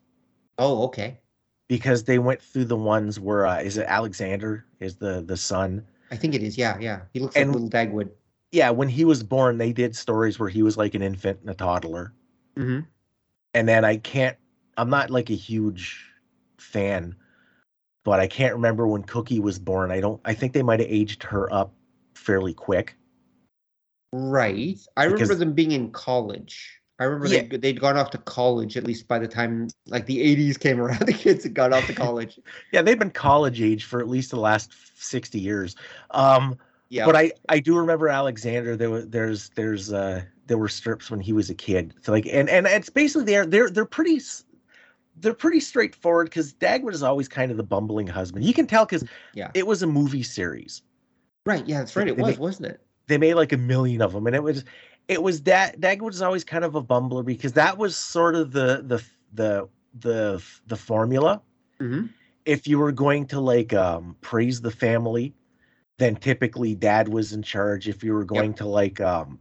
Oh, 0.59 0.85
okay. 0.85 1.19
Because 1.69 2.05
they 2.05 2.19
went 2.19 2.41
through 2.41 2.67
the 2.67 2.77
ones 2.77 3.19
where 3.19 3.47
uh, 3.47 3.59
is 3.59 3.77
it 3.77 3.87
Alexander 3.89 4.65
is 4.81 4.97
the 4.97 5.23
the 5.23 5.37
son? 5.37 5.85
I 6.11 6.17
think 6.17 6.35
it 6.35 6.43
is. 6.43 6.57
Yeah, 6.57 6.79
yeah. 6.79 7.01
He 7.13 7.21
looks 7.21 7.35
and, 7.35 7.49
like 7.49 7.55
little 7.55 7.71
Dagwood 7.71 8.11
yeah, 8.53 8.71
when 8.71 8.89
he 8.89 9.05
was 9.05 9.23
born, 9.23 9.59
they 9.59 9.73
did 9.73 9.95
stories 9.95 10.39
where 10.39 10.49
he 10.49 10.63
was 10.63 10.77
like 10.77 10.95
an 10.95 11.03
infant 11.03 11.41
and 11.41 11.51
a 11.51 11.55
toddler. 11.55 12.15
Mm-hmm. 12.57 12.81
And 13.55 13.69
then 13.69 13.85
I 13.85 13.99
can't, 13.99 14.37
I'm 14.77 14.91
not 14.91 15.11
like 15.11 15.31
a 15.31 15.35
huge 15.35 16.05
fan, 16.59 17.15
but 18.05 18.21
I 18.21 18.27
can't 18.27 18.55
remember 18.55 18.87
when 18.87 19.03
Cookie 19.03 19.41
was 19.41 19.59
born. 19.59 19.91
I 19.91 20.01
don't, 20.01 20.21
I 20.25 20.35
think 20.35 20.53
they 20.53 20.63
might 20.63 20.81
have 20.81 20.89
aged 20.89 21.23
her 21.25 21.53
up 21.53 21.73
fairly 22.15 22.55
quick. 22.55 22.97
Right. 24.13 24.79
I 24.97 25.07
because, 25.07 25.23
remember 25.23 25.35
them 25.35 25.53
being 25.53 25.73
in 25.73 25.91
college. 25.91 26.81
I 26.99 27.05
remember 27.05 27.27
yeah. 27.29 27.43
they 27.43 27.57
they'd 27.59 27.81
gone 27.81 27.97
off 27.97 28.11
to 28.11 28.19
college 28.19 28.77
at 28.77 28.85
least 28.85 29.07
by 29.07 29.19
the 29.19 29.29
time 29.29 29.69
like 29.87 30.07
the 30.07 30.19
80s 30.19 30.59
came 30.59 30.81
around. 30.81 31.01
The 31.07 31.13
kids 31.13 31.45
had 31.45 31.55
gone 31.55 31.73
off 31.73 31.87
to 31.87 31.95
college. 31.95 32.39
yeah, 32.73 32.83
they've 32.83 32.99
been 32.99 33.11
college 33.11 33.61
age 33.61 33.85
for 33.85 34.01
at 34.01 34.09
least 34.09 34.31
the 34.31 34.41
last 34.41 34.73
60 34.95 35.39
years. 35.39 35.77
Um, 36.13 36.57
yeah. 36.89 37.05
But 37.05 37.17
I 37.17 37.33
I 37.49 37.59
do 37.59 37.77
remember 37.77 38.09
Alexander. 38.09 38.77
There 38.77 38.91
was 38.91 39.09
there's 39.09 39.51
there's 39.51 39.93
uh 39.93 40.23
there 40.47 40.59
were 40.59 40.69
strips 40.69 41.11
when 41.11 41.21
he 41.21 41.33
was 41.33 41.51
a 41.51 41.55
kid. 41.55 41.95
So 42.03 42.13
like 42.13 42.27
and 42.27 42.49
and 42.49 42.67
it's 42.67 42.89
basically 42.89 43.25
they're 43.25 43.47
they're 43.47 43.71
they're 43.71 43.85
pretty 43.85 44.21
they're 45.19 45.35
pretty 45.35 45.61
straightforward 45.61 46.29
because 46.29 46.55
Dagwood 46.55 46.95
is 46.95 47.03
always 47.03 47.29
kind 47.29 47.51
of 47.51 47.57
the 47.57 47.63
bumbling 47.63 48.07
husband. 48.07 48.45
You 48.45 48.55
can 48.55 48.67
tell 48.67 48.85
because 48.85 49.05
yeah, 49.35 49.51
it 49.55 49.67
was 49.67 49.83
a 49.83 49.87
movie 49.87 50.23
series. 50.23 50.83
Right. 51.45 51.67
Yeah, 51.67 51.79
that's 51.79 51.97
right. 51.97 52.09
It 52.09 52.17
they 52.17 52.23
was, 52.23 52.33
made, 52.33 52.39
wasn't 52.39 52.67
it? 52.69 52.81
They 53.09 53.19
made 53.19 53.35
like 53.35 53.53
a 53.53 53.57
million 53.57 54.03
of 54.03 54.13
them, 54.13 54.27
and 54.27 54.37
it 54.37 54.43
was 54.43 54.65
it 55.09 55.23
was 55.23 55.43
that 55.43 55.81
Dagwood 55.81 56.03
was 56.03 56.23
always 56.23 56.45
kind 56.45 56.65
of 56.65 56.75
a 56.75 56.83
bumbler 56.83 57.25
because 57.25 57.53
that 57.55 57.79
was 57.79 57.97
sort 57.97 58.35
of 58.35 58.53
the 58.53 58.83
the 58.87 59.05
the 59.35 59.69
the 59.99 60.45
the 60.67 60.77
formula. 60.77 61.43
Mm-hmm. 61.81 62.07
If 62.45 62.69
you 62.69 62.79
were 62.79 62.93
going 62.93 63.27
to 63.29 63.41
like 63.41 63.75
um 63.75 64.17
praise 64.21 64.61
the 64.61 64.71
family 64.71 65.35
then 65.99 66.17
typically 66.17 66.75
dad 66.75 67.09
was 67.09 67.33
in 67.33 67.43
charge. 67.43 67.89
If 67.89 68.05
you 68.05 68.13
were 68.13 68.25
going 68.25 68.51
yep. 68.51 68.57
to 68.57 68.67
like 68.67 69.01
um, 69.01 69.39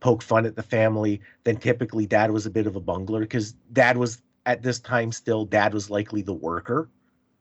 poke 0.00 0.22
fun 0.22 0.46
at 0.46 0.56
the 0.56 0.62
family, 0.62 1.20
then 1.44 1.56
typically 1.56 2.06
dad 2.06 2.30
was 2.30 2.46
a 2.46 2.50
bit 2.50 2.66
of 2.66 2.76
a 2.76 2.80
bungler 2.80 3.20
because 3.20 3.52
dad 3.72 3.96
was 3.96 4.22
at 4.44 4.62
this 4.62 4.78
time 4.78 5.10
still 5.10 5.44
dad 5.44 5.74
was 5.74 5.90
likely 5.90 6.22
the 6.22 6.32
worker. 6.32 6.88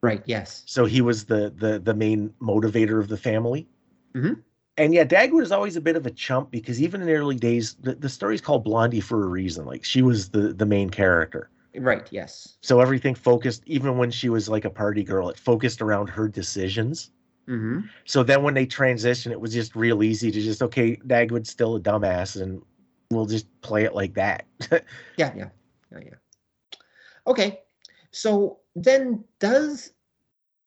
Right. 0.01 0.23
Yes. 0.25 0.63
So 0.65 0.85
he 0.85 1.01
was 1.01 1.25
the 1.25 1.53
the 1.55 1.79
the 1.79 1.93
main 1.93 2.33
motivator 2.41 2.99
of 2.99 3.07
the 3.07 3.17
family. 3.17 3.67
Mm-hmm. 4.15 4.39
And 4.77 4.93
yeah, 4.93 5.05
Dagwood 5.05 5.43
is 5.43 5.51
always 5.51 5.75
a 5.77 5.81
bit 5.81 5.95
of 5.95 6.05
a 6.05 6.11
chump 6.11 6.51
because 6.51 6.81
even 6.81 7.01
in 7.01 7.07
the 7.07 7.13
early 7.13 7.37
days, 7.37 7.75
the, 7.75 7.95
the 7.95 8.09
story's 8.09 8.41
called 8.41 8.63
Blondie 8.63 8.99
for 8.99 9.23
a 9.23 9.27
reason. 9.27 9.65
Like 9.65 9.85
she 9.85 10.01
was 10.01 10.29
the 10.29 10.53
the 10.53 10.65
main 10.65 10.89
character. 10.89 11.49
Right. 11.77 12.07
Yes. 12.11 12.57
So 12.61 12.79
everything 12.79 13.15
focused, 13.15 13.63
even 13.65 13.97
when 13.97 14.11
she 14.11 14.29
was 14.29 14.49
like 14.49 14.65
a 14.65 14.69
party 14.69 15.03
girl, 15.03 15.29
it 15.29 15.37
focused 15.37 15.81
around 15.81 16.07
her 16.07 16.27
decisions. 16.27 17.11
Mm-hmm. 17.47 17.87
So 18.05 18.23
then 18.23 18.43
when 18.43 18.53
they 18.53 18.65
transition, 18.65 19.31
it 19.31 19.39
was 19.39 19.53
just 19.53 19.75
real 19.75 20.03
easy 20.03 20.31
to 20.31 20.41
just 20.41 20.61
okay, 20.61 20.95
Dagwood's 20.97 21.49
still 21.49 21.75
a 21.75 21.79
dumbass, 21.79 22.41
and 22.41 22.61
we'll 23.11 23.27
just 23.27 23.45
play 23.61 23.83
it 23.83 23.93
like 23.93 24.13
that. 24.15 24.45
yeah, 25.17 25.31
yeah, 25.35 25.49
yeah, 25.91 25.99
yeah. 26.03 26.77
Okay, 27.27 27.61
so 28.11 28.59
then 28.75 29.23
does 29.39 29.93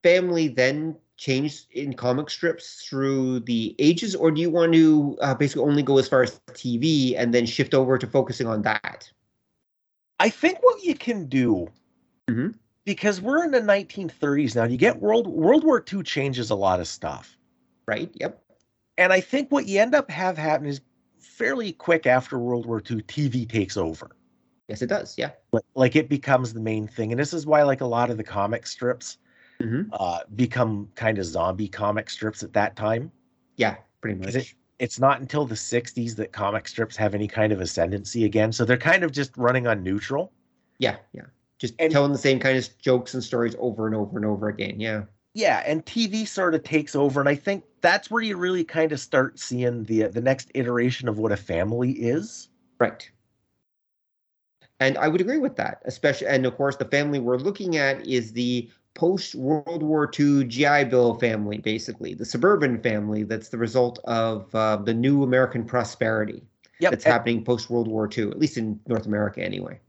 family 0.03 0.49
then 0.49 0.97
change 1.19 1.67
in 1.73 1.93
comic 1.93 2.31
strips 2.31 2.87
through 2.89 3.41
the 3.41 3.75
ages, 3.79 4.15
or 4.15 4.31
do 4.31 4.41
you 4.41 4.51
want 4.51 4.73
to 4.73 5.19
uh, 5.21 5.35
basically 5.35 5.63
only 5.63 5.83
go 5.83 5.99
as 5.99 6.09
far 6.09 6.23
as 6.23 6.41
TV 6.53 7.15
and 7.19 7.35
then 7.35 7.45
shift 7.45 7.75
over 7.75 7.99
to 7.99 8.07
focusing 8.07 8.47
on 8.47 8.63
that? 8.63 9.11
I 10.19 10.31
think 10.31 10.63
what 10.63 10.83
you 10.83 10.95
can 10.95 11.27
do. 11.27 11.69
Mm-hmm 12.31 12.57
because 12.89 13.21
we're 13.21 13.45
in 13.45 13.51
the 13.51 13.61
1930s 13.61 14.57
now. 14.57 14.65
You 14.65 14.79
get 14.79 14.99
World 14.99 15.27
World 15.27 15.63
War 15.63 15.85
II 15.93 16.03
changes 16.03 16.49
a 16.49 16.55
lot 16.55 16.81
of 16.81 16.89
stuff. 16.89 17.37
Right. 17.87 18.11
Yep. 18.15 18.43
And 18.97 19.13
I 19.13 19.21
think 19.21 19.53
what 19.53 19.67
you 19.67 19.79
end 19.79 19.95
up 19.95 20.11
have 20.11 20.39
happen 20.39 20.67
is 20.67 20.81
fairly 21.19 21.73
quick 21.73 22.07
after 22.07 22.39
World 22.39 22.65
War 22.65 22.79
II, 22.79 23.03
TV 23.03 23.47
takes 23.47 23.77
over. 23.77 24.17
Yes, 24.69 24.81
it 24.81 24.87
does. 24.87 25.19
Yeah. 25.19 25.33
Like 25.75 25.97
it 25.97 26.09
becomes 26.09 26.55
the 26.55 26.61
main 26.61 26.89
thing, 26.89 27.13
and 27.13 27.21
this 27.21 27.35
is 27.35 27.45
why 27.45 27.63
like 27.63 27.83
a 27.83 27.87
lot 27.87 28.09
of 28.09 28.17
the 28.17 28.25
comic 28.25 28.67
strips 28.67 29.19
mm-hmm. 29.63 29.83
uh, 29.93 30.21
become 30.37 30.89
kind 30.95 31.19
of 31.19 31.25
zombie 31.25 31.69
comic 31.69 32.11
strips 32.11 32.43
at 32.43 32.53
that 32.53 32.77
time. 32.77 33.11
Yeah, 33.57 33.77
pretty 34.01 34.19
much. 34.19 34.35
It, 34.35 34.55
it's 34.79 34.99
not 35.01 35.21
until 35.21 35.45
the 35.45 35.57
60s 35.57 36.15
that 36.17 36.33
comic 36.33 36.69
strips 36.69 36.97
have 36.97 37.15
any 37.15 37.27
kind 37.27 37.53
of 37.53 37.61
ascendancy 37.61 38.25
again. 38.25 38.53
So 38.53 38.65
they're 38.65 38.77
kind 38.77 39.03
of 39.03 39.11
just 39.11 39.37
running 39.37 39.67
on 39.67 39.83
neutral. 39.83 40.33
Yeah, 40.79 40.97
yeah 41.13 41.25
just 41.59 41.75
and, 41.79 41.93
telling 41.93 42.13
the 42.13 42.19
same 42.19 42.39
kind 42.39 42.57
of 42.57 42.79
jokes 42.79 43.15
and 43.15 43.23
stories 43.23 43.55
over 43.59 43.87
and 43.87 43.95
over 43.95 44.17
and 44.17 44.25
over 44.25 44.49
again. 44.49 44.81
Yeah. 44.81 45.03
Yeah, 45.35 45.63
and 45.67 45.85
TV 45.85 46.27
sort 46.27 46.55
of 46.55 46.65
takes 46.65 46.97
over, 46.97 47.21
and 47.21 47.29
I 47.29 47.35
think 47.35 47.63
that's 47.81 48.11
where 48.11 48.23
you 48.23 48.37
really 48.37 48.65
kind 48.65 48.91
of 48.91 48.99
start 48.99 49.39
seeing 49.39 49.85
the 49.85 50.05
the 50.05 50.23
next 50.23 50.51
iteration 50.55 51.07
of 51.07 51.19
what 51.19 51.31
a 51.31 51.37
family 51.37 51.93
is. 51.93 52.49
Right. 52.81 53.09
And 54.81 54.97
I 54.99 55.07
would 55.07 55.21
agree 55.21 55.39
with 55.39 55.55
that, 55.57 55.83
especially, 55.85 56.29
and 56.29 56.47
of 56.47 56.57
course, 56.57 56.77
the 56.77 56.87
family 56.87 57.19
we're 57.21 57.37
looking 57.37 57.77
at 57.77 58.05
is 58.07 58.33
the 58.33 58.71
post 58.99 59.35
World 59.35 59.83
War 59.83 60.11
II 60.19 60.45
GI 60.45 60.85
Bill 60.85 61.15
family, 61.15 61.59
basically 61.59 62.13
the 62.13 62.27
suburban 62.27 62.83
family. 62.83 63.23
That's 63.23 63.49
the 63.49 63.59
result 63.59 63.99
of 64.05 64.55
uh, 64.55 64.77
the 64.77 64.93
new 64.93 65.23
American 65.23 65.65
prosperity 65.65 66.43
yep. 66.81 66.91
that's 66.91 67.05
happening 67.05 67.45
post 67.45 67.71
World 67.71 67.89
War 67.89 68.11
II, 68.15 68.31
at 68.31 68.39
least 68.39 68.59
in 68.59 68.79
North 68.87 69.07
America, 69.07 69.43
anyway 69.43 69.81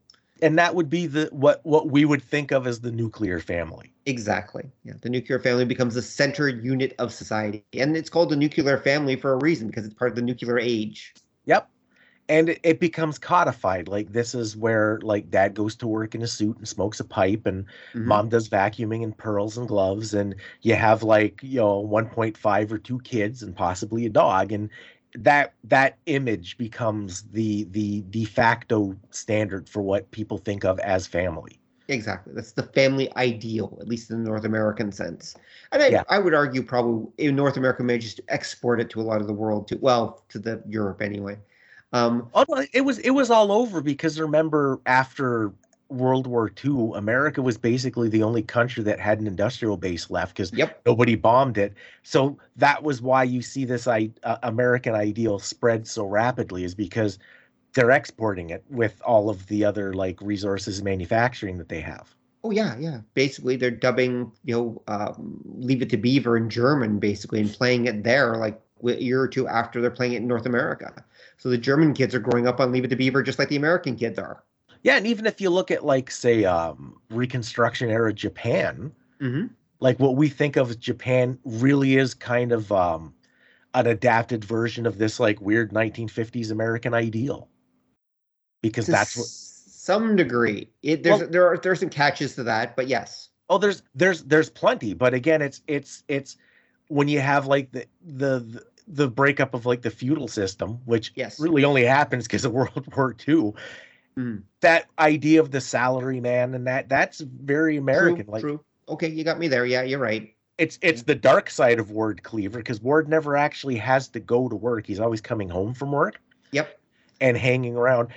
and 0.42 0.58
that 0.58 0.76
would 0.76 0.90
be 0.90 1.06
the 1.06 1.28
what 1.32 1.60
what 1.66 1.90
we 1.90 2.06
would 2.06 2.24
think 2.24 2.52
of 2.52 2.68
as 2.68 2.82
the 2.82 2.92
nuclear 2.92 3.40
family 3.40 3.92
exactly 4.06 4.70
yeah 4.84 4.94
the 5.02 5.10
nuclear 5.10 5.40
family 5.40 5.66
becomes 5.66 5.96
the 5.96 6.02
center 6.02 6.48
unit 6.48 6.96
of 7.00 7.12
society 7.12 7.64
and 7.74 7.96
it's 7.98 8.10
called 8.10 8.30
the 8.30 8.36
nuclear 8.36 8.78
family 8.78 9.16
for 9.16 9.34
a 9.34 9.38
reason 9.38 9.68
because 9.68 9.86
it's 9.86 9.94
part 9.94 10.10
of 10.10 10.16
the 10.16 10.22
nuclear 10.22 10.58
age 10.58 11.14
yep 11.46 11.70
and 12.30 12.50
it, 12.50 12.60
it 12.64 12.80
becomes 12.80 13.18
codified 13.18 13.88
like 13.88 14.14
this 14.14 14.34
is 14.34 14.56
where 14.56 15.00
like 15.02 15.30
dad 15.30 15.56
goes 15.56 15.76
to 15.76 15.88
work 15.88 16.16
in 16.16 16.22
a 16.22 16.28
suit 16.28 16.58
and 16.58 16.68
smokes 16.68 17.00
a 17.00 17.04
pipe 17.04 17.46
and 17.46 17.66
mm-hmm. 17.66 18.08
mom 18.08 18.30
does 18.30 18.48
vacuuming 18.48 19.04
and 19.04 19.18
pearls 19.18 19.58
and 19.58 19.68
gloves 19.68 20.14
and 20.14 20.36
you 20.62 20.76
have 20.76 21.04
like 21.04 21.40
you 21.44 21.60
know 21.60 21.86
1.5 21.86 22.72
or 22.72 22.78
2 22.78 23.00
kids 23.00 23.44
and 23.44 23.56
possibly 23.56 24.06
a 24.06 24.10
dog 24.10 24.52
and 24.52 24.70
that 25.16 25.54
that 25.64 25.98
image 26.06 26.58
becomes 26.58 27.24
the 27.32 27.66
the 27.72 28.02
de 28.10 28.26
facto 28.26 28.96
standard 29.10 29.68
for 29.68 29.82
what 29.82 30.10
people 30.12 30.38
think 30.38 30.64
of 30.64 30.80
as 30.80 31.08
family. 31.08 31.60
Exactly. 31.88 32.34
That's 32.36 32.52
the 32.52 32.64
family 32.64 33.12
ideal 33.16 33.76
at 33.82 33.88
least 33.88 34.12
in 34.12 34.24
the 34.24 34.30
north 34.30 34.46
american 34.46 34.92
sense. 34.92 35.36
And 35.72 35.82
i, 35.82 35.88
yeah. 35.88 36.04
I 36.10 36.20
would 36.20 36.36
argue 36.36 36.62
probably 36.62 37.12
in 37.18 37.36
north 37.36 37.58
america 37.58 37.84
may 37.84 37.98
just 37.98 38.22
export 38.28 38.80
it 38.80 38.90
to 38.92 39.02
a 39.02 39.04
lot 39.04 39.22
of 39.22 39.28
the 39.28 39.34
world 39.34 39.68
too. 39.68 39.80
Well 39.82 40.24
to 40.30 40.38
the 40.38 40.62
europe 40.68 41.02
anyway 41.02 41.38
um 41.94 42.30
oh, 42.34 42.66
it 42.74 42.82
was 42.82 43.00
it 43.00 43.12
was 43.12 43.30
all 43.30 43.52
over 43.52 43.82
because 43.82 44.20
remember 44.20 44.80
after 44.86 45.52
World 45.90 46.28
War 46.28 46.52
II, 46.64 46.92
America 46.96 47.42
was 47.42 47.58
basically 47.58 48.10
the 48.10 48.22
only 48.22 48.44
country 48.44 48.84
that 48.84 49.00
had 49.00 49.20
an 49.20 49.28
industrial 49.28 49.76
base 49.76 50.10
left 50.10 50.36
because 50.36 50.54
yep. 50.54 50.80
nobody 50.86 51.16
bombed 51.16 51.58
it. 51.58 51.74
So 52.04 52.38
that 52.58 52.84
was 52.84 53.02
why 53.02 53.24
you 53.24 53.42
see 53.42 53.66
this 53.66 53.88
uh, 53.88 54.08
American 54.44 54.94
ideal 54.94 55.40
spread 55.40 55.88
so 55.88 56.06
rapidly, 56.06 56.64
is 56.64 56.76
because 56.76 57.18
they're 57.74 57.92
exporting 57.92 58.52
it 58.52 58.64
with 58.70 59.02
all 59.04 59.30
of 59.30 59.48
the 59.48 59.66
other 59.66 59.94
like 59.94 60.22
resources 60.22 60.78
and 60.78 60.86
manufacturing 60.86 61.58
that 61.58 61.70
they 61.70 61.82
have. 61.82 62.14
Oh 62.44 62.52
yeah, 62.52 62.78
yeah. 62.78 63.00
Basically, 63.16 63.56
they're 63.56 63.72
dubbing 63.72 64.32
you 64.46 64.56
know 64.56 64.82
um, 64.88 65.42
"Leave 65.58 65.82
It 65.82 65.90
to 65.90 65.98
Beaver" 65.98 66.38
in 66.38 66.50
German, 66.50 67.00
basically, 67.00 67.42
and 67.42 67.52
playing 67.52 67.86
it 67.86 68.04
there 68.04 68.36
like 68.38 68.62
a 68.84 69.02
year 69.02 69.22
or 69.22 69.28
two 69.28 69.48
after 69.48 69.82
they're 69.82 69.92
playing 69.92 70.14
it 70.14 70.18
in 70.18 70.28
North 70.28 70.46
America. 70.46 71.04
So 71.38 71.50
the 71.50 71.58
German 71.58 71.94
kids 71.94 72.14
are 72.14 72.20
growing 72.20 72.48
up 72.48 72.60
on 72.60 72.72
"Leave 72.72 72.86
It 72.86 72.90
to 72.90 72.96
Beaver" 72.96 73.24
just 73.24 73.40
like 73.40 73.50
the 73.50 73.56
American 73.56 73.96
kids 73.96 74.20
are. 74.20 74.44
Yeah, 74.84 74.96
and 74.96 75.06
even 75.06 75.26
if 75.26 75.42
you 75.42 75.50
look 75.50 75.72
at 75.72 75.86
like 75.86 76.10
say 76.10 76.46
um, 76.46 77.00
Reconstruction 77.10 77.90
era 77.90 78.14
Japan, 78.14 78.92
mm-hmm. 79.22 79.48
like 79.80 80.00
what 80.00 80.16
we 80.16 80.30
think 80.30 80.56
of 80.56 80.80
Japan 80.80 81.38
really 81.44 81.98
is 81.98 82.14
kind 82.14 82.52
of 82.52 82.72
um, 82.72 83.14
an 83.74 83.88
adapted 83.88 84.44
version 84.44 84.86
of 84.86 84.98
this 84.98 85.20
like 85.20 85.42
weird 85.42 85.72
1950s 85.72 86.52
American 86.52 86.94
ideal, 86.94 87.50
because 88.62 88.86
to 88.86 88.92
that's 88.92 89.18
what 89.18 89.28
some 89.28 90.16
degree 90.16 90.70
it 90.84 91.04
there's 91.04 91.20
well, 91.20 91.30
there 91.30 91.48
are 91.48 91.58
there's 91.58 91.80
some 91.80 91.90
catches 91.90 92.36
to 92.36 92.44
that, 92.44 92.76
but 92.76 92.88
yes. 92.88 93.30
Oh, 93.50 93.58
there's 93.58 93.82
there's 93.96 94.24
there's 94.24 94.50
plenty, 94.50 94.94
but 94.94 95.14
again, 95.14 95.42
it's 95.42 95.62
it's 95.68 96.04
it's 96.08 96.38
when 96.88 97.08
you 97.08 97.20
have 97.20 97.48
like 97.48 97.72
the 97.72 97.86
the, 98.02 98.40
the 98.40 98.66
the 98.90 99.08
breakup 99.08 99.54
of 99.54 99.66
like 99.66 99.84
the 99.84 99.92
feudal 99.92 100.28
system, 100.28 100.80
which 100.86 101.14
yes. 101.16 101.40
really 101.40 101.64
only 101.64 101.86
happens 101.86 102.26
because 102.26 102.44
of 102.44 102.52
World 102.54 102.94
War 102.96 103.16
II. 103.28 103.54
Mm. 104.18 104.44
That 104.62 104.88
idea 104.98 105.40
of 105.40 105.52
the 105.52 105.62
salary 105.62 106.20
man 106.20 106.54
and 106.56 106.68
that 106.68 106.90
that's 106.90 107.20
very 107.20 107.78
American. 107.78 108.26
True, 108.26 108.34
like 108.34 108.42
true. 108.42 108.60
Okay, 108.90 109.08
you 109.08 109.24
got 109.24 109.40
me 109.40 109.48
there. 109.48 109.66
Yeah, 109.66 109.84
you're 109.84 110.00
right. 110.00 110.34
It's 110.58 110.78
it's 110.82 111.04
the 111.04 111.16
dark 111.16 111.50
side 111.50 111.80
of 111.80 111.92
Ward 111.92 112.24
Cleaver 112.24 112.58
because 112.58 112.82
Ward 112.82 113.08
never 113.08 113.38
actually 113.38 113.78
has 113.78 114.10
to 114.10 114.20
go 114.20 114.50
to 114.50 114.56
work. 114.56 114.88
He's 114.88 115.00
always 115.00 115.22
coming 115.22 115.48
home 115.48 115.74
from 115.74 115.92
work. 115.92 116.20
Yep. 116.52 116.80
And 117.22 117.38
hanging 117.38 117.76
around. 117.76 118.10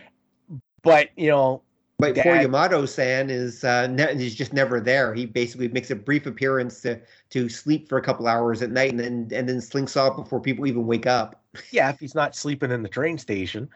But 0.83 1.11
you 1.17 1.29
know, 1.29 1.63
but 2.03 2.17
Dad, 2.17 2.25
poor 2.25 2.41
Yamato-san 2.41 3.31
is 3.31 3.63
uh, 3.63 3.87
ne- 3.87 4.17
he's 4.17 4.35
just 4.35 4.53
never 4.53 4.81
there. 4.81 5.15
He 5.15 5.25
basically 5.25 5.69
makes 5.69 5.93
a 5.93 5.95
brief 5.95 6.27
appearance 6.27 6.81
to 6.81 7.01
to 7.31 7.49
sleep 7.49 7.89
for 7.89 7.97
a 7.97 8.03
couple 8.03 8.27
hours 8.27 8.61
at 8.61 8.73
night, 8.73 8.91
and 8.91 8.99
then 8.99 9.29
and 9.33 9.49
then 9.49 9.61
slinks 9.61 9.97
off 9.97 10.17
before 10.17 10.41
people 10.41 10.67
even 10.67 10.85
wake 10.85 11.07
up. 11.07 11.41
Yeah, 11.71 11.91
if 11.91 12.01
he's 12.01 12.17
not 12.17 12.35
sleeping 12.35 12.73
in 12.73 12.83
the 12.83 12.89
train 12.89 13.19
station. 13.19 13.69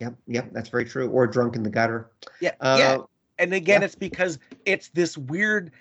Yep, 0.00 0.14
yep, 0.26 0.50
that's 0.52 0.68
very 0.68 0.84
true. 0.84 1.08
Or 1.08 1.26
drunk 1.26 1.56
in 1.56 1.62
the 1.62 1.70
gutter. 1.70 2.10
Yeah, 2.40 2.52
uh, 2.60 2.76
yeah. 2.78 2.98
And 3.38 3.54
again, 3.54 3.80
yeah. 3.80 3.86
it's 3.86 3.94
because 3.94 4.38
it's 4.66 4.88
this 4.88 5.16
weird. 5.16 5.72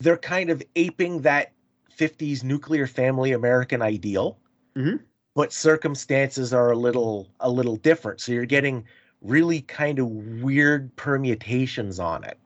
They're 0.00 0.18
kind 0.18 0.50
of 0.50 0.62
aping 0.76 1.22
that 1.22 1.52
50s 1.96 2.44
nuclear 2.44 2.86
family 2.86 3.32
American 3.32 3.80
ideal, 3.80 4.38
mm-hmm. 4.76 4.96
but 5.34 5.50
circumstances 5.50 6.52
are 6.52 6.72
a 6.72 6.76
little 6.76 7.30
a 7.40 7.48
little 7.50 7.76
different. 7.76 8.20
So 8.20 8.32
you're 8.32 8.44
getting 8.44 8.84
really 9.22 9.62
kind 9.62 9.98
of 9.98 10.06
weird 10.08 10.94
permutations 10.96 11.98
on 11.98 12.24
it. 12.24 12.38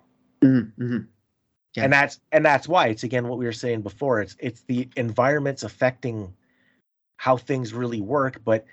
Mm-hmm. 0.43 0.82
mm-hmm. 0.82 1.05
Yeah. 1.74 1.85
And 1.85 1.93
that's 1.93 2.20
and 2.32 2.43
that's 2.43 2.66
why 2.66 2.86
it's 2.86 3.05
again 3.05 3.28
what 3.28 3.39
we 3.39 3.44
were 3.44 3.53
saying 3.53 3.82
before. 3.82 4.23
It's 4.23 4.35
it's 4.40 4.62
the 4.62 4.89
environments 4.97 5.62
affecting 5.62 6.32
how 7.19 7.36
things 7.36 7.74
really 7.74 8.01
work, 8.01 8.40
but 8.44 8.65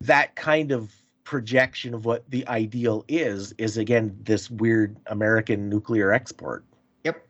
that 0.00 0.34
kind 0.34 0.72
of 0.72 0.92
projection 1.22 1.94
of 1.94 2.04
what 2.04 2.28
the 2.30 2.46
ideal 2.48 3.04
is 3.06 3.52
is 3.56 3.76
again 3.76 4.18
this 4.22 4.50
weird 4.50 4.96
American 5.06 5.68
nuclear 5.68 6.12
export. 6.12 6.64
Yep. 7.04 7.24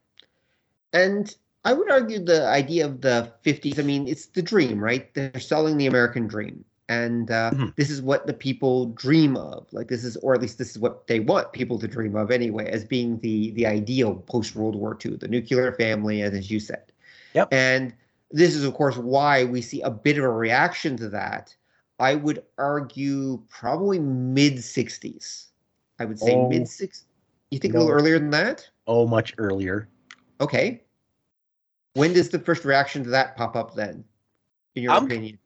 And 0.94 1.36
I 1.64 1.74
would 1.74 1.90
argue 1.90 2.24
the 2.24 2.46
idea 2.46 2.86
of 2.86 3.00
the 3.02 3.32
50s, 3.44 3.78
I 3.78 3.82
mean, 3.82 4.08
it's 4.08 4.26
the 4.26 4.42
dream, 4.42 4.82
right? 4.82 5.12
They're 5.14 5.40
selling 5.40 5.76
the 5.76 5.86
American 5.86 6.26
dream. 6.26 6.64
And 6.88 7.30
uh, 7.30 7.50
mm-hmm. 7.52 7.68
this 7.76 7.88
is 7.90 8.02
what 8.02 8.26
the 8.26 8.34
people 8.34 8.86
dream 8.86 9.36
of. 9.36 9.66
Like 9.72 9.88
this 9.88 10.04
is, 10.04 10.16
or 10.18 10.34
at 10.34 10.42
least 10.42 10.58
this 10.58 10.70
is 10.70 10.78
what 10.78 11.06
they 11.06 11.20
want 11.20 11.52
people 11.52 11.78
to 11.78 11.88
dream 11.88 12.14
of 12.14 12.30
anyway, 12.30 12.66
as 12.66 12.84
being 12.84 13.18
the 13.20 13.52
the 13.52 13.66
ideal 13.66 14.16
post 14.16 14.54
World 14.54 14.76
War 14.76 14.98
II, 15.04 15.16
the 15.16 15.28
nuclear 15.28 15.72
family, 15.72 16.22
as 16.22 16.50
you 16.50 16.60
said. 16.60 16.92
Yep. 17.34 17.48
And 17.52 17.94
this 18.30 18.54
is, 18.54 18.64
of 18.64 18.74
course, 18.74 18.96
why 18.96 19.44
we 19.44 19.62
see 19.62 19.80
a 19.82 19.90
bit 19.90 20.18
of 20.18 20.24
a 20.24 20.30
reaction 20.30 20.96
to 20.98 21.08
that. 21.10 21.54
I 22.00 22.16
would 22.16 22.42
argue 22.58 23.40
probably 23.48 24.00
mid 24.00 24.54
60s. 24.54 25.46
I 26.00 26.04
would 26.04 26.18
say 26.18 26.34
oh, 26.34 26.48
mid 26.48 26.62
60s. 26.62 27.04
You 27.50 27.60
think 27.60 27.74
no. 27.74 27.78
a 27.78 27.82
little 27.82 27.94
earlier 27.94 28.18
than 28.18 28.30
that? 28.30 28.68
Oh, 28.86 29.06
much 29.06 29.34
earlier. 29.38 29.88
Okay. 30.40 30.82
When 31.92 32.12
does 32.12 32.30
the 32.30 32.40
first 32.40 32.64
reaction 32.64 33.04
to 33.04 33.10
that 33.10 33.36
pop 33.36 33.54
up 33.54 33.74
then, 33.74 34.04
in 34.74 34.82
your 34.82 34.92
I'm, 34.92 35.04
opinion? 35.04 35.38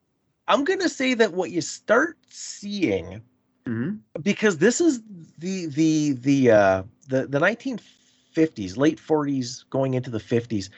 I'm 0.49 0.65
going 0.65 0.81
to 0.81 0.89
say 0.89 1.15
that 1.15 1.35
what 1.35 1.51
you 1.51 1.61
start 1.61 2.17
seeing, 2.31 3.21
mm-hmm. 3.67 3.97
because 4.23 4.59
this 4.59 4.81
is 4.81 5.03
the 5.39 5.67
the 5.67 6.13
the 6.13 6.51
uh, 6.51 6.83
the 7.09 7.27
the 7.27 7.39
1950s, 7.39 8.77
late 8.77 8.99
40s, 8.99 9.69
going 9.71 9.95
into 9.95 10.11
the 10.11 10.19
50s. 10.19 10.71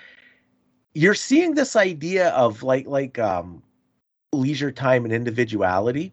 You're 0.92 1.14
seeing 1.14 1.54
this 1.54 1.76
idea 1.76 2.30
of 2.30 2.64
like 2.64 2.86
like 2.88 3.18
um, 3.20 3.62
leisure 4.32 4.72
time 4.72 5.04
and 5.04 5.14
individuality, 5.14 6.12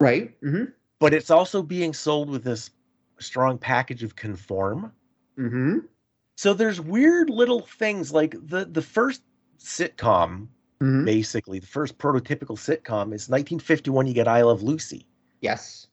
right? 0.00 0.40
Mm-hmm. 0.40 0.64
But 1.00 1.12
it's 1.12 1.30
also 1.30 1.62
being 1.62 1.92
sold 1.92 2.30
with 2.30 2.44
this 2.44 2.70
strong 3.18 3.58
package 3.58 4.02
of 4.02 4.16
conform. 4.16 4.90
Mm-hmm. 5.38 5.80
So 6.36 6.54
there's 6.54 6.80
weird 6.80 7.28
little 7.28 7.60
things 7.60 8.10
like 8.10 8.36
the 8.48 8.64
the 8.64 8.82
first 8.82 9.22
sitcom, 9.58 10.48
mm-hmm. 10.84 11.04
basically 11.04 11.58
the 11.58 11.66
first 11.66 11.98
prototypical 11.98 12.56
sitcom 12.56 13.12
is 13.14 13.28
1951. 13.28 14.06
You 14.06 14.14
get 14.14 14.28
I 14.28 14.42
Love 14.42 14.62
Lucy. 14.62 15.06
Yes, 15.40 15.88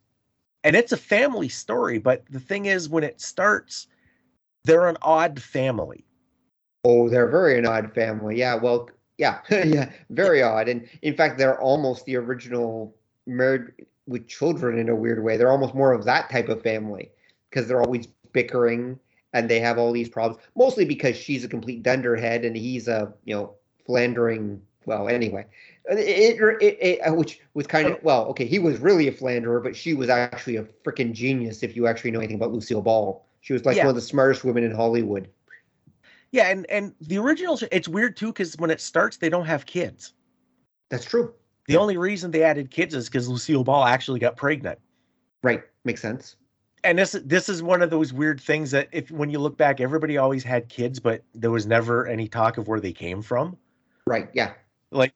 and 0.64 0.76
it's 0.76 0.92
a 0.92 0.98
family 0.98 1.50
story. 1.50 1.98
But 1.98 2.24
the 2.30 2.40
thing 2.40 2.66
is, 2.66 2.90
when 2.90 3.04
it 3.04 3.22
starts, 3.22 3.88
they're 4.64 4.88
an 4.88 4.98
odd 5.02 5.42
family. 5.42 6.06
Oh, 6.84 7.10
they're 7.10 7.30
very 7.30 7.58
an 7.58 7.66
odd 7.66 7.94
family. 7.94 8.38
Yeah, 8.38 8.56
well, 8.56 8.90
yeah, 9.18 9.40
yeah, 9.50 9.92
very 10.10 10.42
odd. 10.42 10.68
And 10.68 10.88
in 11.02 11.16
fact, 11.16 11.38
they're 11.38 11.62
almost 11.62 12.06
the 12.06 12.18
original 12.18 12.96
married 13.28 13.72
with 14.08 14.28
children 14.28 14.80
in 14.80 14.90
a 14.90 14.96
weird 14.96 15.24
way. 15.24 15.38
They're 15.38 15.52
almost 15.52 15.76
more 15.76 15.94
of 15.94 16.06
that 16.06 16.30
type 16.30 16.50
of 16.50 16.62
family 16.62 17.12
because 17.50 17.68
they're 17.68 17.82
always 17.82 18.08
bickering 18.34 19.00
and 19.34 19.50
they 19.50 19.60
have 19.60 19.78
all 19.78 19.92
these 19.92 20.10
problems, 20.10 20.42
mostly 20.56 20.86
because 20.86 21.16
she's 21.16 21.44
a 21.44 21.48
complete 21.48 21.84
dunderhead 21.84 22.44
and 22.44 22.56
he's 22.56 22.88
a 22.88 23.14
you 23.26 23.34
know 23.34 23.54
philandering. 23.86 24.62
Well, 24.86 25.08
anyway, 25.08 25.46
it, 25.86 26.40
it, 26.62 26.78
it, 26.82 27.00
uh, 27.02 27.14
which 27.14 27.40
was 27.54 27.68
kind 27.68 27.88
of 27.88 28.04
well, 28.04 28.26
okay, 28.28 28.46
he 28.46 28.60
was 28.60 28.80
really 28.80 29.08
a 29.08 29.12
philanderer, 29.12 29.60
but 29.60 29.76
she 29.76 29.94
was 29.94 30.10
actually 30.10 30.56
a 30.58 30.64
freaking 30.86 31.14
genius. 31.14 31.64
If 31.64 31.76
you 31.76 31.88
actually 31.88 32.12
know 32.12 32.20
anything 32.20 32.38
about 32.38 32.52
Lucille 32.52 32.82
Ball, 32.82 33.26
she 33.42 33.54
was 33.54 33.66
like 33.66 33.78
yeah. 33.78 33.84
one 33.84 33.90
of 33.90 33.96
the 33.96 34.02
smartest 34.02 34.44
women 34.44 34.64
in 34.64 34.72
Hollywood. 34.72 35.30
Yeah, 36.32 36.50
and 36.50 36.66
and 36.70 36.94
the 37.02 37.18
original, 37.18 37.60
it's 37.72 37.88
weird 37.88 38.18
too 38.18 38.28
because 38.28 38.56
when 38.58 38.72
it 38.72 38.82
starts, 38.82 39.18
they 39.18 39.30
don't 39.30 39.46
have 39.46 39.66
kids. 39.66 40.14
That's 40.90 41.06
true. 41.06 41.34
The 41.68 41.78
only 41.78 41.98
reason 41.98 42.32
they 42.32 42.44
added 42.44 42.72
kids 42.72 42.96
is 42.96 43.08
because 43.08 43.30
Lucille 43.30 43.64
Ball 43.64 43.86
actually 43.86 44.20
got 44.20 44.36
pregnant. 44.36 44.80
Right, 45.44 45.62
makes 45.86 46.02
sense 46.02 46.36
and 46.84 46.98
this 46.98 47.16
this 47.26 47.50
is 47.50 47.62
one 47.62 47.82
of 47.82 47.90
those 47.90 48.14
weird 48.14 48.40
things 48.40 48.72
that 48.72 48.88
if 48.92 49.12
when 49.12 49.30
you 49.30 49.40
look 49.40 49.58
back 49.58 49.80
everybody 49.80 50.18
always 50.18 50.44
had 50.44 50.68
kids 50.70 51.00
but 51.00 51.24
there 51.34 51.52
was 51.52 51.66
never 51.66 52.08
any 52.08 52.28
talk 52.28 52.58
of 52.58 52.68
where 52.68 52.80
they 52.80 52.94
came 52.94 53.22
from 53.22 53.58
right 54.08 54.30
yeah 54.34 54.54
like 54.92 55.14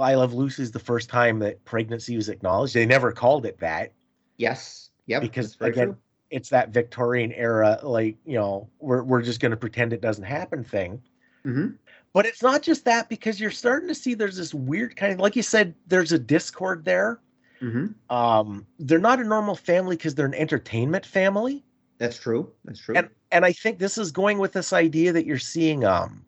i 0.00 0.14
love 0.14 0.32
lucy 0.32 0.62
is 0.62 0.70
the 0.70 0.78
first 0.78 1.08
time 1.08 1.38
that 1.38 1.62
pregnancy 1.64 2.16
was 2.16 2.28
acknowledged 2.28 2.74
they 2.74 2.86
never 2.86 3.12
called 3.12 3.46
it 3.46 3.58
that 3.58 3.92
yes 4.36 4.90
yeah 5.06 5.20
because 5.20 5.56
again 5.60 5.88
true. 5.88 5.96
it's 6.30 6.48
that 6.48 6.70
victorian 6.70 7.32
era 7.32 7.78
like 7.82 8.16
you 8.24 8.36
know 8.36 8.68
we're, 8.80 9.02
we're 9.02 9.22
just 9.22 9.40
going 9.40 9.50
to 9.50 9.56
pretend 9.56 9.92
it 9.92 10.00
doesn't 10.00 10.24
happen 10.24 10.64
thing 10.64 11.00
mm-hmm. 11.44 11.68
but 12.12 12.26
it's 12.26 12.42
not 12.42 12.62
just 12.62 12.84
that 12.84 13.08
because 13.08 13.38
you're 13.38 13.50
starting 13.50 13.88
to 13.88 13.94
see 13.94 14.14
there's 14.14 14.36
this 14.36 14.54
weird 14.54 14.96
kind 14.96 15.12
of 15.12 15.20
like 15.20 15.36
you 15.36 15.42
said 15.42 15.74
there's 15.86 16.12
a 16.12 16.18
discord 16.18 16.84
there 16.84 17.20
Mm-hmm. 17.60 18.14
Um, 18.14 18.66
they're 18.78 18.98
not 18.98 19.20
a 19.20 19.24
normal 19.24 19.56
family 19.56 19.96
because 19.96 20.14
they're 20.14 20.26
an 20.26 20.34
entertainment 20.34 21.04
family. 21.04 21.64
That's 21.98 22.18
true. 22.18 22.52
That's 22.64 22.80
true. 22.80 22.96
And 22.96 23.08
and 23.32 23.44
I 23.44 23.52
think 23.52 23.78
this 23.78 23.98
is 23.98 24.12
going 24.12 24.38
with 24.38 24.52
this 24.52 24.72
idea 24.72 25.12
that 25.12 25.26
you're 25.26 25.38
seeing 25.38 25.84
um 25.84 26.24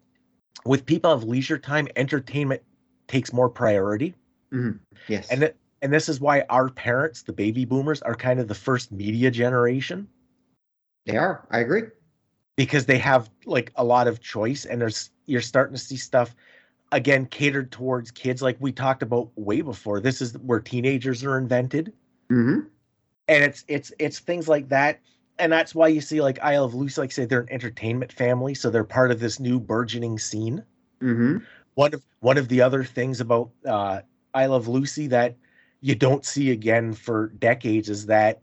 with 0.64 0.84
people 0.84 1.10
of 1.10 1.24
leisure 1.24 1.58
time, 1.58 1.88
entertainment 1.96 2.62
takes 3.10 3.32
more 3.32 3.48
priority. 3.48 4.14
Mm-hmm. 4.52 4.78
Yes. 5.08 5.28
And 5.30 5.42
it, 5.42 5.56
and 5.82 5.92
this 5.92 6.08
is 6.08 6.20
why 6.20 6.44
our 6.48 6.68
parents, 6.68 7.22
the 7.22 7.32
baby 7.32 7.64
boomers, 7.64 8.02
are 8.02 8.14
kind 8.14 8.38
of 8.40 8.48
the 8.48 8.54
first 8.54 8.92
media 8.92 9.30
generation. 9.30 10.08
They 11.06 11.16
are. 11.16 11.46
I 11.50 11.58
agree. 11.58 11.82
Because 12.56 12.86
they 12.86 12.98
have 12.98 13.30
like 13.46 13.72
a 13.76 13.84
lot 13.84 14.06
of 14.06 14.20
choice 14.20 14.64
and 14.64 14.80
there's 14.80 15.10
you're 15.26 15.40
starting 15.40 15.74
to 15.74 15.80
see 15.80 15.96
stuff 15.96 16.34
again 16.92 17.26
catered 17.26 17.70
towards 17.72 18.10
kids 18.10 18.42
like 18.42 18.56
we 18.60 18.72
talked 18.72 19.02
about 19.02 19.30
way 19.36 19.60
before 19.60 20.00
this 20.00 20.20
is 20.20 20.36
where 20.38 20.58
teenagers 20.58 21.22
are 21.22 21.38
invented 21.38 21.92
mm-hmm. 22.30 22.60
and 23.28 23.44
it's 23.44 23.64
it's 23.68 23.92
it's 24.00 24.18
things 24.18 24.48
like 24.48 24.68
that 24.68 25.00
and 25.38 25.52
that's 25.52 25.72
why 25.72 25.86
you 25.86 26.00
see 26.00 26.20
like 26.20 26.38
I 26.42 26.58
Love 26.58 26.74
Lucy 26.74 27.00
like 27.00 27.12
say 27.12 27.24
they're 27.24 27.42
an 27.42 27.52
entertainment 27.52 28.12
family 28.12 28.54
so 28.54 28.70
they're 28.70 28.84
part 28.84 29.12
of 29.12 29.20
this 29.20 29.38
new 29.38 29.60
burgeoning 29.60 30.18
scene 30.18 30.64
mm-hmm. 31.00 31.38
One 31.74 31.94
of 31.94 32.02
one 32.20 32.38
of 32.38 32.48
the 32.48 32.60
other 32.60 32.84
things 32.84 33.20
about 33.20 33.50
uh, 33.66 34.00
i 34.34 34.46
love 34.46 34.68
lucy 34.68 35.06
that 35.06 35.36
you 35.80 35.94
don't 35.94 36.24
see 36.24 36.50
again 36.50 36.92
for 36.92 37.28
decades 37.38 37.88
is 37.88 38.06
that 38.06 38.42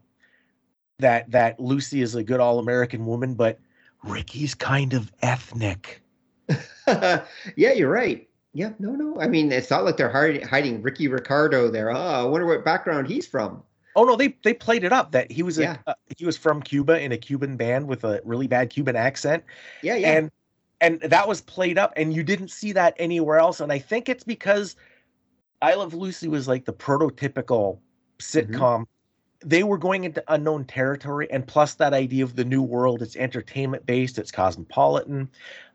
that 0.98 1.30
that 1.30 1.58
lucy 1.60 2.02
is 2.02 2.14
a 2.14 2.22
good 2.22 2.40
all-american 2.40 3.06
woman 3.06 3.34
but 3.34 3.58
ricky's 4.04 4.54
kind 4.54 4.92
of 4.92 5.12
ethnic 5.22 6.02
yeah 6.86 7.72
you're 7.72 7.90
right 7.90 8.28
yeah, 8.54 8.72
no, 8.78 8.92
no. 8.92 9.20
I 9.20 9.28
mean, 9.28 9.52
it's 9.52 9.70
not 9.70 9.84
like 9.84 9.96
they're 9.96 10.10
hiding, 10.10 10.42
hiding 10.42 10.82
Ricky 10.82 11.06
Ricardo 11.06 11.70
there. 11.70 11.90
Oh, 11.90 11.96
I 11.96 12.24
wonder 12.24 12.46
what 12.46 12.64
background 12.64 13.06
he's 13.06 13.26
from. 13.26 13.62
Oh 13.94 14.04
no, 14.04 14.16
they 14.16 14.36
they 14.44 14.54
played 14.54 14.84
it 14.84 14.92
up 14.92 15.12
that 15.12 15.30
he 15.30 15.42
was 15.42 15.58
a 15.58 15.62
yeah. 15.62 15.76
uh, 15.86 15.94
he 16.16 16.24
was 16.24 16.36
from 16.36 16.62
Cuba 16.62 17.00
in 17.00 17.12
a 17.12 17.18
Cuban 17.18 17.56
band 17.56 17.86
with 17.86 18.04
a 18.04 18.20
really 18.24 18.46
bad 18.46 18.70
Cuban 18.70 18.96
accent. 18.96 19.44
Yeah, 19.82 19.96
yeah. 19.96 20.12
And 20.12 20.30
and 20.80 21.00
that 21.00 21.26
was 21.26 21.40
played 21.40 21.78
up, 21.78 21.92
and 21.96 22.14
you 22.14 22.22
didn't 22.22 22.50
see 22.50 22.72
that 22.72 22.94
anywhere 22.98 23.38
else. 23.38 23.60
And 23.60 23.72
I 23.72 23.78
think 23.78 24.08
it's 24.08 24.24
because 24.24 24.76
I 25.60 25.74
Love 25.74 25.94
Lucy 25.94 26.28
was 26.28 26.46
like 26.46 26.64
the 26.64 26.72
prototypical 26.72 27.78
mm-hmm. 27.78 28.20
sitcom, 28.20 28.80
mm-hmm. 28.82 29.48
they 29.48 29.64
were 29.64 29.78
going 29.78 30.04
into 30.04 30.22
unknown 30.28 30.64
territory 30.64 31.28
and 31.30 31.46
plus 31.46 31.74
that 31.74 31.92
idea 31.92 32.22
of 32.22 32.36
the 32.36 32.44
new 32.44 32.62
world 32.62 33.02
it's 33.02 33.16
entertainment 33.16 33.86
based 33.86 34.18
it's 34.18 34.32
cosmopolitan 34.32 35.28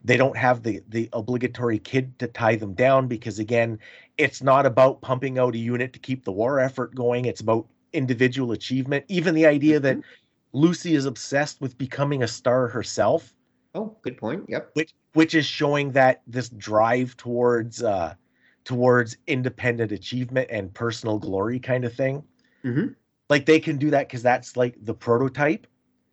they 0.04 0.18
don't 0.18 0.38
have 0.38 0.64
the 0.64 0.82
the 0.90 1.10
obligatory 1.14 1.80
kid 1.80 2.18
to 2.20 2.28
tie 2.28 2.56
them 2.56 2.74
down 2.74 3.08
because 3.08 3.40
again 3.40 3.80
it's 4.18 4.42
not 4.42 4.66
about 4.66 5.02
pumping 5.02 5.38
out 5.40 5.56
a 5.56 5.58
unit 5.58 5.94
to 5.94 6.00
keep 6.00 6.26
the 6.26 6.32
war 6.32 6.60
effort 6.60 6.94
going 6.94 7.26
it's 7.26 7.42
about 7.42 7.66
individual 7.94 8.52
achievement 8.52 9.06
even 9.08 9.34
the 9.34 9.46
idea 9.46 9.80
that 9.80 9.98
mm-hmm. 9.98 10.58
lucy 10.60 10.96
is 10.96 11.06
obsessed 11.06 11.62
with 11.62 11.78
becoming 11.78 12.24
a 12.24 12.28
star 12.28 12.68
herself 12.68 13.34
oh 13.76 13.98
good 14.02 14.18
point. 14.18 14.46
Yep. 14.48 14.72
Which 14.74 14.94
which 15.14 15.36
is 15.36 15.46
showing 15.46 15.92
that 15.92 16.22
this 16.28 16.50
drive 16.50 17.16
towards 17.18 17.84
uh 17.84 18.16
towards 18.64 19.18
independent 19.28 19.92
achievement 19.92 20.50
and 20.50 20.74
personal 20.74 21.20
glory 21.20 21.60
kind 21.60 21.86
of 21.86 21.94
thing. 21.94 22.24
Mm-hmm. 22.64 22.94
Like 23.30 23.46
they 23.46 23.60
can 23.60 23.78
do 23.78 23.90
that 23.92 24.08
because 24.08 24.24
that's 24.24 24.56
like 24.56 24.76
the 24.84 24.94
prototype. 24.94 25.68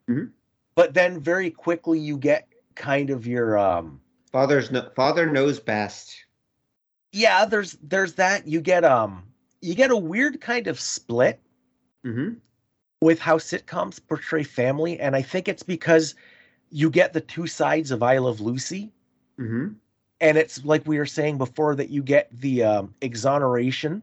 Mm-hmm. 0.08 0.30
but 0.74 0.92
then 0.92 1.20
very 1.20 1.50
quickly 1.50 2.00
you 2.00 2.18
get 2.18 2.48
kind 2.74 3.10
of 3.10 3.28
your 3.28 3.56
um 3.56 4.00
father's 4.32 4.72
no, 4.72 4.90
father 4.96 5.30
knows 5.30 5.60
best. 5.60 6.24
Yeah 7.12 7.44
there's 7.44 7.76
there's 7.82 8.14
that. 8.14 8.46
You 8.46 8.60
get 8.60 8.84
um 8.84 9.24
you 9.60 9.74
get 9.74 9.90
a 9.90 9.96
weird 9.96 10.40
kind 10.40 10.66
of 10.66 10.80
split 10.80 11.40
mm-hmm. 12.04 12.34
with 13.00 13.20
how 13.20 13.38
sitcoms 13.38 14.00
portray 14.04 14.42
family. 14.42 14.98
And 14.98 15.14
i 15.14 15.22
think 15.22 15.46
it's 15.46 15.62
because 15.62 16.16
you 16.70 16.90
get 16.90 17.12
the 17.12 17.20
two 17.20 17.46
sides 17.46 17.90
of 17.90 18.02
i 18.02 18.18
love 18.18 18.40
lucy 18.40 18.92
mm-hmm. 19.38 19.68
and 20.20 20.38
it's 20.38 20.64
like 20.64 20.86
we 20.86 20.98
were 20.98 21.06
saying 21.06 21.38
before 21.38 21.74
that 21.74 21.90
you 21.90 22.02
get 22.02 22.28
the 22.40 22.62
um, 22.62 22.94
exoneration 23.00 24.02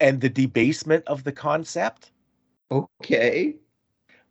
and 0.00 0.20
the 0.20 0.28
debasement 0.28 1.04
of 1.06 1.24
the 1.24 1.32
concept 1.32 2.10
Okay. 2.70 3.56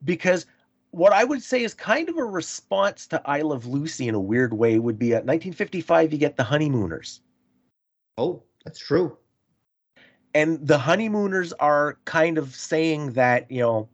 Because 0.04 0.46
what 0.92 1.14
I 1.14 1.24
would 1.24 1.42
say 1.42 1.64
is 1.64 1.74
kind 1.74 2.10
of 2.10 2.18
a 2.18 2.26
response 2.26 3.08
to 3.08 3.22
I 3.26 3.42
Love 3.42 3.66
Lucy 3.66 4.08
in 4.08 4.16
a 4.16 4.20
weird 4.20 4.54
way 4.54 4.80
would 4.80 5.00
be 5.00 5.12
at 5.12 5.26
1955, 5.26 6.14
you 6.14 6.20
get 6.20 6.38
the 6.38 6.44
Honeymooners. 6.44 7.22
Oh, 8.18 8.44
that's 8.64 8.80
true. 8.80 9.18
And 10.34 10.66
the 10.66 10.78
Honeymooners 10.78 11.54
are 11.54 11.98
kind 12.06 12.38
of 12.38 12.56
saying 12.56 13.12
that, 13.14 13.50
you 13.50 13.62
know, 13.62 13.90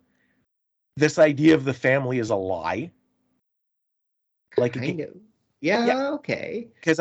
this 0.97 1.19
idea 1.19 1.55
of 1.55 1.65
the 1.65 1.73
family 1.73 2.19
is 2.19 2.29
a 2.29 2.35
lie. 2.35 2.91
Like, 4.57 4.73
kind 4.73 4.99
of. 5.01 5.09
Yeah, 5.61 5.85
yeah. 5.85 6.09
okay. 6.11 6.69
Because 6.75 6.99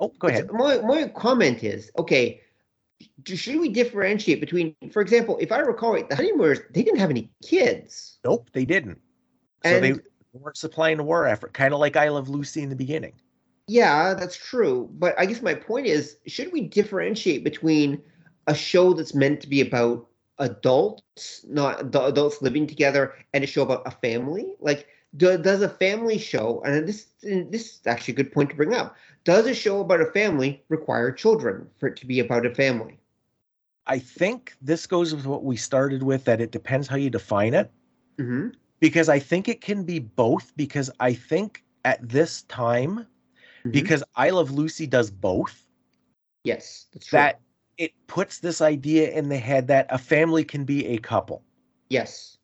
oh, 0.00 0.12
go 0.18 0.28
ahead. 0.28 0.50
My, 0.52 0.78
my 0.80 1.08
comment 1.08 1.62
is 1.62 1.90
okay, 1.98 2.40
should 3.24 3.60
we 3.60 3.68
differentiate 3.68 4.40
between, 4.40 4.74
for 4.92 5.02
example, 5.02 5.38
if 5.40 5.52
I 5.52 5.60
recall 5.60 5.94
right, 5.94 6.08
the 6.08 6.16
honeymooners 6.16 6.60
they 6.72 6.82
didn't 6.82 7.00
have 7.00 7.10
any 7.10 7.30
kids. 7.44 8.18
Nope, 8.24 8.50
they 8.52 8.64
didn't. 8.64 9.00
So 9.64 9.76
and, 9.76 9.84
they 9.84 9.94
weren't 10.32 10.56
supplying 10.56 10.98
a 10.98 11.04
war 11.04 11.26
effort, 11.26 11.52
kind 11.52 11.74
of 11.74 11.80
like 11.80 11.96
I 11.96 12.08
Love 12.08 12.28
Lucy 12.28 12.62
in 12.62 12.68
the 12.68 12.76
beginning. 12.76 13.14
Yeah, 13.66 14.14
that's 14.14 14.36
true. 14.36 14.88
But 14.92 15.14
I 15.18 15.26
guess 15.26 15.42
my 15.42 15.54
point 15.54 15.86
is, 15.86 16.16
should 16.26 16.52
we 16.52 16.62
differentiate 16.62 17.44
between 17.44 18.00
a 18.46 18.54
show 18.54 18.94
that's 18.94 19.14
meant 19.14 19.40
to 19.42 19.48
be 19.48 19.60
about 19.60 20.08
adults, 20.38 21.44
not 21.46 21.92
the 21.92 22.02
adults 22.04 22.40
living 22.40 22.66
together, 22.66 23.14
and 23.34 23.44
a 23.44 23.46
show 23.46 23.62
about 23.62 23.86
a 23.86 23.90
family? 23.90 24.54
Like, 24.58 24.86
do, 25.16 25.38
does 25.38 25.62
a 25.62 25.68
family 25.68 26.18
show, 26.18 26.62
and 26.64 26.86
this 26.86 27.06
this 27.22 27.74
is 27.74 27.80
actually 27.86 28.14
a 28.14 28.16
good 28.16 28.32
point 28.32 28.50
to 28.50 28.56
bring 28.56 28.74
up. 28.74 28.96
Does 29.24 29.46
a 29.46 29.54
show 29.54 29.80
about 29.80 30.00
a 30.00 30.06
family 30.12 30.62
require 30.68 31.10
children 31.10 31.68
for 31.78 31.88
it 31.88 31.96
to 31.96 32.06
be 32.06 32.20
about 32.20 32.46
a 32.46 32.54
family? 32.54 32.98
I 33.86 33.98
think 33.98 34.54
this 34.60 34.86
goes 34.86 35.14
with 35.14 35.26
what 35.26 35.44
we 35.44 35.56
started 35.56 36.02
with 36.02 36.24
that 36.24 36.40
it 36.40 36.50
depends 36.50 36.88
how 36.88 36.96
you 36.96 37.10
define 37.10 37.54
it. 37.54 37.70
Mm-hmm. 38.18 38.48
Because 38.80 39.08
I 39.08 39.18
think 39.18 39.48
it 39.48 39.60
can 39.60 39.84
be 39.84 39.98
both. 39.98 40.52
Because 40.56 40.90
I 41.00 41.14
think 41.14 41.64
at 41.84 42.06
this 42.06 42.42
time, 42.42 42.98
mm-hmm. 42.98 43.70
because 43.70 44.04
I 44.14 44.30
Love 44.30 44.50
Lucy 44.50 44.86
does 44.86 45.10
both. 45.10 45.66
Yes. 46.44 46.86
That 47.10 47.40
it 47.78 47.92
puts 48.06 48.38
this 48.38 48.60
idea 48.60 49.10
in 49.10 49.28
the 49.28 49.38
head 49.38 49.68
that 49.68 49.86
a 49.90 49.98
family 49.98 50.44
can 50.44 50.64
be 50.64 50.86
a 50.86 50.98
couple. 50.98 51.42
Yes 51.88 52.37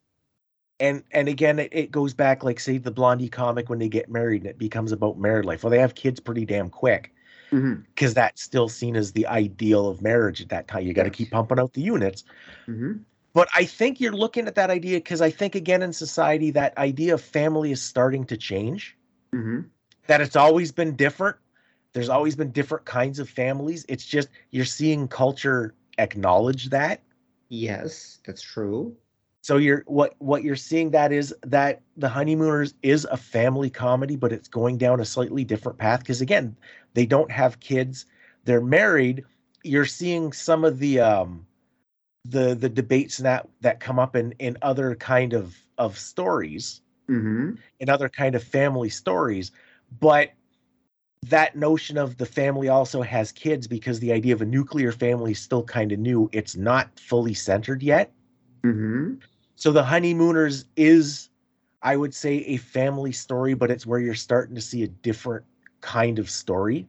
and 0.80 1.02
and 1.12 1.28
again 1.28 1.58
it, 1.58 1.68
it 1.72 1.90
goes 1.90 2.14
back 2.14 2.42
like 2.42 2.58
say 2.58 2.78
the 2.78 2.90
blondie 2.90 3.28
comic 3.28 3.68
when 3.68 3.78
they 3.78 3.88
get 3.88 4.10
married 4.10 4.42
and 4.42 4.50
it 4.50 4.58
becomes 4.58 4.92
about 4.92 5.18
married 5.18 5.44
life. 5.44 5.62
Well 5.62 5.70
they 5.70 5.78
have 5.78 5.94
kids 5.94 6.20
pretty 6.20 6.44
damn 6.44 6.70
quick 6.70 7.12
because 7.50 7.62
mm-hmm. 7.62 8.12
that's 8.12 8.42
still 8.42 8.68
seen 8.68 8.96
as 8.96 9.12
the 9.12 9.26
ideal 9.26 9.88
of 9.88 10.02
marriage 10.02 10.40
at 10.40 10.48
that 10.48 10.66
time. 10.66 10.84
You 10.84 10.92
got 10.92 11.04
to 11.04 11.10
keep 11.10 11.30
pumping 11.30 11.58
out 11.58 11.72
the 11.72 11.82
units. 11.82 12.24
Mm-hmm. 12.66 12.94
but 13.32 13.48
i 13.54 13.64
think 13.64 14.00
you're 14.00 14.12
looking 14.12 14.46
at 14.46 14.54
that 14.54 14.70
idea 14.70 14.98
because 14.98 15.20
i 15.20 15.30
think 15.30 15.54
again 15.54 15.82
in 15.82 15.92
society 15.92 16.50
that 16.52 16.76
idea 16.78 17.14
of 17.14 17.20
family 17.20 17.72
is 17.72 17.80
starting 17.82 18.24
to 18.26 18.36
change. 18.36 18.96
Mm-hmm. 19.32 19.62
that 20.06 20.20
it's 20.20 20.36
always 20.36 20.70
been 20.70 20.94
different. 20.94 21.36
There's 21.92 22.08
always 22.08 22.36
been 22.36 22.52
different 22.52 22.84
kinds 22.84 23.18
of 23.18 23.28
families. 23.28 23.84
It's 23.88 24.04
just 24.04 24.28
you're 24.50 24.64
seeing 24.64 25.08
culture 25.08 25.74
acknowledge 25.98 26.70
that. 26.70 27.02
Yes 27.48 28.20
that's 28.26 28.42
true 28.42 28.96
so 29.44 29.58
you're 29.58 29.84
what 29.86 30.14
what 30.20 30.42
you're 30.42 30.56
seeing 30.56 30.90
that 30.92 31.12
is 31.12 31.34
that 31.42 31.82
the 31.98 32.08
honeymooners 32.08 32.72
is 32.82 33.04
a 33.04 33.16
family 33.18 33.68
comedy, 33.68 34.16
but 34.16 34.32
it's 34.32 34.48
going 34.48 34.78
down 34.78 35.00
a 35.00 35.04
slightly 35.04 35.44
different 35.44 35.76
path 35.76 36.00
because 36.00 36.22
again, 36.22 36.56
they 36.94 37.04
don't 37.04 37.30
have 37.30 37.60
kids, 37.60 38.06
they're 38.46 38.62
married. 38.62 39.22
You're 39.62 39.84
seeing 39.84 40.32
some 40.32 40.64
of 40.64 40.78
the 40.78 40.98
um 41.00 41.46
the 42.24 42.54
the 42.54 42.70
debates 42.70 43.18
that 43.18 43.46
that 43.60 43.80
come 43.80 43.98
up 43.98 44.16
in 44.16 44.32
in 44.38 44.56
other 44.62 44.94
kind 44.94 45.34
of 45.34 45.54
of 45.76 45.98
stories, 45.98 46.80
mm-hmm. 47.10 47.56
in 47.80 47.90
other 47.90 48.08
kind 48.08 48.34
of 48.34 48.42
family 48.42 48.88
stories, 48.88 49.52
but 50.00 50.30
that 51.22 51.54
notion 51.54 51.98
of 51.98 52.16
the 52.16 52.24
family 52.24 52.70
also 52.70 53.02
has 53.02 53.30
kids 53.30 53.66
because 53.66 54.00
the 54.00 54.10
idea 54.10 54.32
of 54.32 54.40
a 54.40 54.46
nuclear 54.46 54.90
family 54.90 55.32
is 55.32 55.38
still 55.38 55.64
kind 55.64 55.92
of 55.92 55.98
new. 55.98 56.30
It's 56.32 56.56
not 56.56 56.98
fully 56.98 57.34
centered 57.34 57.82
yet. 57.82 58.10
Mm-hmm. 58.64 59.16
So 59.64 59.72
the 59.72 59.82
honeymooners 59.82 60.66
is, 60.76 61.30
I 61.80 61.96
would 61.96 62.14
say, 62.14 62.44
a 62.48 62.58
family 62.58 63.12
story, 63.12 63.54
but 63.54 63.70
it's 63.70 63.86
where 63.86 63.98
you're 63.98 64.14
starting 64.14 64.54
to 64.56 64.60
see 64.60 64.82
a 64.82 64.88
different 64.88 65.46
kind 65.80 66.18
of 66.18 66.28
story. 66.28 66.86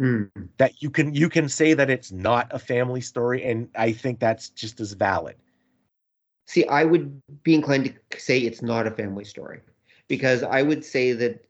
Mm. 0.00 0.28
That 0.56 0.82
you 0.82 0.90
can 0.90 1.14
you 1.14 1.28
can 1.28 1.48
say 1.48 1.74
that 1.74 1.90
it's 1.90 2.10
not 2.10 2.48
a 2.50 2.58
family 2.58 3.02
story, 3.02 3.44
and 3.44 3.68
I 3.76 3.92
think 3.92 4.18
that's 4.18 4.48
just 4.48 4.80
as 4.80 4.94
valid. 4.94 5.36
See, 6.48 6.66
I 6.66 6.82
would 6.82 7.22
be 7.44 7.54
inclined 7.54 7.94
to 8.10 8.18
say 8.20 8.40
it's 8.40 8.62
not 8.62 8.88
a 8.88 8.90
family 8.90 9.24
story 9.24 9.60
because 10.08 10.42
I 10.42 10.62
would 10.62 10.84
say 10.84 11.12
that 11.12 11.44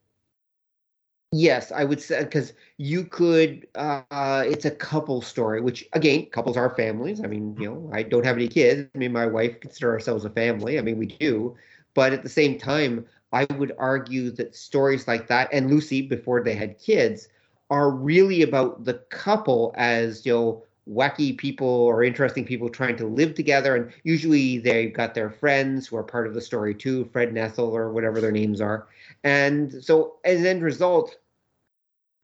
Yes, 1.34 1.72
I 1.72 1.84
would 1.84 2.00
say 2.00 2.24
because 2.24 2.52
you 2.76 3.04
could. 3.04 3.66
Uh, 3.74 4.44
it's 4.46 4.66
a 4.66 4.70
couple 4.70 5.22
story, 5.22 5.62
which 5.62 5.88
again, 5.94 6.26
couples 6.26 6.59
are 6.59 6.68
families. 6.76 7.22
I 7.24 7.26
mean, 7.26 7.56
you 7.59 7.70
know, 7.70 7.90
I 7.92 8.02
don't 8.02 8.24
have 8.26 8.36
any 8.36 8.48
kids. 8.48 8.86
I 8.94 8.98
mean, 8.98 9.12
my 9.12 9.26
wife 9.26 9.59
consider 9.60 9.90
ourselves 9.92 10.26
a 10.26 10.30
family. 10.30 10.78
I 10.78 10.82
mean, 10.82 10.98
we 10.98 11.06
do, 11.06 11.56
but 11.94 12.12
at 12.12 12.22
the 12.22 12.28
same 12.28 12.59
time, 12.59 13.06
I 13.32 13.46
would 13.54 13.72
argue 13.78 14.30
that 14.32 14.54
stories 14.54 15.09
like 15.09 15.26
that 15.28 15.48
and 15.52 15.70
Lucy 15.70 16.02
before 16.02 16.42
they 16.42 16.54
had 16.54 16.78
kids 16.78 17.28
are 17.70 17.90
really 17.90 18.42
about 18.42 18.84
the 18.84 18.94
couple 19.10 19.72
as 19.76 20.26
you 20.26 20.32
know 20.32 20.64
wacky 20.88 21.36
people 21.38 21.66
or 21.66 22.02
interesting 22.02 22.44
people 22.44 22.68
trying 22.68 22.96
to 22.96 23.06
live 23.06 23.34
together 23.34 23.76
and 23.76 23.92
usually 24.02 24.59
they've 24.59 24.92
got 24.92 25.14
their 25.14 25.30
friends 25.30 25.86
who 25.86 25.96
are 25.96 26.02
part 26.02 26.26
of 26.26 26.34
the 26.34 26.40
story 26.40 26.74
too 26.74 27.04
fred 27.12 27.28
and 27.28 27.38
ethel 27.38 27.74
or 27.74 27.92
whatever 27.92 28.20
their 28.20 28.32
names 28.32 28.60
are 28.60 28.88
and 29.22 29.72
so 29.82 30.16
as 30.24 30.40
an 30.40 30.46
end 30.46 30.62
result 30.62 31.16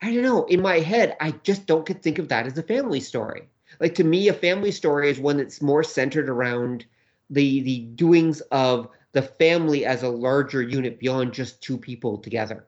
I 0.01 0.13
don't 0.13 0.23
know. 0.23 0.45
In 0.45 0.63
my 0.63 0.79
head, 0.79 1.17
I 1.21 1.33
just 1.43 1.67
don't 1.67 1.87
think 1.87 2.19
of 2.19 2.29
that 2.29 2.47
as 2.47 2.57
a 2.57 2.63
family 2.63 3.01
story. 3.01 3.49
Like 3.81 3.95
to 3.97 4.05
me, 4.05 4.29
a 4.29 4.33
family 4.33 4.71
story 4.71 5.11
is 5.11 5.19
one 5.19 5.39
that's 5.39 5.61
more 5.61 5.83
centered 5.83 6.29
around 6.29 6.87
the 7.31 7.61
the 7.63 7.81
doings 7.81 8.41
of 8.53 8.89
the 9.13 9.23
family 9.23 9.85
as 9.85 10.03
a 10.03 10.09
larger 10.09 10.63
unit 10.63 10.99
beyond 10.99 11.33
just 11.33 11.63
two 11.63 11.77
people 11.77 12.19
together. 12.19 12.67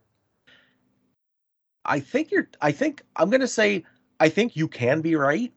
I 1.85 2.01
think 2.01 2.31
you're. 2.31 2.49
I 2.61 2.73
think 2.73 3.03
I'm 3.17 3.31
going 3.31 3.41
to 3.41 3.49
say. 3.49 3.85
I 4.19 4.29
think 4.29 4.57
you 4.57 4.69
can 4.69 5.01
be 5.01 5.17
right. 5.17 5.53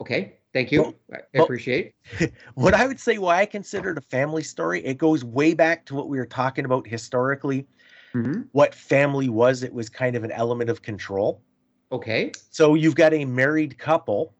Okay. 0.00 0.36
Thank 0.52 0.72
you. 0.72 0.82
Well, 0.82 0.94
I 1.34 1.42
appreciate. 1.42 1.94
what 2.54 2.72
I 2.72 2.86
would 2.86 2.98
say 2.98 3.18
why 3.18 3.40
I 3.40 3.46
consider 3.46 3.90
it 3.90 3.98
a 3.98 4.02
family 4.02 4.42
story, 4.42 4.82
it 4.86 4.96
goes 4.96 5.22
way 5.22 5.52
back 5.52 5.84
to 5.86 5.94
what 5.94 6.08
we 6.08 6.16
were 6.16 6.24
talking 6.24 6.64
about 6.64 6.86
historically 6.86 7.66
mm-hmm. 8.16 8.42
what 8.52 8.74
family 8.74 9.28
was. 9.28 9.62
It 9.62 9.72
was 9.72 9.88
kind 9.88 10.16
of 10.16 10.24
an 10.24 10.32
element 10.32 10.70
of 10.70 10.82
control. 10.82 11.42
Okay. 11.92 12.32
So 12.50 12.74
you've 12.74 12.94
got 12.94 13.14
a 13.14 13.24
married 13.24 13.78
couple, 13.78 14.34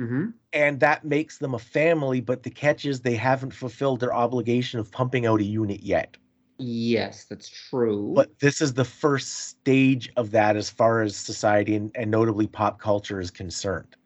mm-hmm. 0.00 0.30
and 0.52 0.80
that 0.80 1.04
makes 1.04 1.38
them 1.38 1.54
a 1.54 1.58
family. 1.58 2.20
But 2.20 2.42
the 2.42 2.50
catch 2.50 2.84
is 2.84 3.00
they 3.00 3.16
haven't 3.16 3.52
fulfilled 3.52 4.00
their 4.00 4.14
obligation 4.14 4.78
of 4.78 4.90
pumping 4.90 5.26
out 5.26 5.40
a 5.40 5.44
unit 5.44 5.82
yet. 5.82 6.16
Yes, 6.58 7.24
that's 7.24 7.48
true. 7.48 8.12
But 8.14 8.38
this 8.38 8.60
is 8.60 8.74
the 8.74 8.84
first 8.84 9.48
stage 9.48 10.10
of 10.16 10.30
that 10.30 10.56
as 10.56 10.70
far 10.70 11.02
as 11.02 11.16
society 11.16 11.74
and, 11.74 11.90
and 11.96 12.10
notably 12.10 12.46
pop 12.46 12.78
culture 12.78 13.20
is 13.20 13.30
concerned. 13.30 13.96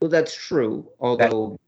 Well, 0.00 0.10
that's 0.10 0.34
true. 0.34 0.88
Although 1.00 1.58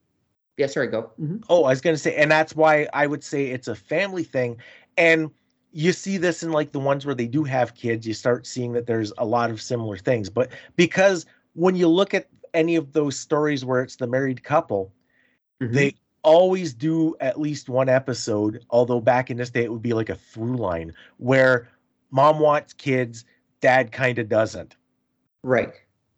yeah, 0.58 0.66
sorry, 0.66 0.88
go. 0.88 1.12
Mm-hmm. 1.20 1.38
Oh, 1.48 1.64
I 1.64 1.70
was 1.70 1.80
gonna 1.80 1.96
say, 1.96 2.16
and 2.16 2.30
that's 2.30 2.54
why 2.54 2.88
I 2.92 3.06
would 3.06 3.22
say 3.22 3.46
it's 3.46 3.68
a 3.68 3.76
family 3.76 4.24
thing. 4.24 4.56
And 4.96 5.30
you 5.78 5.92
see 5.92 6.16
this 6.16 6.42
in 6.42 6.50
like 6.50 6.72
the 6.72 6.80
ones 6.80 7.06
where 7.06 7.14
they 7.14 7.28
do 7.28 7.44
have 7.44 7.76
kids, 7.76 8.04
you 8.04 8.12
start 8.12 8.48
seeing 8.48 8.72
that 8.72 8.88
there's 8.88 9.12
a 9.16 9.24
lot 9.24 9.48
of 9.48 9.62
similar 9.62 9.96
things. 9.96 10.28
But 10.28 10.50
because 10.74 11.24
when 11.54 11.76
you 11.76 11.86
look 11.86 12.14
at 12.14 12.26
any 12.52 12.74
of 12.74 12.94
those 12.94 13.16
stories 13.16 13.64
where 13.64 13.80
it's 13.82 13.94
the 13.94 14.08
married 14.08 14.42
couple, 14.42 14.92
mm-hmm. 15.62 15.72
they 15.72 15.94
always 16.24 16.74
do 16.74 17.14
at 17.20 17.38
least 17.38 17.68
one 17.68 17.88
episode, 17.88 18.64
although 18.70 19.00
back 19.00 19.30
in 19.30 19.36
this 19.36 19.50
day 19.50 19.62
it 19.62 19.70
would 19.70 19.80
be 19.80 19.92
like 19.92 20.08
a 20.08 20.16
through 20.16 20.56
line 20.56 20.92
where 21.18 21.68
mom 22.10 22.40
wants 22.40 22.72
kids, 22.72 23.24
dad 23.60 23.92
kind 23.92 24.18
of 24.18 24.28
doesn't. 24.28 24.74
Right. 25.44 25.72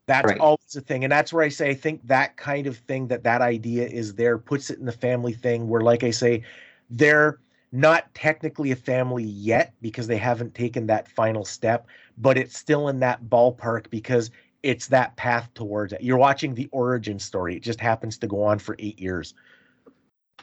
That's 0.06 0.26
right. 0.26 0.40
always 0.40 0.74
a 0.74 0.80
thing. 0.80 1.04
And 1.04 1.12
that's 1.12 1.34
where 1.34 1.44
I 1.44 1.50
say 1.50 1.68
I 1.68 1.74
think 1.74 2.06
that 2.06 2.38
kind 2.38 2.66
of 2.66 2.78
thing 2.78 3.08
that 3.08 3.24
that 3.24 3.42
idea 3.42 3.86
is 3.86 4.14
there 4.14 4.38
puts 4.38 4.70
it 4.70 4.78
in 4.78 4.86
the 4.86 4.92
family 4.92 5.34
thing 5.34 5.68
where 5.68 5.82
like 5.82 6.02
I 6.02 6.12
say 6.12 6.44
they're 6.88 7.38
not 7.72 8.12
technically 8.14 8.72
a 8.72 8.76
family 8.76 9.24
yet 9.24 9.74
because 9.80 10.06
they 10.06 10.16
haven't 10.16 10.54
taken 10.54 10.86
that 10.86 11.08
final 11.08 11.44
step, 11.44 11.86
but 12.18 12.36
it's 12.36 12.58
still 12.58 12.88
in 12.88 13.00
that 13.00 13.24
ballpark 13.24 13.88
because 13.90 14.30
it's 14.62 14.88
that 14.88 15.16
path 15.16 15.48
towards 15.54 15.92
it. 15.92 16.02
You're 16.02 16.18
watching 16.18 16.54
the 16.54 16.68
origin 16.72 17.18
story. 17.18 17.56
It 17.56 17.62
just 17.62 17.80
happens 17.80 18.18
to 18.18 18.26
go 18.26 18.42
on 18.42 18.58
for 18.58 18.76
8 18.78 18.98
years. 18.98 19.34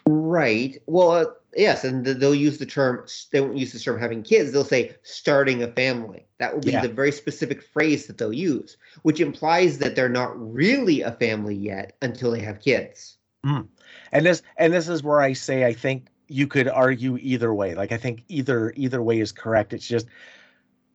Right. 0.07 0.81
Well, 0.85 1.11
uh, 1.11 1.25
yes, 1.55 1.83
and 1.83 2.05
they'll 2.05 2.33
use 2.33 2.57
the 2.57 2.65
term. 2.65 3.05
They 3.31 3.41
won't 3.41 3.57
use 3.57 3.73
the 3.73 3.79
term 3.79 3.99
having 3.99 4.23
kids. 4.23 4.51
They'll 4.51 4.63
say 4.63 4.95
starting 5.03 5.63
a 5.63 5.67
family. 5.67 6.25
That 6.39 6.53
will 6.53 6.61
be 6.61 6.71
yeah. 6.71 6.81
the 6.81 6.87
very 6.87 7.11
specific 7.11 7.61
phrase 7.61 8.07
that 8.07 8.17
they'll 8.17 8.33
use, 8.33 8.77
which 9.01 9.19
implies 9.19 9.79
that 9.79 9.95
they're 9.95 10.07
not 10.07 10.31
really 10.37 11.01
a 11.01 11.11
family 11.11 11.55
yet 11.55 11.97
until 12.01 12.31
they 12.31 12.39
have 12.39 12.61
kids. 12.61 13.17
Mm. 13.45 13.67
And 14.11 14.25
this 14.25 14.41
and 14.57 14.71
this 14.71 14.87
is 14.87 15.03
where 15.03 15.19
I 15.19 15.33
say 15.33 15.65
I 15.65 15.73
think 15.73 16.07
you 16.27 16.47
could 16.47 16.67
argue 16.67 17.17
either 17.21 17.53
way. 17.53 17.75
Like 17.75 17.91
I 17.91 17.97
think 17.97 18.23
either 18.27 18.73
either 18.75 19.01
way 19.01 19.19
is 19.19 19.31
correct. 19.31 19.73
It's 19.73 19.87
just 19.87 20.07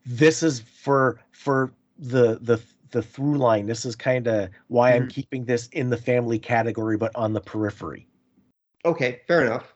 this 0.05 0.43
is 0.43 0.61
for 0.61 1.21
for 1.31 1.73
the 1.99 2.39
the 2.41 2.61
the 2.91 3.03
through 3.03 3.39
line. 3.39 3.67
This 3.67 3.85
is 3.85 3.97
kind 3.97 4.27
of 4.27 4.51
why 4.69 4.93
mm. 4.93 4.97
I'm 4.97 5.09
keeping 5.09 5.45
this 5.45 5.69
in 5.69 5.91
the 5.91 5.97
family 5.97 6.39
category, 6.39 6.97
but 6.97 7.15
on 7.15 7.33
the 7.33 7.41
periphery. 7.41 8.07
Okay, 8.85 9.21
fair 9.27 9.45
enough. 9.45 9.75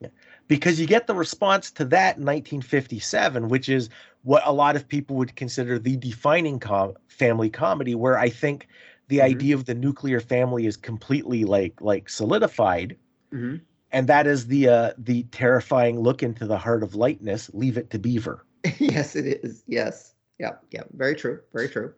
Yeah. 0.00 0.08
Because 0.48 0.80
you 0.80 0.86
get 0.86 1.06
the 1.06 1.14
response 1.14 1.70
to 1.72 1.84
that 1.86 2.16
in 2.16 2.24
1957, 2.24 3.48
which 3.48 3.68
is 3.68 3.88
what 4.22 4.42
a 4.44 4.52
lot 4.52 4.74
of 4.74 4.88
people 4.88 5.16
would 5.16 5.36
consider 5.36 5.78
the 5.78 5.96
defining 5.96 6.58
com- 6.58 6.94
family 7.06 7.50
comedy, 7.50 7.94
where 7.94 8.18
I 8.18 8.28
think 8.28 8.66
the 9.08 9.18
mm-hmm. 9.18 9.26
idea 9.26 9.54
of 9.54 9.66
the 9.66 9.74
nuclear 9.74 10.20
family 10.20 10.66
is 10.66 10.76
completely 10.76 11.44
like 11.44 11.80
like 11.80 12.08
solidified. 12.08 12.96
Mm-hmm. 13.32 13.56
And 13.92 14.06
that 14.08 14.26
is 14.26 14.46
the 14.46 14.68
uh, 14.68 14.92
the 14.98 15.24
terrifying 15.24 16.00
look 16.00 16.22
into 16.22 16.46
the 16.46 16.58
heart 16.58 16.82
of 16.82 16.94
lightness. 16.94 17.50
Leave 17.52 17.76
it 17.76 17.90
to 17.90 17.98
Beaver. 17.98 18.44
yes, 18.78 19.16
it 19.16 19.26
is. 19.26 19.64
Yes, 19.66 20.14
yeah, 20.38 20.52
yeah. 20.70 20.82
Very 20.92 21.14
true. 21.14 21.40
Very 21.52 21.68
true. 21.68 21.92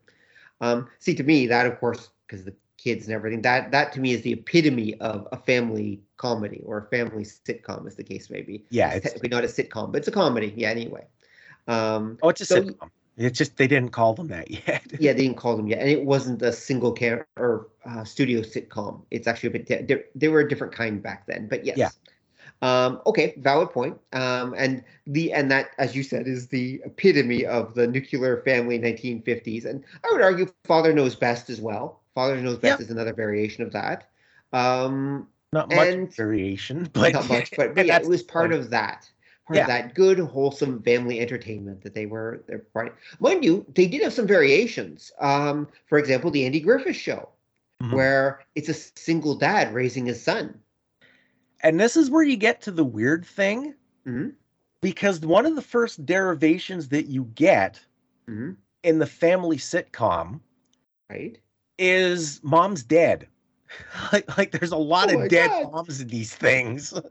Um, 0.60 0.88
see, 1.00 1.14
to 1.14 1.22
me, 1.22 1.46
that 1.48 1.66
of 1.66 1.78
course, 1.78 2.10
because 2.26 2.44
the 2.44 2.54
kids 2.82 3.06
and 3.06 3.14
everything. 3.14 3.42
That 3.42 3.70
that 3.72 3.92
to 3.92 4.00
me 4.00 4.12
is 4.12 4.22
the 4.22 4.32
epitome 4.32 4.98
of 5.00 5.28
a 5.32 5.36
family 5.36 6.02
comedy 6.16 6.62
or 6.64 6.78
a 6.78 6.84
family 6.84 7.24
sitcom, 7.24 7.86
as 7.86 7.94
the 7.94 8.04
case 8.04 8.30
may 8.30 8.42
be. 8.42 8.64
Yeah, 8.70 8.88
it's, 8.88 8.96
it's 8.96 9.04
technically 9.06 9.28
not 9.28 9.44
a 9.44 9.48
sitcom, 9.48 9.92
but 9.92 9.98
it's 9.98 10.08
a 10.08 10.12
comedy. 10.12 10.52
Yeah, 10.56 10.70
anyway. 10.70 11.06
Um, 11.68 12.18
oh, 12.22 12.30
it's 12.30 12.40
a 12.40 12.46
so, 12.46 12.62
sitcom. 12.62 12.90
It's 13.16 13.38
just 13.38 13.56
they 13.56 13.66
didn't 13.66 13.90
call 13.90 14.14
them 14.14 14.28
that 14.28 14.50
yet. 14.66 14.84
yeah, 14.98 15.12
they 15.12 15.22
didn't 15.22 15.36
call 15.36 15.56
them 15.56 15.66
yet, 15.66 15.80
and 15.80 15.88
it 15.88 16.04
wasn't 16.04 16.42
a 16.42 16.52
single 16.52 16.92
camera 16.92 17.26
or 17.36 17.68
uh, 17.84 18.04
studio 18.04 18.40
sitcom. 18.40 19.02
It's 19.10 19.26
actually 19.26 19.48
a 19.48 19.52
bit. 19.52 19.88
They, 19.88 20.04
they 20.14 20.28
were 20.28 20.40
a 20.40 20.48
different 20.48 20.72
kind 20.72 21.02
back 21.02 21.26
then, 21.26 21.48
but 21.48 21.64
yes. 21.64 21.78
Yeah. 21.78 21.88
Um, 22.62 23.00
okay, 23.06 23.34
valid 23.38 23.70
point. 23.70 23.98
Um, 24.12 24.54
and 24.56 24.84
the 25.06 25.32
and 25.32 25.50
that, 25.50 25.70
as 25.78 25.96
you 25.96 26.04
said, 26.04 26.28
is 26.28 26.46
the 26.46 26.80
epitome 26.84 27.44
of 27.44 27.74
the 27.74 27.88
nuclear 27.88 28.40
family 28.44 28.78
1950s. 28.78 29.64
And 29.64 29.84
I 30.04 30.12
would 30.12 30.22
argue 30.22 30.46
Father 30.64 30.92
Knows 30.92 31.16
Best 31.16 31.50
as 31.50 31.60
well. 31.60 32.02
Father 32.14 32.40
Knows 32.40 32.58
Best 32.58 32.80
is 32.80 32.90
another 32.90 33.12
variation 33.12 33.64
of 33.64 33.72
that. 33.72 34.08
Um, 34.52 35.26
not 35.52 35.70
much 35.70 36.14
variation, 36.14 36.88
but 36.92 37.12
not 37.12 37.28
much. 37.28 37.50
But, 37.56 37.74
but 37.74 37.86
yeah, 37.86 37.98
it 37.98 38.06
was 38.06 38.22
part 38.22 38.52
of 38.52 38.70
that. 38.70 39.10
Part 39.46 39.56
yeah. 39.56 39.62
of 39.62 39.68
that 39.68 39.94
good, 39.94 40.20
wholesome 40.20 40.82
family 40.82 41.18
entertainment 41.20 41.82
that 41.82 41.94
they 41.94 42.06
were. 42.06 42.44
They're 42.46 42.60
part. 42.60 42.96
Mind 43.18 43.44
you, 43.44 43.66
they 43.74 43.86
did 43.88 44.02
have 44.02 44.12
some 44.12 44.26
variations. 44.26 45.10
Um, 45.20 45.68
for 45.86 45.98
example, 45.98 46.30
the 46.30 46.46
Andy 46.46 46.60
Griffith 46.60 46.94
Show, 46.94 47.28
mm-hmm. 47.82 47.94
where 47.94 48.44
it's 48.54 48.68
a 48.68 48.74
single 48.74 49.34
dad 49.34 49.74
raising 49.74 50.06
his 50.06 50.22
son. 50.22 50.60
And 51.62 51.78
this 51.80 51.96
is 51.96 52.10
where 52.10 52.22
you 52.22 52.36
get 52.36 52.60
to 52.62 52.70
the 52.70 52.84
weird 52.84 53.26
thing, 53.26 53.74
mm-hmm. 54.06 54.28
because 54.80 55.20
one 55.20 55.46
of 55.46 55.56
the 55.56 55.62
first 55.62 56.06
derivations 56.06 56.88
that 56.88 57.06
you 57.06 57.24
get 57.34 57.80
mm-hmm. 58.28 58.52
in 58.84 58.98
the 59.00 59.06
family 59.06 59.56
sitcom, 59.56 60.40
right, 61.10 61.38
is 61.78 62.40
mom's 62.44 62.84
dead. 62.84 63.26
like, 64.12 64.36
like 64.38 64.50
there's 64.52 64.72
a 64.72 64.76
lot 64.76 65.12
oh 65.12 65.22
of 65.22 65.28
dead 65.28 65.50
God. 65.50 65.72
moms 65.72 66.00
in 66.00 66.08
these 66.08 66.34
things. 66.34 66.94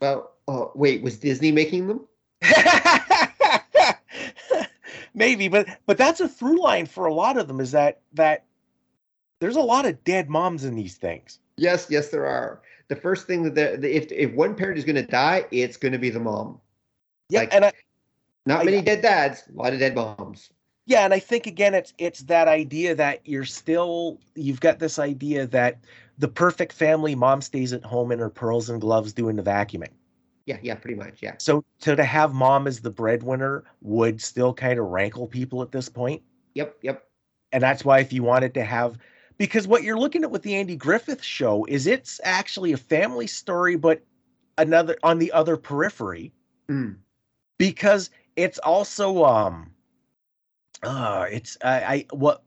Well, 0.00 0.33
uh, 0.48 0.66
wait, 0.74 1.02
was 1.02 1.18
Disney 1.18 1.52
making 1.52 1.86
them? 1.88 2.06
Maybe, 5.14 5.48
but 5.48 5.68
but 5.86 5.96
that's 5.96 6.20
a 6.20 6.28
through 6.28 6.60
line 6.60 6.86
for 6.86 7.06
a 7.06 7.14
lot 7.14 7.36
of 7.36 7.46
them. 7.48 7.60
Is 7.60 7.70
that 7.72 8.00
that 8.14 8.44
there's 9.40 9.56
a 9.56 9.60
lot 9.60 9.86
of 9.86 10.02
dead 10.04 10.28
moms 10.28 10.64
in 10.64 10.74
these 10.74 10.96
things. 10.96 11.38
Yes, 11.56 11.86
yes, 11.88 12.08
there 12.08 12.26
are. 12.26 12.62
The 12.88 12.96
first 12.96 13.26
thing 13.26 13.44
that 13.44 13.54
the, 13.54 13.76
the 13.78 13.96
if 13.96 14.10
if 14.10 14.32
one 14.34 14.54
parent 14.54 14.78
is 14.78 14.84
going 14.84 14.96
to 14.96 15.06
die, 15.06 15.46
it's 15.50 15.76
going 15.76 15.92
to 15.92 15.98
be 15.98 16.10
the 16.10 16.20
mom. 16.20 16.60
Yeah, 17.30 17.40
like, 17.40 17.54
and 17.54 17.64
I, 17.66 17.72
not 18.44 18.60
I, 18.60 18.64
many 18.64 18.82
dead 18.82 19.02
dads, 19.02 19.44
a 19.48 19.56
lot 19.56 19.72
of 19.72 19.78
dead 19.78 19.94
moms. 19.94 20.50
Yeah, 20.86 21.04
and 21.04 21.14
I 21.14 21.18
think 21.18 21.46
again, 21.46 21.74
it's 21.74 21.94
it's 21.96 22.20
that 22.24 22.48
idea 22.48 22.94
that 22.94 23.20
you're 23.24 23.44
still 23.44 24.20
you've 24.34 24.60
got 24.60 24.80
this 24.80 24.98
idea 24.98 25.46
that 25.46 25.78
the 26.18 26.28
perfect 26.28 26.72
family 26.72 27.14
mom 27.14 27.40
stays 27.40 27.72
at 27.72 27.84
home 27.84 28.12
in 28.12 28.18
her 28.18 28.30
pearls 28.30 28.68
and 28.68 28.80
gloves 28.80 29.12
doing 29.12 29.36
the 29.36 29.42
vacuuming. 29.42 29.92
Yeah, 30.46 30.58
yeah, 30.62 30.74
pretty 30.74 30.96
much, 30.96 31.22
yeah. 31.22 31.34
So 31.38 31.64
to 31.80 31.96
to 31.96 32.04
have 32.04 32.34
mom 32.34 32.66
as 32.66 32.80
the 32.80 32.90
breadwinner 32.90 33.64
would 33.80 34.20
still 34.20 34.52
kind 34.52 34.78
of 34.78 34.86
rankle 34.86 35.26
people 35.26 35.62
at 35.62 35.72
this 35.72 35.88
point. 35.88 36.22
Yep, 36.54 36.76
yep. 36.82 37.04
And 37.52 37.62
that's 37.62 37.84
why 37.84 38.00
if 38.00 38.12
you 38.12 38.22
wanted 38.22 38.52
to 38.54 38.64
have 38.64 38.98
because 39.38 39.66
what 39.66 39.82
you're 39.82 39.98
looking 39.98 40.22
at 40.22 40.30
with 40.30 40.42
the 40.42 40.54
Andy 40.54 40.76
Griffith 40.76 41.22
show 41.22 41.64
is 41.64 41.86
it's 41.86 42.20
actually 42.24 42.72
a 42.72 42.76
family 42.76 43.26
story, 43.26 43.76
but 43.76 44.02
another 44.58 44.96
on 45.02 45.18
the 45.18 45.32
other 45.32 45.56
periphery. 45.56 46.32
Mm. 46.68 46.96
Because 47.58 48.10
it's 48.36 48.58
also 48.58 49.24
um 49.24 49.70
uh 50.82 51.26
it's 51.30 51.56
I, 51.64 51.80
I 51.80 52.06
what 52.10 52.42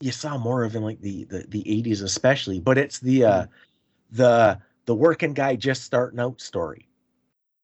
you 0.00 0.10
saw 0.10 0.36
more 0.36 0.64
of 0.64 0.74
in 0.74 0.82
like 0.82 1.00
the 1.00 1.24
the, 1.24 1.44
the 1.48 1.62
80s 1.62 2.02
especially, 2.02 2.58
but 2.58 2.76
it's 2.76 2.98
the 2.98 3.24
uh 3.24 3.42
mm. 3.42 3.48
the 4.10 4.58
the 4.86 4.94
working 4.94 5.32
guy 5.32 5.54
just 5.54 5.84
starting 5.84 6.18
out 6.18 6.40
story. 6.40 6.85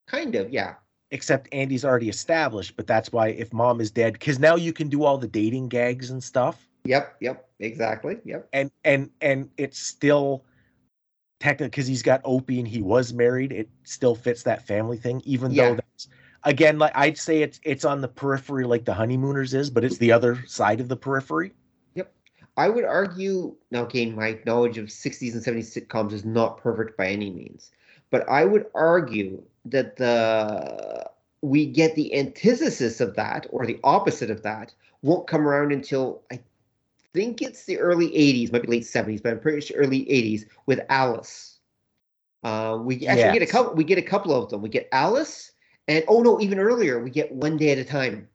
Kind 0.07 0.35
of, 0.35 0.51
yeah. 0.51 0.75
Except 1.11 1.49
Andy's 1.53 1.85
already 1.85 2.09
established, 2.09 2.77
but 2.77 2.87
that's 2.87 3.13
why 3.13 3.29
if 3.29 3.53
mom 3.53 3.81
is 3.81 3.91
dead, 3.91 4.15
because 4.15 4.39
now 4.39 4.57
you 4.57 4.73
can 4.73 4.89
do 4.89 5.05
all 5.05 5.19
the 5.19 5.29
dating 5.29 5.69
gags 5.69 6.11
and 6.11 6.23
stuff. 6.23 6.69
Yep, 6.85 7.17
yep, 7.21 7.49
exactly. 7.61 8.19
Yep. 8.25 8.49
And 8.53 8.71
and 8.85 9.11
and 9.21 9.51
it's 9.57 9.79
still 9.79 10.45
technically 11.43 11.69
because 11.69 11.87
he's 11.87 12.03
got 12.03 12.21
Opie 12.25 12.59
and 12.59 12.69
he 12.69 12.83
was 12.83 13.13
married, 13.13 13.53
it 13.53 13.69
still 13.85 14.15
fits 14.15 14.43
that 14.45 14.67
family 14.67 14.97
thing, 14.97 15.21
even 15.25 15.51
yeah. 15.51 15.71
though 15.71 15.75
that's 15.77 16.09
again 16.45 16.79
like 16.79 16.93
I'd 16.95 17.19
say 17.19 17.43
it's 17.43 17.61
it's 17.63 17.85
on 17.85 18.01
the 18.01 18.09
periphery 18.09 18.65
like 18.65 18.85
the 18.85 18.95
honeymooners 18.95 19.53
is, 19.53 19.69
but 19.69 19.85
it's 19.85 19.99
the 19.99 20.13
other 20.13 20.45
side 20.47 20.81
of 20.81 20.89
the 20.89 20.97
periphery. 20.97 21.53
Yep. 21.95 22.13
I 22.57 22.69
would 22.69 22.85
argue 22.85 23.55
now 23.71 23.85
again 23.85 24.15
my 24.15 24.39
knowledge 24.47 24.79
of 24.79 24.87
60s 24.87 25.35
and 25.35 25.43
70s 25.43 25.77
sitcoms 25.77 26.13
is 26.13 26.25
not 26.25 26.59
perfect 26.59 26.97
by 26.97 27.09
any 27.09 27.31
means. 27.31 27.71
But 28.11 28.29
I 28.29 28.45
would 28.45 28.67
argue 28.75 29.43
that 29.65 29.97
the 29.97 31.11
we 31.43 31.67
get 31.67 31.95
the 31.95 32.15
antithesis 32.15 33.01
of 33.01 33.17
that 33.17 33.47
or 33.51 33.67
the 33.67 33.81
opposite 33.83 34.31
of 34.31 34.43
that 34.43 34.73
won't 35.03 35.27
come 35.27 35.47
around 35.47 35.73
until 35.73 36.23
I 36.31 36.41
think 37.13 37.43
it's 37.43 37.65
the 37.65 37.79
early 37.79 38.09
80s, 38.09 38.53
might 38.53 38.63
be 38.63 38.69
late 38.69 38.85
70s, 38.85 39.23
but 39.23 39.33
I'm 39.33 39.41
pretty 39.41 39.61
sure 39.61 39.77
early 39.77 40.05
80s 40.05 40.45
with 40.67 40.81
Alice. 40.89 41.59
Uh, 42.45 42.79
we 42.81 43.07
actually 43.07 43.21
yes. 43.21 43.33
get 43.35 43.43
a 43.43 43.47
couple. 43.47 43.75
We 43.75 43.85
get 43.85 43.99
a 43.99 44.03
couple 44.03 44.35
of 44.35 44.51
them. 44.51 44.63
We 44.63 44.69
get 44.69 44.89
Alice, 44.91 45.53
and 45.87 46.05
oh 46.09 46.23
no, 46.23 46.41
even 46.41 46.59
earlier, 46.59 47.01
we 47.01 47.11
get 47.11 47.31
One 47.31 47.57
Day 47.57 47.71
at 47.71 47.79
a 47.79 47.85
Time. 47.85 48.29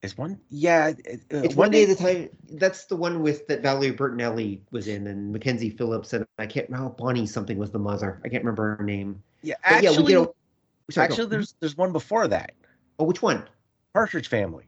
Is 0.00 0.16
one? 0.16 0.38
Yeah, 0.48 0.92
uh, 0.96 1.16
it's 1.42 1.56
one, 1.56 1.70
day, 1.70 1.84
day, 1.84 1.92
at 1.92 2.00
a 2.00 2.02
time. 2.02 2.28
That's 2.52 2.84
the 2.84 2.94
one 2.94 3.20
with 3.20 3.46
that 3.48 3.62
Valerie 3.62 3.92
Bertinelli 3.92 4.60
was 4.70 4.86
in, 4.86 5.08
and 5.08 5.32
Mackenzie 5.32 5.70
Phillips, 5.70 6.12
and 6.12 6.24
I 6.38 6.46
can't 6.46 6.70
remember. 6.70 6.90
Bonnie 6.90 7.26
something 7.26 7.58
was 7.58 7.72
the 7.72 7.80
mother. 7.80 8.20
I 8.24 8.28
can't 8.28 8.44
remember 8.44 8.76
her 8.76 8.84
name. 8.84 9.22
Yeah, 9.42 9.54
actually, 9.62 10.12
yeah, 10.12 10.20
we 10.20 10.26
a, 10.26 10.92
sorry, 10.92 11.08
actually, 11.08 11.26
there's 11.26 11.54
there's 11.60 11.76
one 11.76 11.92
before 11.92 12.28
that. 12.28 12.52
Oh, 12.98 13.04
which 13.04 13.22
one? 13.22 13.44
Partridge 13.94 14.28
Family. 14.28 14.64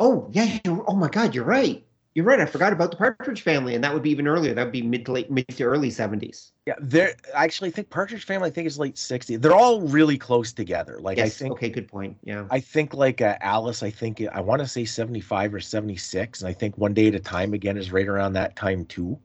Oh 0.00 0.28
yeah, 0.32 0.58
oh 0.66 0.94
my 0.96 1.08
God, 1.08 1.34
you're 1.34 1.44
right. 1.44 1.84
you're 2.16 2.24
right. 2.24 2.40
I 2.40 2.46
forgot 2.46 2.72
about 2.72 2.90
the 2.90 2.96
Partridge 2.96 3.42
Family, 3.42 3.74
and 3.74 3.84
that 3.84 3.92
would 3.92 4.02
be 4.02 4.08
even 4.10 4.26
earlier. 4.26 4.54
That 4.54 4.64
would 4.64 4.72
be 4.72 4.80
mid 4.80 5.04
to 5.04 5.12
late, 5.12 5.30
mid 5.30 5.46
to 5.48 5.64
early 5.64 5.90
seventies. 5.90 6.52
Yeah, 6.64 6.74
there. 6.80 7.14
I 7.36 7.44
actually 7.44 7.70
think 7.70 7.90
Partridge 7.90 8.24
Family. 8.24 8.48
I 8.48 8.50
think 8.50 8.66
is 8.66 8.78
late 8.78 8.94
60s. 8.94 9.40
They're 9.42 9.52
all 9.54 9.82
really 9.82 10.16
close 10.16 10.54
together. 10.54 10.98
Like 10.98 11.18
yes. 11.18 11.26
I 11.26 11.28
think. 11.28 11.52
Okay, 11.52 11.68
good 11.68 11.88
point. 11.88 12.16
Yeah. 12.24 12.46
I 12.50 12.58
think 12.58 12.94
like 12.94 13.20
uh, 13.20 13.36
Alice. 13.42 13.82
I 13.82 13.90
think 13.90 14.22
I 14.32 14.40
want 14.40 14.60
to 14.62 14.66
say 14.66 14.86
75 14.86 15.54
or 15.54 15.60
76, 15.60 16.40
and 16.40 16.48
I 16.48 16.54
think 16.54 16.78
One 16.78 16.94
Day 16.94 17.08
at 17.08 17.14
a 17.14 17.20
Time 17.20 17.52
again 17.52 17.76
is 17.76 17.92
right 17.92 18.08
around 18.08 18.32
that 18.32 18.56
time 18.56 18.86
too. 18.86 19.18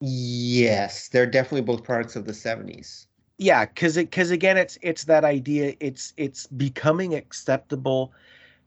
Yes, 0.00 1.08
they're 1.08 1.26
definitely 1.26 1.62
both 1.62 1.82
products 1.82 2.14
of 2.14 2.26
the 2.26 2.34
seventies. 2.34 3.07
Yeah, 3.38 3.66
because 3.66 3.96
it 3.96 4.10
because 4.10 4.32
again, 4.32 4.56
it's 4.56 4.78
it's 4.82 5.04
that 5.04 5.24
idea. 5.24 5.74
It's 5.78 6.12
it's 6.16 6.48
becoming 6.48 7.14
acceptable 7.14 8.12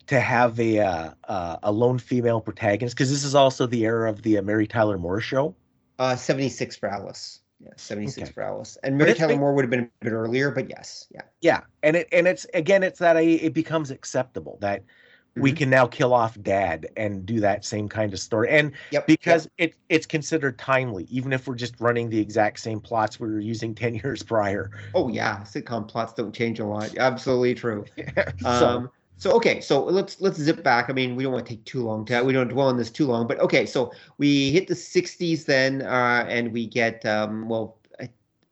to 0.08 0.20
have 0.20 0.60
a 0.60 0.80
uh, 0.80 1.12
uh, 1.26 1.58
a 1.64 1.72
lone 1.72 2.00
female 2.00 2.40
protagonist 2.40 2.96
because 2.96 3.12
this 3.12 3.26
is 3.26 3.36
also 3.36 3.68
the 3.68 3.86
era 3.86 4.10
of 4.10 4.22
the 4.22 4.38
uh, 4.38 4.42
Mary 4.42 4.68
Tyler 4.68 4.98
Moore 4.98 5.20
show. 5.20 5.54
Uh, 6.00 6.16
seventy 6.16 6.50
six 6.50 6.78
for 6.78 6.88
Alice. 6.88 7.42
Yeah, 7.60 7.72
seventy 7.76 8.08
six 8.08 8.30
okay. 8.30 8.34
for 8.34 8.44
Alice, 8.44 8.78
and 8.82 8.98
Mary 8.98 9.14
Tyler 9.14 9.34
been, 9.34 9.40
Moore 9.40 9.54
would 9.54 9.66
have 9.66 9.70
been 9.70 9.82
a 10.02 10.06
bit 10.06 10.14
earlier, 10.14 10.50
but 10.52 10.70
yes, 10.70 11.06
yeah, 11.14 11.22
yeah, 11.42 11.62
and 11.84 11.98
it 11.98 12.08
and 12.14 12.26
it's 12.26 12.48
again, 12.54 12.82
it's 12.82 13.00
that 13.00 13.18
it 13.18 13.54
becomes 13.54 13.92
acceptable 13.92 14.58
that 14.62 14.84
mm-hmm. 15.32 15.42
we 15.42 15.52
can 15.52 15.70
now 15.70 15.86
kill 15.88 16.14
off 16.14 16.40
Dad 16.42 16.88
and 16.98 17.26
do 17.26 17.40
that 17.40 17.66
same 17.66 17.88
kind 17.90 18.14
of 18.14 18.20
story, 18.20 18.50
and 18.50 18.72
yep, 18.92 19.08
because 19.08 19.48
yep. 19.58 19.70
it 19.70 19.76
it's 19.90 20.06
considered 20.06 20.58
timely, 20.58 21.06
even 21.10 21.34
if 21.34 21.48
we're 21.48 21.56
just 21.56 21.80
running 21.80 22.10
the 22.10 22.20
exact 22.20 22.60
same 22.60 22.80
plots 22.80 23.20
we 23.20 23.28
were 23.28 23.40
using 23.40 23.74
ten 23.82 23.96
years 23.96 24.24
prior. 24.24 24.72
Oh 24.94 25.08
yeah, 25.08 25.40
sitcom 25.42 25.88
plots 25.88 26.14
don't 26.14 26.34
change 26.34 26.60
a 26.60 26.66
lot. 26.66 26.96
Absolutely 26.98 27.56
true. 27.56 27.86
so, 28.42 28.48
um, 28.48 28.90
so 29.18 29.32
okay, 29.34 29.62
so 29.62 29.84
let's 29.84 30.20
let's 30.22 30.38
zip 30.38 30.64
back. 30.64 30.90
I 30.90 30.94
mean, 30.94 31.16
we 31.16 31.24
don't 31.24 31.34
want 31.34 31.46
to 31.46 31.54
take 31.54 31.64
too 31.66 31.84
long 31.84 32.06
to 32.06 32.24
we 32.24 32.34
don't 32.34 32.50
dwell 32.50 32.68
on 32.68 32.78
this 32.78 32.90
too 32.90 33.06
long, 33.06 33.28
but 33.28 33.40
okay, 33.40 33.66
so 33.66 33.92
we 34.18 34.52
hit 34.52 34.68
the 34.68 34.74
'60s 34.74 35.46
then, 35.46 35.82
uh, 35.84 36.26
and 36.28 36.52
we 36.52 36.66
get 36.66 37.06
um, 37.06 37.48
well, 37.48 37.78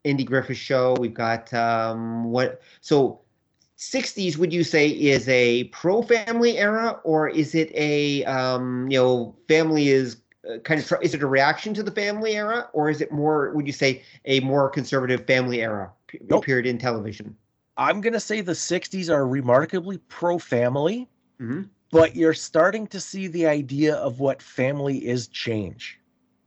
Andy 0.04 0.24
Griffith 0.24 0.56
show. 0.56 0.96
We've 0.98 1.14
got 1.14 1.52
um, 1.52 2.24
what? 2.24 2.62
So 2.80 3.20
'60s, 3.80 4.36
would 4.36 4.52
you 4.52 4.62
say 4.62 4.88
is 4.88 5.26
a 5.28 5.64
pro 5.64 6.02
family 6.02 6.58
era, 6.58 7.00
or 7.02 7.28
is 7.28 7.54
it 7.54 7.72
a 7.74 8.22
um, 8.24 8.88
you 8.90 8.98
know 8.98 9.34
family 9.48 9.88
is 9.88 10.18
uh, 10.48 10.58
kind 10.58 10.80
of 10.80 10.92
is 11.02 11.14
it 11.14 11.22
a 11.22 11.26
reaction 11.26 11.72
to 11.74 11.82
the 11.82 11.90
family 11.90 12.36
era, 12.36 12.68
or 12.74 12.90
is 12.90 13.00
it 13.00 13.10
more? 13.10 13.52
Would 13.54 13.66
you 13.66 13.72
say 13.72 14.02
a 14.26 14.40
more 14.40 14.68
conservative 14.68 15.26
family 15.26 15.62
era 15.62 15.90
nope. 16.28 16.44
period 16.44 16.66
in 16.66 16.76
television? 16.76 17.34
I'm 17.78 18.02
going 18.02 18.12
to 18.12 18.20
say 18.20 18.42
the 18.42 18.52
60s 18.52 19.08
are 19.08 19.26
remarkably 19.26 19.96
pro 20.08 20.38
family, 20.38 21.08
mm-hmm. 21.40 21.62
but 21.90 22.14
you're 22.14 22.34
starting 22.34 22.86
to 22.88 23.00
see 23.00 23.26
the 23.28 23.46
idea 23.46 23.94
of 23.94 24.20
what 24.20 24.42
family 24.42 25.08
is 25.08 25.28
change. 25.28 25.98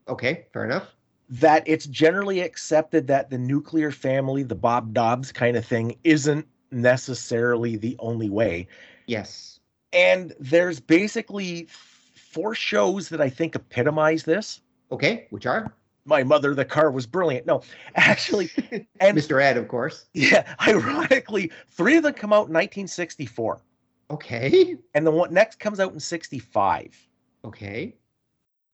Okay, 0.07 0.45
fair 0.53 0.65
enough. 0.65 0.89
That 1.29 1.63
it's 1.65 1.87
generally 1.87 2.41
accepted 2.41 3.07
that 3.07 3.31
the 3.31 3.39
nuclear 3.39 3.89
family, 3.89 4.43
the 4.43 4.53
Bob 4.53 4.93
Dobbs 4.93 5.31
kind 5.31 5.57
of 5.57 5.65
thing, 5.65 5.97
isn't 6.03 6.45
necessarily 6.73 7.75
the 7.75 7.95
only 7.99 8.29
way. 8.29 8.67
Yes. 9.07 9.59
And 9.91 10.33
there's 10.39 10.79
basically 10.79 11.67
four 12.15 12.55
shows 12.55 13.09
that 13.09 13.21
I 13.21 13.29
think 13.29 13.55
epitomize 13.55 14.23
this. 14.23 14.61
Okay, 14.91 15.27
which 15.29 15.45
are? 15.45 15.73
my 16.05 16.23
mother 16.23 16.53
the 16.53 16.65
car 16.65 16.91
was 16.91 17.05
brilliant 17.05 17.45
no 17.45 17.61
actually 17.95 18.49
and 18.99 19.17
mr 19.17 19.41
ed 19.41 19.57
of 19.57 19.67
course 19.67 20.05
yeah 20.13 20.55
ironically 20.67 21.51
three 21.69 21.97
of 21.97 22.03
them 22.03 22.13
come 22.13 22.33
out 22.33 22.47
in 22.47 22.53
1964 22.53 23.61
okay 24.09 24.75
and 24.93 25.05
the 25.05 25.11
one 25.11 25.33
next 25.33 25.59
comes 25.59 25.79
out 25.79 25.93
in 25.93 25.99
65 25.99 27.07
okay 27.45 27.95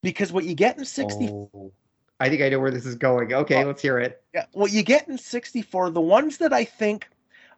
because 0.01 0.31
what 0.31 0.45
you 0.45 0.55
get 0.55 0.77
in 0.77 0.85
60 0.85 1.29
oh, 1.29 1.71
i 2.19 2.29
think 2.29 2.41
i 2.41 2.49
know 2.49 2.59
where 2.59 2.71
this 2.71 2.85
is 2.85 2.95
going 2.95 3.33
okay 3.33 3.57
well, 3.57 3.67
let's 3.67 3.81
hear 3.81 3.99
it 3.99 4.23
yeah 4.33 4.45
what 4.53 4.71
you 4.71 4.83
get 4.83 5.07
in 5.07 5.17
64 5.17 5.91
the 5.91 6.01
ones 6.01 6.37
that 6.37 6.53
i 6.53 6.63
think 6.63 7.09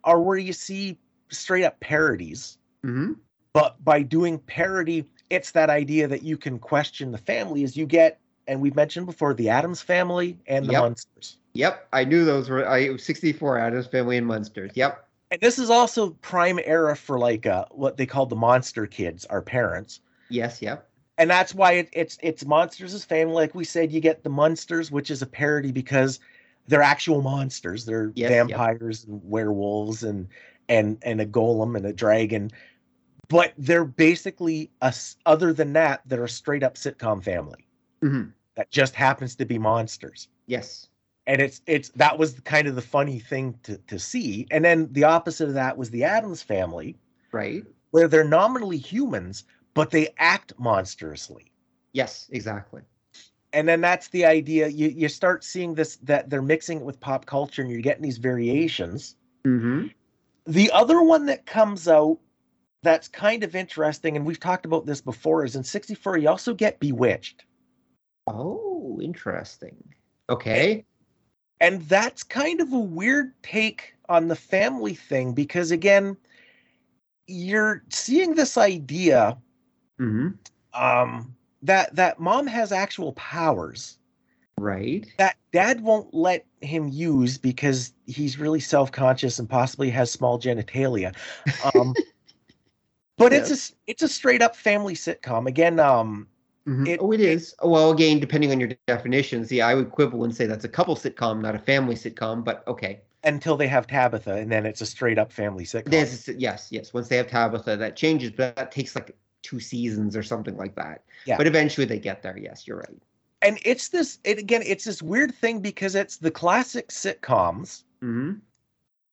are 0.04 0.22
where 0.22 0.38
you 0.38 0.54
see 0.54 0.98
straight 1.30 1.64
up 1.64 1.80
parodies 1.80 2.58
mm-hmm. 2.86 3.14
but 3.54 3.84
by 3.84 4.02
doing 4.02 4.38
parody 4.40 5.06
it's 5.30 5.52
that 5.52 5.70
idea 5.70 6.08
that 6.08 6.24
you 6.24 6.38
can 6.38 6.60
question 6.60 7.12
the 7.12 7.18
family 7.18 7.64
as 7.64 7.78
you 7.78 7.86
get 7.86 8.20
and 8.48 8.60
we've 8.60 8.76
mentioned 8.76 9.06
before 9.06 9.34
the 9.34 9.50
Addams 9.50 9.82
family 9.82 10.38
and 10.48 10.66
the 10.66 10.74
yep. 10.74 10.82
Munsters. 10.82 11.38
Yep, 11.54 11.88
I 11.94 12.04
knew 12.04 12.26
those 12.26 12.50
were 12.50 12.68
I 12.68 12.98
64 12.98 13.58
Addams 13.58 13.88
family 13.88 14.18
and 14.18 14.28
Munsters. 14.28 14.72
Yep. 14.76 15.08
And 15.32 15.40
this 15.40 15.58
is 15.58 15.70
also 15.70 16.12
prime 16.22 16.60
era 16.66 16.96
for 16.96 17.18
like 17.18 17.46
uh, 17.46 17.66
what 17.72 17.98
they 17.98 18.06
call 18.06 18.26
the 18.26 18.36
monster 18.36 18.86
kids, 18.86 19.26
our 19.26 19.42
parents. 19.42 20.02
Yes, 20.30 20.62
yep. 20.62 20.90
And 21.18 21.30
that's 21.30 21.54
why 21.54 21.74
it, 21.74 21.90
it's 21.94 22.18
it's 22.22 22.46
monsters 22.46 22.94
as 22.94 23.06
family. 23.06 23.36
Like 23.36 23.56
we 23.56 23.64
said, 23.64 23.92
you 23.92 24.00
get 24.00 24.24
the 24.24 24.30
Munsters, 24.30 24.92
which 24.92 25.12
is 25.12 25.22
a 25.22 25.28
parody 25.28 25.72
because 25.72 26.20
they're 26.68 26.82
actual 26.82 27.22
monsters. 27.22 27.86
They're 27.86 28.12
yes, 28.16 28.30
vampires 28.30 29.06
yep. 29.06 29.10
and 29.10 29.22
werewolves 29.24 30.04
and 30.04 30.28
and 30.70 30.98
and 31.02 31.22
a 31.22 31.26
golem 31.26 31.76
and 31.76 31.86
a 31.86 31.94
dragon. 31.94 32.52
But 33.28 33.54
they're 33.58 33.86
basically 33.86 34.72
us. 34.82 35.16
Other 35.26 35.54
than 35.54 35.74
that, 35.74 36.02
they're 36.06 36.26
a 36.26 36.30
straight 36.30 36.64
up 36.64 36.76
sitcom 36.76 37.24
family. 37.24 37.68
Mm-hmm 38.04 38.32
that 38.56 38.72
just 38.72 38.96
happens 38.96 39.36
to 39.36 39.46
be 39.46 39.58
monsters. 39.58 40.28
Yes. 40.48 40.88
And 41.28 41.42
it's 41.42 41.62
it's 41.68 41.90
that 41.90 42.18
was 42.18 42.40
kind 42.42 42.68
of 42.68 42.76
the 42.76 42.82
funny 42.82 43.20
thing 43.20 43.58
to 43.64 43.78
to 43.88 44.00
see. 44.00 44.48
And 44.52 44.66
then 44.66 44.88
the 44.92 45.04
opposite 45.04 45.48
of 45.48 45.54
that 45.54 45.78
was 45.78 45.90
the 45.90 46.04
Addams 46.04 46.42
family. 46.42 46.98
Right. 47.32 47.64
Where 47.92 48.08
they're 48.08 48.24
nominally 48.24 48.78
humans, 48.78 49.46
but 49.74 49.92
they 49.92 50.10
act 50.18 50.54
monstrously. 50.58 51.52
Yes, 51.94 52.30
exactly. 52.32 52.82
And 53.54 53.68
then 53.68 53.82
that's 53.82 54.08
the 54.10 54.26
idea. 54.26 54.68
You 54.68 54.90
you 54.90 55.10
start 55.10 55.44
seeing 55.44 55.76
this 55.76 55.98
that 55.98 56.30
they're 56.30 56.42
mixing 56.42 56.80
it 56.80 56.84
with 56.84 57.00
pop 57.00 57.26
culture 57.26 57.62
and 57.62 57.70
you're 57.70 57.82
getting 57.82 58.04
these 58.04 58.18
variations. 58.18 59.16
Mm-hmm. 59.46 59.88
The 60.46 60.72
other 60.72 61.02
one 61.02 61.26
that 61.28 61.46
comes 61.46 61.88
out 61.88 62.20
that's 62.84 63.08
kind 63.08 63.44
of 63.44 63.56
interesting, 63.56 64.16
and 64.16 64.26
we've 64.26 64.40
talked 64.40 64.66
about 64.66 64.86
this 64.86 65.02
before, 65.02 65.46
is 65.46 65.56
in 65.56 65.64
64, 65.64 66.18
you 66.18 66.30
also 66.30 66.54
get 66.54 66.80
Bewitched. 66.80 67.46
Oh, 68.28 69.00
interesting. 69.02 69.78
Okay. 70.30 70.86
And 71.60 71.82
that's 71.84 72.24
kind 72.24 72.60
of 72.60 72.74
a 72.74 72.80
weird 72.80 73.34
take 73.44 73.94
on 74.10 74.28
the 74.28 74.36
family 74.36 74.96
thing 74.96 75.34
because, 75.34 75.70
again, 75.72 76.18
you're 77.28 77.84
seeing 77.90 78.34
this 78.34 78.58
idea 78.58 79.38
mm-hmm. 80.00 80.30
um, 80.74 81.36
that 81.64 81.96
that 81.96 82.20
mom 82.20 82.48
has 82.48 82.72
actual 82.72 83.14
powers, 83.14 83.98
right? 84.58 85.06
That 85.18 85.38
dad 85.54 85.82
won't 85.82 86.14
let 86.14 86.46
him 86.62 86.88
use 86.88 87.38
because 87.38 87.94
he's 88.06 88.40
really 88.40 88.60
self 88.60 88.92
conscious 88.92 89.40
and 89.40 89.50
possibly 89.50 89.90
has 89.90 90.12
small 90.12 90.40
genitalia. 90.40 91.16
Um, 91.76 91.94
but 93.18 93.34
it's 93.34 93.52
a 93.52 93.74
it's 93.88 94.04
a 94.04 94.08
straight 94.08 94.42
up 94.42 94.56
family 94.56 94.96
sitcom. 94.96 95.48
Again, 95.48 95.80
um, 95.80 96.28
Mm-hmm. 96.68 96.88
It, 96.88 97.00
oh, 97.02 97.12
it 97.12 97.20
is. 97.20 97.56
Well, 97.64 97.92
again, 97.92 98.20
depending 98.20 98.52
on 98.52 98.60
your 98.60 98.70
definitions, 98.88 99.52
yeah, 99.52 99.68
I 99.68 99.74
would 99.74 99.92
quibble 99.92 100.24
and 100.24 100.36
say 100.36 100.46
that's 100.46 100.66
a 100.66 100.70
couple 100.70 100.96
sitcom, 100.96 101.42
not 101.42 101.56
a 101.56 101.60
family 101.60 101.96
sitcom. 101.96 102.44
But 102.44 102.64
okay. 102.68 103.02
Until 103.24 103.58
they 103.58 103.68
have 103.68 103.88
Tabitha, 103.88 104.36
and 104.36 104.52
then 104.52 104.66
it's 104.66 104.82
a 104.82 104.86
straight 104.86 105.18
up 105.18 105.32
family 105.32 105.64
sitcom. 105.64 105.92
Yes, 105.92 106.28
yes, 106.38 106.68
yes. 106.72 106.94
Once 106.94 107.08
they 107.08 107.18
have 107.18 107.28
Tabitha, 107.28 107.78
that 107.78 107.96
changes, 107.96 108.32
but 108.32 108.56
that 108.56 108.72
takes 108.72 108.96
like 108.96 109.16
two 109.42 109.60
seasons 109.60 110.16
or 110.16 110.24
something 110.24 110.58
like 110.58 110.76
that. 110.76 111.04
Yeah. 111.26 111.38
But 111.38 111.48
eventually 111.48 111.86
they 111.86 112.00
get 112.00 112.22
there. 112.22 112.38
Yes, 112.38 112.68
you're 112.68 112.78
right. 112.78 113.02
And 113.42 113.60
it's 113.66 113.90
this. 113.90 114.20
It 114.24 114.38
again. 114.38 114.62
It's 114.66 114.86
this 114.86 115.02
weird 115.02 115.34
thing 115.34 115.60
because 115.60 115.96
it's 115.96 116.18
the 116.18 116.32
classic 116.32 116.90
sitcoms 116.90 117.84
mm-hmm. 118.04 118.34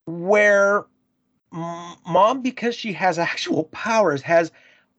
where 0.07 0.85
mom, 1.51 2.43
because 2.43 2.75
she 2.75 2.93
has 2.93 3.19
actual 3.19 3.65
powers, 3.73 4.23
has 4.23 4.53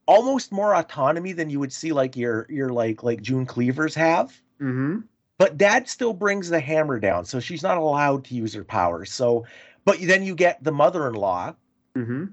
almost 0.08 0.52
more 0.52 0.74
autonomy 0.76 1.32
than 1.34 1.52
you 1.52 1.60
would 1.60 1.72
see 1.72 1.92
like 1.92 2.18
your 2.18 2.48
your 2.50 2.70
like 2.70 3.04
like 3.04 3.22
June 3.22 3.46
Cleavers 3.46 3.94
have. 3.96 4.30
Mm-hmm. 4.60 5.00
But 5.38 5.58
dad 5.58 5.88
still 5.88 6.14
brings 6.14 6.50
the 6.50 6.60
hammer 6.60 7.00
down, 7.00 7.24
so 7.24 7.40
she's 7.40 7.64
not 7.64 7.78
allowed 7.78 8.26
to 8.26 8.36
use 8.36 8.54
her 8.56 8.64
powers. 8.64 9.12
So, 9.12 9.46
but 9.86 9.98
then 10.02 10.24
you 10.24 10.36
get 10.36 10.62
the 10.62 10.72
mother-in-law, 10.72 11.54
mm-hmm. 11.96 12.26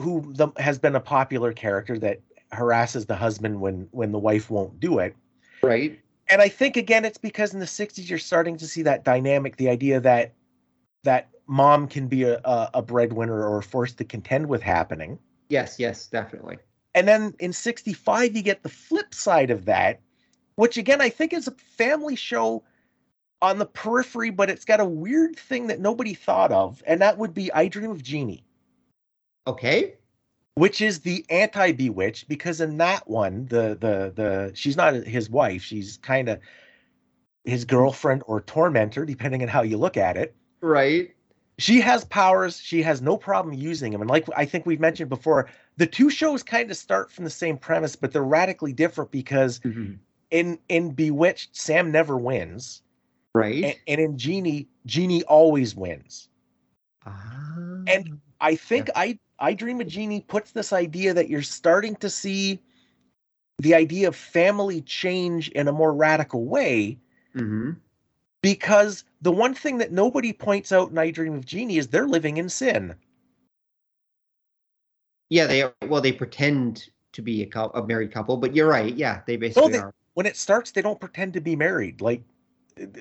who 0.00 0.32
the, 0.32 0.48
has 0.56 0.78
been 0.78 0.94
a 0.94 1.00
popular 1.00 1.52
character 1.52 1.98
that 1.98 2.20
harasses 2.54 3.06
the 3.06 3.16
husband 3.16 3.60
when 3.60 3.88
when 3.90 4.12
the 4.12 4.18
wife 4.18 4.50
won't 4.50 4.80
do 4.80 4.98
it. 4.98 5.14
Right. 5.62 6.00
And 6.28 6.40
I 6.40 6.48
think 6.48 6.76
again, 6.76 7.04
it's 7.04 7.18
because 7.18 7.52
in 7.52 7.60
the 7.60 7.66
'60s 7.66 8.08
you're 8.08 8.18
starting 8.18 8.56
to 8.58 8.66
see 8.66 8.82
that 8.82 9.04
dynamic, 9.04 9.56
the 9.56 9.68
idea 9.68 10.00
that 10.00 10.32
that 11.02 11.28
mom 11.46 11.86
can 11.86 12.08
be 12.08 12.22
a, 12.22 12.40
a, 12.44 12.70
a 12.74 12.82
breadwinner 12.82 13.46
or 13.46 13.60
forced 13.62 13.98
to 13.98 14.04
contend 14.04 14.46
with 14.46 14.62
happening. 14.62 15.18
Yes, 15.48 15.78
yes, 15.78 16.06
definitely. 16.06 16.58
And 16.94 17.08
then 17.08 17.34
in 17.40 17.52
65, 17.52 18.36
you 18.36 18.42
get 18.42 18.62
the 18.62 18.68
flip 18.68 19.12
side 19.12 19.50
of 19.50 19.64
that, 19.66 20.00
which 20.56 20.76
again, 20.76 21.00
I 21.00 21.10
think 21.10 21.32
is 21.32 21.48
a 21.48 21.52
family 21.76 22.16
show 22.16 22.62
on 23.42 23.58
the 23.58 23.66
periphery, 23.66 24.30
but 24.30 24.48
it's 24.48 24.64
got 24.64 24.80
a 24.80 24.84
weird 24.84 25.36
thing 25.36 25.66
that 25.66 25.80
nobody 25.80 26.14
thought 26.14 26.52
of, 26.52 26.82
and 26.86 27.02
that 27.02 27.18
would 27.18 27.34
be 27.34 27.52
I 27.52 27.68
Dream 27.68 27.90
of 27.90 28.02
Jeannie. 28.02 28.44
Okay. 29.46 29.94
Which 30.56 30.80
is 30.80 31.00
the 31.00 31.24
anti 31.30 31.72
bewitched 31.72 32.28
because 32.28 32.60
in 32.60 32.76
that 32.78 33.08
one 33.08 33.46
the 33.46 33.76
the 33.80 34.12
the 34.14 34.52
she's 34.54 34.76
not 34.76 34.94
his 34.94 35.28
wife 35.28 35.62
she's 35.62 35.96
kind 35.96 36.28
of 36.28 36.38
his 37.44 37.64
girlfriend 37.64 38.22
or 38.26 38.40
tormentor 38.40 39.04
depending 39.04 39.42
on 39.42 39.48
how 39.48 39.62
you 39.62 39.76
look 39.76 39.96
at 39.96 40.16
it. 40.16 40.34
Right. 40.60 41.14
She 41.58 41.80
has 41.80 42.04
powers 42.04 42.60
she 42.60 42.82
has 42.82 43.02
no 43.02 43.16
problem 43.16 43.54
using 43.54 43.90
them 43.90 44.00
and 44.00 44.08
like 44.08 44.26
i 44.36 44.44
think 44.44 44.64
we've 44.64 44.80
mentioned 44.80 45.08
before 45.08 45.48
the 45.76 45.86
two 45.86 46.08
shows 46.08 46.42
kind 46.42 46.70
of 46.70 46.76
start 46.76 47.10
from 47.10 47.24
the 47.24 47.30
same 47.30 47.56
premise 47.56 47.96
but 47.96 48.12
they're 48.12 48.22
radically 48.22 48.72
different 48.72 49.10
because 49.10 49.58
mm-hmm. 49.60 49.94
in 50.30 50.58
in 50.68 50.92
bewitched 50.92 51.56
sam 51.56 51.90
never 51.90 52.16
wins. 52.16 52.82
Right. 53.34 53.64
And, 53.64 53.76
and 53.88 54.00
in 54.00 54.18
Jeannie 54.18 54.68
Jeannie 54.86 55.24
always 55.24 55.74
wins. 55.74 56.28
Uh, 57.04 57.10
and 57.88 58.20
i 58.40 58.54
think 58.54 58.86
yeah. 58.88 59.00
i 59.00 59.18
I 59.38 59.54
Dream 59.54 59.80
of 59.80 59.86
Jeannie 59.86 60.20
puts 60.20 60.52
this 60.52 60.72
idea 60.72 61.14
that 61.14 61.28
you're 61.28 61.42
starting 61.42 61.96
to 61.96 62.10
see 62.10 62.60
the 63.58 63.74
idea 63.74 64.08
of 64.08 64.16
family 64.16 64.80
change 64.82 65.48
in 65.50 65.68
a 65.68 65.72
more 65.72 65.92
radical 65.92 66.44
way. 66.44 66.98
Mm-hmm. 67.34 67.72
Because 68.42 69.04
the 69.22 69.32
one 69.32 69.54
thing 69.54 69.78
that 69.78 69.90
nobody 69.90 70.32
points 70.32 70.70
out 70.70 70.90
in 70.90 70.98
I 70.98 71.10
Dream 71.10 71.34
of 71.34 71.46
Jeannie 71.46 71.78
is 71.78 71.88
they're 71.88 72.06
living 72.06 72.36
in 72.36 72.48
sin. 72.48 72.94
Yeah, 75.30 75.46
they 75.46 75.64
well 75.88 76.02
they 76.02 76.12
pretend 76.12 76.88
to 77.12 77.22
be 77.22 77.42
a, 77.42 77.46
couple, 77.46 77.82
a 77.82 77.86
married 77.86 78.12
couple, 78.12 78.36
but 78.36 78.54
you're 78.54 78.68
right. 78.68 78.94
Yeah, 78.94 79.22
they 79.26 79.36
basically 79.36 79.62
well, 79.62 79.70
they, 79.70 79.78
are. 79.78 79.94
When 80.12 80.26
it 80.26 80.36
starts, 80.36 80.72
they 80.72 80.82
don't 80.82 81.00
pretend 81.00 81.32
to 81.32 81.40
be 81.40 81.56
married. 81.56 82.00
Like 82.00 82.22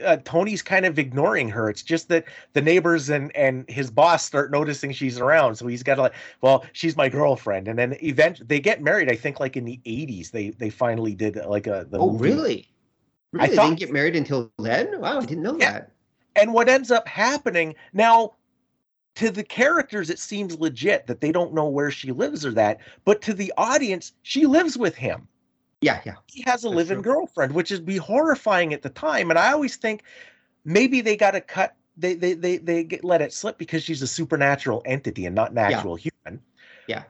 uh, 0.03 0.17
Tony's 0.23 0.61
kind 0.61 0.85
of 0.85 0.99
ignoring 0.99 1.49
her. 1.49 1.69
It's 1.69 1.83
just 1.83 2.09
that 2.09 2.25
the 2.53 2.61
neighbors 2.61 3.09
and 3.09 3.35
and 3.35 3.67
his 3.69 3.89
boss 3.89 4.23
start 4.23 4.51
noticing 4.51 4.91
she's 4.91 5.19
around, 5.19 5.55
so 5.55 5.67
he's 5.67 5.83
got 5.83 5.95
to 5.95 6.03
like, 6.03 6.13
well, 6.41 6.65
she's 6.73 6.95
my 6.95 7.09
girlfriend, 7.09 7.67
and 7.67 7.77
then 7.77 7.97
eventually 8.01 8.47
they 8.47 8.59
get 8.59 8.81
married. 8.81 9.11
I 9.11 9.15
think 9.15 9.39
like 9.39 9.57
in 9.57 9.65
the 9.65 9.79
'80s, 9.85 10.31
they 10.31 10.49
they 10.51 10.69
finally 10.69 11.15
did 11.15 11.35
like 11.35 11.67
a. 11.67 11.87
The 11.89 11.97
oh, 11.99 12.11
movie. 12.11 12.23
really? 12.23 12.69
Really? 13.31 13.45
I 13.45 13.49
they 13.49 13.55
thought, 13.55 13.65
didn't 13.65 13.79
get 13.79 13.91
married 13.91 14.15
until 14.15 14.51
then. 14.59 14.99
Wow, 14.99 15.19
I 15.19 15.25
didn't 15.25 15.43
know 15.43 15.57
yeah. 15.57 15.71
that. 15.71 15.91
And 16.35 16.53
what 16.53 16.69
ends 16.69 16.91
up 16.91 17.07
happening 17.07 17.75
now? 17.93 18.33
To 19.17 19.29
the 19.29 19.43
characters, 19.43 20.09
it 20.09 20.17
seems 20.17 20.59
legit 20.59 21.05
that 21.05 21.21
they 21.21 21.31
don't 21.31 21.53
know 21.53 21.67
where 21.67 21.91
she 21.91 22.11
lives 22.11 22.43
or 22.43 22.51
that, 22.53 22.79
but 23.05 23.21
to 23.21 23.35
the 23.35 23.53
audience, 23.57 24.13
she 24.23 24.47
lives 24.47 24.75
with 24.75 24.95
him. 24.95 25.27
Yeah, 25.83 26.01
yeah. 26.05 26.15
He 26.27 26.43
has 26.43 26.63
a 26.63 26.67
That's 26.67 26.75
living 26.75 27.03
true. 27.03 27.13
girlfriend, 27.13 27.53
which 27.53 27.71
is 27.71 27.79
be 27.79 27.97
horrifying 27.97 28.73
at 28.73 28.81
the 28.81 28.89
time. 28.89 29.29
And 29.29 29.39
I 29.39 29.51
always 29.51 29.75
think 29.75 30.03
maybe 30.65 31.01
they 31.01 31.15
got 31.15 31.31
to 31.31 31.41
cut 31.41 31.75
they 31.97 32.15
they 32.15 32.33
they 32.33 32.57
they 32.57 32.83
get 32.83 33.03
let 33.03 33.21
it 33.21 33.33
slip 33.33 33.57
because 33.57 33.83
she's 33.83 34.01
a 34.01 34.07
supernatural 34.07 34.81
entity 34.85 35.25
and 35.25 35.35
not 35.35 35.53
natural 35.53 35.97
yeah. 35.97 36.09
human. 36.25 36.41
Yeah. 36.87 37.03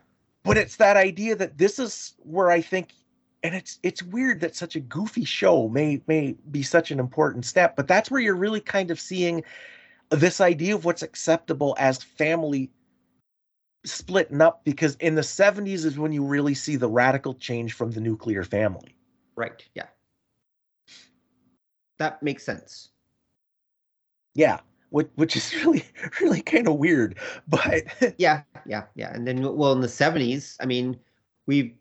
But 0.44 0.58
it's 0.58 0.76
that 0.78 0.98
idea 0.98 1.36
that 1.38 1.58
this 1.58 1.80
is 1.80 2.16
where 2.20 2.52
I 2.52 2.62
think 2.62 2.90
and 3.44 3.56
it's 3.56 3.80
it's 3.84 4.02
weird 4.02 4.40
that 4.42 4.56
such 4.56 4.76
a 4.76 4.80
goofy 4.80 5.26
show 5.26 5.68
may 5.70 6.02
may 6.08 6.36
be 6.52 6.64
such 6.64 6.92
an 6.92 7.00
important 7.00 7.46
step, 7.46 7.76
but 7.76 7.88
that's 7.88 8.10
where 8.12 8.22
you're 8.22 8.36
really 8.36 8.62
kind 8.62 8.92
of 8.92 9.00
seeing 9.00 9.44
this 10.10 10.42
idea 10.42 10.76
of 10.76 10.86
what's 10.86 11.02
acceptable 11.02 11.76
as 11.80 12.04
family 12.04 12.70
splitting 13.86 14.42
up 14.42 14.64
because 14.64 14.96
in 14.96 15.16
the 15.16 15.22
70s 15.22 15.86
is 15.86 15.98
when 15.98 16.12
you 16.12 16.24
really 16.24 16.54
see 16.54 16.76
the 16.76 16.88
radical 16.88 17.34
change 17.34 17.74
from 17.74 17.92
the 17.92 18.00
nuclear 18.00 18.44
family. 18.44 18.96
Right. 19.36 19.64
Yeah. 19.74 19.88
That 21.98 22.22
makes 22.24 22.44
sense. 22.44 22.90
Yeah. 24.36 24.60
Which, 24.90 25.10
which 25.16 25.36
is 25.36 25.54
really, 25.66 25.86
really 26.22 26.42
kind 26.42 26.68
of 26.68 26.76
weird. 26.76 27.18
But 27.48 27.84
yeah, 28.18 28.44
yeah, 28.66 28.84
yeah. 28.96 29.14
And 29.14 29.28
then, 29.28 29.56
well, 29.56 29.74
in 29.74 29.82
the 29.82 29.88
70s, 29.88 30.56
I 30.60 30.66
mean, 30.66 31.00
we've 31.46 31.74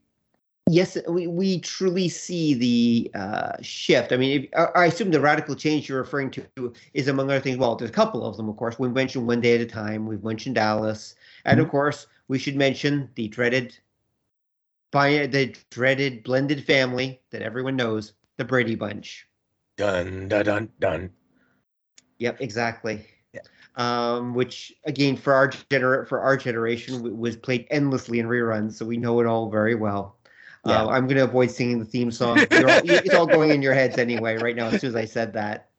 yes 0.71 0.97
we, 1.09 1.27
we 1.27 1.59
truly 1.61 2.09
see 2.09 2.55
the 2.55 3.11
uh, 3.19 3.53
shift 3.61 4.13
i 4.13 4.17
mean 4.17 4.43
if, 4.43 4.69
i 4.77 4.87
assume 4.87 5.11
the 5.11 5.21
radical 5.21 5.57
change 5.57 5.89
you're 5.89 5.99
referring 5.99 6.31
to 6.31 6.73
is 6.95 7.09
among 7.09 7.29
other 7.29 7.41
things 7.41 7.59
well 7.59 7.75
there's 7.75 7.91
a 7.91 7.93
couple 7.93 8.25
of 8.25 8.37
them 8.37 8.49
of 8.49 8.57
course 8.57 8.79
we 8.79 8.89
mentioned 8.89 9.27
one 9.27 9.41
day 9.41 9.57
at 9.57 9.61
a 9.61 9.67
time 9.67 10.07
we've 10.07 10.23
mentioned 10.23 10.55
dallas 10.55 11.17
and 11.45 11.61
of 11.61 11.67
mm-hmm. 11.67 11.71
course 11.71 12.07
we 12.29 12.39
should 12.39 12.57
mention 12.57 13.09
the 13.15 13.29
dreaded 13.29 13.79
by 14.91 15.27
the 15.27 15.55
dreaded 15.71 16.23
blended 16.23 16.65
family 16.65 17.21
that 17.31 17.43
everyone 17.43 17.77
knows 17.77 18.13
the 18.37 18.45
brady 18.45 18.75
bunch 18.75 19.27
dun 19.77 20.29
dun 20.29 20.45
dun 20.45 20.69
dun 20.79 21.11
yep 22.19 22.41
exactly 22.41 23.07
um, 23.77 24.35
which 24.35 24.73
again 24.85 25.17
for 25.17 25.33
our 25.33 25.49
gener- 25.49 26.07
for 26.07 26.21
our 26.21 26.37
generation 26.37 27.19
was 27.19 27.37
played 27.37 27.67
endlessly 27.71 28.19
in 28.19 28.27
reruns, 28.27 28.75
so 28.75 28.85
we 28.85 28.97
know 28.97 29.21
it 29.21 29.27
all 29.27 29.51
very 29.51 29.75
well. 29.75 30.17
Yeah. 30.67 30.83
Uh, 30.83 30.89
I'm 30.89 31.07
going 31.07 31.17
to 31.17 31.25
avoid 31.25 31.51
singing 31.51 31.79
the 31.79 31.85
theme 31.85 32.11
song. 32.11 32.39
All, 32.39 32.47
it's 32.51 33.15
all 33.15 33.27
going 33.27 33.51
in 33.51 33.63
your 33.63 33.75
heads 33.75 33.99
anyway, 33.99 34.37
right 34.37 34.55
now, 34.55 34.69
as 34.69 34.81
soon 34.81 34.89
as 34.89 34.97
I 34.97 35.07
said 35.07 35.33
that. 35.33 35.71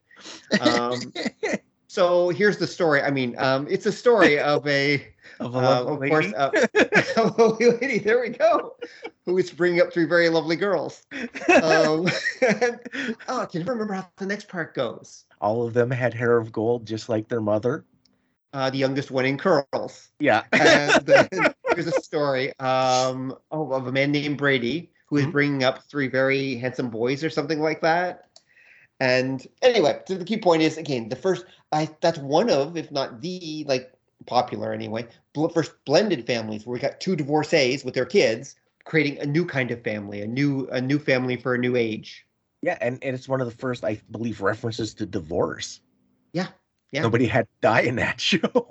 Um, 0.60 1.14
so 1.88 2.30
here's 2.30 2.58
the 2.58 2.68
story. 2.68 3.02
I 3.02 3.10
mean, 3.10 3.36
um, 3.38 3.66
it's 3.70 3.86
a 3.86 3.92
story 3.92 4.40
of 4.40 4.68
a, 4.68 5.08
of, 5.44 5.56
a 5.56 5.58
uh, 5.58 5.84
of 5.88 6.00
course, 6.00 6.34
uh, 6.34 6.52
a 7.18 7.24
lovely 7.38 7.72
lady. 7.72 8.00
There 8.00 8.22
we 8.22 8.30
go. 8.30 8.76
Who 9.26 9.38
is 9.38 9.52
bringing 9.52 9.82
up 9.82 9.94
three 9.94 10.06
very 10.06 10.30
lovely 10.30 10.56
girls. 10.56 11.04
Um, 11.62 12.08
and, 12.42 12.80
oh, 13.28 13.42
I 13.42 13.46
can 13.46 13.64
remember 13.66 13.94
how 13.94 14.10
the 14.18 14.26
next 14.26 14.48
part 14.48 14.74
goes. 14.74 15.26
All 15.42 15.66
of 15.66 15.74
them 15.74 15.92
had 15.92 16.14
hair 16.14 16.38
of 16.38 16.52
gold, 16.52 16.86
just 16.86 17.10
like 17.10 17.28
their 17.28 17.42
mother. 17.42 17.86
Uh, 18.54 18.70
the 18.70 18.78
youngest 18.78 19.12
one 19.12 19.26
in 19.26 19.38
curls. 19.38 20.10
Yeah. 20.20 20.44
and 20.52 21.06
then 21.06 21.28
here's 21.70 21.88
a 21.88 22.02
story 22.02 22.58
um, 22.60 23.36
oh, 23.52 23.72
of 23.72 23.88
a 23.88 23.92
man 23.92 24.12
named 24.12 24.38
Brady 24.38 24.92
who 25.08 25.18
is 25.18 25.24
mm-hmm. 25.24 25.32
bringing 25.32 25.64
up 25.64 25.84
three 25.84 26.08
very 26.08 26.56
handsome 26.56 26.90
boys 26.90 27.24
or 27.24 27.30
something 27.30 27.60
like 27.60 27.82
that. 27.82 28.30
And 29.00 29.46
anyway, 29.62 30.00
so 30.08 30.16
the 30.16 30.26
key 30.26 30.38
point 30.38 30.62
is 30.62 30.78
again 30.78 31.10
the 31.10 31.16
first. 31.16 31.46
I 31.72 31.90
that's 32.02 32.20
one 32.20 32.50
of, 32.50 32.78
if 32.78 32.92
not 32.92 33.22
the 33.22 33.66
like 33.68 33.92
popular 34.26 34.74
anyway, 34.74 35.08
bl- 35.34 35.48
first 35.48 35.74
blended 35.86 36.26
families 36.26 36.66
where 36.66 36.74
we 36.74 36.80
got 36.80 37.00
two 37.00 37.16
divorcees 37.16 37.84
with 37.84 37.94
their 37.94 38.06
kids 38.06 38.56
creating 38.86 39.20
a 39.20 39.26
new 39.26 39.46
kind 39.46 39.72
of 39.72 39.84
family, 39.84 40.22
a 40.22 40.28
new 40.28 40.68
a 40.72 40.82
new 40.82 41.00
family 41.00 41.38
for 41.38 41.56
a 41.56 41.58
new 41.58 41.76
age. 41.76 42.26
Yeah, 42.62 42.78
and, 42.80 43.04
and 43.04 43.14
it's 43.16 43.28
one 43.28 43.42
of 43.42 43.48
the 43.48 43.56
first, 43.56 43.84
I 43.84 44.02
believe, 44.12 44.42
references 44.42 44.94
to 44.96 45.06
divorce. 45.06 45.82
Yeah, 46.32 46.48
yeah. 46.92 47.02
Nobody 47.02 47.26
had 47.26 47.46
to 47.46 47.52
die 47.62 47.82
in 47.82 47.98
that 47.98 48.22
show. 48.22 48.70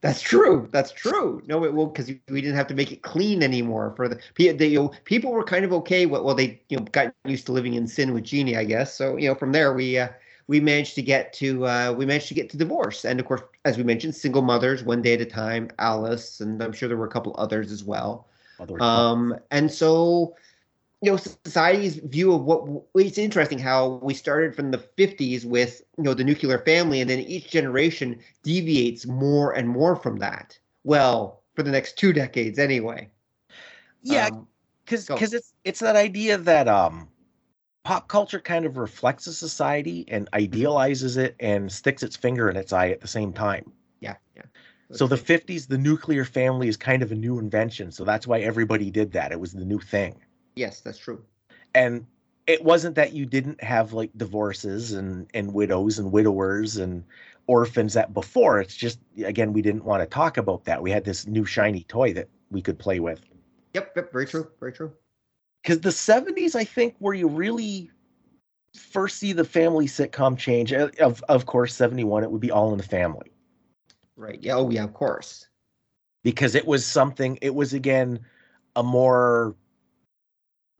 That's 0.00 0.20
true. 0.20 0.68
That's 0.70 0.92
true. 0.92 1.42
No, 1.46 1.64
it 1.64 1.74
will 1.74 1.86
because 1.86 2.06
we 2.06 2.40
didn't 2.40 2.54
have 2.54 2.68
to 2.68 2.74
make 2.74 2.92
it 2.92 3.02
clean 3.02 3.42
anymore 3.42 3.94
for 3.96 4.08
the, 4.08 4.20
the 4.36 4.66
you 4.66 4.78
know, 4.78 4.92
people 5.04 5.32
were 5.32 5.42
kind 5.42 5.64
of 5.64 5.72
okay. 5.72 6.06
With, 6.06 6.22
well, 6.22 6.36
they 6.36 6.60
you 6.68 6.76
know 6.76 6.84
got 6.92 7.12
used 7.24 7.46
to 7.46 7.52
living 7.52 7.74
in 7.74 7.88
sin 7.88 8.12
with 8.12 8.22
Jeannie, 8.22 8.56
I 8.56 8.64
guess. 8.64 8.94
So 8.94 9.16
you 9.16 9.28
know, 9.28 9.34
from 9.34 9.50
there 9.50 9.72
we 9.72 9.98
uh, 9.98 10.08
we 10.48 10.60
managed 10.60 10.94
to 10.96 11.02
get 11.02 11.32
to 11.34 11.66
uh, 11.66 11.94
we 11.96 12.06
managed 12.06 12.28
to 12.28 12.34
get 12.34 12.50
to 12.50 12.56
divorce, 12.56 13.04
and 13.04 13.20
of 13.20 13.26
course, 13.26 13.42
as 13.64 13.76
we 13.76 13.84
mentioned, 13.84 14.14
single 14.14 14.42
mothers, 14.42 14.82
one 14.82 15.02
day 15.02 15.14
at 15.14 15.20
a 15.20 15.26
time, 15.26 15.70
Alice, 15.78 16.40
and 16.40 16.62
I'm 16.62 16.72
sure 16.72 16.88
there 16.88 16.96
were 16.96 17.06
a 17.06 17.10
couple 17.10 17.34
others 17.38 17.70
as 17.70 17.84
well. 17.84 18.26
Um, 18.80 19.38
and 19.52 19.70
so 19.70 20.34
you 21.00 21.12
know 21.12 21.16
society's 21.16 21.96
view 21.96 22.32
of 22.32 22.42
what 22.42 22.66
it's 22.96 23.18
interesting 23.18 23.58
how 23.58 24.00
we 24.02 24.14
started 24.14 24.56
from 24.56 24.72
the 24.72 24.78
50s 24.78 25.44
with 25.44 25.80
you 25.96 26.02
know 26.02 26.12
the 26.12 26.24
nuclear 26.24 26.58
family 26.58 27.00
and 27.00 27.08
then 27.08 27.20
each 27.20 27.50
generation 27.50 28.18
deviates 28.42 29.06
more 29.06 29.52
and 29.52 29.68
more 29.68 29.94
from 29.94 30.16
that. 30.16 30.58
Well 30.82 31.42
for 31.54 31.62
the 31.62 31.70
next 31.70 31.98
two 31.98 32.12
decades 32.12 32.58
anyway. 32.58 33.08
Yeah 34.02 34.30
because 34.88 35.08
um, 35.10 35.16
because 35.16 35.34
it's 35.34 35.54
it's 35.64 35.80
that 35.80 35.96
idea 35.96 36.38
that 36.38 36.66
um 36.68 37.08
pop 37.84 38.08
culture 38.08 38.40
kind 38.40 38.64
of 38.64 38.76
reflects 38.76 39.26
a 39.26 39.32
society 39.32 40.04
and 40.08 40.28
idealizes 40.34 41.16
it 41.16 41.34
and 41.40 41.70
sticks 41.70 42.02
its 42.02 42.16
finger 42.16 42.50
in 42.50 42.56
its 42.56 42.72
eye 42.72 42.88
at 42.90 43.00
the 43.00 43.08
same 43.08 43.32
time 43.32 43.72
yeah 44.00 44.16
yeah 44.36 44.42
so 44.92 45.06
the 45.06 45.16
50s 45.16 45.66
the 45.66 45.78
nuclear 45.78 46.24
family 46.24 46.68
is 46.68 46.76
kind 46.76 47.02
of 47.02 47.12
a 47.12 47.14
new 47.14 47.38
invention 47.38 47.90
so 47.90 48.04
that's 48.04 48.26
why 48.26 48.40
everybody 48.40 48.90
did 48.90 49.12
that 49.12 49.32
it 49.32 49.40
was 49.40 49.52
the 49.52 49.64
new 49.64 49.78
thing 49.78 50.14
Yes, 50.58 50.80
that's 50.80 50.98
true. 50.98 51.22
And 51.74 52.04
it 52.48 52.64
wasn't 52.64 52.96
that 52.96 53.12
you 53.12 53.26
didn't 53.26 53.62
have 53.62 53.92
like 53.92 54.10
divorces 54.16 54.92
and 54.92 55.28
and 55.34 55.54
widows 55.54 56.00
and 56.00 56.10
widowers 56.10 56.78
and 56.78 57.04
orphans 57.46 57.94
that 57.94 58.12
before. 58.12 58.60
It's 58.60 58.74
just 58.74 58.98
again 59.24 59.52
we 59.52 59.62
didn't 59.62 59.84
want 59.84 60.02
to 60.02 60.06
talk 60.06 60.36
about 60.36 60.64
that. 60.64 60.82
We 60.82 60.90
had 60.90 61.04
this 61.04 61.28
new 61.28 61.44
shiny 61.44 61.84
toy 61.84 62.12
that 62.14 62.28
we 62.50 62.60
could 62.60 62.78
play 62.78 62.98
with. 62.98 63.20
Yep, 63.74 63.92
yep, 63.94 64.12
very 64.12 64.26
true, 64.26 64.50
very 64.58 64.72
true. 64.72 64.92
Because 65.68 65.82
the 65.82 65.90
'70s, 65.90 66.54
I 66.54 66.64
think, 66.64 66.94
where 66.98 67.12
you 67.12 67.28
really 67.28 67.90
first 68.74 69.18
see 69.18 69.34
the 69.34 69.44
family 69.44 69.84
sitcom 69.84 70.38
change. 70.38 70.72
Uh, 70.72 70.88
of 70.98 71.22
of 71.28 71.44
course, 71.44 71.74
'71 71.74 72.24
it 72.24 72.30
would 72.30 72.40
be 72.40 72.50
All 72.50 72.72
in 72.72 72.78
the 72.78 72.84
Family. 72.84 73.30
Right. 74.16 74.38
Yeah. 74.40 74.54
Oh, 74.54 74.70
yeah. 74.70 74.84
Of 74.84 74.94
course. 74.94 75.46
Because 76.22 76.54
it 76.54 76.66
was 76.66 76.86
something. 76.86 77.38
It 77.42 77.54
was 77.54 77.74
again 77.74 78.18
a 78.76 78.82
more 78.82 79.54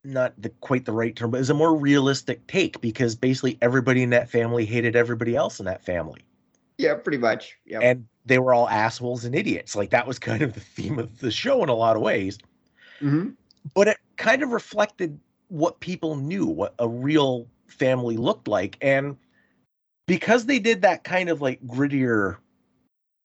not 0.05 0.33
the 0.41 0.49
quite 0.61 0.87
the 0.87 0.93
right 0.93 1.15
term, 1.15 1.33
but 1.33 1.41
is 1.41 1.51
a 1.51 1.55
more 1.55 1.77
realistic 1.77 2.47
take 2.47 2.81
because 2.81 3.15
basically 3.15 3.59
everybody 3.61 4.03
in 4.03 4.09
that 4.11 4.31
family 4.31 4.65
hated 4.65 4.97
everybody 4.97 5.37
else 5.37 5.61
in 5.61 5.67
that 5.67 5.85
family. 5.85 6.25
Yeah, 6.79 6.95
pretty 6.95 7.19
much. 7.19 7.59
Yeah. 7.67 7.81
And 7.81 8.07
they 8.25 8.39
were 8.39 8.55
all 8.55 8.71
assholes 8.71 9.27
and 9.27 9.35
idiots. 9.35 9.77
Like 9.77 9.91
that 9.91 10.07
was 10.07 10.19
kind 10.19 10.41
of 10.41 10.55
the 10.55 10.61
theme 10.61 10.99
of 10.99 11.19
the 11.19 11.31
show 11.31 11.63
in 11.63 11.69
a 11.69 11.75
lot 11.75 11.95
of 11.95 12.01
ways. 12.01 12.39
Mm-hmm. 13.03 13.31
But 13.75 13.89
it 13.89 13.99
kind 14.19 14.43
of 14.43 14.51
reflected 14.51 15.19
what 15.49 15.81
people 15.81 16.17
knew, 16.17 16.47
what 16.47 16.75
a 16.79 16.89
real 16.89 17.47
family 17.67 18.17
looked 18.17 18.49
like. 18.49 18.77
And 18.83 19.17
because 20.07 20.47
they 20.47 20.59
did 20.59 20.83
that 20.83 21.05
kind 21.05 21.31
of 21.31 21.41
like 21.41 21.65
grittier, 21.67 22.37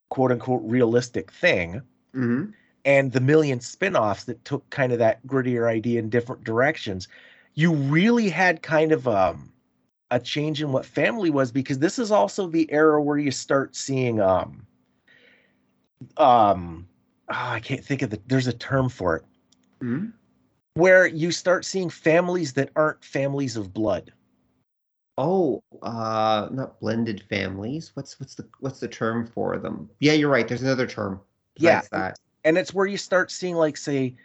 quote 0.10 0.32
unquote, 0.32 0.62
realistic 0.64 1.32
thing, 1.32 1.82
Mm-hmm. 2.16 2.52
and 2.86 3.12
the 3.12 3.20
million 3.20 3.60
spin-offs 3.60 4.26
that 4.26 4.46
took 4.46 4.70
kind 4.70 4.92
of 4.94 5.00
that 5.00 5.26
grittier 5.26 5.68
idea 5.68 6.00
in 6.00 6.10
different 6.10 6.44
directions, 6.44 7.08
you 7.56 7.74
really 7.74 8.30
had 8.30 8.62
kind 8.62 8.92
of 8.92 9.08
um, 9.08 9.52
a 10.12 10.20
change 10.20 10.62
in 10.62 10.72
what 10.72 10.86
family 10.86 11.32
was 11.32 11.52
because 11.52 11.80
this 11.80 11.98
is 11.98 12.12
also 12.12 12.48
the 12.48 12.72
era 12.72 13.02
where 13.02 13.18
you 13.18 13.32
start 13.32 13.76
seeing 13.76 14.22
um 14.22 14.66
um 16.18 16.88
oh, 17.30 17.34
I 17.34 17.60
can't 17.60 17.84
think 17.84 18.04
of 18.04 18.12
the 18.12 18.20
there's 18.28 18.48
a 18.48 18.54
term 18.54 18.90
for 18.90 19.16
it 19.16 19.24
Mm-hmm. 19.84 20.10
Where 20.76 21.06
you 21.06 21.32
start 21.32 21.66
seeing 21.66 21.90
families 21.90 22.54
that 22.54 22.70
aren't 22.76 23.04
families 23.04 23.58
of 23.58 23.74
blood. 23.74 24.12
Oh, 25.18 25.62
uh, 25.84 26.50
not 26.52 26.80
blended 26.80 27.24
families. 27.30 27.92
What's 27.94 28.20
what's 28.20 28.34
the 28.36 28.48
what's 28.60 28.80
the 28.80 28.88
term 28.88 29.28
for 29.28 29.58
them? 29.58 29.90
Yeah, 30.00 30.14
you're 30.14 30.30
right. 30.30 30.48
There's 30.48 30.64
another 30.64 30.88
term. 30.88 31.22
Yeah. 31.58 31.82
that. 31.92 32.20
And 32.44 32.58
it's 32.58 32.74
where 32.74 32.88
you 32.88 32.98
start 32.98 33.30
seeing 33.32 33.56
like 33.56 33.78
say 33.78 34.16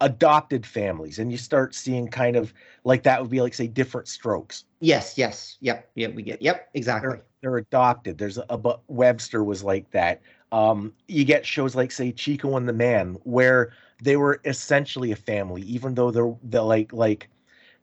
adopted 0.00 0.64
families 0.64 1.18
and 1.18 1.30
you 1.30 1.36
start 1.36 1.74
seeing 1.74 2.08
kind 2.08 2.36
of 2.36 2.54
like 2.84 3.02
that 3.02 3.20
would 3.20 3.30
be 3.30 3.42
like 3.42 3.52
say 3.52 3.66
different 3.66 4.08
strokes. 4.08 4.64
Yes, 4.80 5.18
yes, 5.18 5.58
yep, 5.60 5.90
yep. 5.94 6.14
We 6.14 6.22
get 6.22 6.40
yep, 6.40 6.70
exactly. 6.72 7.10
they're, 7.10 7.24
they're 7.42 7.56
adopted. 7.58 8.16
There's 8.16 8.38
a, 8.38 8.46
a 8.48 8.78
Webster 8.88 9.44
was 9.44 9.62
like 9.62 9.90
that. 9.90 10.22
Um, 10.52 10.94
you 11.06 11.24
get 11.24 11.44
shows 11.44 11.76
like 11.76 11.92
say 11.92 12.12
Chico 12.12 12.56
and 12.56 12.66
the 12.66 12.72
Man, 12.72 13.18
where 13.24 13.72
they 14.02 14.16
were 14.16 14.40
essentially 14.44 15.12
a 15.12 15.16
family, 15.16 15.62
even 15.62 15.94
though 15.94 16.10
they're 16.10 16.34
the 16.42 16.62
like 16.62 16.92
like 16.92 17.28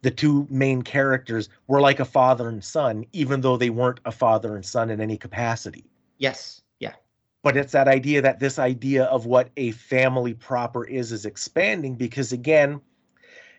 the 0.02 0.12
two 0.12 0.48
main 0.50 0.82
characters 0.82 1.50
were 1.68 1.82
like 1.82 2.00
a 2.00 2.06
father 2.06 2.50
and 2.50 2.64
son, 2.64 3.06
even 3.14 3.42
though 3.42 3.58
they 3.58 3.70
weren't 3.70 4.00
a 4.06 4.12
father 4.12 4.56
and 4.56 4.66
son 4.66 4.90
in 4.90 5.02
any 5.02 5.18
capacity. 5.18 5.86
Yes, 6.18 6.62
yeah. 6.80 6.96
But 7.44 7.56
it's 7.58 7.72
that 7.72 7.88
idea 7.88 8.22
that 8.22 8.40
this 8.40 8.60
idea 8.60 9.06
of 9.06 9.26
what 9.26 9.50
a 9.58 9.72
family 9.72 10.34
proper 10.34 10.86
is 10.86 11.12
is 11.12 11.26
expanding 11.26 11.96
because 11.96 12.32
again, 12.32 12.82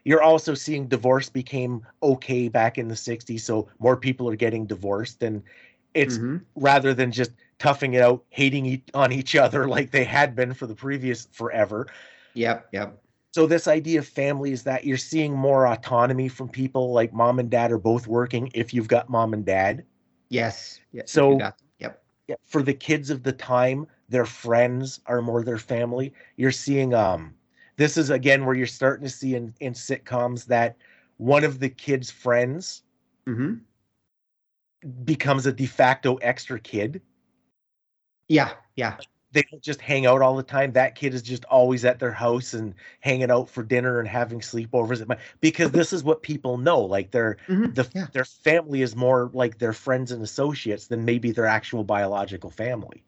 you're 0.05 0.23
also 0.23 0.55
seeing 0.55 0.89
divorce 0.89 1.29
became 1.29 1.87
okay 2.03 2.49
back 2.49 2.79
in 2.79 2.89
the 2.89 2.97
60s, 2.97 3.45
so 3.45 3.69
more 3.79 3.97
people 3.97 4.29
are 4.29 4.37
getting 4.37 4.67
divorced 4.67 5.23
and 5.23 5.43
it's 5.95 6.19
Mhm. 6.19 6.45
rather 6.57 6.95
than 6.95 7.13
just 7.13 7.33
toughing 7.59 7.95
it 7.95 8.03
out, 8.03 8.25
hating 8.31 8.83
on 8.95 9.13
each 9.13 9.37
other 9.37 9.69
like 9.69 9.91
they 9.91 10.05
had 10.05 10.35
been 10.37 10.55
for 10.55 10.67
the 10.67 10.75
previous 10.75 11.27
forever. 11.33 11.87
Yep, 12.35 12.69
yep. 12.73 13.03
So 13.35 13.47
this 13.47 13.69
idea 13.69 13.99
of 14.01 14.09
family 14.09 14.53
is 14.53 14.63
that 14.65 14.85
you're 14.85 14.97
seeing 14.97 15.35
more 15.35 15.67
autonomy 15.67 16.29
from 16.29 16.49
people 16.49 16.93
like 16.93 17.13
mom 17.13 17.39
and 17.39 17.51
dad 17.51 17.71
are 17.71 17.79
both 17.79 18.07
working 18.07 18.51
if 18.55 18.73
you've 18.73 18.89
got 18.89 19.09
mom 19.09 19.33
and 19.35 19.45
dad. 19.45 19.85
Yes. 20.31 20.81
Yeah, 20.93 21.03
So- 21.07 21.33
you 21.33 21.39
got 21.39 21.59
them. 21.59 21.69
Yep. 21.79 22.03
Yeah, 22.29 22.37
For 22.43 22.63
the 22.63 22.75
kids 22.75 23.11
of 23.11 23.23
the 23.23 23.33
time, 23.33 23.87
their 24.09 24.27
friends 24.27 25.01
are 25.07 25.23
more 25.23 25.45
their 25.45 25.59
family. 25.59 26.13
You're 26.37 26.53
seeing 26.53 26.95
um 26.95 27.35
this 27.77 27.97
is 27.97 28.11
again 28.11 28.45
where 28.45 28.57
you're 28.57 28.67
starting 28.67 29.05
to 29.05 29.11
see 29.11 29.35
in, 29.37 29.55
in 29.61 29.73
sitcoms 29.73 30.45
that 30.47 30.77
one 31.19 31.45
of 31.45 31.61
the 31.61 31.69
kids' 31.69 32.11
friends 32.11 32.83
Mm-hmm. 33.27 33.55
becomes 35.05 35.47
a 35.47 35.53
de 35.53 35.67
facto 35.67 36.17
extra 36.17 36.59
kid. 36.59 37.03
Yeah, 38.29 38.53
yeah. 38.77 38.97
They 39.33 39.43
don't 39.43 39.63
just 39.63 39.81
hang 39.81 40.07
out 40.07 40.23
all 40.23 40.37
the 40.37 40.43
time. 40.43 40.73
That 40.73 40.95
kid 40.95 41.15
is 41.15 41.23
just 41.23 41.45
always 41.47 41.85
at 41.85 41.99
their 41.99 42.13
house 42.13 42.55
and 42.55 42.75
hanging 43.01 43.31
out 43.31 43.49
for 43.51 43.63
dinner 43.63 43.99
and 43.99 44.09
having 44.09 44.41
sleepovers 44.41 45.01
at 45.01 45.09
my 45.09 45.19
because 45.41 45.71
this 45.73 45.93
is 45.93 46.05
what 46.05 46.23
people 46.23 46.59
know. 46.59 46.81
Like 46.81 47.11
their 47.11 47.37
Mhm, 47.49 47.75
the 47.75 47.89
yeah. 47.95 48.07
their 48.13 48.25
family 48.25 48.83
is 48.83 48.97
more 48.97 49.31
like 49.35 49.59
their 49.59 49.73
friends 49.73 50.13
and 50.13 50.23
associates 50.23 50.87
than 50.87 51.05
maybe 51.05 51.31
their 51.33 51.47
actual 51.47 51.85
biological 51.85 52.51
family. 52.51 53.05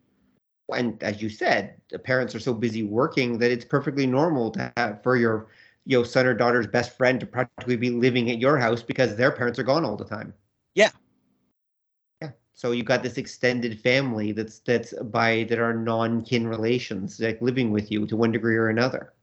And 0.73 1.03
as 1.03 1.21
you 1.23 1.29
said, 1.29 1.81
the 1.91 1.99
parents 1.99 2.35
are 2.35 2.41
so 2.41 2.55
busy 2.55 2.83
working 2.83 3.39
that 3.39 3.51
it's 3.51 3.65
perfectly 3.65 4.07
normal 4.07 4.51
to 4.53 4.73
have 4.77 5.03
for 5.03 5.17
your 5.17 5.49
you 5.85 5.99
know 5.99 6.05
son 6.05 6.27
or 6.27 6.35
daughter's 6.35 6.67
best 6.67 6.97
friend 6.97 7.21
to 7.21 7.27
practically 7.27 7.77
be 7.77 7.91
living 7.91 8.31
at 8.31 8.39
your 8.39 8.59
house 8.59 8.83
because 8.83 9.17
their 9.17 9.33
parents 9.33 9.59
are 9.59 9.65
gone 9.65 9.85
all 9.85 9.97
the 9.97 10.05
time. 10.05 10.35
Yeah. 10.75 10.91
So 12.61 12.73
you've 12.73 12.85
got 12.85 13.03
this 13.03 13.17
extended 13.17 13.81
family 13.81 14.33
that's 14.33 14.59
that's 14.61 14.93
by 15.05 15.45
that 15.49 15.59
are 15.59 15.73
non-kin 15.73 16.47
relations, 16.47 17.19
like 17.19 17.41
living 17.41 17.71
with 17.71 17.91
you 17.91 18.07
to 18.07 18.17
one 18.17 18.33
degree 18.33 18.57
or 18.57 18.69
another. 18.69 19.15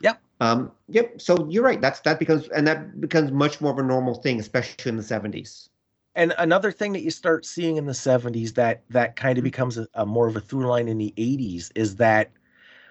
Yep. 0.00 0.20
Um, 0.40 0.72
yep. 0.88 1.20
So 1.20 1.46
you're 1.48 1.62
right. 1.62 1.80
That's 1.80 2.00
that 2.00 2.18
becomes 2.18 2.48
and 2.48 2.66
that 2.66 3.00
becomes 3.00 3.30
much 3.30 3.60
more 3.60 3.72
of 3.72 3.78
a 3.78 3.82
normal 3.82 4.14
thing, 4.16 4.40
especially 4.40 4.88
in 4.90 4.96
the 4.96 5.02
70s. 5.02 5.68
And 6.14 6.34
another 6.38 6.72
thing 6.72 6.92
that 6.92 7.02
you 7.02 7.10
start 7.10 7.46
seeing 7.46 7.76
in 7.76 7.86
the 7.86 7.94
70s 7.94 8.52
that 8.54 8.82
that 8.90 9.16
kind 9.16 9.38
of 9.38 9.44
becomes 9.44 9.78
a, 9.78 9.86
a 9.94 10.04
more 10.04 10.26
of 10.28 10.36
a 10.36 10.40
through 10.40 10.66
line 10.66 10.88
in 10.88 10.98
the 10.98 11.14
80s 11.16 11.70
is 11.74 11.96
that 11.96 12.32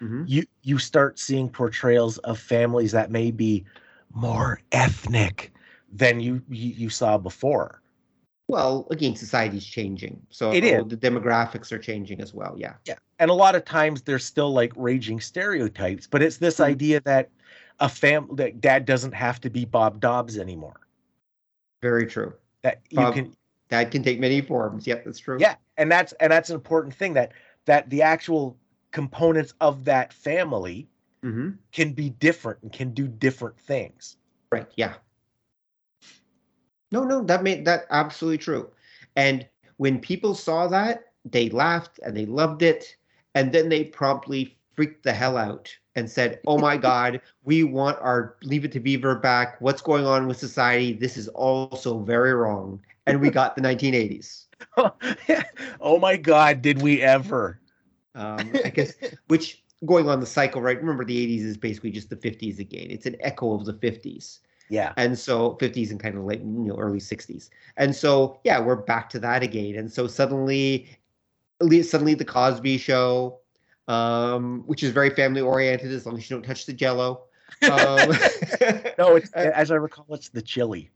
Mhm. 0.00 0.26
you 0.26 0.44
you 0.62 0.78
start 0.78 1.18
seeing 1.20 1.50
portrayals 1.50 2.18
of 2.20 2.38
families 2.40 2.92
that 2.92 3.12
may 3.12 3.30
be 3.32 3.64
more 4.14 4.62
ethnic 4.72 5.52
than 5.92 6.20
you 6.20 6.42
you, 6.50 6.70
you 6.70 6.90
saw 6.90 7.18
before. 7.18 7.81
Well, 8.48 8.86
again, 8.90 9.16
society's 9.16 9.64
changing. 9.64 10.20
So 10.30 10.52
It 10.52 10.64
is. 10.64 10.84
the 10.88 10.96
demographics 10.96 11.72
are 11.72 11.78
changing 11.78 12.20
as 12.20 12.34
well. 12.34 12.54
Yeah. 12.58 12.74
Yeah. 12.86 12.96
And 13.18 13.30
a 13.30 13.34
lot 13.34 13.54
of 13.54 13.64
times 13.64 14.02
there's 14.02 14.24
still 14.24 14.52
like 14.52 14.72
raging 14.76 15.20
stereotypes, 15.20 16.06
but 16.06 16.22
it's 16.22 16.36
this 16.38 16.56
Mhm. 16.58 16.64
idea 16.64 17.00
that 17.02 17.30
a 17.80 17.88
fam 17.88 18.28
that 18.36 18.60
dad 18.60 18.84
doesn't 18.84 19.12
have 19.12 19.40
to 19.42 19.50
be 19.50 19.64
Bob 19.64 20.00
Dobbs 20.00 20.38
anymore. 20.38 20.80
Very 21.80 22.06
true. 22.06 22.34
That 22.62 22.80
you 22.90 22.96
Bob- 22.96 23.14
can 23.14 23.36
That 23.68 23.90
can 23.90 24.02
take 24.02 24.20
many 24.20 24.42
forms. 24.42 24.86
Yep, 24.86 25.04
that's 25.06 25.18
true. 25.18 25.38
yeah, 25.40 25.54
and 25.78 25.90
that's 25.90 26.12
and 26.14 26.30
that's 26.30 26.50
an 26.50 26.56
important 26.56 26.94
thing 26.94 27.14
that 27.14 27.32
that 27.64 27.88
the 27.88 28.02
actual 28.02 28.58
components 28.90 29.54
of 29.60 29.84
that 29.84 30.12
family 30.12 30.88
hmm 31.22 31.52
can 31.70 31.92
be 31.94 32.10
different 32.10 32.60
and 32.62 32.70
can 32.72 32.92
do 32.92 33.08
different 33.08 33.58
things. 33.58 34.18
Right. 34.50 34.66
Yeah. 34.76 34.94
No, 36.92 37.04
no, 37.04 37.24
that 37.24 37.42
made 37.42 37.64
that 37.64 37.86
absolutely 37.90 38.38
true. 38.38 38.70
And 39.16 39.46
when 39.78 39.98
people 39.98 40.34
saw 40.34 40.68
that, 40.68 41.06
they 41.24 41.48
laughed 41.48 41.98
and 42.04 42.16
they 42.16 42.26
loved 42.26 42.62
it, 42.62 42.96
and 43.34 43.52
then 43.52 43.68
they 43.68 43.84
promptly 43.84 44.56
freaked 44.74 45.02
the 45.02 45.12
hell 45.12 45.36
out 45.36 45.74
and 45.96 46.10
said, 46.10 46.40
"Oh 46.46 46.58
my 46.58 46.76
God, 46.90 47.20
we 47.44 47.64
want 47.64 47.98
our 48.00 48.36
Leave 48.42 48.64
It 48.64 48.72
to 48.72 48.80
Beaver 48.80 49.16
back. 49.16 49.60
What's 49.60 49.82
going 49.82 50.06
on 50.06 50.26
with 50.28 50.36
society? 50.38 50.92
This 50.92 51.16
is 51.16 51.28
also 51.28 52.00
very 52.00 52.34
wrong." 52.34 52.80
And 53.06 53.20
we 53.20 53.30
got 53.30 53.56
the 53.56 53.62
1980s. 53.62 54.44
oh 55.80 55.98
my 55.98 56.16
god, 56.16 56.62
did 56.62 56.82
we 56.82 57.00
ever? 57.00 57.58
Um, 58.14 58.52
I 58.64 58.68
guess 58.68 58.92
which 59.26 59.64
going 59.84 60.08
on 60.08 60.20
the 60.20 60.26
cycle, 60.26 60.62
right? 60.62 60.78
Remember, 60.78 61.04
the 61.04 61.26
80s 61.26 61.44
is 61.44 61.56
basically 61.56 61.90
just 61.90 62.10
the 62.10 62.16
50s 62.16 62.58
again. 62.60 62.86
It's 62.90 63.06
an 63.06 63.16
echo 63.20 63.54
of 63.54 63.64
the 63.64 63.74
50s. 63.74 64.38
Yeah. 64.72 64.94
and 64.96 65.18
so 65.18 65.58
50s 65.60 65.90
and 65.90 66.00
kind 66.00 66.16
of 66.16 66.24
late 66.24 66.40
you 66.40 66.46
know 66.46 66.78
early 66.78 66.98
60s 66.98 67.50
and 67.76 67.94
so 67.94 68.40
yeah 68.42 68.58
we're 68.58 68.76
back 68.76 69.10
to 69.10 69.18
that 69.20 69.42
again. 69.42 69.76
And 69.76 69.92
so 69.92 70.06
suddenly 70.06 70.88
suddenly 71.82 72.14
the 72.14 72.24
cosby 72.24 72.78
show 72.78 73.38
um 73.88 74.62
which 74.66 74.82
is 74.82 74.90
very 74.92 75.10
family 75.10 75.42
oriented 75.42 75.92
as 75.92 76.06
long 76.06 76.16
as 76.16 76.28
you 76.30 76.36
don't 76.36 76.42
touch 76.44 76.64
the 76.66 76.72
jello. 76.72 77.24
Um, 77.70 78.10
No, 78.98 79.16
it's 79.16 79.30
as 79.34 79.70
I 79.70 79.74
recall, 79.74 80.06
it's 80.10 80.30
the 80.30 80.40
chili. 80.42 80.90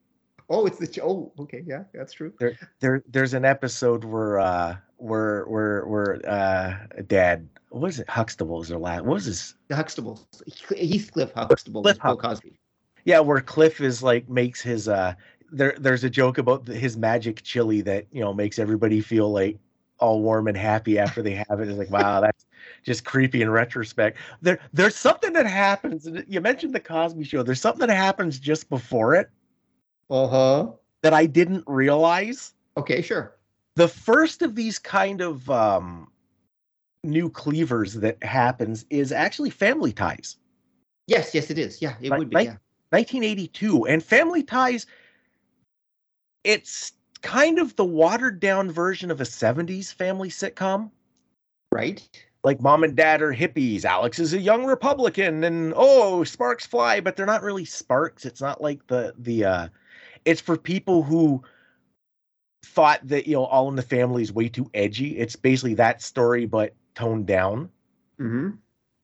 oh 0.48 0.64
it's 0.66 0.78
the 0.78 0.88
oh 1.02 1.32
okay 1.40 1.62
yeah 1.66 1.84
that's 1.92 2.14
true. 2.14 2.32
There 2.80 3.02
there's 3.08 3.34
an 3.34 3.44
episode 3.44 4.04
where 4.04 4.38
uh 4.38 4.76
where 4.96 5.44
where 5.52 5.84
where 5.86 6.10
uh 6.28 7.02
dad 7.06 7.48
what 7.68 7.82
was 7.82 7.98
it? 8.00 8.08
Huxtable 8.08 8.58
was 8.58 8.68
their 8.68 8.78
last 8.78 9.04
what 9.04 9.14
was 9.14 9.26
his 9.26 9.54
the 9.68 9.76
huxtable 9.76 10.26
heathcliff 10.74 11.32
huxtable 11.34 11.82
Cliff 11.82 12.00
bill 12.00 12.16
cosby 12.16 12.58
Yeah, 13.06 13.20
where 13.20 13.40
Cliff 13.40 13.80
is 13.80 14.02
like 14.02 14.28
makes 14.28 14.60
his 14.60 14.88
uh 14.88 15.14
there 15.52 15.74
there's 15.78 16.02
a 16.04 16.10
joke 16.10 16.38
about 16.38 16.66
the, 16.66 16.74
his 16.74 16.96
magic 16.96 17.42
chili 17.44 17.80
that, 17.82 18.04
you 18.10 18.20
know, 18.20 18.34
makes 18.34 18.58
everybody 18.58 19.00
feel 19.00 19.30
like 19.32 19.58
all 19.98 20.20
warm 20.20 20.48
and 20.48 20.56
happy 20.56 20.98
after 20.98 21.22
they 21.22 21.42
have 21.48 21.60
it. 21.60 21.68
It's 21.68 21.78
like, 21.78 21.90
wow, 21.90 22.20
that's 22.20 22.44
just 22.82 23.04
creepy 23.04 23.42
in 23.42 23.48
retrospect. 23.48 24.18
There 24.42 24.58
there's 24.72 24.96
something 24.96 25.32
that 25.34 25.46
happens. 25.46 26.08
You 26.28 26.40
mentioned 26.40 26.74
the 26.74 26.80
Cosby 26.80 27.22
show. 27.24 27.44
There's 27.44 27.60
something 27.60 27.86
that 27.86 27.94
happens 27.96 28.38
just 28.40 28.68
before 28.68 29.14
it 29.14 29.30
uh-huh 30.10 30.72
that 31.02 31.14
I 31.14 31.26
didn't 31.26 31.64
realize. 31.68 32.54
okay 32.76 33.00
sure 33.02 33.36
The 33.76 33.88
first 33.88 34.42
of 34.42 34.56
these 34.56 34.80
kind 34.80 35.20
of 35.20 35.48
um 35.48 36.10
new 37.04 37.30
cleavers 37.30 37.94
that 37.94 38.20
happens 38.24 38.84
is 38.90 39.12
actually 39.12 39.50
family 39.50 39.92
ties. 39.92 40.38
yes 41.06 41.32
yes 41.34 41.50
it 41.52 41.58
is 41.58 41.80
yeah 41.80 41.94
it 42.02 42.10
would 42.10 42.28
be 42.30 42.36
yeah 42.36 42.56
1982 42.90 43.86
and 43.86 44.02
family 44.02 44.42
ties 44.42 44.86
it's 46.44 46.92
kind 47.22 47.58
of 47.58 47.74
the 47.76 47.84
watered 47.84 48.40
down 48.40 48.70
version 48.70 49.10
of 49.10 49.20
a 49.20 49.24
70s 49.24 49.92
family 49.92 50.28
sitcom 50.28 50.90
right 51.72 52.08
like 52.46 52.62
mom 52.62 52.84
and 52.84 52.94
dad 52.94 53.22
are 53.22 53.34
hippies. 53.34 53.84
Alex 53.84 54.20
is 54.20 54.32
a 54.32 54.38
young 54.38 54.66
Republican, 54.66 55.42
and 55.42 55.74
oh, 55.76 56.22
sparks 56.22 56.64
fly, 56.64 57.00
but 57.00 57.16
they're 57.16 57.26
not 57.26 57.42
really 57.42 57.64
sparks. 57.64 58.24
It's 58.24 58.40
not 58.40 58.62
like 58.62 58.86
the 58.86 59.12
the. 59.18 59.44
uh 59.44 59.68
It's 60.24 60.40
for 60.40 60.56
people 60.56 61.02
who 61.02 61.42
thought 62.64 63.00
that 63.02 63.26
you 63.26 63.34
know 63.34 63.46
All 63.46 63.68
in 63.68 63.74
the 63.74 63.82
Family 63.82 64.22
is 64.22 64.32
way 64.32 64.48
too 64.48 64.70
edgy. 64.74 65.18
It's 65.18 65.34
basically 65.34 65.74
that 65.74 66.00
story, 66.00 66.46
but 66.46 66.72
toned 66.94 67.26
down. 67.26 67.68
Mm-hmm. 68.20 68.50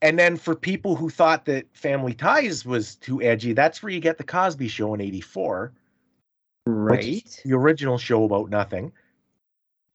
And 0.02 0.18
then 0.18 0.36
for 0.36 0.54
people 0.56 0.96
who 0.96 1.08
thought 1.08 1.44
that 1.46 1.64
Family 1.74 2.12
Ties 2.12 2.66
was 2.66 2.96
too 2.96 3.22
edgy, 3.22 3.52
that's 3.52 3.82
where 3.82 3.90
you 3.92 4.00
get 4.00 4.18
the 4.18 4.24
Cosby 4.24 4.66
Show 4.68 4.92
in 4.94 5.00
'84, 5.00 5.72
Right. 6.66 7.40
the 7.44 7.54
original 7.54 7.98
show 7.98 8.24
about 8.24 8.50
nothing. 8.50 8.92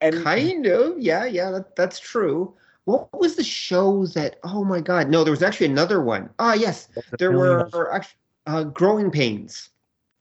And 0.00 0.22
Kind 0.24 0.66
of. 0.66 0.98
Yeah, 0.98 1.24
yeah, 1.26 1.50
that, 1.50 1.76
that's 1.76 1.98
true. 2.00 2.54
What 2.84 3.08
was 3.18 3.36
the 3.36 3.44
show 3.44 4.06
that? 4.08 4.38
Oh 4.44 4.64
my 4.64 4.80
God! 4.80 5.10
No, 5.10 5.24
there 5.24 5.30
was 5.30 5.42
actually 5.42 5.66
another 5.66 6.00
one. 6.00 6.30
Ah, 6.38 6.54
yes, 6.54 6.88
there 7.18 7.32
were 7.32 7.92
actually 7.92 8.16
uh, 8.46 8.64
Growing 8.64 9.10
Pains 9.10 9.68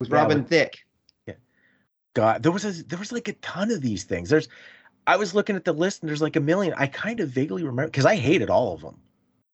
with 0.01 0.09
Yeah, 0.09 0.15
Robin 0.15 0.39
with- 0.39 0.49
Thicke. 0.49 0.84
God, 2.14 2.41
there 2.41 2.51
was 2.51 2.65
a, 2.65 2.72
there 2.84 2.97
was 2.97 3.11
like 3.11 3.27
a 3.27 3.34
ton 3.34 3.69
of 3.72 3.80
these 3.81 4.03
things. 4.03 4.27
There's, 4.30 4.49
I 5.05 5.15
was 5.18 5.35
looking 5.35 5.55
at 5.55 5.64
the 5.65 5.72
list 5.72 6.01
and 6.01 6.09
there's 6.09 6.22
like 6.22 6.35
a 6.35 6.39
million. 6.39 6.73
I 6.76 6.88
kind 6.88 7.19
of 7.19 7.30
vaguely 7.30 7.61
remember 7.64 7.85
because 7.85 8.07
I 8.07 8.15
hated 8.15 8.49
all 8.49 8.73
of 8.73 8.81
them. 8.81 8.97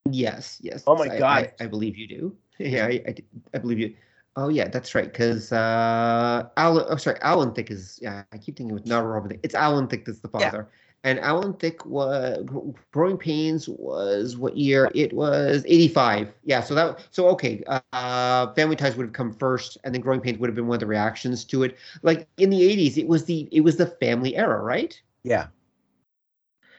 Yes, 0.10 0.60
yes. 0.62 0.84
Oh 0.86 0.96
my 0.96 1.06
I- 1.06 1.20
God. 1.20 1.52
I, 1.60 1.64
I 1.64 1.68
believe 1.68 1.98
you 1.98 2.08
do. 2.08 2.38
Yeah, 2.60 2.86
I, 2.86 3.02
I, 3.08 3.16
I 3.56 3.58
believe 3.58 3.80
you. 3.80 3.96
Oh 4.36 4.48
yeah, 4.50 4.68
that's 4.68 4.94
right. 4.94 5.12
Because 5.12 5.52
uh, 5.52 6.48
Alan, 6.56 6.86
oh 6.88 6.98
sorry, 6.98 7.18
Alan 7.22 7.52
Thicke 7.52 7.72
is. 7.72 7.98
Yeah, 8.02 8.24
I 8.32 8.38
keep 8.38 8.56
thinking 8.56 8.70
it 8.70 8.80
was 8.80 8.86
not 8.86 9.00
Robin 9.00 9.32
Thicke. 9.32 9.40
It's 9.44 9.56
Alan 9.56 9.88
Thicke 9.88 10.06
that's 10.06 10.20
the 10.20 10.28
father. 10.28 10.70
Yeah. 10.70 11.10
And 11.10 11.20
Alan 11.20 11.54
Thicke 11.54 11.84
was 11.86 12.48
Growing 12.92 13.18
Pains 13.18 13.68
was 13.68 14.38
what 14.38 14.56
year? 14.56 14.90
It 14.94 15.14
was 15.14 15.64
eighty 15.68 15.88
five. 15.88 16.32
Yeah, 16.46 16.62
so 16.62 16.76
that 16.76 17.08
so 17.10 17.28
okay. 17.30 17.64
Uh, 17.92 18.54
Family 18.54 18.76
Ties 18.76 18.96
would 18.96 19.08
have 19.08 19.14
come 19.14 19.34
first, 19.34 19.80
and 19.84 19.94
then 19.94 20.02
Growing 20.02 20.22
Pains 20.22 20.38
would 20.38 20.48
have 20.48 20.56
been 20.56 20.68
one 20.68 20.76
of 20.76 20.80
the 20.80 20.88
reactions 20.88 21.44
to 21.46 21.64
it. 21.64 21.76
Like 22.04 22.28
in 22.38 22.52
the 22.52 22.64
eighties, 22.64 22.98
it 23.00 23.08
was 23.08 23.26
the 23.26 23.50
it 23.52 23.62
was 23.62 23.78
the 23.78 23.88
family 23.88 24.36
era, 24.36 24.62
right? 24.62 25.00
Yeah. 25.24 25.48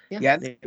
Yeah. 0.09 0.37
They- 0.37 0.59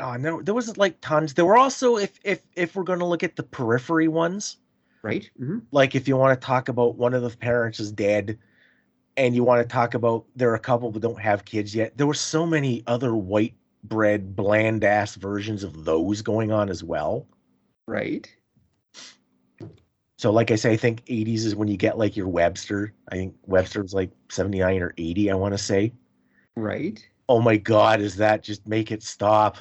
Oh 0.00 0.16
no, 0.16 0.42
there 0.42 0.54
was 0.54 0.76
like 0.76 1.00
tons. 1.00 1.34
There 1.34 1.44
were 1.44 1.56
also 1.56 1.96
if 1.96 2.18
if 2.24 2.42
if 2.56 2.74
we're 2.74 2.82
going 2.82 2.98
to 2.98 3.04
look 3.04 3.22
at 3.22 3.36
the 3.36 3.42
periphery 3.42 4.08
ones, 4.08 4.56
right. 5.02 5.30
hmm 5.38 5.58
like 5.70 5.94
if 5.94 6.08
you 6.08 6.16
want 6.16 6.38
to 6.40 6.46
talk 6.46 6.68
about 6.68 6.96
one 6.96 7.14
of 7.14 7.22
the 7.22 7.36
parents 7.36 7.80
is 7.80 7.92
dead, 7.92 8.38
and 9.16 9.34
you 9.34 9.44
want 9.44 9.62
to 9.62 9.72
talk 9.72 9.94
about 9.94 10.24
there 10.36 10.50
are 10.50 10.56
a 10.56 10.60
couple 10.60 10.90
that 10.92 11.00
don't 11.00 11.20
have 11.20 11.44
kids 11.44 11.74
yet. 11.74 11.96
There 11.96 12.06
were 12.06 12.14
so 12.14 12.46
many 12.46 12.82
other 12.86 13.14
white 13.14 13.54
bread 13.84 14.34
bland 14.34 14.84
ass 14.84 15.14
versions 15.14 15.62
of 15.62 15.84
those 15.84 16.22
going 16.22 16.50
on 16.52 16.70
as 16.70 16.82
well. 16.82 17.26
Right. 17.86 18.28
So, 20.18 20.30
like 20.30 20.50
I 20.50 20.56
say, 20.56 20.72
I 20.72 20.76
think 20.76 21.02
80s 21.06 21.44
is 21.44 21.54
when 21.56 21.68
you 21.68 21.76
get 21.76 21.98
like 21.98 22.16
your 22.16 22.28
Webster. 22.28 22.92
I 23.10 23.16
think 23.16 23.34
Webster 23.46 23.82
was 23.82 23.94
like 23.94 24.10
79 24.30 24.82
or 24.82 24.94
80, 24.96 25.30
I 25.30 25.34
want 25.34 25.54
to 25.54 25.58
say. 25.58 25.92
Right. 26.56 27.06
Oh 27.28 27.40
my 27.40 27.56
God, 27.56 28.00
is 28.00 28.16
that 28.16 28.42
just 28.42 28.66
make 28.66 28.90
it 28.92 29.02
stop? 29.02 29.58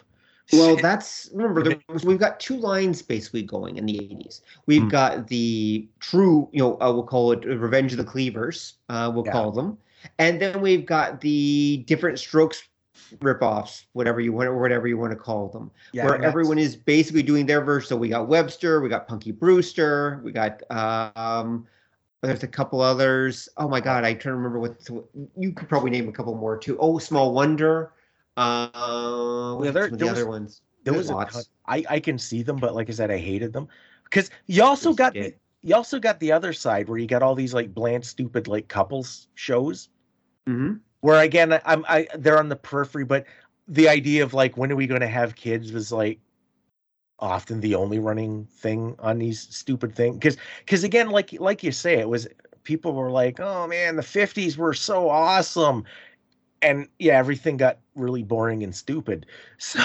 Well, 0.54 0.76
that's 0.76 1.30
remember 1.34 1.64
there 1.64 1.80
we've 2.04 2.20
got 2.20 2.40
two 2.40 2.58
lines 2.58 3.02
basically 3.02 3.44
going 3.44 3.78
in 3.78 3.86
the 3.86 3.98
80s. 3.98 4.42
We've 4.66 4.84
Hmm. 4.84 4.88
got 4.90 5.28
the 5.28 5.88
true, 6.00 6.50
you 6.52 6.60
know, 6.60 6.76
uh, 6.82 6.92
we'll 6.94 7.04
call 7.04 7.32
it 7.32 7.46
Revenge 7.46 7.92
of 7.94 7.98
the 7.98 8.04
Cleavers, 8.04 8.76
uh, 8.90 9.12
we'll 9.14 9.26
Yeah. 9.26 9.32
call 9.32 9.52
them, 9.52 9.78
and 10.20 10.42
then 10.42 10.62
we've 10.62 10.86
got 10.86 11.22
the 11.22 11.84
different 11.88 12.20
strokes 12.20 12.64
ripoffs, 13.20 13.86
whatever 13.94 14.22
you 14.22 14.32
want, 14.34 14.48
or 14.48 14.60
whatever 14.60 14.88
you 14.88 14.98
want 14.98 15.12
to 15.12 15.18
call 15.18 15.48
them, 15.50 15.72
Yeah, 15.94 16.06
where 16.06 16.22
everyone 16.22 16.58
is 16.60 16.76
basically 16.76 17.24
doing 17.24 17.46
their 17.46 17.62
version. 17.62 17.90
So 17.90 17.98
we 17.98 18.10
got 18.10 18.28
Webster, 18.28 18.82
we 18.82 18.90
got 18.90 19.08
Punky 19.08 19.32
Brewster, 19.32 20.22
we 20.24 20.32
got 20.32 20.62
um, 20.72 21.66
there's 22.22 22.44
a 22.44 22.48
couple 22.48 22.80
others. 22.80 23.50
Oh 23.58 23.68
my 23.68 23.82
God, 23.82 24.06
I 24.06 24.14
can't 24.14 24.36
remember 24.36 24.60
what 24.60 24.76
you 25.36 25.52
could 25.52 25.68
probably 25.68 25.92
name 25.92 26.08
a 26.08 26.12
couple 26.12 26.36
more 26.36 26.58
too. 26.58 26.78
Oh, 26.80 26.98
Small 26.98 27.34
Wonder. 27.34 27.92
Uh, 28.36 29.60
Yeah, 29.64 29.72
there- 29.72 29.90
the 29.90 30.06
was- 30.06 30.10
other 30.10 30.26
ones. 30.28 30.62
there 30.84 30.94
There's 30.94 31.06
was 31.06 31.10
a 31.12 31.16
lots. 31.16 31.34
ton, 31.34 31.44
I 31.68 31.86
I 31.90 32.00
can 32.00 32.18
see 32.18 32.44
them, 32.44 32.58
but 32.58 32.76
like 32.76 32.90
I 32.90 32.94
said, 32.94 33.12
I 33.12 33.18
hated 33.18 33.54
them 33.54 33.68
because 34.06 34.30
you 34.48 34.64
also 34.64 34.90
Just 34.90 34.98
got 34.98 35.14
the, 35.14 35.34
you 35.62 35.76
also 35.76 36.00
got 36.00 36.20
the 36.20 36.32
other 36.32 36.52
side 36.54 36.90
where 36.90 36.98
you 36.98 37.08
got 37.08 37.22
all 37.24 37.36
these 37.36 37.54
like 37.54 37.74
bland, 37.74 38.06
stupid 38.06 38.48
like 38.48 38.68
couples 38.68 39.28
shows 39.36 39.90
Mhm. 40.48 40.80
where 41.02 41.22
again 41.22 41.54
I- 41.54 41.62
I'm 41.66 41.86
I 41.88 42.08
they're 42.16 42.40
on 42.40 42.50
the 42.50 42.56
periphery, 42.56 43.06
but 43.06 43.26
the 43.68 43.88
idea 43.88 44.24
of 44.24 44.34
like 44.34 44.58
when 44.58 44.72
are 44.72 44.76
we 44.76 44.88
going 44.88 45.02
to 45.02 45.08
have 45.08 45.36
kids 45.36 45.72
was 45.72 45.92
like 45.92 46.20
often 47.20 47.62
the 47.62 47.76
only 47.76 48.00
running 48.00 48.46
thing 48.46 48.96
on 49.00 49.20
these 49.20 49.40
stupid 49.56 49.96
things 49.96 50.16
because 50.18 50.36
because 50.60 50.84
again 50.84 51.10
like 51.12 51.32
like 51.40 51.64
you 51.64 51.72
say 51.72 51.94
it 52.00 52.10
was 52.10 52.28
people 52.64 52.94
were 52.94 53.12
like 53.12 53.40
oh 53.40 53.68
man 53.68 53.96
the 53.96 54.02
50s 54.02 54.58
were 54.58 54.74
so 54.74 55.10
awesome 55.10 55.86
and 56.64 56.88
yeah 57.00 57.18
everything 57.18 57.58
got 57.58 57.78
really 57.96 58.24
boring 58.24 58.64
and 58.64 58.74
stupid 58.76 59.26
so 59.58 59.80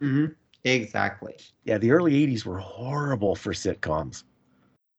Mhm. 0.00 0.34
Exactly. 0.64 1.34
yeah 1.64 1.76
the 1.78 1.90
early 1.90 2.14
80s 2.14 2.46
were 2.46 2.58
horrible 2.58 3.34
for 3.34 3.52
sitcoms 3.52 4.24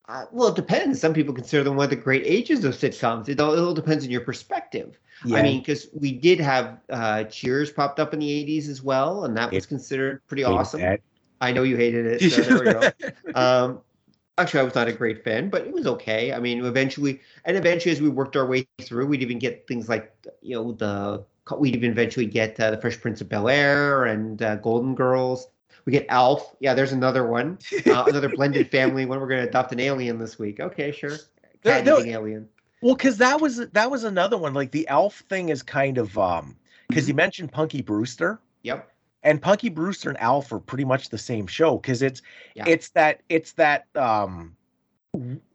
Uh, 0.10 0.26
well, 0.34 0.50
it 0.50 0.56
depends. 0.56 1.00
Some 1.00 1.14
people 1.14 1.34
consider 1.34 1.64
them 1.64 1.78
one 1.78 1.86
of 1.86 1.90
the 1.90 1.96
great 1.96 2.24
ages 2.26 2.66
of 2.66 2.74
sitcoms. 2.76 3.30
It 3.30 3.40
all, 3.40 3.54
it 3.54 3.60
all 3.62 3.74
depends 3.74 4.04
on 4.04 4.12
your 4.12 4.20
perspective. 4.22 5.00
yeah 5.24 5.38
I 5.38 5.42
mean, 5.44 5.60
because 5.60 5.88
we 5.94 6.12
did 6.12 6.42
have 6.42 6.80
uh, 6.90 7.24
Cheers 7.24 7.72
popped 7.72 8.02
up 8.02 8.14
in 8.14 8.20
the 8.20 8.28
80s 8.30 8.68
as 8.68 8.84
well, 8.84 9.24
and 9.24 9.32
that 9.38 9.50
was 9.50 9.64
It- 9.64 9.70
considered 9.70 10.20
pretty 10.28 10.44
awesome. 10.44 10.82
that. 10.82 11.00
I 11.40 11.54
know 11.54 11.64
you 11.64 11.78
hated 11.78 12.06
it. 12.06 12.20
So 12.32 12.42
there 12.42 12.60
we 12.60 12.72
go. 12.72 12.92
Um, 13.36 13.82
actually, 14.38 14.62
I 14.62 14.64
was 14.64 14.76
not 14.76 14.88
a 14.88 14.94
great 14.94 15.24
fan, 15.24 15.50
but 15.50 15.64
it 15.64 15.74
was 15.74 15.88
okay. 15.88 16.34
I 16.34 16.40
mean, 16.40 16.64
eventually, 16.66 17.22
and 17.46 17.58
eventually, 17.58 17.92
as 17.92 18.02
we 18.02 18.10
worked 18.10 18.36
our 18.36 18.46
way 18.46 18.68
through, 18.82 19.08
we'd 19.08 19.22
even 19.22 19.40
get 19.40 19.68
things 19.68 19.90
like, 19.90 20.14
you 20.42 20.56
know, 20.56 20.72
the 20.72 21.24
we'd 21.58 21.76
even 21.76 21.92
eventually 21.92 22.26
get 22.26 22.60
uh, 22.60 22.72
the 22.72 22.78
Fresh 22.78 23.02
Prince 23.02 23.22
of 23.22 23.30
Bel 23.30 23.50
Air 23.50 24.06
and 24.06 24.42
uh, 24.42 24.56
Golden 24.58 24.96
Girls. 24.96 25.48
We 25.86 25.92
get 25.92 26.06
Alf. 26.10 26.56
Yeah, 26.60 26.74
there's 26.74 26.94
another 26.94 27.28
one, 27.28 27.60
uh, 27.88 28.06
another 28.08 28.30
blended 28.30 28.72
family. 28.72 29.06
When 29.06 29.20
we're 29.20 29.28
going 29.28 29.42
to 29.44 29.50
adopt 29.50 29.74
an 29.74 29.80
alien 29.80 30.18
this 30.18 30.40
week. 30.40 30.60
Okay, 30.60 30.92
sure. 30.92 31.18
Cat 31.64 31.86
there- 31.86 32.00
eating 32.00 32.12
alien. 32.12 32.50
Well, 32.82 32.96
because 32.96 33.18
that 33.20 33.40
was 33.40 33.66
that 33.70 33.90
was 33.90 34.04
another 34.04 34.38
one. 34.38 34.54
Like 34.54 34.72
the 34.72 34.88
Alf 34.90 35.24
thing 35.30 35.50
is 35.50 35.64
kind 35.64 35.98
of 35.98 36.18
um 36.18 36.58
because 36.90 37.08
you 37.08 37.14
mentioned 37.14 37.52
Punky 37.52 37.82
Brewster 37.82 38.42
Yep. 38.64 38.90
And 39.24 39.42
Punky 39.42 39.70
Brewster 39.70 40.10
and 40.10 40.20
Alf 40.20 40.52
are 40.52 40.60
pretty 40.60 40.86
much 40.86 41.10
the 41.10 41.18
same 41.18 41.48
show 41.48 41.78
because 41.78 42.02
it's 42.02 42.22
Yeah. 42.56 42.66
it's 42.68 42.90
that 42.90 43.22
it's 43.30 43.54
that 43.54 43.88
um 43.96 44.56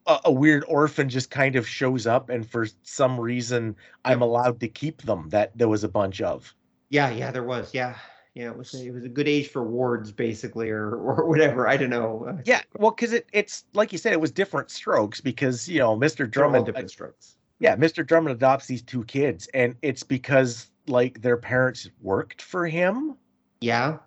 a, 0.06 0.18
a 0.26 0.32
weird 0.32 0.64
orphan 0.68 1.08
just 1.08 1.30
kind 1.30 1.56
of 1.56 1.66
shows 1.68 2.06
up 2.06 2.30
and 2.30 2.48
for 2.48 2.66
some 2.82 3.18
reason 3.18 3.74
I'm 4.04 4.22
allowed 4.22 4.60
to 4.60 4.68
keep 4.68 5.02
them 5.02 5.28
that 5.30 5.56
there 5.56 5.68
was 5.68 5.84
a 5.84 5.88
bunch 5.88 6.20
of. 6.20 6.54
Yeah, 6.90 7.10
yeah, 7.10 7.30
there 7.30 7.42
was. 7.44 7.74
Yeah, 7.74 7.96
yeah, 8.34 8.50
it 8.50 8.56
was. 8.56 8.72
A, 8.74 8.86
it 8.86 8.94
was 8.94 9.04
a 9.04 9.08
good 9.10 9.28
age 9.28 9.48
for 9.48 9.62
wards, 9.64 10.10
basically, 10.12 10.70
or 10.70 10.94
or 10.94 11.24
whatever. 11.28 11.68
I 11.68 11.76
don't 11.76 11.90
know. 11.90 12.26
Uh, 12.30 12.40
Yeah, 12.44 12.62
well, 12.78 12.92
because 12.92 13.12
it 13.12 13.26
it's 13.32 13.64
like 13.74 13.92
you 13.92 13.98
said, 13.98 14.12
it 14.12 14.20
was 14.20 14.30
different 14.30 14.70
strokes 14.70 15.20
because 15.20 15.68
you 15.68 15.80
know 15.80 15.96
Mr. 15.98 16.30
Drummond 16.30 16.64
different 16.66 16.90
strokes. 16.90 17.36
yeah, 17.58 17.76
Mr. 17.76 18.06
Drummond 18.06 18.36
adopts 18.36 18.66
these 18.66 18.80
two 18.82 19.04
kids, 19.04 19.48
and 19.52 19.74
it's 19.82 20.02
because 20.02 20.70
like 20.86 21.20
their 21.20 21.36
parents 21.36 21.90
worked 22.00 22.40
for 22.40 22.66
him. 22.66 23.16
Yeah. 23.60 23.98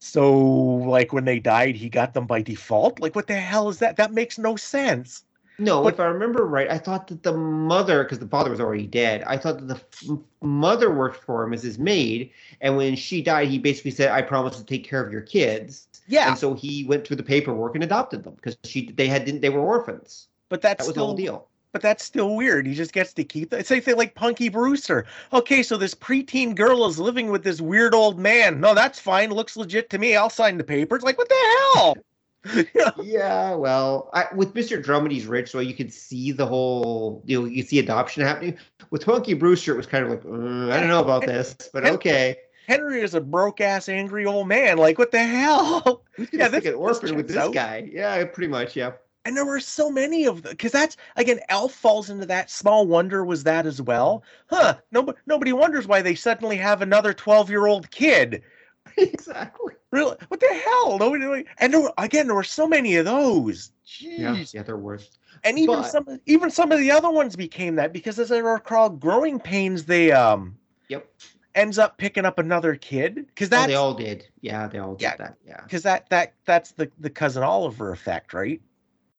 So 0.00 0.32
like 0.38 1.12
when 1.12 1.24
they 1.24 1.40
died, 1.40 1.74
he 1.76 1.88
got 1.88 2.14
them 2.14 2.26
by 2.26 2.42
default. 2.42 3.00
Like 3.00 3.14
what 3.16 3.26
the 3.26 3.34
hell 3.34 3.68
is 3.68 3.78
that? 3.78 3.96
That 3.96 4.12
makes 4.12 4.38
no 4.38 4.56
sense. 4.56 5.24
No, 5.60 5.82
But- 5.82 5.94
if 5.94 6.00
I 6.00 6.04
remember 6.04 6.46
right, 6.46 6.70
I 6.70 6.78
thought 6.78 7.08
that 7.08 7.24
the 7.24 7.32
mother, 7.32 8.04
because 8.04 8.20
the 8.20 8.28
father 8.28 8.48
was 8.50 8.60
already 8.60 8.86
dead, 8.86 9.24
I 9.26 9.36
thought 9.36 9.58
that 9.58 9.66
the 9.66 9.74
f- 9.74 10.18
mother 10.40 10.92
worked 10.94 11.24
for 11.24 11.42
him 11.42 11.52
as 11.52 11.64
his 11.64 11.80
maid, 11.80 12.30
and 12.60 12.76
when 12.76 12.94
she 12.94 13.20
died, 13.22 13.48
he 13.48 13.58
basically 13.58 13.90
said, 13.90 14.12
"I 14.12 14.22
promise 14.22 14.56
to 14.58 14.64
take 14.64 14.84
care 14.84 15.04
of 15.04 15.10
your 15.10 15.20
kids." 15.22 15.88
Yeah, 16.06 16.28
And 16.28 16.38
so 16.38 16.54
he 16.54 16.84
went 16.84 17.04
through 17.04 17.16
the 17.16 17.24
paperwork 17.24 17.74
and 17.74 17.82
adopted 17.82 18.22
them 18.22 18.34
because 18.36 18.56
she 18.62 18.92
they 18.92 19.08
had 19.08 19.24
didn't 19.24 19.40
they 19.40 19.50
were 19.50 19.58
orphans. 19.60 20.28
but 20.48 20.62
that's 20.62 20.84
That 20.84 20.88
was 20.90 20.94
the 20.94 21.04
whole 21.04 21.14
deal. 21.16 21.48
But 21.78 21.82
that's 21.82 22.04
still 22.04 22.34
weird. 22.34 22.66
He 22.66 22.74
just 22.74 22.92
gets 22.92 23.12
to 23.12 23.22
keep 23.22 23.50
that. 23.50 23.64
Same 23.64 23.80
thing 23.80 23.96
like 23.96 24.16
Punky 24.16 24.48
Brewster. 24.48 25.06
Okay, 25.32 25.62
so 25.62 25.76
this 25.76 25.94
preteen 25.94 26.56
girl 26.56 26.86
is 26.86 26.98
living 26.98 27.30
with 27.30 27.44
this 27.44 27.60
weird 27.60 27.94
old 27.94 28.18
man. 28.18 28.58
No, 28.58 28.74
that's 28.74 28.98
fine. 28.98 29.30
Looks 29.30 29.56
legit 29.56 29.88
to 29.90 29.98
me. 29.98 30.16
I'll 30.16 30.28
sign 30.28 30.58
the 30.58 30.64
papers. 30.64 31.04
Like 31.04 31.16
what 31.18 31.28
the 31.28 31.70
hell? 31.74 31.96
Yeah, 33.04 33.54
well, 33.54 34.10
I, 34.12 34.26
with 34.34 34.54
Mr. 34.54 34.82
Drummond, 34.82 35.12
he's 35.12 35.26
rich, 35.26 35.50
so 35.50 35.60
you 35.60 35.74
could 35.74 35.92
see 35.92 36.32
the 36.32 36.46
whole, 36.46 37.22
you 37.26 37.40
know, 37.40 37.46
you 37.46 37.62
see 37.62 37.78
adoption 37.78 38.24
happening. 38.24 38.56
With 38.90 39.04
Punky 39.04 39.34
Brewster, 39.34 39.74
it 39.74 39.76
was 39.76 39.86
kind 39.86 40.04
of 40.04 40.10
like, 40.10 40.24
"Uh, 40.24 40.72
I 40.72 40.80
don't 40.80 40.88
know 40.88 41.02
about 41.02 41.26
this, 41.26 41.54
but 41.72 41.84
okay. 41.84 42.36
Henry 42.66 43.02
is 43.02 43.14
a 43.14 43.20
broke 43.20 43.60
ass 43.60 43.88
angry 43.88 44.26
old 44.26 44.48
man. 44.48 44.78
Like 44.78 44.98
what 44.98 45.12
the 45.12 45.22
hell? 45.22 46.02
Yeah, 46.32 46.48
this- 46.48 46.64
an 46.66 46.80
this 46.80 47.12
with 47.12 47.28
this 47.28 47.36
out. 47.36 47.54
guy? 47.54 47.88
Yeah, 47.92 48.24
pretty 48.24 48.48
much. 48.48 48.74
Yeah. 48.74 48.92
And 49.24 49.36
there 49.36 49.44
were 49.44 49.60
so 49.60 49.90
many 49.90 50.24
of 50.26 50.42
them 50.42 50.52
because 50.52 50.72
that's 50.72 50.96
again, 51.16 51.40
Alf 51.48 51.72
falls 51.72 52.08
into 52.08 52.24
that. 52.26 52.50
Small 52.50 52.86
Wonder 52.86 53.24
was 53.24 53.44
that 53.44 53.66
as 53.66 53.82
well, 53.82 54.22
huh? 54.46 54.78
Nobody, 54.90 55.18
nobody 55.26 55.52
wonders 55.52 55.86
why 55.86 56.00
they 56.02 56.14
suddenly 56.14 56.56
have 56.56 56.80
another 56.82 57.12
twelve-year-old 57.12 57.90
kid. 57.90 58.42
exactly. 58.96 59.74
Really? 59.90 60.16
What 60.28 60.40
the 60.40 60.46
hell? 60.64 60.98
Nobody. 60.98 61.44
And 61.58 61.72
there 61.74 61.80
were, 61.80 61.92
again, 61.98 62.26
there 62.26 62.36
were 62.36 62.42
so 62.42 62.66
many 62.66 62.96
of 62.96 63.04
those. 63.04 63.70
Jeez. 63.86 64.18
Yeah, 64.18 64.44
yeah, 64.52 64.62
they're 64.62 64.76
worse. 64.76 65.10
And 65.44 65.58
even 65.58 65.76
But- 65.76 65.90
some, 65.90 66.20
even 66.26 66.50
some 66.50 66.72
of 66.72 66.78
the 66.78 66.90
other 66.90 67.10
ones 67.10 67.36
became 67.36 67.76
that 67.76 67.92
because 67.92 68.18
as 68.18 68.32
I 68.32 68.38
recall, 68.38 68.88
growing 68.90 69.38
pains, 69.38 69.84
they 69.84 70.10
um 70.12 70.56
Yep. 70.88 71.06
ends 71.54 71.78
up 71.78 71.98
picking 71.98 72.24
up 72.24 72.38
another 72.38 72.74
kid 72.76 73.14
because 73.26 73.48
Oh, 73.52 73.66
they 73.66 73.74
all 73.74 73.94
did. 73.94 74.26
Yeah, 74.40 74.68
they 74.68 74.78
all 74.78 74.94
did 74.94 75.02
Yeah. 75.02 75.16
that. 75.16 75.36
Yeah. 75.46 75.60
because 75.62 75.82
that 75.82 76.08
that 76.10 76.32
that's 76.46 76.72
the 76.72 76.90
the 76.98 77.10
cousin 77.10 77.42
Oliver 77.42 77.92
effect, 77.92 78.32
right? 78.32 78.60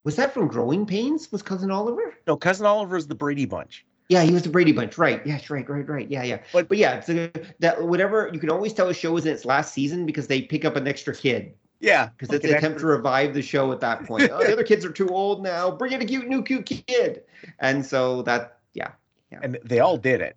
Was 0.04 0.16
that 0.16 0.34
from 0.34 0.48
Growing 0.48 0.86
Pains? 0.86 1.32
Was 1.32 1.42
Cousin 1.42 1.72
Oliver? 1.72 2.16
No, 2.26 2.38
cousin 2.38 2.66
Oliver 2.66 2.96
is 2.98 3.08
the 3.08 3.16
Brady 3.16 3.46
Bunch. 3.46 3.86
Yeah, 4.08 4.24
he 4.24 4.32
was 4.32 4.42
the 4.44 4.50
Brady 4.50 4.72
Bunch, 4.72 4.98
right? 4.98 5.22
Yes, 5.26 5.50
right, 5.50 5.70
right, 5.70 5.88
right. 5.88 6.10
Yeah, 6.10 6.24
yeah. 6.24 6.40
But- 6.52 6.68
But, 6.68 6.78
yeah, 6.78 6.96
it's 6.96 7.10
a, 7.10 7.32
that 7.60 7.84
whatever 7.84 8.30
you 8.34 8.40
can 8.40 8.50
always 8.50 8.74
tell 8.74 8.90
a 8.90 8.94
show 8.94 9.16
is 9.18 9.26
in 9.26 9.34
its 9.34 9.46
last 9.46 9.74
season 9.74 10.06
because 10.06 10.28
they 10.28 10.42
pick 10.42 10.66
up 10.66 10.76
an 10.76 10.88
extra 10.88 11.14
kid 11.14 11.54
Yeah, 11.80 12.10
because 12.18 12.34
it's 12.34 12.44
an 12.46 12.52
an 12.52 12.58
attempt 12.58 12.80
to 12.80 12.88
revive 12.88 13.34
the 13.34 13.42
show 13.42 13.72
at 13.72 13.82
that 13.82 14.06
point. 14.06 14.30
oh, 14.32 14.40
the 14.44 14.52
other 14.54 14.64
kids 14.64 14.84
are 14.84 14.92
too 14.92 15.10
old 15.10 15.44
now. 15.44 15.70
Bring 15.70 15.92
in 15.92 16.02
a 16.02 16.06
cute 16.06 16.28
new 16.28 16.42
cute 16.42 16.66
kid, 16.66 17.24
and 17.60 17.86
so 17.86 18.24
that 18.24 18.58
yeah, 18.74 18.92
yeah. 19.32 19.40
and 19.44 19.60
they 19.64 19.80
all 19.80 19.98
did 19.98 20.22
it. 20.22 20.36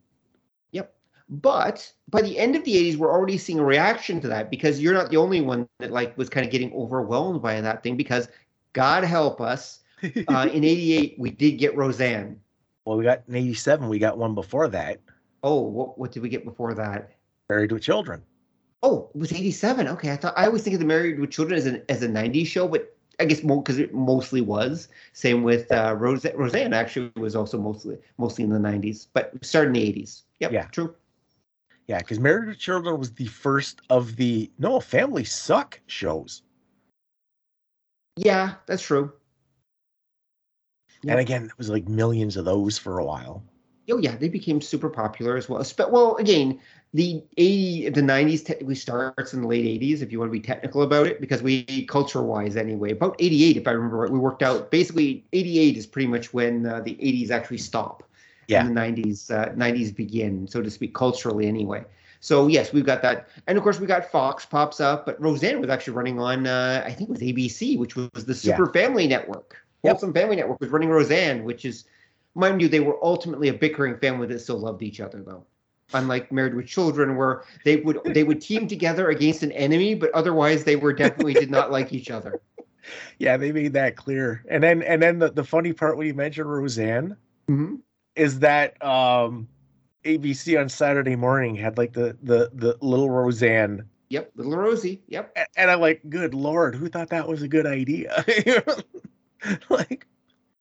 Yep. 0.72 0.92
But 1.30 1.90
by 2.10 2.20
the 2.20 2.38
end 2.38 2.56
of 2.56 2.64
the 2.64 2.74
80s, 2.74 2.96
we're 2.96 3.10
already 3.12 3.38
seeing 3.38 3.58
a 3.58 3.64
reaction 3.64 4.20
to 4.20 4.28
that 4.28 4.50
because 4.50 4.80
you're 4.80 4.92
not 4.92 5.10
the 5.10 5.16
only 5.16 5.40
one 5.40 5.66
that 5.78 5.90
like 5.92 6.16
was 6.18 6.28
kind 6.28 6.44
of 6.44 6.52
getting 6.52 6.72
overwhelmed 6.74 7.40
by 7.40 7.58
that 7.60 7.82
thing 7.82 7.96
because 7.96 8.28
God 8.72 9.04
help 9.04 9.40
us, 9.40 9.80
uh, 10.02 10.48
in 10.52 10.64
88 10.64 11.16
we 11.18 11.30
did 11.30 11.52
get 11.52 11.76
Roseanne. 11.76 12.40
well, 12.84 12.96
we 12.96 13.04
got 13.04 13.22
in 13.28 13.34
'87. 13.36 13.88
We 13.88 13.98
got 13.98 14.18
one 14.18 14.34
before 14.34 14.68
that, 14.68 15.00
Oh, 15.44 15.60
what 15.60 15.98
what 15.98 16.12
did 16.12 16.22
we 16.22 16.28
get 16.28 16.44
before 16.44 16.74
that? 16.74 17.12
Married 17.48 17.72
with 17.72 17.82
Children. 17.82 18.22
Oh, 18.84 19.10
it 19.14 19.18
was 19.18 19.32
87. 19.32 19.86
Okay, 19.88 20.10
I 20.12 20.16
thought 20.16 20.34
I 20.36 20.46
always 20.46 20.62
think 20.62 20.74
of 20.74 20.80
the 20.80 20.86
Married 20.86 21.18
with 21.20 21.30
Children 21.30 21.56
as 21.58 21.66
an 21.66 21.82
as 21.88 22.02
a 22.02 22.08
90s 22.08 22.46
show, 22.46 22.66
but 22.66 22.96
I 23.20 23.24
guess 23.26 23.42
more 23.44 23.62
because 23.62 23.78
it 23.78 23.92
mostly 23.94 24.40
was. 24.40 24.88
Same 25.12 25.42
with 25.42 25.70
uh, 25.70 25.94
Rose, 25.98 26.24
Roseanne. 26.34 26.72
Actually, 26.72 27.12
was 27.16 27.36
also 27.36 27.58
mostly 27.58 27.98
mostly 28.18 28.42
in 28.44 28.50
the 28.50 28.58
90s, 28.58 29.06
but 29.12 29.32
started 29.44 29.68
in 29.68 29.74
the 29.74 29.92
80s. 30.02 30.22
Yep, 30.40 30.52
Yeah. 30.52 30.64
true. 30.66 30.94
Yeah, 31.88 31.98
because 31.98 32.18
Married 32.20 32.48
with 32.48 32.58
Children 32.58 32.98
was 32.98 33.12
the 33.12 33.26
first 33.26 33.82
of 33.90 34.16
the 34.16 34.50
no 34.58 34.80
Family 34.80 35.24
Suck 35.24 35.78
shows. 35.86 36.42
Yeah, 38.16 38.54
that's 38.66 38.82
true. 38.82 39.12
And 41.06 41.18
again, 41.18 41.46
it 41.46 41.58
was 41.58 41.68
like 41.68 41.88
millions 41.88 42.36
of 42.36 42.44
those 42.44 42.78
for 42.78 42.98
a 42.98 43.04
while. 43.04 43.42
Oh 43.90 43.98
yeah, 43.98 44.14
they 44.16 44.28
became 44.28 44.60
super 44.60 44.88
popular 44.88 45.36
as 45.36 45.48
well. 45.48 45.64
Well, 45.90 46.16
again, 46.16 46.60
the 46.94 47.22
80 47.36 47.88
the 47.88 48.02
90s 48.02 48.42
technically 48.42 48.76
starts 48.76 49.34
in 49.34 49.42
the 49.42 49.48
late 49.48 49.64
80s 49.64 50.02
if 50.02 50.12
you 50.12 50.20
want 50.20 50.28
to 50.28 50.32
be 50.32 50.40
technical 50.40 50.82
about 50.82 51.06
it 51.06 51.20
because 51.20 51.42
we 51.42 51.64
culture 51.86 52.22
wise 52.22 52.56
anyway. 52.56 52.92
About 52.92 53.16
88 53.18 53.56
if 53.56 53.66
I 53.66 53.72
remember 53.72 53.96
right, 53.96 54.10
we 54.10 54.18
worked 54.18 54.42
out 54.42 54.70
basically 54.70 55.24
88 55.32 55.76
is 55.76 55.86
pretty 55.86 56.06
much 56.06 56.32
when 56.32 56.64
uh, 56.66 56.80
the 56.80 56.94
80s 56.94 57.30
actually 57.30 57.58
stop. 57.58 58.04
Yeah. 58.46 58.60
And 58.60 58.76
the 58.76 58.80
90s 58.80 59.30
uh, 59.30 59.52
90s 59.56 59.94
begin, 59.94 60.46
so 60.46 60.62
to 60.62 60.70
speak, 60.70 60.94
culturally 60.94 61.46
anyway. 61.48 61.84
So 62.22 62.46
yes, 62.46 62.72
we've 62.72 62.86
got 62.86 63.02
that, 63.02 63.28
and 63.48 63.58
of 63.58 63.64
course 63.64 63.80
we 63.80 63.86
got 63.88 64.08
Fox 64.08 64.46
pops 64.46 64.78
up, 64.80 65.04
but 65.06 65.20
Roseanne 65.20 65.60
was 65.60 65.68
actually 65.68 65.94
running 65.94 66.20
on 66.20 66.46
uh, 66.46 66.80
I 66.86 66.92
think 66.92 67.10
it 67.10 67.12
was 67.12 67.20
ABC, 67.20 67.76
which 67.76 67.96
was 67.96 68.08
the 68.14 68.32
Yeah. 68.32 68.56
Super 68.56 68.72
Family 68.72 69.08
Network. 69.08 69.56
Yep. 69.82 69.94
Wholesome 69.94 70.14
Family 70.14 70.36
Network 70.36 70.60
was 70.60 70.70
running 70.70 70.88
Roseanne, 70.88 71.42
which 71.42 71.64
is 71.64 71.84
mind 72.36 72.62
you, 72.62 72.68
they 72.68 72.78
were 72.78 72.96
ultimately 73.02 73.48
a 73.48 73.52
bickering 73.52 73.98
family 73.98 74.28
that 74.28 74.38
still 74.38 74.58
loved 74.58 74.82
each 74.84 75.00
other, 75.00 75.20
though. 75.20 75.44
Unlike 75.94 76.30
Married 76.30 76.54
with 76.54 76.66
Children, 76.66 77.16
where 77.16 77.42
they 77.64 77.76
would 77.78 77.98
they 78.04 78.22
would 78.22 78.40
team 78.40 78.68
together 78.68 79.10
against 79.10 79.42
an 79.42 79.50
enemy, 79.50 79.96
but 79.96 80.12
otherwise 80.12 80.62
they 80.62 80.76
were 80.76 80.92
definitely 80.92 81.34
did 81.34 81.50
not 81.50 81.72
like 81.72 81.92
each 81.92 82.10
other. 82.10 82.40
Yeah, 83.18 83.36
they 83.36 83.52
made 83.52 83.74
that 83.74 83.94
clear. 83.94 84.44
And 84.48 84.60
then 84.60 84.82
and 84.82 85.00
then 85.00 85.20
the, 85.20 85.30
the 85.30 85.44
funny 85.44 85.72
part 85.72 85.96
when 85.96 86.08
you 86.08 86.14
mentioned 86.14 86.50
Roseanne 86.50 87.16
Mhm. 87.48 87.78
is 88.16 88.40
that 88.40 88.84
um 88.84 89.46
ABC 90.04 90.60
on 90.60 90.68
Saturday 90.68 91.16
morning 91.16 91.54
had 91.54 91.78
like 91.78 91.92
the 91.92 92.16
the 92.22 92.50
the 92.54 92.76
little 92.80 93.10
Roseanne 93.10 93.88
Yep, 94.10 94.32
little 94.34 94.52
Rosey. 94.52 95.00
Yep. 95.08 95.32
A- 95.36 95.46
and 95.56 95.70
I'm 95.70 95.80
like, 95.80 96.02
good 96.10 96.34
lord, 96.34 96.74
who 96.74 96.88
thought 96.88 97.08
that 97.08 97.26
was 97.26 97.40
a 97.42 97.48
good 97.48 97.64
idea? 97.66 98.24
like 99.70 100.06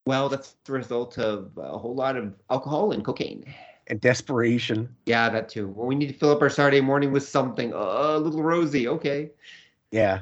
Well, 0.06 0.28
that's 0.30 0.56
the 0.64 0.72
result 0.72 1.18
of 1.18 1.50
a 1.58 1.76
whole 1.78 1.94
lot 1.94 2.16
of 2.16 2.34
alcohol 2.50 2.92
and 2.92 3.04
cocaine. 3.04 3.44
and 3.88 4.00
desperation. 4.00 4.88
Yeah, 5.06 5.28
that 5.28 5.48
too. 5.50 5.68
Well, 5.68 5.86
we 5.86 5.94
need 5.94 6.06
to 6.08 6.14
fill 6.14 6.30
up 6.30 6.40
our 6.40 6.48
Saturday 6.48 6.80
morning 6.80 7.12
with 7.12 7.28
something. 7.28 7.74
Uh, 7.74 8.16
little 8.18 8.40
Rosey. 8.42 8.86
Okay, 8.86 9.30
Yeah. 9.90 10.20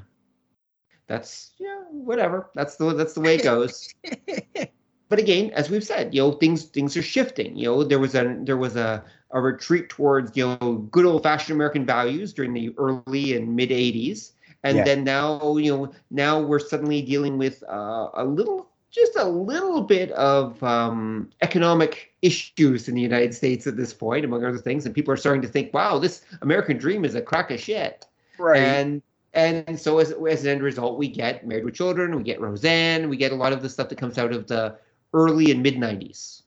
that's 1.06 1.52
yeah, 1.58 1.82
whatever. 1.90 2.50
That's 2.54 2.76
the 2.76 2.94
that's 2.94 3.12
the 3.14 3.20
way 3.20 3.36
it 3.36 3.44
goes. 3.44 3.92
but 5.10 5.18
again, 5.18 5.50
as 5.50 5.68
we've 5.68 5.84
said, 5.84 6.14
you 6.14 6.22
know, 6.22 6.32
things 6.32 6.64
things 6.64 6.96
are 6.96 7.02
shifting. 7.02 7.56
You 7.56 7.66
know, 7.66 7.84
there 7.84 7.98
was 7.98 8.14
a 8.14 8.36
there 8.40 8.56
was 8.56 8.76
a 8.76 9.04
a 9.32 9.40
retreat 9.40 9.90
towards 9.90 10.36
you 10.36 10.46
know 10.46 10.86
good 10.90 11.04
old 11.04 11.24
fashioned 11.24 11.56
American 11.56 11.84
values 11.84 12.32
during 12.32 12.54
the 12.54 12.72
early 12.78 13.36
and 13.36 13.54
mid 13.54 13.70
'80s, 13.70 14.32
and 14.64 14.78
Yeah. 14.78 14.84
then 14.84 15.04
now 15.04 15.56
you 15.56 15.76
know 15.76 15.92
now 16.10 16.40
we're 16.40 16.60
suddenly 16.60 17.02
dealing 17.02 17.36
with 17.38 17.62
uh, 17.68 18.08
a 18.14 18.24
little 18.24 18.68
just 18.90 19.16
a 19.16 19.24
little 19.24 19.82
bit 19.82 20.10
of 20.12 20.62
um, 20.62 21.30
economic 21.42 22.12
issues 22.22 22.88
in 22.88 22.94
the 22.94 23.00
United 23.00 23.34
States 23.34 23.66
at 23.66 23.76
this 23.76 23.92
point, 23.92 24.24
among 24.24 24.44
other 24.44 24.58
things, 24.58 24.86
and 24.86 24.94
people 24.94 25.12
are 25.12 25.16
starting 25.16 25.42
to 25.42 25.48
think, 25.48 25.72
wow, 25.74 25.98
this 25.98 26.22
American 26.42 26.76
dream 26.76 27.04
is 27.04 27.14
a 27.14 27.22
crack 27.22 27.50
of 27.50 27.60
shit. 27.60 28.06
Right. 28.38 28.58
And 28.62 29.02
and 29.34 29.78
so 29.78 29.98
as 29.98 30.12
as 30.12 30.44
an 30.44 30.50
end 30.50 30.62
result, 30.62 30.98
we 30.98 31.08
get 31.08 31.46
Married 31.46 31.64
with 31.64 31.74
Children, 31.74 32.16
we 32.16 32.22
get 32.22 32.40
Roseanne, 32.40 33.08
we 33.08 33.16
get 33.16 33.32
a 33.32 33.36
lot 33.36 33.52
of 33.52 33.60
the 33.62 33.68
stuff 33.68 33.88
that 33.88 33.98
comes 33.98 34.18
out 34.18 34.32
of 34.32 34.46
the 34.46 34.76
early 35.14 35.50
and 35.50 35.62
mid 35.62 35.76
'90s. 35.76 36.42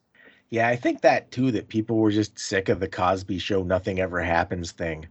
yeah, 0.50 0.68
I 0.68 0.76
think 0.76 1.02
that 1.02 1.32
too, 1.32 1.52
that 1.52 1.68
people 1.68 1.98
were 1.98 2.12
just 2.12 2.38
sick 2.40 2.70
of 2.70 2.80
the 2.80 2.88
Cosby 2.88 3.40
show, 3.40 3.64
nothing 3.64 4.00
ever 4.00 4.22
happens 4.22 4.72
thing. 4.72 5.08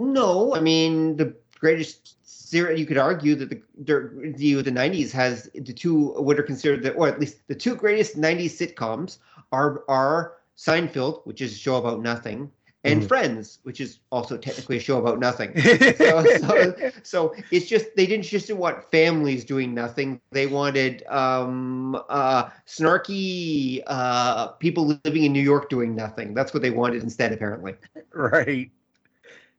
No, 0.00 0.54
I 0.54 0.60
mean 0.60 1.16
the 1.16 1.36
greatest 1.58 2.16
series. 2.26 2.80
You 2.80 2.86
could 2.86 2.98
argue 2.98 3.34
that 3.34 3.50
the 3.50 3.62
the, 3.78 4.32
the 4.36 4.62
the 4.62 4.72
'90s 4.72 5.12
has 5.12 5.50
the 5.54 5.72
two 5.72 6.12
what 6.22 6.38
are 6.38 6.42
considered 6.42 6.82
the, 6.82 6.92
or 6.94 7.08
at 7.08 7.20
least 7.20 7.46
the 7.48 7.54
two 7.54 7.76
greatest 7.76 8.16
'90s 8.16 8.56
sitcoms 8.56 9.18
are 9.52 9.84
are 9.88 10.36
Seinfeld, 10.56 11.26
which 11.26 11.40
is 11.40 11.52
a 11.52 11.56
show 11.56 11.76
about 11.76 12.02
nothing, 12.02 12.50
and 12.84 13.02
Mhm. 13.02 13.08
Friends, 13.08 13.58
which 13.64 13.80
is 13.80 14.00
also 14.10 14.36
technically 14.38 14.76
a 14.78 14.80
show 14.80 14.98
about 14.98 15.18
nothing. 15.20 15.54
so, 15.96 16.24
so, 16.24 16.74
so 17.02 17.34
it's 17.50 17.66
just 17.66 17.86
they 17.96 18.06
didn't 18.06 18.24
just 18.24 18.50
want 18.52 18.82
families 18.90 19.44
doing 19.44 19.74
nothing. 19.74 20.20
They 20.32 20.46
wanted 20.46 21.06
um, 21.08 22.00
uh, 22.08 22.48
snarky 22.66 23.82
uh, 23.86 24.48
people 24.52 24.98
living 25.04 25.24
in 25.24 25.32
New 25.32 25.42
York 25.42 25.68
doing 25.68 25.94
nothing. 25.94 26.34
That's 26.34 26.54
what 26.54 26.62
they 26.62 26.70
wanted 26.70 27.02
instead, 27.02 27.32
apparently. 27.32 27.74
right. 28.12 28.70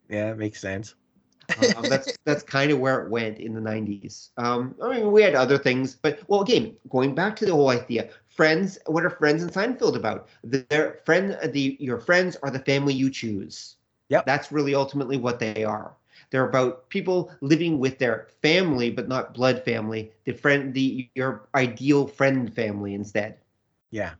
Yeah, 0.09 0.31
it 0.31 0.37
makes 0.37 0.59
sense. 0.59 0.95
Um, 1.57 1.87
that's 1.87 2.17
that's 2.25 2.43
kind 2.43 2.71
of 2.71 2.79
where 2.79 3.03
it 3.03 3.09
went 3.09 3.39
in 3.39 3.53
the 3.53 3.61
'90s. 3.61 4.31
Um, 4.37 4.75
I 4.81 4.97
mean, 4.97 5.11
we 5.11 5.21
had 5.21 5.35
other 5.35 5.57
things, 5.57 5.95
but 5.95 6.19
well, 6.27 6.41
again, 6.41 6.75
going 6.89 7.13
back 7.13 7.35
to 7.37 7.45
the 7.45 7.51
whole 7.53 7.69
idea, 7.69 8.09
friends. 8.41 8.79
What 8.87 9.05
are 9.13 9.19
friends 9.21 9.43
in 9.43 9.49
Seinfeld 9.49 10.05
about? 10.05 10.27
Their 10.69 11.01
friend, 11.05 11.37
the 11.53 11.77
your 11.79 11.99
friends 11.99 12.37
are 12.43 12.57
the 12.57 12.65
family 12.71 13.03
you 13.05 13.11
choose. 13.21 13.77
yeah 14.09 14.23
That's 14.25 14.51
really 14.51 14.83
ultimately 14.83 15.17
what 15.17 15.47
they 15.49 15.63
are. 15.63 15.95
They're 16.31 16.49
about 16.49 16.89
people 16.89 17.31
living 17.41 17.79
with 17.79 17.99
their 17.99 18.27
family, 18.41 18.89
but 18.89 19.07
not 19.07 19.35
blood 19.35 19.63
family. 19.63 20.11
The 20.25 20.33
friend, 20.33 20.73
the 20.73 21.09
your 21.15 21.49
ideal 21.55 22.07
friend 22.07 22.51
family 22.53 22.95
instead. 22.95 23.37
Yeah. 23.91 24.13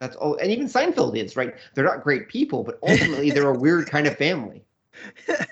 That's 0.00 0.16
all. 0.16 0.36
And 0.36 0.50
even 0.50 0.66
Seinfeld 0.66 1.16
is 1.16 1.36
right. 1.36 1.54
They're 1.74 1.84
not 1.84 2.02
great 2.02 2.28
people, 2.28 2.64
but 2.64 2.78
ultimately 2.82 3.30
they're 3.30 3.50
a 3.50 3.58
weird 3.66 3.86
kind 3.88 4.06
of 4.06 4.16
family. 4.16 4.64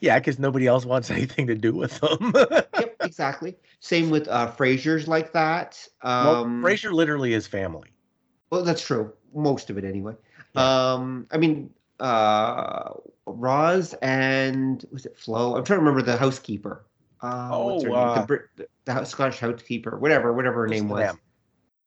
Yeah, 0.00 0.18
because 0.18 0.38
nobody 0.38 0.66
else 0.66 0.84
wants 0.84 1.10
anything 1.10 1.46
to 1.46 1.54
do 1.54 1.72
with 1.74 1.98
them. 2.00 2.32
exactly. 3.14 3.56
Same 3.80 4.10
with 4.10 4.26
uh 4.28 4.50
Frasier's 4.50 5.06
like 5.06 5.32
that. 5.32 5.86
well, 6.02 6.42
Um 6.44 6.62
Frasier 6.62 6.92
literally 6.92 7.32
is 7.32 7.46
family. 7.46 7.90
well 8.50 8.62
that's 8.64 8.84
true. 8.84 9.12
Most 9.34 9.70
of 9.70 9.78
it 9.78 9.84
anyway. 9.84 10.14
Yeah. 10.54 10.92
Um 10.94 11.26
I 11.30 11.38
mean 11.38 11.70
uh 12.00 12.90
Roz 13.26 13.94
and 14.02 14.84
was 14.90 15.06
it 15.06 15.16
Flo? 15.16 15.56
I'm 15.56 15.64
trying 15.64 15.78
to 15.78 15.84
remember 15.84 16.02
the 16.02 16.16
housekeeper. 16.16 16.84
Uh, 17.22 17.48
Oh, 17.52 17.94
uh, 17.94 18.26
the, 18.26 18.40
the, 18.56 18.66
the 18.84 19.04
Scottish 19.04 19.38
housekeeper, 19.38 19.96
whatever, 19.98 20.32
whatever 20.34 20.62
her 20.62 20.68
name 20.68 20.88
was. 20.88 21.00
them. 21.06 21.20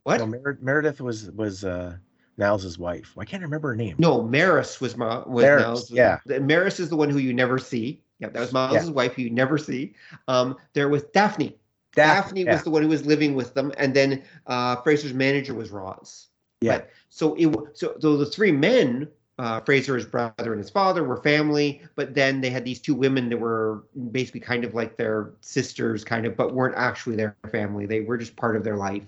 What? 0.04 0.18
No, 0.20 0.26
Mer- 0.26 0.58
Meredith 0.62 1.02
was 1.02 1.30
was 1.32 1.64
uh 1.66 1.98
Niles' 2.38 2.78
wife. 2.80 3.14
I 3.18 3.26
can't 3.26 3.44
remember 3.44 3.68
her 3.70 3.76
name. 3.76 3.96
No, 4.00 4.22
Maris 4.24 4.80
was 4.80 4.96
Ma- 4.96 5.24
was 5.28 5.44
Maris, 5.44 5.64
Miles. 5.64 5.92
yeah. 5.92 6.20
Maris 6.26 6.80
is 6.80 6.88
the 6.90 6.96
one 6.96 7.10
who 7.10 7.18
you 7.20 7.34
never 7.34 7.58
see. 7.60 8.02
Yeah, 8.20 8.30
that 8.30 8.40
was 8.40 8.54
Niles' 8.54 8.90
wife 8.90 9.14
who 9.14 9.22
you 9.24 9.30
never 9.30 9.58
see. 9.58 9.94
Um, 10.28 10.58
there 10.74 10.90
was 10.90 11.04
Daphne. 11.14 11.56
Daphne 11.94 12.44
yeah. 12.44 12.54
was 12.54 12.64
the 12.64 12.70
one 12.70 12.82
who 12.82 12.88
was 12.90 13.06
living 13.06 13.36
with 13.36 13.54
them, 13.54 13.72
and 13.78 13.94
then 13.94 14.24
uh, 14.48 14.78
Frasier's 14.78 15.14
manager 15.14 15.54
was 15.54 15.70
Roz. 15.72 16.28
Yeah. 16.62 16.80
But, 16.80 16.90
so 17.10 17.36
it 17.36 17.56
so 17.74 17.96
so 18.00 18.18
the 18.18 18.26
three 18.26 18.52
men 18.52 19.08
uh, 19.40 19.60
Fraser, 19.62 19.96
his 19.96 20.06
brother, 20.06 20.52
and 20.54 20.58
his 20.58 20.70
father 20.70 21.04
were 21.04 21.22
family, 21.22 21.82
but 21.96 22.16
then 22.16 22.42
they 22.42 22.50
had 22.50 22.66
these 22.66 22.80
two 22.80 22.96
women 22.96 23.30
that 23.30 23.38
were 23.38 23.84
basically 24.12 24.40
kind 24.40 24.66
of 24.66 24.74
like 24.74 24.98
their 24.98 25.34
sisters, 25.42 26.04
kind 26.04 26.26
of, 26.26 26.36
but 26.36 26.54
weren't 26.54 26.76
actually 26.76 27.16
their 27.16 27.36
family. 27.52 27.86
They 27.86 28.02
were 28.02 28.18
just 28.18 28.36
part 28.36 28.56
of 28.56 28.64
their 28.64 28.78
life. 28.78 29.04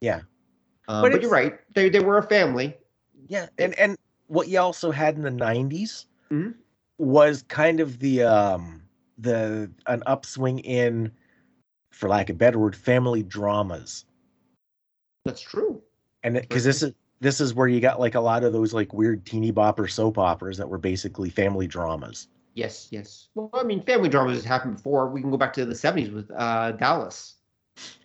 Yeah. 0.00 0.22
Um, 0.88 1.02
but, 1.02 1.12
but 1.12 1.22
you're 1.22 1.30
right. 1.30 1.60
They 1.74 1.88
they 1.88 2.00
were 2.00 2.18
a 2.18 2.22
family. 2.24 2.76
Yeah, 3.28 3.46
and 3.56 3.74
and 3.78 3.96
what 4.26 4.48
you 4.48 4.58
also 4.58 4.90
had 4.90 5.14
in 5.14 5.22
the 5.22 5.30
90s 5.30 6.06
mm-hmm. 6.30 6.50
Was 6.98 7.42
kind 7.48 7.80
of 7.80 7.98
the 7.98 8.22
um 8.22 8.82
the 9.18 9.70
an 9.86 10.02
upswing 10.06 10.58
in, 10.60 11.10
for 11.92 12.08
lack 12.08 12.30
of 12.30 12.36
a 12.36 12.38
better 12.38 12.58
word, 12.58 12.76
family 12.76 13.22
dramas. 13.22 14.04
That's 15.24 15.40
true. 15.40 15.82
And 16.24 16.34
because 16.34 16.64
this 16.64 16.82
is 16.82 16.94
this 17.20 17.40
is 17.40 17.54
where 17.54 17.68
you 17.68 17.80
got 17.80 18.00
like 18.00 18.14
a 18.14 18.20
lot 18.20 18.44
of 18.44 18.52
those 18.52 18.74
like 18.74 18.92
weird 18.92 19.24
teeny 19.24 19.52
bopper 19.52 19.90
soap 19.90 20.18
operas 20.18 20.58
that 20.58 20.68
were 20.68 20.78
basically 20.78 21.30
family 21.30 21.66
dramas. 21.66 22.28
Yes, 22.54 22.88
yes. 22.90 23.28
Well, 23.34 23.48
I 23.54 23.62
mean, 23.62 23.82
family 23.82 24.08
dramas 24.08 24.36
has 24.36 24.44
happened 24.44 24.76
before. 24.76 25.08
We 25.08 25.20
can 25.20 25.30
go 25.30 25.36
back 25.36 25.52
to 25.54 25.64
the 25.64 25.74
'70s 25.74 26.12
with 26.12 26.30
uh, 26.36 26.72
Dallas. 26.72 27.36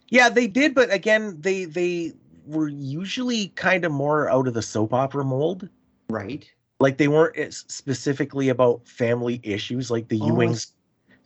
Yeah, 0.09 0.29
they 0.29 0.47
did, 0.47 0.73
but 0.73 0.93
again, 0.93 1.37
they 1.41 1.65
they 1.65 2.13
were 2.45 2.69
usually 2.69 3.49
kind 3.49 3.83
of 3.83 3.91
more 3.91 4.29
out 4.29 4.47
of 4.47 4.53
the 4.53 4.61
soap 4.61 4.93
opera 4.93 5.25
mold. 5.25 5.67
Right. 6.09 6.49
Like 6.79 6.97
they 6.97 7.07
weren't 7.07 7.53
specifically 7.53 8.49
about 8.49 8.87
family 8.87 9.39
issues. 9.43 9.89
Like 9.89 10.07
the 10.07 10.19
oh, 10.21 10.27
Ewings, 10.27 10.71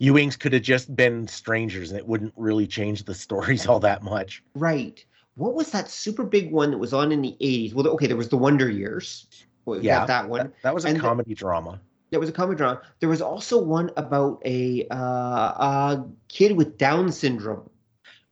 Ewings 0.00 0.38
could 0.38 0.52
have 0.52 0.62
just 0.62 0.94
been 0.96 1.28
strangers, 1.28 1.90
and 1.90 1.98
it 1.98 2.06
wouldn't 2.06 2.32
really 2.36 2.66
change 2.66 3.04
the 3.04 3.14
stories 3.14 3.66
all 3.66 3.80
that 3.80 4.02
much. 4.02 4.42
Right 4.54 5.04
what 5.34 5.54
was 5.54 5.70
that 5.70 5.88
super 5.88 6.24
big 6.24 6.50
one 6.50 6.70
that 6.70 6.78
was 6.78 6.92
on 6.92 7.12
in 7.12 7.22
the 7.22 7.36
80s? 7.40 7.74
Well, 7.74 7.86
okay, 7.88 8.06
there 8.06 8.16
was 8.16 8.28
the 8.28 8.36
Wonder 8.36 8.68
Years. 8.68 9.26
yeah, 9.66 10.04
that 10.04 10.28
one. 10.28 10.40
That, 10.40 10.52
that 10.62 10.74
was 10.74 10.84
a 10.84 10.88
and 10.88 11.00
comedy 11.00 11.30
the, 11.30 11.36
drama. 11.36 11.80
There 12.10 12.20
was 12.20 12.28
a 12.28 12.32
comedy 12.32 12.58
drama. 12.58 12.82
There 13.00 13.08
was 13.08 13.22
also 13.22 13.62
one 13.62 13.90
about 13.96 14.42
a 14.44 14.86
uh, 14.90 14.96
a 14.96 16.04
kid 16.28 16.56
with 16.56 16.76
Down 16.76 17.10
syndrome. 17.10 17.68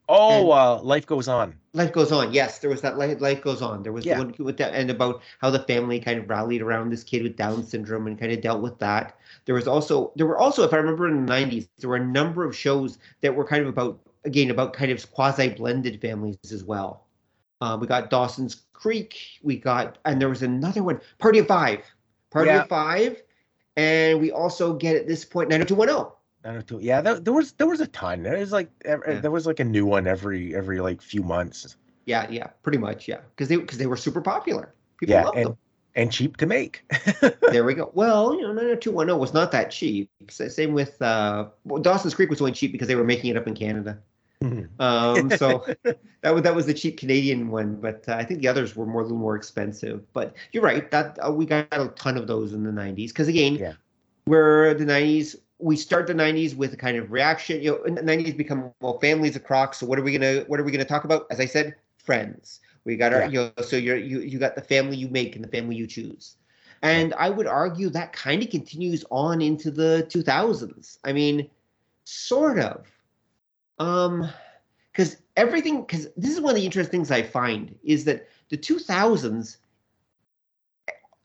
Oh, 0.07 0.51
uh, 0.51 0.81
life 0.83 1.05
goes 1.05 1.27
on. 1.27 1.55
Life 1.73 1.93
goes 1.93 2.11
on. 2.11 2.33
Yes, 2.33 2.59
there 2.59 2.69
was 2.69 2.81
that. 2.81 2.97
Life, 2.97 3.21
life 3.21 3.41
goes 3.41 3.61
on. 3.61 3.81
There 3.81 3.93
was 3.93 4.05
yeah. 4.05 4.17
the 4.17 4.25
one 4.25 4.35
with 4.39 4.57
that, 4.57 4.73
and 4.73 4.89
about 4.89 5.21
how 5.39 5.49
the 5.49 5.59
family 5.59 6.01
kind 6.01 6.19
of 6.19 6.29
rallied 6.29 6.61
around 6.61 6.89
this 6.89 7.03
kid 7.03 7.23
with 7.23 7.37
Down 7.37 7.63
syndrome 7.63 8.07
and 8.07 8.19
kind 8.19 8.31
of 8.31 8.41
dealt 8.41 8.61
with 8.61 8.77
that. 8.79 9.17
There 9.45 9.55
was 9.55 9.69
also 9.69 10.11
there 10.17 10.25
were 10.25 10.37
also, 10.37 10.63
if 10.63 10.73
I 10.73 10.77
remember, 10.77 11.07
in 11.07 11.25
the 11.25 11.31
'90s, 11.31 11.69
there 11.79 11.89
were 11.89 11.95
a 11.95 12.05
number 12.05 12.43
of 12.43 12.55
shows 12.55 12.97
that 13.21 13.33
were 13.33 13.45
kind 13.45 13.61
of 13.61 13.69
about 13.69 13.99
again 14.25 14.51
about 14.51 14.73
kind 14.73 14.91
of 14.91 15.11
quasi 15.11 15.49
blended 15.49 16.01
families 16.01 16.37
as 16.51 16.63
well. 16.63 17.05
Uh, 17.61 17.77
we 17.79 17.87
got 17.87 18.09
Dawson's 18.09 18.63
Creek. 18.73 19.17
We 19.41 19.55
got 19.55 19.97
and 20.03 20.19
there 20.19 20.29
was 20.29 20.43
another 20.43 20.83
one, 20.83 20.99
Party 21.19 21.39
of 21.39 21.47
Five, 21.47 21.85
Party 22.31 22.49
yeah. 22.49 22.63
of 22.63 22.67
Five, 22.67 23.21
and 23.77 24.19
we 24.19 24.31
also 24.31 24.73
get 24.73 24.97
at 24.97 25.07
this 25.07 25.23
point 25.23 25.49
90210. 25.49 26.11
902. 26.43 26.79
Yeah, 26.81 27.01
there, 27.01 27.19
there 27.19 27.33
was 27.33 27.53
there 27.53 27.67
was 27.67 27.81
a 27.81 27.87
ton. 27.87 28.23
There 28.23 28.37
was 28.37 28.51
like 28.51 28.69
yeah. 28.85 29.19
there 29.19 29.31
was 29.31 29.45
like 29.45 29.59
a 29.59 29.65
new 29.65 29.85
one 29.85 30.07
every 30.07 30.55
every 30.55 30.81
like 30.81 31.01
few 31.01 31.23
months. 31.23 31.77
Yeah, 32.05 32.27
yeah, 32.29 32.47
pretty 32.63 32.79
much, 32.79 33.07
yeah, 33.07 33.19
because 33.35 33.47
they 33.47 33.57
because 33.57 33.77
they 33.77 33.85
were 33.85 33.97
super 33.97 34.21
popular. 34.21 34.73
People 34.97 35.15
yeah, 35.15 35.25
loved 35.25 35.37
and, 35.37 35.47
them 35.47 35.57
and 35.95 36.11
cheap 36.11 36.37
to 36.37 36.45
make. 36.45 36.83
there 37.49 37.63
we 37.63 37.73
go. 37.75 37.91
Well, 37.93 38.33
you 38.35 38.41
know, 38.41 38.53
90210 38.53 39.19
was 39.19 39.33
not 39.33 39.51
that 39.51 39.71
cheap. 39.71 40.09
Same 40.29 40.73
with 40.73 41.01
uh, 41.01 41.47
well, 41.65 41.81
Dawson's 41.81 42.15
Creek 42.15 42.29
was 42.29 42.41
only 42.41 42.53
cheap 42.53 42.71
because 42.71 42.87
they 42.87 42.95
were 42.95 43.03
making 43.03 43.31
it 43.31 43.37
up 43.37 43.47
in 43.47 43.55
Canada. 43.55 43.99
Mm-hmm. 44.43 44.81
Um, 44.81 45.29
so 45.37 45.65
that 46.21 46.33
was 46.33 46.43
that 46.43 46.55
was 46.55 46.65
the 46.65 46.73
cheap 46.73 46.97
Canadian 46.97 47.49
one, 47.49 47.75
but 47.75 48.05
uh, 48.07 48.15
I 48.15 48.23
think 48.23 48.41
the 48.41 48.47
others 48.47 48.75
were 48.75 48.85
more 48.85 49.01
a 49.01 49.03
little 49.03 49.17
more 49.17 49.35
expensive. 49.35 50.01
But 50.13 50.35
you're 50.51 50.63
right 50.63 50.89
that 50.91 51.17
uh, 51.25 51.31
we 51.31 51.45
got 51.45 51.67
a 51.71 51.89
ton 51.89 52.17
of 52.17 52.27
those 52.27 52.53
in 52.53 52.63
the 52.63 52.71
'90s 52.71 53.09
because 53.09 53.27
again, 53.27 53.55
yeah. 53.55 53.73
we're 54.25 54.73
the 54.73 54.85
'90s. 54.85 55.35
We 55.61 55.75
start 55.75 56.07
the 56.07 56.13
'90s 56.13 56.55
with 56.55 56.73
a 56.73 56.77
kind 56.77 56.97
of 56.97 57.11
reaction. 57.11 57.61
You 57.61 57.71
know, 57.71 57.83
in 57.83 57.95
the 57.95 58.01
'90s 58.01 58.35
become 58.35 58.71
well, 58.81 58.99
families 58.99 59.35
of 59.35 59.43
Crocs. 59.43 59.77
So 59.79 59.85
what 59.85 59.99
are 59.99 60.03
we 60.03 60.11
gonna 60.17 60.43
what 60.47 60.59
are 60.59 60.63
we 60.63 60.71
gonna 60.71 60.85
talk 60.85 61.03
about? 61.03 61.27
As 61.29 61.39
I 61.39 61.45
said, 61.45 61.75
friends. 61.97 62.59
We 62.83 62.97
got 62.97 63.13
our 63.13 63.21
yeah. 63.21 63.27
you 63.27 63.51
know, 63.57 63.63
so 63.63 63.75
you're 63.75 63.97
you 63.97 64.21
you 64.21 64.39
got 64.39 64.55
the 64.55 64.61
family 64.61 64.97
you 64.97 65.07
make 65.09 65.35
and 65.35 65.43
the 65.43 65.49
family 65.49 65.75
you 65.75 65.87
choose. 65.87 66.37
And 66.83 67.13
I 67.13 67.29
would 67.29 67.45
argue 67.45 67.89
that 67.89 68.11
kind 68.11 68.41
of 68.41 68.49
continues 68.49 69.05
on 69.11 69.39
into 69.39 69.69
the 69.69 70.07
2000s. 70.09 70.97
I 71.03 71.13
mean, 71.13 71.47
sort 72.05 72.57
of 72.57 72.87
um, 73.81 74.29
because 74.91 75.17
everything, 75.37 75.81
because 75.81 76.07
this 76.15 76.31
is 76.31 76.41
one 76.41 76.51
of 76.51 76.55
the 76.55 76.65
interesting 76.65 76.91
things 76.91 77.11
I 77.11 77.23
find 77.23 77.77
is 77.83 78.05
that 78.05 78.27
the 78.49 78.57
2000s, 78.57 79.57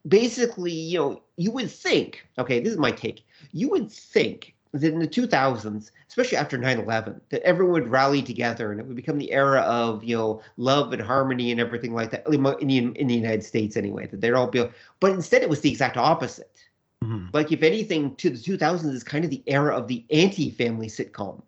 basically, 0.09 0.73
you 0.73 0.99
know, 0.99 1.23
you 1.37 1.51
would 1.51 1.71
think, 1.71 2.27
okay, 2.39 2.61
this 2.61 2.73
is 2.73 2.79
my 2.79 2.91
take, 2.91 3.25
you 3.53 3.69
would 3.71 3.91
think 3.91 4.55
that 4.73 4.93
in 4.93 4.99
the 4.99 5.09
2000s, 5.09 5.91
especially 6.09 6.37
after 6.37 6.59
9/11, 6.59 7.21
that 7.31 7.43
everyone 7.43 7.73
would 7.83 7.91
rally 7.91 8.23
together 8.23 8.71
and 8.71 8.81
it 8.81 8.87
would 8.87 8.97
become 8.97 9.19
the 9.19 9.33
era 9.33 9.61
of 9.61 10.05
you 10.05 10.17
know 10.17 10.43
love 10.57 10.93
and 10.93 11.03
harmony 11.03 11.51
and 11.51 11.61
everything 11.61 11.95
like 11.95 12.11
that 12.11 12.27
in 12.27 12.43
the, 12.43 12.93
in 12.93 13.07
the 13.07 13.15
United 13.15 13.45
States 13.45 13.77
anyway. 13.77 14.07
That 14.07 14.21
they'd 14.21 14.33
all 14.33 14.49
be, 14.49 14.69
but 15.01 15.13
instead 15.13 15.43
it 15.43 15.49
was 15.49 15.61
the 15.61 15.71
exact 15.71 15.97
opposite. 15.97 16.65
Mm-hmm. 17.05 17.29
Like 17.33 17.53
if 17.53 17.63
anything, 17.63 18.17
to 18.17 18.31
the 18.31 18.39
2000s 18.39 18.93
is 18.93 19.05
kind 19.05 19.25
of 19.25 19.31
the 19.31 19.43
era 19.47 19.77
of 19.77 19.87
the 19.89 20.05
anti-family 20.11 20.89
sitcom. 20.89 21.43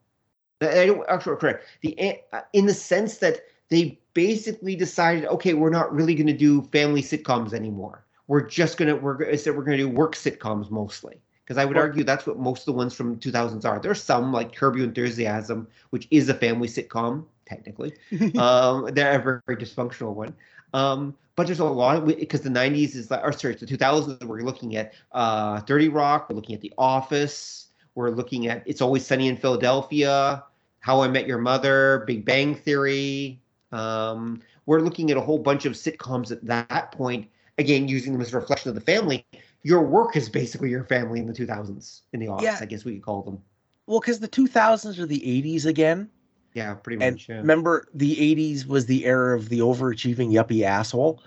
I 0.61 0.87
don't 0.87 1.09
actually 1.09 1.37
correct 1.37 1.65
the 1.83 2.21
uh, 2.33 2.41
in 2.53 2.67
the 2.67 2.75
sense 2.75 3.19
that 3.19 3.43
they 3.69 3.99
basically 4.15 4.75
decided, 4.75 5.27
okay, 5.27 5.55
we're 5.55 5.71
not 5.71 5.95
really 5.95 6.15
going 6.15 6.27
to 6.27 6.33
do 6.33 6.63
family 6.73 7.03
sitcoms 7.03 7.53
anymore. 7.53 8.05
We're 8.29 8.47
just 8.47 8.79
gonna 8.79 8.95
we're 8.95 9.21
instead 9.23 9.57
we're 9.57 9.65
gonna 9.65 9.77
do 9.77 9.89
work 9.89 10.15
sitcoms 10.15 10.71
mostly. 10.71 11.21
Because 11.45 11.57
I 11.57 11.65
would 11.65 11.77
well, 11.77 11.87
argue 11.87 12.05
that's 12.05 12.27
what 12.27 12.39
most 12.39 12.61
of 12.61 12.67
the 12.67 12.73
ones 12.73 12.93
from 12.95 13.17
2000s 13.17 13.65
are. 13.65 13.81
There's 13.81 14.03
some 14.03 14.33
like 14.35 14.55
Curb 14.55 14.77
Your 14.77 14.85
Enthusiasm, 14.85 15.67
which 15.91 16.07
is 16.11 16.29
a 16.29 16.35
family 16.35 16.69
sitcom 16.69 17.25
technically. 17.47 17.95
um, 18.39 18.91
they're 18.93 19.19
a 19.19 19.23
very, 19.23 19.41
very 19.47 19.59
dysfunctional 19.59 20.15
one. 20.15 20.35
Um, 20.75 21.17
but 21.37 21.47
there's 21.47 21.61
a 21.61 21.65
lot 21.65 21.97
of 21.97 22.07
because 22.07 22.43
the 22.43 22.51
90s 22.51 22.95
is 22.95 23.11
like, 23.11 23.23
or 23.23 23.33
sorry, 23.33 23.55
the 23.55 23.65
2000s. 23.65 24.23
We're 24.25 24.43
looking 24.43 24.77
at 24.77 24.93
uh, 25.13 25.61
30 25.61 25.89
Rock. 25.89 26.29
We're 26.29 26.37
looking 26.37 26.55
at 26.55 26.61
The 26.61 26.73
Office. 26.77 27.69
We're 27.95 28.11
looking 28.11 28.49
at 28.49 28.63
It's 28.67 28.83
Always 28.83 29.07
Sunny 29.07 29.29
in 29.29 29.37
Philadelphia. 29.37 30.45
How 30.81 31.01
I 31.01 31.09
Met 31.09 31.27
Your 31.27 31.39
Mother, 31.39 32.05
Big 32.07 32.25
Bang 32.25 32.55
Theory. 32.55 33.41
Um, 33.73 34.43
we're 34.67 34.81
looking 34.81 35.11
at 35.11 35.17
a 35.17 35.21
whole 35.21 35.39
bunch 35.39 35.65
of 35.65 35.73
sitcoms 35.73 36.31
at 36.31 36.45
that 36.45 36.93
point, 36.93 37.29
again, 37.59 37.89
using 37.89 38.13
them 38.13 38.23
as 38.23 38.33
a 38.33 38.39
reflection 38.39 38.69
of 38.69 38.75
the 38.75 38.81
family. 38.81 39.27
Your 39.63 39.83
work 39.83 40.17
is 40.17 40.29
basically 40.29 40.71
your 40.71 40.85
family 40.85 41.19
in 41.21 41.27
the 41.27 41.33
2000s, 41.33 42.03
in 42.13 42.21
the 42.21 42.29
office, 42.29 42.45
yeah. 42.45 42.59
I 42.61 42.65
guess 42.65 42.85
we 42.85 42.95
could 42.95 43.03
call 43.03 43.23
them. 43.23 43.43
Well, 43.87 44.01
because 44.01 44.21
the 44.21 44.29
2000s 44.29 44.99
are 44.99 45.07
the 45.07 45.21
80s 45.21 45.67
again. 45.67 46.09
Yeah, 46.55 46.75
pretty 46.75 46.99
much. 46.99 47.07
And 47.07 47.29
yeah. 47.29 47.37
remember, 47.37 47.89
the 47.93 48.15
80s 48.17 48.67
was 48.67 48.87
the 48.87 49.05
era 49.05 49.37
of 49.37 49.49
the 49.49 49.61
overachieving 49.61 50.33
yuppie 50.33 50.63
asshole. 50.63 51.23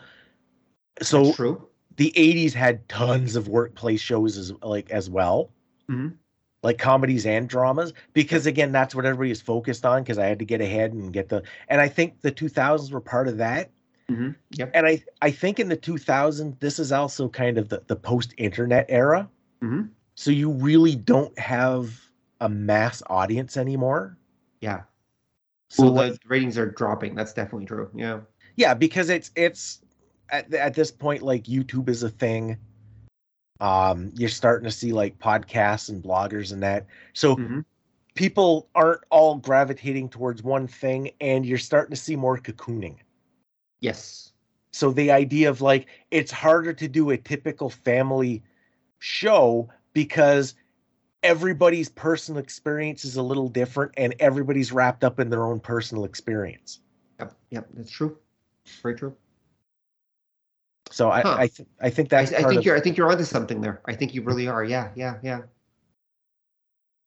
So 1.01 1.25
That's 1.25 1.35
true. 1.35 1.67
The 1.97 2.13
80s 2.15 2.53
had 2.53 2.87
tons 2.87 3.35
of 3.35 3.47
workplace 3.47 4.01
shows 4.01 4.37
as 4.37 4.53
like 4.63 4.89
as 4.89 5.09
well. 5.09 5.51
Mm-hmm 5.89 6.15
like 6.63 6.77
comedies 6.77 7.25
and 7.25 7.49
dramas 7.49 7.93
because 8.13 8.45
again 8.45 8.71
that's 8.71 8.93
what 8.93 9.05
everybody 9.05 9.31
is 9.31 9.41
focused 9.41 9.85
on 9.85 10.03
because 10.03 10.17
i 10.17 10.25
had 10.25 10.39
to 10.39 10.45
get 10.45 10.61
ahead 10.61 10.93
and 10.93 11.13
get 11.13 11.29
the 11.29 11.41
and 11.69 11.81
i 11.81 11.87
think 11.87 12.21
the 12.21 12.31
2000s 12.31 12.91
were 12.91 13.01
part 13.01 13.27
of 13.27 13.37
that 13.37 13.69
mm-hmm. 14.11 14.29
yep. 14.51 14.71
and 14.73 14.85
i 14.85 15.01
i 15.21 15.31
think 15.31 15.59
in 15.59 15.69
the 15.69 15.77
2000s 15.77 16.59
this 16.59 16.79
is 16.79 16.91
also 16.91 17.29
kind 17.29 17.57
of 17.57 17.69
the, 17.69 17.81
the 17.87 17.95
post-internet 17.95 18.85
era 18.89 19.29
mm-hmm. 19.63 19.83
so 20.15 20.31
you 20.31 20.51
really 20.51 20.95
don't 20.95 21.37
have 21.39 21.99
a 22.41 22.49
mass 22.49 23.01
audience 23.09 23.57
anymore 23.57 24.17
yeah 24.59 24.81
so 25.69 25.89
well, 25.89 26.09
the 26.09 26.19
ratings 26.27 26.57
are 26.57 26.69
dropping 26.71 27.15
that's 27.15 27.33
definitely 27.33 27.65
true 27.65 27.89
yeah 27.95 28.19
yeah 28.55 28.73
because 28.73 29.09
it's 29.09 29.31
it's 29.35 29.81
at, 30.29 30.53
at 30.53 30.73
this 30.73 30.91
point 30.91 31.21
like 31.21 31.43
youtube 31.45 31.87
is 31.89 32.03
a 32.03 32.09
thing 32.09 32.57
um, 33.61 34.11
you're 34.15 34.27
starting 34.27 34.65
to 34.65 34.71
see 34.71 34.91
like 34.91 35.17
podcasts 35.19 35.87
and 35.87 36.03
bloggers 36.03 36.51
and 36.51 36.61
that. 36.63 36.87
So 37.13 37.35
mm-hmm. 37.35 37.59
people 38.15 38.67
aren't 38.73 39.01
all 39.11 39.35
gravitating 39.35 40.09
towards 40.09 40.41
one 40.43 40.67
thing, 40.67 41.11
and 41.21 41.45
you're 41.45 41.59
starting 41.59 41.91
to 41.91 42.01
see 42.01 42.15
more 42.15 42.37
cocooning. 42.37 42.97
Yes. 43.81 44.31
So 44.71 44.91
the 44.91 45.11
idea 45.11 45.49
of 45.49 45.61
like 45.61 45.87
it's 46.11 46.31
harder 46.31 46.73
to 46.73 46.87
do 46.87 47.09
a 47.09 47.17
typical 47.17 47.69
family 47.69 48.41
show 48.99 49.69
because 49.93 50.55
everybody's 51.23 51.89
personal 51.89 52.41
experience 52.41 53.03
is 53.03 53.17
a 53.17 53.21
little 53.21 53.49
different 53.49 53.91
and 53.97 54.15
everybody's 54.19 54.71
wrapped 54.71 55.03
up 55.03 55.19
in 55.19 55.29
their 55.29 55.43
own 55.43 55.59
personal 55.59 56.05
experience. 56.05 56.79
Yep, 57.19 57.35
yep, 57.49 57.67
that's 57.73 57.91
true. 57.91 58.17
Very 58.81 58.95
true. 58.95 59.15
So 60.89 61.09
I 61.09 61.21
huh. 61.21 61.35
I, 61.37 61.47
th- 61.47 61.69
I 61.81 61.89
think 61.89 62.09
that's 62.09 62.33
I, 62.33 62.37
I 62.37 62.43
think 62.43 62.59
of... 62.59 62.65
you're 62.65 62.75
I 62.75 62.79
think 62.79 62.97
you're 62.97 63.09
onto 63.11 63.23
something 63.23 63.61
there. 63.61 63.81
I 63.85 63.93
think 63.93 64.13
you 64.13 64.21
really 64.21 64.47
are. 64.47 64.63
Yeah, 64.63 64.89
yeah, 64.95 65.17
yeah. 65.21 65.41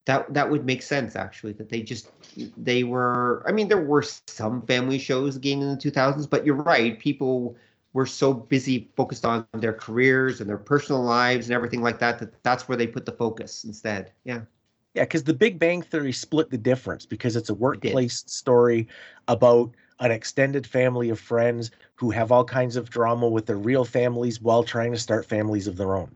That 0.06 0.32
that 0.35 0.51
would 0.51 0.66
make 0.66 0.82
sense 0.82 1.16
actually. 1.16 1.52
That 1.55 1.68
they 1.70 1.82
just 1.82 2.10
they 2.56 2.85
were. 2.85 3.43
I 3.47 3.52
mean, 3.52 3.68
there 3.68 3.82
were 3.82 4.02
some 4.02 4.62
family 4.62 4.98
shows 4.98 5.36
again 5.36 5.62
in 5.62 5.70
the 5.70 5.76
2000s, 5.76 6.28
but 6.28 6.44
you're 6.44 6.56
right. 6.56 6.98
People 6.98 7.56
were 7.94 8.06
so 8.06 8.35
busy 8.35 8.90
focused 8.97 9.24
on 9.24 9.47
their 9.55 9.72
careers 9.72 10.40
and 10.40 10.51
their 10.51 10.59
personal 10.59 11.02
lives 11.02 11.47
and 11.47 11.55
everything 11.55 11.81
like 11.81 11.98
that 12.01 12.18
that 12.18 12.43
that's 12.43 12.68
where 12.68 12.76
they 12.76 12.86
put 12.86 13.06
the 13.06 13.12
focus 13.12 13.64
instead. 13.64 14.12
Yeah. 14.24 14.43
Yeah, 14.94 15.02
because 15.02 15.24
the 15.24 15.35
Big 15.35 15.59
Bang 15.59 15.82
Theory 15.82 16.12
split 16.12 16.51
the 16.51 16.59
difference 16.59 17.05
because 17.05 17.35
it's 17.35 17.51
a 17.51 17.55
workplace 17.55 18.22
story 18.26 18.86
about 19.26 19.72
an 20.01 20.10
extended 20.10 20.66
family 20.66 21.10
of 21.10 21.18
friends 21.18 21.70
who 21.97 22.10
have 22.10 22.31
all 22.31 22.44
kinds 22.44 22.76
of 22.76 22.90
drama 22.90 23.28
with 23.28 23.47
their 23.47 23.56
real 23.56 23.85
families 23.85 24.40
while 24.40 24.62
trying 24.62 24.93
to 24.93 24.98
start 24.98 25.26
families 25.26 25.66
of 25.66 25.76
their 25.76 25.97
own. 25.97 26.14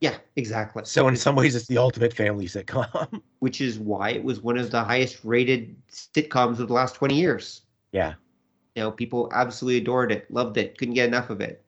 Yeah, 0.00 0.16
exactly. 0.36 0.82
So 0.86 1.08
in 1.08 1.16
some 1.16 1.36
ways, 1.36 1.54
it's 1.54 1.66
the 1.66 1.76
ultimate 1.76 2.14
family 2.14 2.46
sitcom. 2.46 3.20
Which 3.40 3.60
is 3.60 3.78
why 3.78 4.10
it 4.10 4.24
was 4.24 4.40
one 4.40 4.56
of 4.56 4.70
the 4.70 4.82
highest 4.82 5.20
rated 5.24 5.76
sitcoms 5.90 6.58
of 6.58 6.68
the 6.68 6.74
last 6.74 6.94
20 6.94 7.14
years. 7.14 7.62
Yeah. 7.92 8.14
You 8.74 8.84
know, 8.84 8.92
people 8.92 9.30
absolutely 9.34 9.78
adored 9.78 10.10
it, 10.10 10.30
loved 10.30 10.56
it, 10.56 10.78
couldn't 10.78 10.94
get 10.94 11.08
enough 11.08 11.28
of 11.28 11.40
it. 11.42 11.62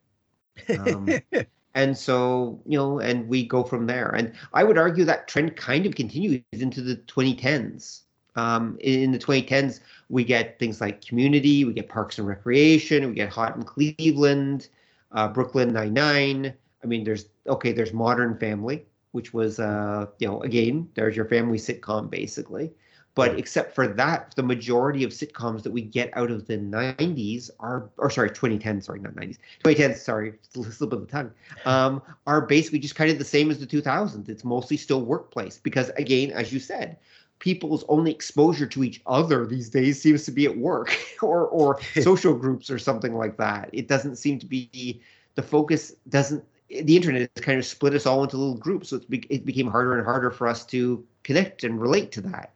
Um, 0.79 1.09
and 1.75 1.95
so, 1.95 2.59
you 2.65 2.77
know, 2.77 2.99
and 2.99 3.27
we 3.27 3.45
go 3.45 3.63
from 3.63 3.85
there. 3.85 4.09
And 4.09 4.33
I 4.53 4.63
would 4.63 4.79
argue 4.79 5.05
that 5.05 5.27
trend 5.27 5.55
kind 5.55 5.85
of 5.85 5.93
continues 5.93 6.41
into 6.53 6.81
the 6.81 6.95
2010s. 6.95 8.01
Um, 8.35 8.77
in 8.79 9.11
the 9.11 9.19
2010s, 9.19 9.79
we 10.09 10.23
get 10.23 10.57
things 10.57 10.81
like 10.81 11.05
Community, 11.05 11.65
we 11.65 11.73
get 11.73 11.87
Parks 11.87 12.17
and 12.17 12.27
Recreation, 12.27 13.07
we 13.09 13.13
get 13.13 13.29
Hot 13.29 13.55
in 13.55 13.61
Cleveland, 13.61 14.69
uh, 15.11 15.27
Brooklyn 15.27 15.71
Nine 15.71 15.93
Nine. 15.93 16.53
I 16.83 16.87
mean, 16.87 17.03
there's 17.03 17.25
okay, 17.47 17.71
there's 17.71 17.93
Modern 17.93 18.37
Family, 18.37 18.85
which 19.11 19.33
was 19.33 19.59
uh, 19.59 20.07
you 20.19 20.27
know, 20.27 20.41
again, 20.41 20.89
there's 20.95 21.15
your 21.15 21.25
family 21.25 21.57
sitcom 21.57 22.09
basically. 22.09 22.71
But 23.15 23.37
except 23.37 23.75
for 23.75 23.87
that, 23.87 24.33
the 24.35 24.41
majority 24.41 25.03
of 25.03 25.11
sitcoms 25.11 25.61
that 25.61 25.71
we 25.71 25.81
get 25.81 26.09
out 26.17 26.31
of 26.31 26.47
the 26.47 26.57
90s 26.57 27.51
are, 27.59 27.91
or 27.97 28.09
sorry, 28.09 28.29
2010, 28.29 28.81
sorry, 28.81 29.01
not 29.01 29.13
90s, 29.13 29.37
2010, 29.63 29.95
sorry, 29.95 30.33
slip 30.49 30.93
of 30.93 31.01
the 31.01 31.05
tongue, 31.05 31.31
um, 31.65 32.01
are 32.25 32.41
basically 32.41 32.79
just 32.79 32.95
kind 32.95 33.11
of 33.11 33.19
the 33.19 33.23
same 33.23 33.51
as 33.51 33.59
the 33.59 33.67
2000s. 33.67 34.29
It's 34.29 34.43
mostly 34.43 34.77
still 34.77 35.01
workplace 35.01 35.59
because, 35.59 35.89
again, 35.89 36.31
as 36.31 36.51
you 36.51 36.59
said, 36.59 36.97
people's 37.37 37.83
only 37.87 38.09
exposure 38.09 38.65
to 38.65 38.83
each 38.83 39.01
other 39.05 39.45
these 39.45 39.69
days 39.69 40.01
seems 40.01 40.23
to 40.25 40.31
be 40.31 40.45
at 40.45 40.57
work 40.57 40.97
or 41.21 41.47
or 41.47 41.79
social 42.01 42.33
groups 42.33 42.71
or 42.71 42.79
something 42.79 43.13
like 43.15 43.37
that. 43.37 43.69
It 43.73 43.87
doesn't 43.87 44.15
seem 44.15 44.39
to 44.39 44.45
be 44.47 45.01
the 45.35 45.43
focus 45.43 45.93
doesn't 46.09 46.43
the 46.69 46.95
internet 46.95 47.29
has 47.35 47.43
kind 47.43 47.59
of 47.59 47.65
split 47.65 47.93
us 47.93 48.05
all 48.05 48.23
into 48.23 48.37
little 48.37 48.57
groups, 48.57 48.89
so 48.89 48.99
be, 49.09 49.25
it 49.29 49.45
became 49.45 49.67
harder 49.67 49.97
and 49.97 50.05
harder 50.05 50.31
for 50.31 50.47
us 50.47 50.65
to 50.67 51.05
connect 51.23 51.63
and 51.63 51.81
relate 51.81 52.11
to 52.13 52.21
that. 52.21 52.53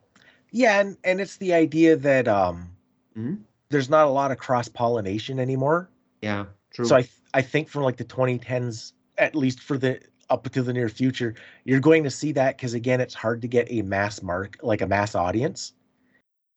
Yeah, 0.52 0.80
and 0.80 0.98
and 1.04 1.20
it's 1.20 1.38
the 1.38 1.54
idea 1.54 1.96
that 1.98 2.28
um, 2.28 2.70
mm-hmm. 3.18 3.36
there's 3.70 3.90
not 3.90 4.08
a 4.08 4.10
lot 4.10 4.32
of 4.32 4.38
cross 4.38 4.68
pollination 4.68 5.40
anymore. 5.40 5.90
Yeah, 6.22 6.46
true. 6.74 6.86
So 6.86 6.96
I 6.96 7.08
I 7.34 7.42
think 7.42 7.70
from 7.70 7.84
like 7.84 7.98
the 7.98 8.06
2010s, 8.06 8.94
at 9.18 9.36
least 9.36 9.62
for 9.62 9.78
the 9.78 10.00
up 10.30 10.50
to 10.50 10.62
the 10.62 10.74
near 10.74 10.90
future, 10.90 11.36
you're 11.64 11.80
going 11.80 12.04
to 12.04 12.12
see 12.12 12.32
that 12.34 12.58
because 12.58 12.74
again, 12.74 13.02
it's 13.02 13.14
hard 13.14 13.42
to 13.42 13.48
get 13.48 13.68
a 13.70 13.82
mass 13.82 14.22
mark 14.22 14.58
like 14.62 14.82
a 14.82 14.88
mass 14.88 15.16
audience. 15.16 15.74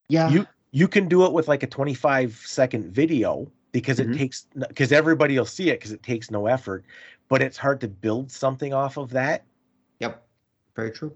Yeah, 0.08 0.30
you 0.30 0.46
you 0.72 0.88
can 0.88 1.08
do 1.08 1.24
it 1.24 1.32
with 1.32 1.48
like 1.48 1.62
a 1.62 1.66
25 1.66 2.40
second 2.44 2.92
video 2.92 3.50
because 3.72 3.98
mm-hmm. 3.98 4.12
it 4.12 4.18
takes 4.18 4.46
because 4.68 4.92
everybody 4.92 5.36
will 5.38 5.44
see 5.44 5.70
it 5.70 5.80
because 5.80 5.92
it 5.92 6.02
takes 6.02 6.30
no 6.30 6.46
effort, 6.46 6.84
but 7.30 7.40
it's 7.40 7.56
hard 7.56 7.80
to 7.80 7.88
build 7.88 8.30
something 8.30 8.74
off 8.74 8.98
of 8.98 9.08
that. 9.10 9.44
Yep, 10.00 10.22
very 10.76 10.90
true. 10.90 11.14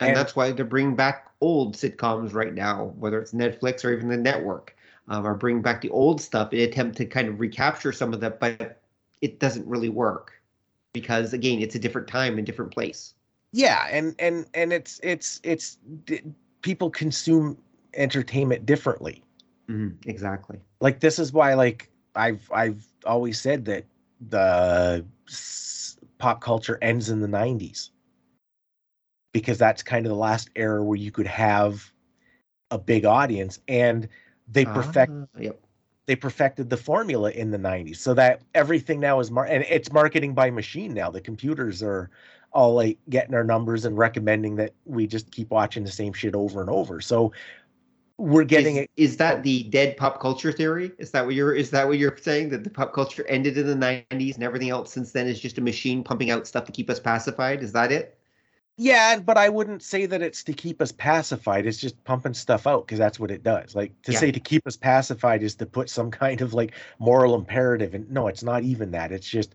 And, 0.00 0.08
and 0.08 0.16
that's 0.16 0.36
why 0.36 0.50
they're 0.52 0.64
bringing 0.66 0.96
back 0.96 1.30
old 1.40 1.76
sitcoms 1.76 2.34
right 2.34 2.52
now, 2.52 2.92
whether 2.98 3.18
it's 3.18 3.32
Netflix 3.32 3.84
or 3.84 3.92
even 3.92 4.08
the 4.08 4.16
network, 4.16 4.76
um, 5.08 5.24
are 5.24 5.34
bringing 5.34 5.62
back 5.62 5.80
the 5.80 5.90
old 5.90 6.20
stuff 6.20 6.52
in 6.52 6.60
attempt 6.60 6.96
to 6.98 7.06
kind 7.06 7.28
of 7.28 7.40
recapture 7.40 7.92
some 7.92 8.12
of 8.12 8.20
that, 8.20 8.40
but 8.40 8.82
it 9.22 9.38
doesn't 9.38 9.66
really 9.66 9.88
work 9.88 10.32
because 10.92 11.32
again, 11.32 11.60
it's 11.60 11.76
a 11.76 11.78
different 11.78 12.08
time 12.08 12.36
and 12.36 12.46
different 12.46 12.72
place. 12.72 13.14
Yeah, 13.52 13.86
and 13.90 14.16
and 14.18 14.46
and 14.54 14.72
it's 14.72 14.98
it's 15.04 15.40
it's 15.44 15.78
people 16.62 16.90
consume 16.90 17.56
entertainment 17.94 18.66
differently. 18.66 19.22
Mm-hmm, 19.68 20.08
exactly. 20.08 20.60
Like 20.80 20.98
this 20.98 21.20
is 21.20 21.32
why 21.32 21.54
like 21.54 21.88
I've 22.16 22.50
I've 22.52 22.84
always 23.06 23.40
said 23.40 23.64
that 23.66 23.84
the 24.28 25.04
pop 26.18 26.40
culture 26.40 26.78
ends 26.82 27.10
in 27.10 27.20
the 27.20 27.28
90s 27.28 27.90
because 29.32 29.58
that's 29.58 29.82
kind 29.82 30.06
of 30.06 30.10
the 30.10 30.16
last 30.16 30.48
era 30.54 30.82
where 30.82 30.96
you 30.96 31.10
could 31.10 31.26
have 31.26 31.92
a 32.70 32.78
big 32.78 33.04
audience 33.04 33.60
and 33.68 34.08
they 34.48 34.64
perfect 34.64 35.12
uh, 35.12 35.40
yep. 35.40 35.60
they 36.06 36.16
perfected 36.16 36.70
the 36.70 36.76
formula 36.76 37.30
in 37.30 37.50
the 37.50 37.58
90s 37.58 37.96
so 37.96 38.14
that 38.14 38.42
everything 38.54 39.00
now 39.00 39.20
is 39.20 39.30
mar- 39.30 39.46
and 39.46 39.64
it's 39.68 39.92
marketing 39.92 40.34
by 40.34 40.50
machine 40.50 40.92
now. 40.92 41.10
The 41.10 41.20
computers 41.20 41.82
are 41.82 42.10
all 42.52 42.74
like 42.74 42.98
getting 43.10 43.34
our 43.34 43.44
numbers 43.44 43.84
and 43.84 43.98
recommending 43.98 44.56
that 44.56 44.72
we 44.84 45.06
just 45.06 45.30
keep 45.30 45.50
watching 45.50 45.84
the 45.84 45.90
same 45.90 46.12
shit 46.12 46.34
over 46.34 46.60
and 46.60 46.70
over. 46.70 47.00
So 47.00 47.32
we're 48.16 48.44
getting 48.44 48.76
is, 48.76 48.82
it. 48.84 48.90
Is 48.96 49.16
that 49.16 49.42
the 49.42 49.64
dead 49.64 49.96
pop 49.96 50.20
culture 50.20 50.52
theory? 50.52 50.92
Is 50.98 51.10
that 51.10 51.26
what 51.26 51.34
you're 51.34 51.54
is 51.54 51.70
that 51.70 51.86
what 51.86 51.98
you're 51.98 52.16
saying 52.16 52.50
that 52.50 52.64
the 52.64 52.70
pop 52.70 52.92
culture 52.92 53.26
ended 53.28 53.58
in 53.58 53.66
the 53.66 53.74
90s 53.74 54.34
and 54.34 54.44
everything 54.44 54.70
else 54.70 54.92
since 54.92 55.12
then 55.12 55.26
is 55.26 55.40
just 55.40 55.58
a 55.58 55.60
machine 55.60 56.04
pumping 56.04 56.30
out 56.30 56.46
stuff 56.46 56.64
to 56.66 56.72
keep 56.72 56.88
us 56.90 57.00
pacified? 57.00 57.62
Is 57.62 57.72
that 57.72 57.90
it? 57.90 58.18
Yeah, 58.76 59.20
but 59.20 59.36
I 59.36 59.48
wouldn't 59.48 59.82
say 59.82 60.06
that 60.06 60.20
it's 60.20 60.42
to 60.44 60.52
keep 60.52 60.82
us 60.82 60.90
pacified. 60.90 61.64
It's 61.64 61.78
just 61.78 62.02
pumping 62.04 62.34
stuff 62.34 62.66
out 62.66 62.86
because 62.86 62.98
that's 62.98 63.20
what 63.20 63.30
it 63.30 63.44
does. 63.44 63.74
Like 63.74 64.00
to 64.02 64.12
yeah. 64.12 64.18
say 64.18 64.32
to 64.32 64.40
keep 64.40 64.66
us 64.66 64.76
pacified 64.76 65.42
is 65.42 65.54
to 65.56 65.66
put 65.66 65.88
some 65.88 66.10
kind 66.24 66.40
of 66.40 66.54
like 66.54 66.72
moral 66.98 67.34
imperative 67.34 67.94
and 67.94 68.10
no, 68.10 68.28
it's 68.28 68.42
not 68.42 68.62
even 68.62 68.92
that. 68.92 69.12
It's 69.12 69.28
just 69.28 69.54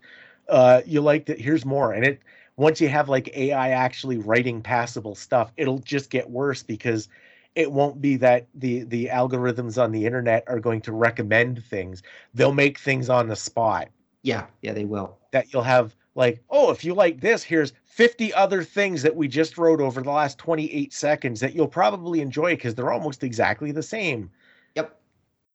uh 0.49 0.81
you 0.85 0.99
like 0.99 1.27
that 1.27 1.39
here's 1.39 1.63
more 1.63 1.93
and 1.93 2.03
it 2.03 2.21
once 2.57 2.81
you 2.81 2.89
have 2.89 3.07
like 3.07 3.29
AI 3.37 3.69
actually 3.69 4.17
writing 4.17 4.61
passable 4.61 5.15
stuff, 5.15 5.53
it'll 5.55 5.79
just 5.79 6.09
get 6.09 6.29
worse 6.29 6.61
because 6.61 7.07
it 7.55 7.71
won't 7.71 8.01
be 8.01 8.15
that 8.17 8.47
the 8.53 8.83
the 8.83 9.07
algorithms 9.07 9.81
on 9.81 9.91
the 9.91 10.05
internet 10.05 10.43
are 10.47 10.59
going 10.59 10.81
to 10.81 10.91
recommend 10.91 11.63
things. 11.65 12.03
They'll 12.33 12.53
make 12.53 12.77
things 12.77 13.09
on 13.09 13.27
the 13.27 13.35
spot. 13.35 13.89
Yeah 14.23 14.45
yeah 14.61 14.73
they 14.73 14.85
will. 14.85 15.17
That 15.31 15.51
you'll 15.53 15.63
have 15.63 15.95
like 16.15 16.41
oh 16.49 16.71
if 16.71 16.83
you 16.83 16.93
like 16.93 17.21
this 17.21 17.43
here's 17.43 17.73
50 17.85 18.33
other 18.33 18.63
things 18.63 19.01
that 19.01 19.15
we 19.15 19.27
just 19.27 19.57
wrote 19.57 19.81
over 19.81 20.01
the 20.01 20.09
last 20.09 20.37
28 20.37 20.93
seconds 20.93 21.39
that 21.41 21.53
you'll 21.53 21.67
probably 21.67 22.21
enjoy 22.21 22.55
because 22.55 22.75
they're 22.75 22.93
almost 22.93 23.23
exactly 23.23 23.71
the 23.73 23.83
same. 23.83 24.31
Yep. 24.75 24.97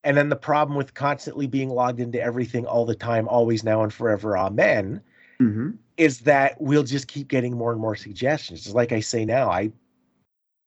And 0.02 0.16
then 0.16 0.28
the 0.28 0.36
problem 0.36 0.76
with 0.76 0.92
constantly 0.92 1.46
being 1.46 1.70
logged 1.70 2.00
into 2.00 2.20
everything 2.20 2.66
all 2.66 2.84
the 2.84 2.94
time 2.94 3.28
always 3.28 3.64
now 3.64 3.82
and 3.82 3.92
forever 3.92 4.36
amen 4.36 5.00
mm-hmm. 5.40 5.70
is 5.96 6.20
that 6.20 6.60
we'll 6.60 6.82
just 6.82 7.08
keep 7.08 7.28
getting 7.28 7.56
more 7.56 7.72
and 7.72 7.80
more 7.80 7.96
suggestions. 7.96 8.74
Like 8.74 8.92
i 8.92 9.00
say 9.00 9.24
now 9.24 9.50
i 9.50 9.72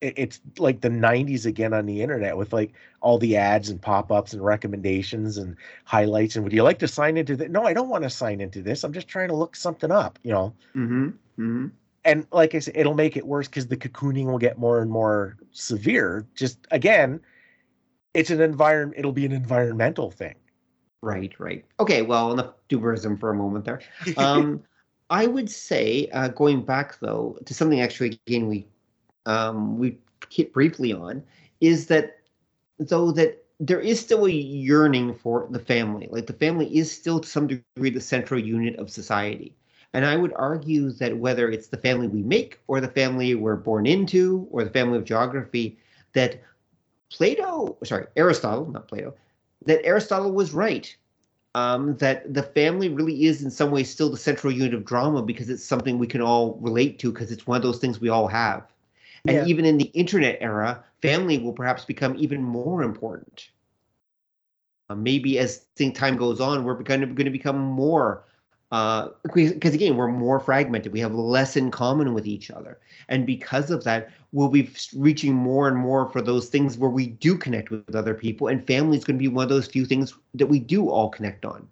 it's 0.02 0.40
like 0.60 0.82
the 0.82 0.90
90s 0.90 1.46
again 1.46 1.74
on 1.74 1.86
the 1.86 2.02
internet 2.02 2.38
with 2.38 2.54
like 2.54 2.74
all 3.02 3.18
the 3.18 3.36
ads 3.36 3.70
and 3.70 3.82
pop-ups 3.82 4.34
and 4.34 4.44
recommendations 4.44 5.38
and 5.38 5.56
highlights 5.86 6.36
and 6.36 6.44
would 6.44 6.54
you 6.54 6.62
like 6.62 6.78
to 6.80 6.88
sign 6.88 7.18
into 7.18 7.36
that 7.36 7.50
no 7.50 7.64
i 7.64 7.74
don't 7.74 7.90
want 7.90 8.04
to 8.04 8.10
sign 8.10 8.40
into 8.40 8.62
this. 8.62 8.84
I'm 8.84 8.94
just 8.94 9.08
trying 9.08 9.30
to 9.30 9.36
look 9.36 9.56
something 9.56 9.92
up 9.92 10.20
you 10.24 10.32
know? 10.32 10.54
Mm-hmm. 10.76 11.06
Mm-hmm. 11.06 11.68
and 12.06 12.28
like 12.32 12.54
i 12.54 12.60
said 12.60 12.78
it'll 12.78 12.94
make 12.94 13.18
it 13.18 13.26
worse 13.26 13.48
because 13.48 13.68
the 13.68 13.78
cocooning 13.78 14.26
will 14.26 14.38
get 14.38 14.58
more 14.58 14.82
and 14.82 14.92
more 14.92 15.38
severe. 15.52 16.28
Just 16.36 16.60
again 16.70 17.20
it's 18.14 18.30
an 18.30 18.42
environment 18.42 19.00
it'll 19.00 19.12
be 19.12 19.26
an 19.26 19.32
environmental 19.32 20.12
thing. 20.12 20.36
Right 21.02 21.34
right. 21.40 21.66
Okay 21.80 22.04
well 22.04 22.32
enough 22.34 22.54
dubrism 22.70 23.20
for 23.20 23.32
a 23.32 23.36
moment 23.36 23.66
there. 23.66 23.82
Um 24.18 24.64
i 25.10 25.26
would 25.26 25.50
say 25.50 26.08
uh, 26.12 26.28
going 26.28 26.62
back 26.62 27.00
though 27.00 27.40
to 27.46 27.54
something 27.54 27.80
actually 27.80 28.20
again 28.28 28.46
we 28.46 28.68
um, 29.28 29.78
we 29.78 29.98
hit 30.30 30.54
briefly 30.54 30.94
on 30.94 31.22
is 31.62 31.88
that 31.88 32.20
though 32.80 33.12
that 33.12 33.44
there 33.60 33.80
is 33.80 34.00
still 34.00 34.26
a 34.26 34.32
yearning 34.32 35.16
for 35.16 35.48
the 35.50 35.60
family. 35.60 36.08
Like 36.12 36.28
the 36.28 36.34
family 36.34 36.76
is 36.76 36.92
still 36.92 37.20
to 37.20 37.28
some 37.28 37.48
degree 37.48 37.90
the 37.90 38.02
central 38.02 38.40
unit 38.40 38.76
of 38.78 38.90
society. 38.90 39.56
And 39.94 40.06
i 40.06 40.16
would 40.16 40.34
argue 40.36 40.92
that 40.92 41.18
whether 41.18 41.50
it's 41.50 41.68
the 41.68 41.78
family 41.78 42.08
we 42.08 42.22
make 42.22 42.60
or 42.68 42.80
the 42.80 42.88
family 42.88 43.34
we're 43.34 43.56
born 43.56 43.88
into 43.88 44.48
or 44.52 44.64
the 44.64 44.70
family 44.70 44.98
of 44.98 45.06
geography 45.06 45.80
that 46.14 46.42
plato 47.10 47.78
sorry 47.84 48.06
aristotle 48.16 48.70
not 48.70 48.88
plato 48.88 49.14
that 49.66 49.84
aristotle 49.84 50.34
was 50.34 50.54
right 50.54 50.96
um, 51.56 51.96
that 51.98 52.32
the 52.32 52.44
family 52.44 52.90
really 52.90 53.26
is 53.26 53.42
in 53.42 53.50
some 53.50 53.72
ways 53.72 53.90
still 53.90 54.12
the 54.12 54.18
central 54.18 54.54
unit 54.54 54.76
of 54.76 54.86
drama 54.86 55.24
because 55.24 55.50
it's 55.50 55.66
something 55.66 55.98
we 55.98 56.06
can 56.06 56.22
all 56.22 56.60
relate 56.62 57.00
to 57.00 57.12
because 57.12 57.32
it's 57.32 57.48
one 57.48 57.58
of 57.58 57.64
those 57.64 57.80
things 57.80 58.00
we 58.00 58.10
all 58.10 58.28
have 58.28 58.68
and 59.26 59.38
yeah. 59.38 59.46
even 59.46 59.66
in 59.66 59.78
the 59.78 59.86
internet 59.86 60.38
era, 60.42 60.84
family 61.02 61.38
will 61.38 61.54
perhaps 61.54 61.86
become 61.86 62.16
even 62.18 62.44
more 62.44 62.84
important. 62.84 63.50
Uh, 64.90 64.96
maybe 64.96 65.38
as 65.40 65.66
time 65.94 66.18
goes 66.18 66.40
on, 66.40 66.64
we're 66.64 66.76
going 66.76 67.02
to, 67.02 67.08
going 67.08 67.26
to 67.26 67.32
become 67.32 67.58
more 67.58 68.24
because 68.70 69.72
uh, 69.72 69.76
again 69.76 69.96
we're 69.96 70.10
more 70.10 70.42
fragmented 70.42 70.92
we 70.92 71.00
have 71.00 71.16
less 71.16 71.56
in 71.56 71.72
common 71.72 72.14
with 72.14 72.28
each 72.28 72.52
other 72.52 72.78
and 73.08 73.26
because 73.26 73.72
of 73.72 73.82
that 73.86 74.12
we'll 74.34 74.50
be 74.50 74.70
reaching 74.94 75.34
more 75.34 75.70
and 75.70 75.78
more 75.78 76.10
for 76.10 76.22
those 76.22 76.50
things 76.50 76.78
where 76.78 76.90
we 76.90 77.08
do 77.08 77.38
connect 77.38 77.72
with 77.72 77.96
other 77.96 78.14
people 78.14 78.50
and 78.50 78.68
family 78.68 78.98
is 78.98 79.06
going 79.06 79.18
to 79.18 79.24
be 79.24 79.30
one 79.30 79.44
of 79.44 79.48
those 79.48 79.68
few 79.68 79.86
things 79.86 80.14
that 80.34 80.48
we 80.48 80.60
do 80.60 80.90
all 80.90 81.08
connect 81.08 81.46
on 81.46 81.66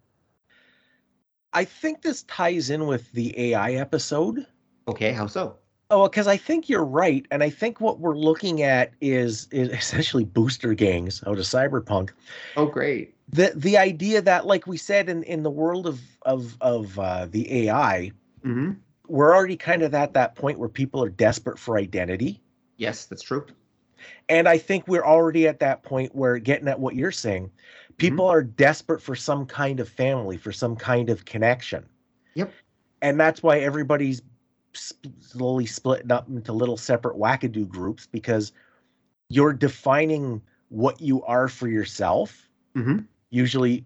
I 1.56 1.64
think 1.64 2.02
this 2.02 2.24
ties 2.24 2.70
in 2.70 2.86
with 2.86 3.10
the 3.14 3.34
AI 3.40 3.76
episode. 3.76 4.46
Okay, 4.90 5.14
how 5.14 5.26
so? 5.26 5.56
Oh, 5.91 6.10
because 6.10 6.26
I 6.26 6.36
think 6.38 6.68
you're 6.68 6.84
right, 6.84 7.28
and 7.30 7.44
I 7.44 7.49
think 7.52 7.80
what 7.80 7.99
we're 7.99 8.18
looking 8.18 8.64
at 8.64 8.94
is, 9.02 9.48
is 9.52 9.70
essentially 9.70 10.26
booster 10.26 10.74
gangs 10.74 11.24
out 11.28 11.38
of 11.38 11.45
cyberpunk. 11.45 12.10
Oh, 12.57 12.66
great! 12.66 13.14
The 13.30 13.52
the 13.56 13.78
idea 13.78 14.22
that, 14.24 14.48
like 14.48 14.66
we 14.66 14.78
said, 14.78 15.10
in 15.10 15.22
in 15.24 15.44
the 15.44 15.52
world 15.52 15.86
of 15.86 16.02
of 16.24 16.57
of 16.60 16.98
uh, 16.98 17.28
the 17.30 17.68
AI, 17.68 18.12
mm-hmm. 18.44 18.72
we're 19.07 19.36
already 19.36 19.57
kind 19.57 19.84
of 19.84 19.94
at 19.94 20.14
that 20.14 20.36
point 20.36 20.57
where 20.57 20.70
people 20.70 21.03
are 21.03 21.10
desperate 21.10 21.60
for 21.60 21.78
identity. 21.78 22.41
Yes, 22.78 23.06
that's 23.06 23.22
true. 23.22 23.45
And 24.28 24.48
I 24.48 24.57
think 24.57 24.88
we're 24.88 25.06
already 25.06 25.48
at 25.48 25.60
that 25.60 25.84
point 25.84 26.16
where, 26.16 26.40
getting 26.40 26.68
at 26.68 26.80
what 26.80 26.95
you're 26.95 27.12
saying, 27.12 27.52
people 27.98 28.26
mm-hmm. 28.26 28.38
are 28.38 28.44
desperate 28.44 29.02
for 29.02 29.16
some 29.16 29.45
kind 29.45 29.80
of 29.80 29.88
family, 29.88 30.38
for 30.38 30.52
some 30.52 30.76
kind 30.76 31.10
of 31.10 31.26
connection. 31.26 31.86
Yep. 32.34 32.52
And 33.02 33.20
that's 33.20 33.44
why 33.44 33.60
everybody's 33.60 34.22
slowly 34.76 35.65
splitting 35.65 36.11
up 36.11 36.27
into 36.27 36.53
little 36.53 36.77
separate 36.77 37.18
wackadoo 37.18 37.68
groups 37.68 38.07
because 38.11 38.52
you're 39.30 39.53
defining 39.53 40.41
what 40.69 40.99
you 41.02 41.23
are 41.23 41.47
for 41.47 41.68
yourself, 41.68 42.49
mm-hmm. 42.76 42.99
usually 43.30 43.85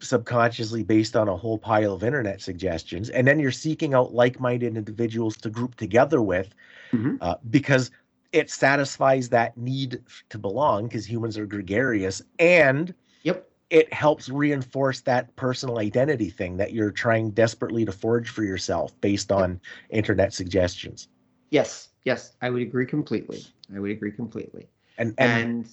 subconsciously 0.00 0.82
based 0.82 1.16
on 1.16 1.28
a 1.28 1.36
whole 1.36 1.58
pile 1.58 1.92
of 1.92 2.02
internet 2.02 2.40
suggestions. 2.40 3.10
And 3.10 3.26
then 3.26 3.38
you're 3.38 3.50
seeking 3.50 3.94
out 3.94 4.14
like 4.14 4.40
minded 4.40 4.76
individuals 4.76 5.36
to 5.38 5.50
group 5.50 5.76
together 5.76 6.22
with 6.22 6.54
mm-hmm. 6.92 7.16
uh, 7.20 7.34
because 7.50 7.90
it 8.32 8.50
satisfies 8.50 9.28
that 9.28 9.56
need 9.56 10.00
to 10.30 10.38
belong 10.38 10.84
because 10.84 11.08
humans 11.08 11.36
are 11.36 11.46
gregarious 11.46 12.22
and 12.38 12.94
yep 13.22 13.49
it 13.70 13.92
helps 13.92 14.28
reinforce 14.28 15.00
that 15.02 15.34
personal 15.36 15.78
identity 15.78 16.28
thing 16.28 16.56
that 16.56 16.72
you're 16.72 16.90
trying 16.90 17.30
desperately 17.30 17.84
to 17.84 17.92
forge 17.92 18.28
for 18.28 18.42
yourself 18.42 18.92
based 19.00 19.30
on 19.30 19.60
internet 19.90 20.34
suggestions. 20.34 21.08
Yes, 21.50 21.88
yes, 22.04 22.36
I 22.42 22.50
would 22.50 22.62
agree 22.62 22.86
completely. 22.86 23.44
I 23.74 23.78
would 23.78 23.92
agree 23.92 24.12
completely. 24.12 24.68
And 24.98 25.14
and 25.18 25.32
and, 25.32 25.68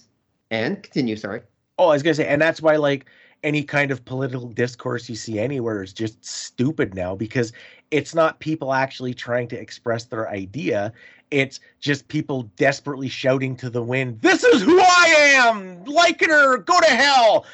and 0.50 0.82
continue. 0.82 1.16
Sorry. 1.16 1.42
Oh, 1.78 1.88
I 1.88 1.92
was 1.92 2.02
gonna 2.02 2.14
say, 2.14 2.26
and 2.26 2.40
that's 2.40 2.62
why 2.62 2.76
like 2.76 3.06
any 3.44 3.62
kind 3.62 3.90
of 3.90 4.04
political 4.04 4.48
discourse 4.48 5.08
you 5.08 5.14
see 5.14 5.38
anywhere 5.38 5.82
is 5.82 5.92
just 5.92 6.24
stupid 6.24 6.94
now 6.94 7.14
because 7.14 7.52
it's 7.90 8.14
not 8.14 8.40
people 8.40 8.72
actually 8.72 9.14
trying 9.14 9.46
to 9.48 9.60
express 9.60 10.04
their 10.04 10.28
idea. 10.28 10.92
It's 11.30 11.60
just 11.78 12.08
people 12.08 12.44
desperately 12.56 13.08
shouting 13.08 13.56
to 13.56 13.70
the 13.70 13.82
wind, 13.82 14.20
"This 14.22 14.44
is 14.44 14.62
who 14.62 14.80
I 14.80 15.34
am! 15.34 15.84
Like 15.84 16.22
it 16.22 16.30
or 16.30 16.58
go 16.58 16.78
to 16.80 16.86
hell!" 16.86 17.44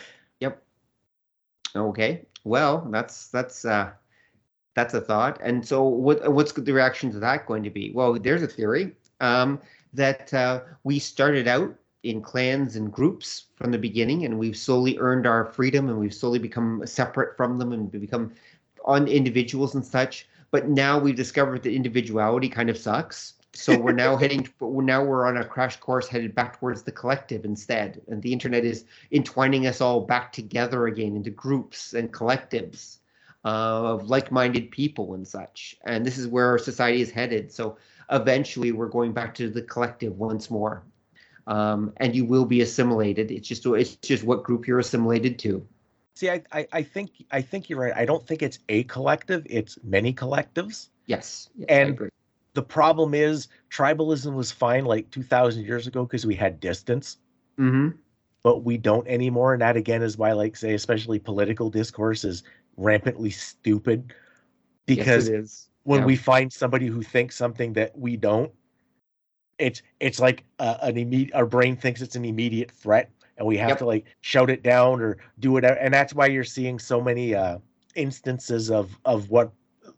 Okay. 1.76 2.26
Well, 2.44 2.86
that's 2.90 3.28
that's 3.28 3.64
uh 3.64 3.92
that's 4.74 4.94
a 4.94 5.00
thought. 5.00 5.40
And 5.42 5.66
so 5.66 5.82
what 5.84 6.32
what's 6.32 6.52
the 6.52 6.72
reaction 6.72 7.10
to 7.12 7.18
that 7.20 7.46
going 7.46 7.62
to 7.64 7.70
be? 7.70 7.92
Well, 7.92 8.18
there's 8.18 8.42
a 8.42 8.48
theory 8.48 8.92
um, 9.20 9.60
that 9.92 10.32
uh, 10.34 10.60
we 10.82 10.98
started 10.98 11.48
out 11.48 11.74
in 12.02 12.20
clans 12.20 12.76
and 12.76 12.92
groups 12.92 13.46
from 13.56 13.70
the 13.70 13.78
beginning 13.78 14.24
and 14.24 14.38
we've 14.38 14.56
slowly 14.56 14.98
earned 14.98 15.26
our 15.26 15.46
freedom 15.46 15.88
and 15.88 15.98
we've 15.98 16.14
slowly 16.14 16.38
become 16.38 16.82
separate 16.86 17.34
from 17.36 17.58
them 17.58 17.72
and 17.72 17.90
become 17.90 18.32
on 18.84 19.08
individuals 19.08 19.74
and 19.74 19.84
such 19.84 20.28
but 20.50 20.68
now 20.68 20.98
we've 20.98 21.16
discovered 21.16 21.62
that 21.62 21.72
individuality 21.72 22.48
kind 22.48 22.68
of 22.68 22.76
sucks 22.76 23.33
so 23.54 23.78
we're 23.78 23.92
now 23.92 24.16
heading 24.16 24.48
now 24.60 25.04
we're 25.04 25.26
on 25.26 25.36
a 25.36 25.44
crash 25.44 25.76
course 25.76 26.08
headed 26.08 26.34
back 26.34 26.58
towards 26.58 26.82
the 26.82 26.92
collective 26.92 27.44
instead. 27.44 28.02
And 28.08 28.20
the 28.20 28.32
internet 28.32 28.64
is 28.64 28.84
entwining 29.12 29.66
us 29.66 29.80
all 29.80 30.00
back 30.00 30.32
together 30.32 30.86
again 30.86 31.14
into 31.14 31.30
groups 31.30 31.94
and 31.94 32.12
collectives 32.12 32.98
uh, 33.44 33.92
of 33.92 34.08
like-minded 34.10 34.70
people 34.70 35.14
and 35.14 35.26
such. 35.26 35.76
And 35.84 36.04
this 36.04 36.18
is 36.18 36.26
where 36.26 36.46
our 36.48 36.58
society 36.58 37.00
is 37.00 37.10
headed. 37.10 37.52
So 37.52 37.76
eventually 38.10 38.72
we're 38.72 38.88
going 38.88 39.12
back 39.12 39.34
to 39.36 39.48
the 39.48 39.62
collective 39.62 40.18
once 40.18 40.50
more. 40.50 40.82
Um, 41.46 41.92
and 41.98 42.16
you 42.16 42.24
will 42.24 42.46
be 42.46 42.60
assimilated. 42.62 43.30
It's 43.30 43.46
just 43.46 43.66
it's 43.66 43.96
just 43.96 44.24
what 44.24 44.42
group 44.42 44.66
you're 44.66 44.78
assimilated 44.78 45.38
to. 45.40 45.66
See 46.14 46.30
I, 46.30 46.42
I 46.52 46.66
i 46.72 46.82
think 46.82 47.10
i 47.32 47.42
think 47.42 47.68
you're 47.68 47.80
right. 47.80 47.92
I 47.94 48.06
don't 48.06 48.26
think 48.26 48.40
it's 48.40 48.60
a 48.70 48.84
collective. 48.84 49.46
It's 49.50 49.78
many 49.84 50.14
collectives. 50.14 50.88
Yes, 51.06 51.50
yes 51.54 51.66
and 51.68 52.10
the 52.54 52.62
problem 52.62 53.14
is 53.14 53.48
tribalism 53.70 54.34
was 54.34 54.50
fine 54.50 54.84
like 54.84 55.10
2000 55.10 55.64
years 55.64 55.86
ago 55.86 56.04
because 56.04 56.24
we 56.24 56.34
had 56.34 56.60
distance 56.60 57.18
mm-hmm. 57.58 57.88
but 58.42 58.64
we 58.64 58.78
don't 58.78 59.06
anymore 59.06 59.52
and 59.52 59.62
that 59.62 59.76
again 59.76 60.02
is 60.02 60.16
why 60.16 60.32
like 60.32 60.56
say 60.56 60.74
especially 60.74 61.18
political 61.18 61.68
discourse 61.68 62.24
is 62.24 62.42
rampantly 62.76 63.30
stupid 63.30 64.14
because 64.86 65.28
yes, 65.28 65.68
when 65.82 66.00
yeah. 66.00 66.06
we 66.06 66.16
find 66.16 66.52
somebody 66.52 66.86
who 66.86 67.02
thinks 67.02 67.36
something 67.36 67.72
that 67.72 67.96
we 67.98 68.16
don't 68.16 68.50
it's 69.58 69.82
it's 70.00 70.18
like 70.18 70.44
uh, 70.58 70.78
an 70.82 70.96
immediate 70.96 71.34
our 71.34 71.46
brain 71.46 71.76
thinks 71.76 72.00
it's 72.00 72.16
an 72.16 72.24
immediate 72.24 72.70
threat 72.70 73.10
and 73.36 73.46
we 73.46 73.56
have 73.56 73.70
yep. 73.70 73.78
to 73.78 73.86
like 73.86 74.04
shout 74.20 74.50
it 74.50 74.62
down 74.62 75.00
or 75.00 75.16
do 75.38 75.56
it 75.56 75.64
and 75.64 75.92
that's 75.92 76.14
why 76.14 76.26
you're 76.26 76.44
seeing 76.44 76.78
so 76.78 77.00
many 77.00 77.34
uh 77.34 77.58
instances 77.94 78.70
of 78.70 78.96
of 79.04 79.30
what 79.30 79.52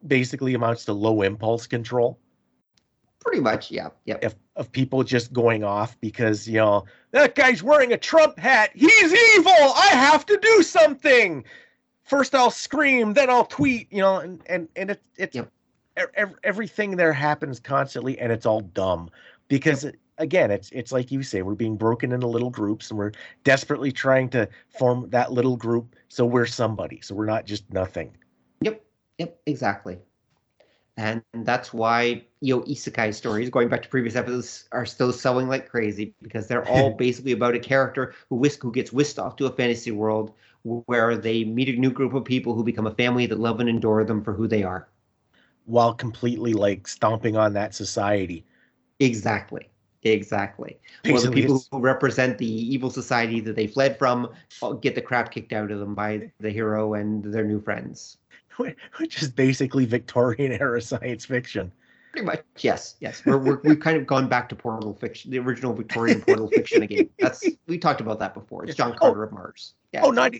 basically 0.07 0.55
amounts 0.55 0.85
to 0.85 0.93
low 0.93 1.23
impulse 1.23 1.67
control 1.67 2.19
Pretty 3.27 3.41
much, 3.41 3.73
yeah, 3.73 3.89
yeah. 4.05 4.19
If 4.23 4.37
of 4.55 4.71
people 4.71 5.03
just 5.03 5.33
going 5.33 5.65
off 5.65 6.01
because 6.01 6.47
you 6.47 6.59
know 6.59 6.85
that 7.11 7.35
guy's 7.35 7.61
wearing 7.61 7.93
a 7.93 7.97
Trump 7.97 8.39
hat, 8.39 8.71
he's 8.73 9.13
evil. 9.13 9.51
I 9.53 9.89
have 9.95 10.25
to 10.27 10.39
do 10.41 10.63
something. 10.63 11.43
First, 12.05 12.37
I'll 12.37 12.53
scream, 12.53 13.15
then 13.15 13.29
I'll 13.29 13.45
tweet. 13.45 13.93
You 13.93 13.99
know, 13.99 14.19
and 14.19 14.41
and 14.47 14.69
and 14.77 14.93
it, 14.93 15.03
it's 15.17 15.35
yep. 15.35 15.51
everything 16.45 16.95
there 16.95 17.13
happens 17.13 17.59
constantly, 17.59 18.17
and 18.17 18.31
it's 18.31 18.47
all 18.47 18.61
dumb 18.61 19.11
because. 19.49 19.85
Yep. 19.85 19.97
Again, 20.19 20.51
it's 20.51 20.71
it's 20.73 20.93
like 20.93 21.13
you 21.13 21.23
say, 21.23 21.43
we're 21.43 21.55
being 21.55 21.77
broken 21.77 22.11
into 22.11 22.27
little 22.27 22.49
groups, 22.49 22.89
and 22.89 22.97
we're 22.97 23.13
desperately 23.45 23.93
trying 23.93 24.31
to 24.31 24.49
form 24.71 25.11
that 25.11 25.31
little 25.31 25.59
group 25.59 25.95
so 26.09 26.25
we're 26.25 26.47
somebody, 26.47 27.03
so 27.03 27.15
we're 27.15 27.27
not 27.27 27.45
just 27.45 27.71
nothing. 27.71 28.17
Yep, 28.63 28.83
yep, 29.19 29.39
exactly 29.45 29.99
and 30.97 31.23
that's 31.35 31.73
why 31.73 32.23
you 32.41 32.57
know 32.57 32.63
isekai 32.63 33.13
stories 33.13 33.51
going 33.51 33.69
back 33.69 33.83
to 33.83 33.89
previous 33.89 34.17
episodes 34.17 34.69
are 34.73 34.87
still 34.87 35.13
selling 35.13 35.49
like 35.49 35.69
crazy 35.69 36.15
because 36.23 36.47
they're 36.47 36.67
all 36.69 36.91
basically 36.99 37.33
about 37.33 37.55
a 37.55 37.59
character 37.59 38.15
who 38.29 38.37
whisk 38.37 38.63
who 38.63 38.73
gets 38.73 38.93
whisked 38.93 39.19
off 39.19 39.37
to 39.37 39.47
a 39.47 39.51
fantasy 39.51 39.91
world 39.91 40.33
where 40.87 41.17
they 41.17 41.45
meet 41.45 41.69
a 41.69 41.79
new 41.79 41.91
group 41.91 42.15
of 42.15 42.25
people 42.25 42.55
who 42.55 42.65
become 42.65 42.87
a 42.87 42.95
family 42.95 43.27
that 43.27 43.39
love 43.39 43.61
and 43.61 43.69
adore 43.69 44.05
them 44.05 44.23
for 44.23 44.33
who 44.33 44.49
they 44.49 44.65
are. 44.65 44.89
While 45.65 45.95
completely 45.95 46.55
like 46.55 46.89
stomping 46.89 47.37
on 47.37 47.53
that 47.55 47.75
society. 47.75 48.45
Exactly. 48.99 49.69
Exactly. 50.03 50.79
Well 51.05 51.21
the 51.21 51.31
people 51.31 51.65
who 51.71 51.81
represent 51.81 52.39
the 52.39 52.47
evil 52.47 52.91
society 52.91 53.41
that 53.41 53.57
they 53.57 53.67
fled 53.67 53.99
from 53.99 54.33
get 54.81 54.95
the 54.95 55.01
crap 55.01 55.33
kicked 55.33 55.53
out 55.53 55.71
of 55.71 55.81
them 55.81 55.95
by 55.95 56.31
the 56.39 56.51
hero 56.51 56.95
and 56.95 57.25
their 57.25 57.45
new 57.45 57.61
friends 57.61 58.19
which 58.99 59.23
is 59.23 59.31
basically 59.31 59.85
Victorian 59.85 60.53
era 60.53 60.81
science 60.81 61.25
fiction. 61.25 61.73
Pretty 62.13 62.27
much, 62.27 62.43
yes, 62.59 62.97
yes. 63.01 63.23
We're, 63.27 63.37
we're 63.37 63.61
we've 63.63 63.81
kind 63.81 63.99
of 63.99 64.07
gone 64.07 64.27
back 64.27 64.49
to 64.49 64.57
portal 64.57 64.95
fiction, 64.95 65.31
the 65.31 65.39
original 65.39 65.75
Victorian 65.75 66.23
portal 66.23 66.49
fiction 66.49 66.83
again. 66.83 67.11
That's 67.19 67.45
we 67.67 67.77
talked 67.77 68.01
about 68.01 68.19
that 68.21 68.33
before. 68.33 68.65
It's 68.65 68.75
John 68.75 68.97
Carter 68.97 69.25
oh, 69.25 69.27
of 69.27 69.33
Mars. 69.33 69.75
Yeah, 69.93 70.03
oh, 70.03 70.11
not, 70.11 70.33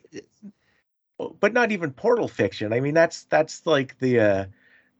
oh, 1.19 1.37
but 1.39 1.53
not 1.53 1.73
even 1.73 1.93
portal 1.93 2.29
fiction. 2.29 2.73
I 2.73 2.81
mean, 2.81 2.95
that's 2.95 3.25
that's 3.25 3.67
like 3.67 3.99
the 3.99 4.21
uh, 4.21 4.45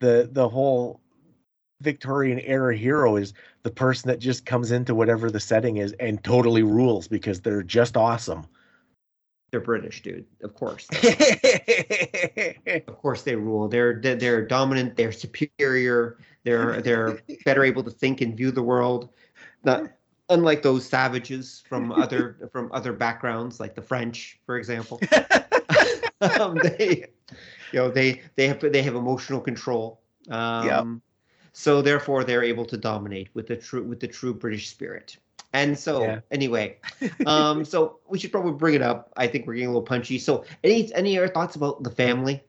the 0.01 0.29
the 0.31 0.49
whole 0.49 1.01
Victorian 1.81 2.41
era 2.41 2.77
hero 2.77 3.17
is 3.17 3.33
the 3.63 3.71
person 3.71 4.09
that 4.09 4.19
just 4.19 4.47
comes 4.47 4.71
into 4.71 4.95
whatever 4.95 5.31
the 5.31 5.41
setting 5.41 5.79
is 5.79 5.93
and 5.93 6.23
totally 6.23 6.63
rules 6.63 7.09
because 7.09 7.41
they're 7.41 7.63
just 7.63 7.97
awesome. 7.97 8.47
They're 9.57 9.65
British, 9.65 10.03
dude. 10.03 10.27
Of 10.43 10.53
course. 10.53 10.87
of 12.87 12.99
course 12.99 13.23
they 13.23 13.37
rule. 13.37 13.69
They're 13.69 13.99
they're 13.99 14.45
dominant. 14.45 14.97
They're 14.97 15.13
superior. 15.13 16.19
They're 16.45 16.83
they're 16.83 17.23
better 17.47 17.65
able 17.65 17.83
to 17.85 17.91
think 17.91 18.21
and 18.21 18.37
view 18.37 18.51
the 18.51 18.63
world. 18.63 19.09
Not 19.65 19.93
unlike 20.29 20.61
those 20.61 20.87
savages 20.87 21.65
from 21.67 21.91
other 21.91 22.37
from 22.53 22.71
other 22.73 22.93
backgrounds, 22.93 23.59
like 23.59 23.75
the 23.75 23.81
French, 23.81 24.39
for 24.45 24.59
example. 24.59 25.01
um, 26.39 26.59
they, 26.63 27.07
you 27.73 27.79
know, 27.79 27.91
they 27.91 28.21
they 28.35 28.49
have 28.49 28.61
they 28.61 28.83
have 28.83 28.95
emotional 28.95 29.41
control. 29.41 30.03
Um, 30.29 30.67
yeah. 30.67 30.85
So 31.55 31.81
therefore, 31.81 32.25
they're 32.25 32.45
able 32.45 32.67
to 32.67 32.77
dominate 32.77 33.31
with 33.33 33.47
the 33.47 33.57
true 33.57 33.85
with 33.85 34.01
the 34.01 34.09
true 34.09 34.35
British 34.35 34.69
spirit. 34.69 35.17
And 35.53 35.79
so, 35.79 36.03
yeah. 36.03 36.21
anyway, 36.31 36.79
um, 37.27 37.65
so 37.65 38.01
we 38.09 38.19
should 38.19 38.33
probably 38.33 38.53
bring 38.53 38.75
it 38.75 38.83
up. 38.83 39.13
I 39.17 39.27
think 39.27 39.47
we're 39.47 39.55
getting 39.55 39.69
a 39.69 39.71
little 39.71 39.83
punchy. 39.83 40.19
So, 40.19 40.45
any 40.65 40.93
any 40.95 41.17
other 41.17 41.29
thoughts 41.29 41.57
about 41.57 41.83
the 41.83 41.91
family? 41.91 42.43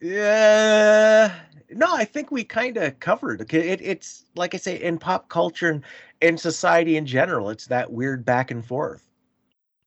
Yeah, 0.00 1.34
no, 1.70 1.86
I 1.94 2.04
think 2.04 2.30
we 2.30 2.44
kind 2.44 2.76
of 2.76 3.00
covered. 3.00 3.40
It, 3.52 3.80
it's 3.80 4.26
like 4.36 4.54
I 4.54 4.58
say 4.58 4.80
in 4.80 4.98
pop 4.98 5.28
culture 5.28 5.70
and 5.70 5.82
in 6.20 6.36
society 6.36 6.96
in 6.96 7.06
general, 7.06 7.50
it's 7.50 7.66
that 7.66 7.90
weird 7.90 8.24
back 8.24 8.50
and 8.50 8.64
forth. 8.64 9.08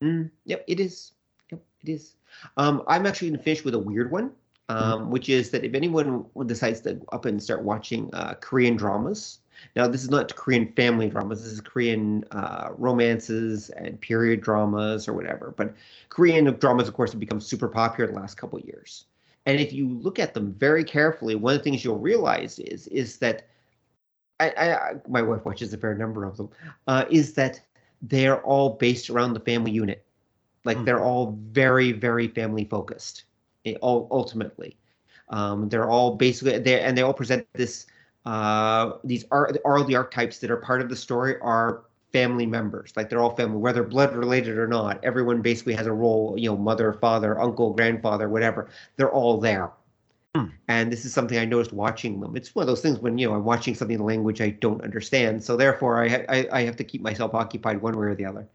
Mm, 0.04 0.32
yep, 0.46 0.64
it 0.68 0.80
is. 0.80 1.14
Yep, 1.52 1.62
It 1.84 1.90
is. 1.90 2.16
Um, 2.58 2.84
I'm 2.88 3.06
actually 3.06 3.30
going 3.30 3.40
to 3.40 3.44
finish 3.44 3.64
with 3.64 3.74
a 3.74 3.80
weird 3.80 4.12
one, 4.12 4.32
um, 4.70 5.02
mm-hmm. 5.02 5.12
which 5.12 5.30
is 5.30 5.50
that 5.52 5.64
if 5.64 5.74
anyone 5.74 6.26
decides 6.46 6.82
to 6.82 7.00
up 7.12 7.26
and 7.26 7.42
start 7.42 7.64
watching 7.64 8.10
uh, 8.14 8.36
Korean 8.36 8.76
dramas, 8.76 9.40
now 9.76 9.88
this 9.88 10.04
is 10.04 10.10
not 10.10 10.36
Korean 10.36 10.72
family 10.74 11.10
dramas. 11.10 11.44
This 11.44 11.54
is 11.54 11.62
Korean 11.62 12.24
uh, 12.32 12.70
romances 12.78 13.70
and 13.72 14.00
period 14.00 14.42
dramas 14.42 15.08
or 15.08 15.14
whatever. 15.14 15.54
But 15.56 15.74
Korean 16.10 16.46
dramas, 16.60 16.88
of 16.88 16.94
course, 16.94 17.12
have 17.12 17.20
become 17.20 17.42
super 17.42 17.68
popular 17.68 18.10
in 18.10 18.16
the 18.16 18.22
last 18.22 18.36
couple 18.36 18.60
of 18.60 18.66
years. 18.66 19.06
And 19.46 19.60
if 19.60 19.72
you 19.72 19.88
look 19.88 20.20
at 20.20 20.34
them 20.34 20.54
very 20.54 20.84
carefully, 20.84 21.36
one 21.36 21.54
of 21.54 21.60
the 21.60 21.64
things 21.64 21.84
you'll 21.84 22.00
realize 22.00 22.60
is 22.60 22.88
is 22.88 23.18
that 23.18 23.48
I, 24.40 24.50
I 24.50 24.94
my 25.08 25.22
wife 25.22 25.46
watches 25.46 25.74
a 25.74 25.78
fair 25.78 25.96
number 25.96 26.26
of 26.26 26.38
them. 26.38 26.50
Uh, 26.88 27.06
is 27.10 27.34
that 27.34 27.62
they're 28.02 28.42
all 28.42 28.72
based 28.72 29.10
around 29.10 29.34
the 29.34 29.40
family 29.40 29.72
unit. 29.72 30.06
Like 30.66 30.78
mm. 30.78 30.86
they're 30.86 31.04
all 31.04 31.38
very, 31.52 31.92
very 31.92 32.28
family 32.28 32.66
focused. 32.66 33.24
Eh, 33.66 33.76
all 33.82 34.08
ultimately, 34.12 34.78
um, 35.30 35.70
they're 35.70 35.90
all 35.90 36.16
basically 36.16 36.60
they 36.60 36.82
and 36.82 36.98
they 36.98 37.02
all 37.02 37.14
present 37.14 37.48
this. 37.54 37.88
Uh, 38.28 38.98
these 39.06 39.24
are 39.32 39.50
all 39.64 39.86
the 39.86 39.96
archetypes 39.96 40.40
that 40.40 40.52
are 40.52 40.58
part 40.58 40.82
of 40.82 40.90
the 40.90 40.96
story 40.98 41.40
are 41.40 41.84
family 42.12 42.46
members. 42.46 42.92
Like 42.98 43.10
they're 43.10 43.22
all 43.22 43.38
family, 43.38 43.58
whether 43.58 43.84
blood 43.84 44.14
related 44.14 44.58
or 44.58 44.68
not. 44.68 45.02
Everyone 45.02 45.42
basically 45.42 45.76
has 45.76 45.88
a 45.88 45.94
role. 45.94 46.36
You 46.38 46.50
know, 46.50 46.58
mother, 46.58 46.92
father, 46.92 47.40
uncle, 47.40 47.72
grandfather, 47.72 48.28
whatever. 48.28 48.68
They're 48.98 49.12
all 49.12 49.40
there. 49.40 49.72
Hmm. 50.36 50.48
And 50.68 50.92
this 50.92 51.06
is 51.06 51.14
something 51.14 51.38
I 51.38 51.46
noticed 51.46 51.72
watching 51.72 52.20
them. 52.20 52.36
It's 52.36 52.54
one 52.54 52.64
of 52.64 52.68
those 52.68 52.82
things 52.82 53.00
when 53.00 53.18
you 53.18 53.30
know 53.30 53.36
I'm 53.36 53.46
watching 53.46 53.76
something 53.76 53.96
in 53.96 54.02
a 54.02 54.06
language 54.06 54.42
I 54.42 54.50
don't 54.50 54.84
understand, 54.84 55.42
so 55.42 55.56
therefore 55.56 56.04
I 56.04 56.26
I, 56.28 56.48
I 56.52 56.62
have 56.64 56.76
to 56.78 56.84
keep 56.84 57.02
myself 57.02 57.34
occupied 57.34 57.82
one 57.82 57.98
way 57.98 58.08
or 58.08 58.16
the 58.16 58.26
other. 58.26 58.46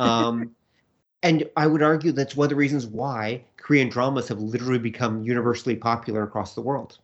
Um, 0.00 0.50
and 1.22 1.48
I 1.56 1.68
would 1.68 1.82
argue 1.82 2.10
that's 2.10 2.34
one 2.34 2.46
of 2.46 2.50
the 2.50 2.56
reasons 2.56 2.88
why 2.88 3.44
Korean 3.56 3.88
dramas 3.88 4.26
have 4.28 4.40
literally 4.40 4.80
become 4.80 5.22
universally 5.22 5.76
popular 5.76 6.24
across 6.24 6.56
the 6.56 6.60
world, 6.60 6.98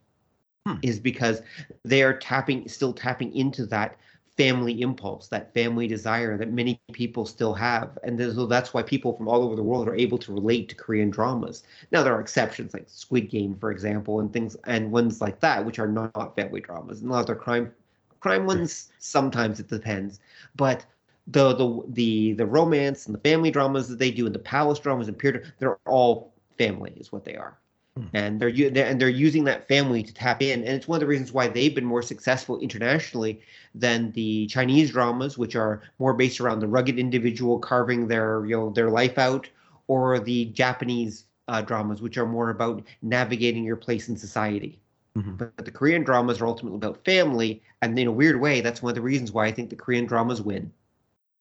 hmm. 0.68 0.78
is 0.82 0.98
because 1.00 1.42
they 1.84 2.02
are 2.02 2.16
tapping, 2.16 2.68
still 2.68 2.92
tapping 2.92 3.34
into 3.34 3.66
that 3.66 3.96
family 4.36 4.80
impulse, 4.82 5.26
that 5.28 5.52
family 5.52 5.88
desire 5.88 6.38
that 6.38 6.52
many 6.52 6.80
people 6.92 7.26
still 7.26 7.52
have. 7.54 7.98
And 8.04 8.18
so 8.34 8.46
that's 8.46 8.72
why 8.72 8.82
people 8.82 9.16
from 9.16 9.28
all 9.28 9.42
over 9.42 9.56
the 9.56 9.64
world 9.64 9.88
are 9.88 9.96
able 9.96 10.18
to 10.18 10.32
relate 10.32 10.68
to 10.68 10.76
Korean 10.76 11.10
dramas. 11.10 11.64
Now, 11.90 12.04
there 12.04 12.14
are 12.14 12.20
exceptions 12.20 12.72
like 12.72 12.84
Squid 12.86 13.30
Game, 13.30 13.56
for 13.56 13.72
example, 13.72 14.20
and 14.20 14.32
things 14.32 14.56
and 14.64 14.92
ones 14.92 15.20
like 15.20 15.40
that, 15.40 15.64
which 15.64 15.80
are 15.80 15.88
not 15.88 16.36
family 16.36 16.60
dramas. 16.60 17.02
And 17.02 17.10
other 17.10 17.34
crime 17.34 17.72
crime 18.20 18.46
ones, 18.46 18.90
sometimes 18.98 19.58
it 19.58 19.68
depends. 19.68 20.20
But 20.54 20.86
the 21.28 21.54
the 21.54 21.82
the 21.88 22.32
the 22.34 22.46
romance 22.46 23.06
and 23.06 23.14
the 23.14 23.20
family 23.20 23.50
dramas 23.50 23.88
that 23.88 23.98
they 23.98 24.10
do 24.10 24.26
and 24.26 24.34
the 24.34 24.40
palace 24.40 24.78
dramas 24.78 25.08
and 25.08 25.18
period 25.18 25.52
they're 25.58 25.78
all 25.86 26.32
family 26.56 26.92
is 26.96 27.12
what 27.12 27.24
they 27.24 27.36
are 27.36 27.58
hmm. 27.58 27.67
And 28.12 28.40
they're, 28.40 28.50
they're 28.50 28.86
and 28.86 29.00
they're 29.00 29.08
using 29.08 29.44
that 29.44 29.68
family 29.68 30.02
to 30.02 30.12
tap 30.14 30.42
in. 30.42 30.60
And 30.60 30.68
it's 30.68 30.88
one 30.88 30.96
of 30.96 31.00
the 31.00 31.06
reasons 31.06 31.32
why 31.32 31.48
they've 31.48 31.74
been 31.74 31.84
more 31.84 32.02
successful 32.02 32.58
internationally 32.60 33.40
than 33.74 34.10
the 34.12 34.46
chinese 34.46 34.90
dramas 34.90 35.36
which 35.38 35.54
are 35.56 35.82
more 35.98 36.12
based 36.14 36.40
around 36.40 36.60
the 36.60 36.66
rugged 36.68 36.98
individual 36.98 37.58
carving 37.58 38.08
their 38.08 38.44
you 38.46 38.56
know 38.56 38.70
their 38.70 38.90
life 38.90 39.18
out 39.18 39.48
or 39.86 40.18
the 40.18 40.46
japanese 40.46 41.24
uh, 41.48 41.60
dramas 41.62 42.00
which 42.02 42.16
are 42.18 42.26
more 42.26 42.50
about 42.50 42.82
navigating 43.02 43.64
your 43.64 43.76
place 43.76 44.08
in 44.08 44.16
society. 44.16 44.80
Mm-hmm. 45.16 45.36
but 45.36 45.64
the 45.64 45.70
korean 45.70 46.04
dramas 46.04 46.40
are 46.40 46.46
ultimately 46.46 46.76
about 46.76 47.04
family 47.04 47.62
and 47.82 47.98
in 47.98 48.06
a 48.06 48.12
weird 48.12 48.40
way 48.40 48.60
that's 48.60 48.82
one 48.82 48.90
of 48.90 48.94
the 48.96 49.02
reasons 49.02 49.32
why 49.32 49.46
i 49.46 49.52
think 49.52 49.70
the 49.70 49.76
korean 49.76 50.06
dramas 50.06 50.40
win. 50.40 50.72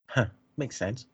Huh, 0.07 0.25
makes 0.57 0.75
sense. 0.75 1.05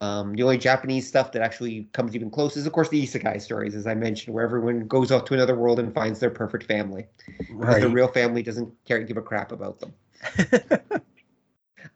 Um, 0.00 0.34
the 0.34 0.42
only 0.42 0.58
Japanese 0.58 1.08
stuff 1.08 1.32
that 1.32 1.42
actually 1.42 1.88
comes 1.92 2.14
even 2.14 2.30
close 2.30 2.56
is, 2.56 2.66
of 2.66 2.72
course, 2.72 2.90
the 2.90 3.02
isekai 3.02 3.40
stories, 3.40 3.74
as 3.74 3.86
I 3.86 3.94
mentioned, 3.94 4.34
where 4.34 4.44
everyone 4.44 4.86
goes 4.86 5.10
off 5.10 5.24
to 5.26 5.34
another 5.34 5.54
world 5.56 5.78
and 5.78 5.94
finds 5.94 6.20
their 6.20 6.30
perfect 6.30 6.64
family. 6.64 7.06
Right. 7.50 7.80
The 7.80 7.88
real 7.88 8.08
family 8.08 8.42
doesn't 8.42 8.72
care 8.84 9.00
give 9.00 9.16
a 9.16 9.22
crap 9.22 9.52
about 9.52 9.80
them. 9.80 9.94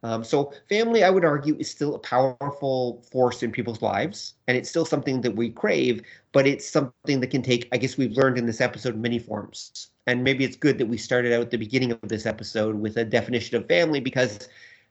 um, 0.02 0.24
so, 0.24 0.54
family, 0.70 1.04
I 1.04 1.10
would 1.10 1.26
argue, 1.26 1.56
is 1.58 1.70
still 1.70 1.94
a 1.94 1.98
powerful 1.98 3.02
force 3.12 3.42
in 3.42 3.52
people's 3.52 3.82
lives, 3.82 4.34
and 4.48 4.56
it's 4.56 4.70
still 4.70 4.86
something 4.86 5.20
that 5.20 5.36
we 5.36 5.50
crave. 5.50 6.02
But 6.32 6.46
it's 6.46 6.66
something 6.66 7.20
that 7.20 7.26
can 7.26 7.42
take, 7.42 7.68
I 7.72 7.76
guess, 7.76 7.98
we've 7.98 8.16
learned 8.16 8.38
in 8.38 8.46
this 8.46 8.62
episode 8.62 8.96
many 8.96 9.18
forms. 9.18 9.90
And 10.06 10.24
maybe 10.24 10.44
it's 10.44 10.56
good 10.56 10.78
that 10.78 10.86
we 10.86 10.96
started 10.96 11.34
out 11.34 11.42
at 11.42 11.50
the 11.50 11.58
beginning 11.58 11.92
of 11.92 12.00
this 12.02 12.24
episode 12.24 12.76
with 12.76 12.96
a 12.96 13.04
definition 13.04 13.56
of 13.56 13.68
family 13.68 14.00
because 14.00 14.48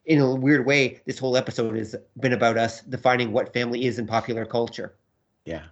in 0.10 0.19
a 0.19 0.36
weird 0.36 0.65
way, 0.65 0.99
this 1.06 1.19
whole 1.19 1.38
episode 1.38 1.77
has 1.77 1.95
been 2.19 2.34
about 2.34 2.57
us 2.57 2.81
defining 2.81 3.31
what 3.31 3.53
family 3.53 3.86
is 3.86 3.99
in 3.99 4.07
popular 4.07 4.44
culture. 4.44 4.95
Yeah. 5.45 5.65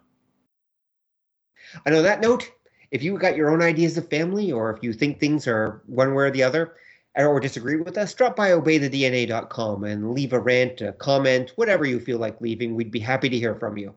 And 1.87 1.95
on 1.95 2.03
that 2.03 2.21
note, 2.21 2.51
if 2.91 3.01
you 3.01 3.17
got 3.17 3.35
your 3.35 3.49
own 3.49 3.63
ideas 3.63 3.97
of 3.97 4.07
family, 4.09 4.51
or 4.51 4.71
if 4.71 4.83
you 4.83 4.93
think 4.93 5.19
things 5.19 5.47
are 5.47 5.81
one 5.87 6.13
way 6.13 6.25
or 6.25 6.31
the 6.31 6.43
other, 6.43 6.75
or 7.15 7.39
disagree 7.39 7.77
with 7.77 7.97
us, 7.97 8.13
drop 8.13 8.35
by 8.35 8.51
obeythedna.com 8.51 9.83
and 9.83 10.13
leave 10.13 10.33
a 10.33 10.39
rant, 10.39 10.81
a 10.81 10.93
comment, 10.93 11.51
whatever 11.55 11.83
you 11.83 11.99
feel 11.99 12.19
like 12.19 12.39
leaving. 12.39 12.75
We'd 12.75 12.91
be 12.91 12.99
happy 12.99 13.29
to 13.29 13.39
hear 13.39 13.55
from 13.55 13.75
you. 13.75 13.95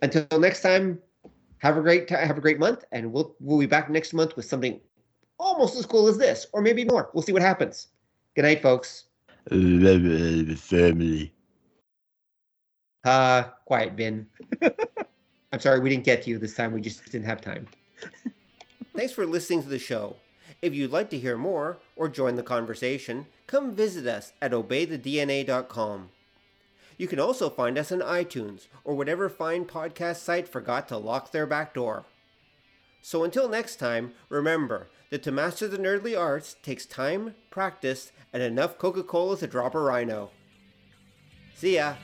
Until 0.00 0.38
next 0.38 0.62
time, 0.62 1.00
have 1.58 1.76
a 1.76 1.82
great 1.82 2.06
time, 2.06 2.24
have 2.24 2.38
a 2.38 2.40
great 2.40 2.60
month, 2.60 2.84
and 2.92 3.12
we'll 3.12 3.34
we'll 3.40 3.58
be 3.58 3.66
back 3.66 3.90
next 3.90 4.14
month 4.14 4.36
with 4.36 4.44
something 4.44 4.80
almost 5.40 5.76
as 5.76 5.86
cool 5.86 6.06
as 6.06 6.18
this, 6.18 6.46
or 6.52 6.62
maybe 6.62 6.84
more. 6.84 7.10
We'll 7.12 7.22
see 7.22 7.32
what 7.32 7.42
happens. 7.42 7.88
Good 8.36 8.42
night, 8.42 8.62
folks 8.62 9.07
the 9.50 10.56
family. 10.56 11.32
Uh, 13.04 13.44
quiet, 13.64 13.96
Ben. 13.96 14.26
I'm 15.52 15.60
sorry 15.60 15.80
we 15.80 15.90
didn't 15.90 16.04
get 16.04 16.22
to 16.22 16.30
you 16.30 16.38
this 16.38 16.54
time. 16.54 16.72
We 16.72 16.80
just 16.80 17.04
didn't 17.10 17.26
have 17.26 17.40
time. 17.40 17.66
Thanks 18.94 19.12
for 19.12 19.24
listening 19.26 19.62
to 19.62 19.68
the 19.68 19.78
show. 19.78 20.16
If 20.60 20.74
you'd 20.74 20.90
like 20.90 21.08
to 21.10 21.18
hear 21.18 21.38
more 21.38 21.78
or 21.96 22.08
join 22.08 22.34
the 22.34 22.42
conversation, 22.42 23.26
come 23.46 23.74
visit 23.74 24.06
us 24.06 24.32
at 24.42 24.50
obeythedna.com. 24.50 26.10
You 26.96 27.06
can 27.06 27.20
also 27.20 27.48
find 27.48 27.78
us 27.78 27.92
on 27.92 28.00
iTunes 28.00 28.66
or 28.84 28.96
whatever 28.96 29.28
fine 29.28 29.64
podcast 29.64 30.16
site 30.16 30.48
forgot 30.48 30.88
to 30.88 30.96
lock 30.98 31.30
their 31.30 31.46
back 31.46 31.72
door. 31.72 32.04
So 33.00 33.22
until 33.22 33.48
next 33.48 33.76
time, 33.76 34.12
remember 34.28 34.88
that 35.10 35.22
to 35.22 35.32
master 35.32 35.68
the 35.68 35.78
nerdly 35.78 36.18
arts 36.18 36.56
takes 36.62 36.84
time, 36.84 37.36
practice, 37.50 38.12
and 38.32 38.42
enough 38.42 38.78
Coca 38.78 39.02
Cola 39.02 39.36
to 39.38 39.46
drop 39.46 39.74
a 39.74 39.80
rhino. 39.80 40.30
See 41.54 41.76
ya! 41.76 41.94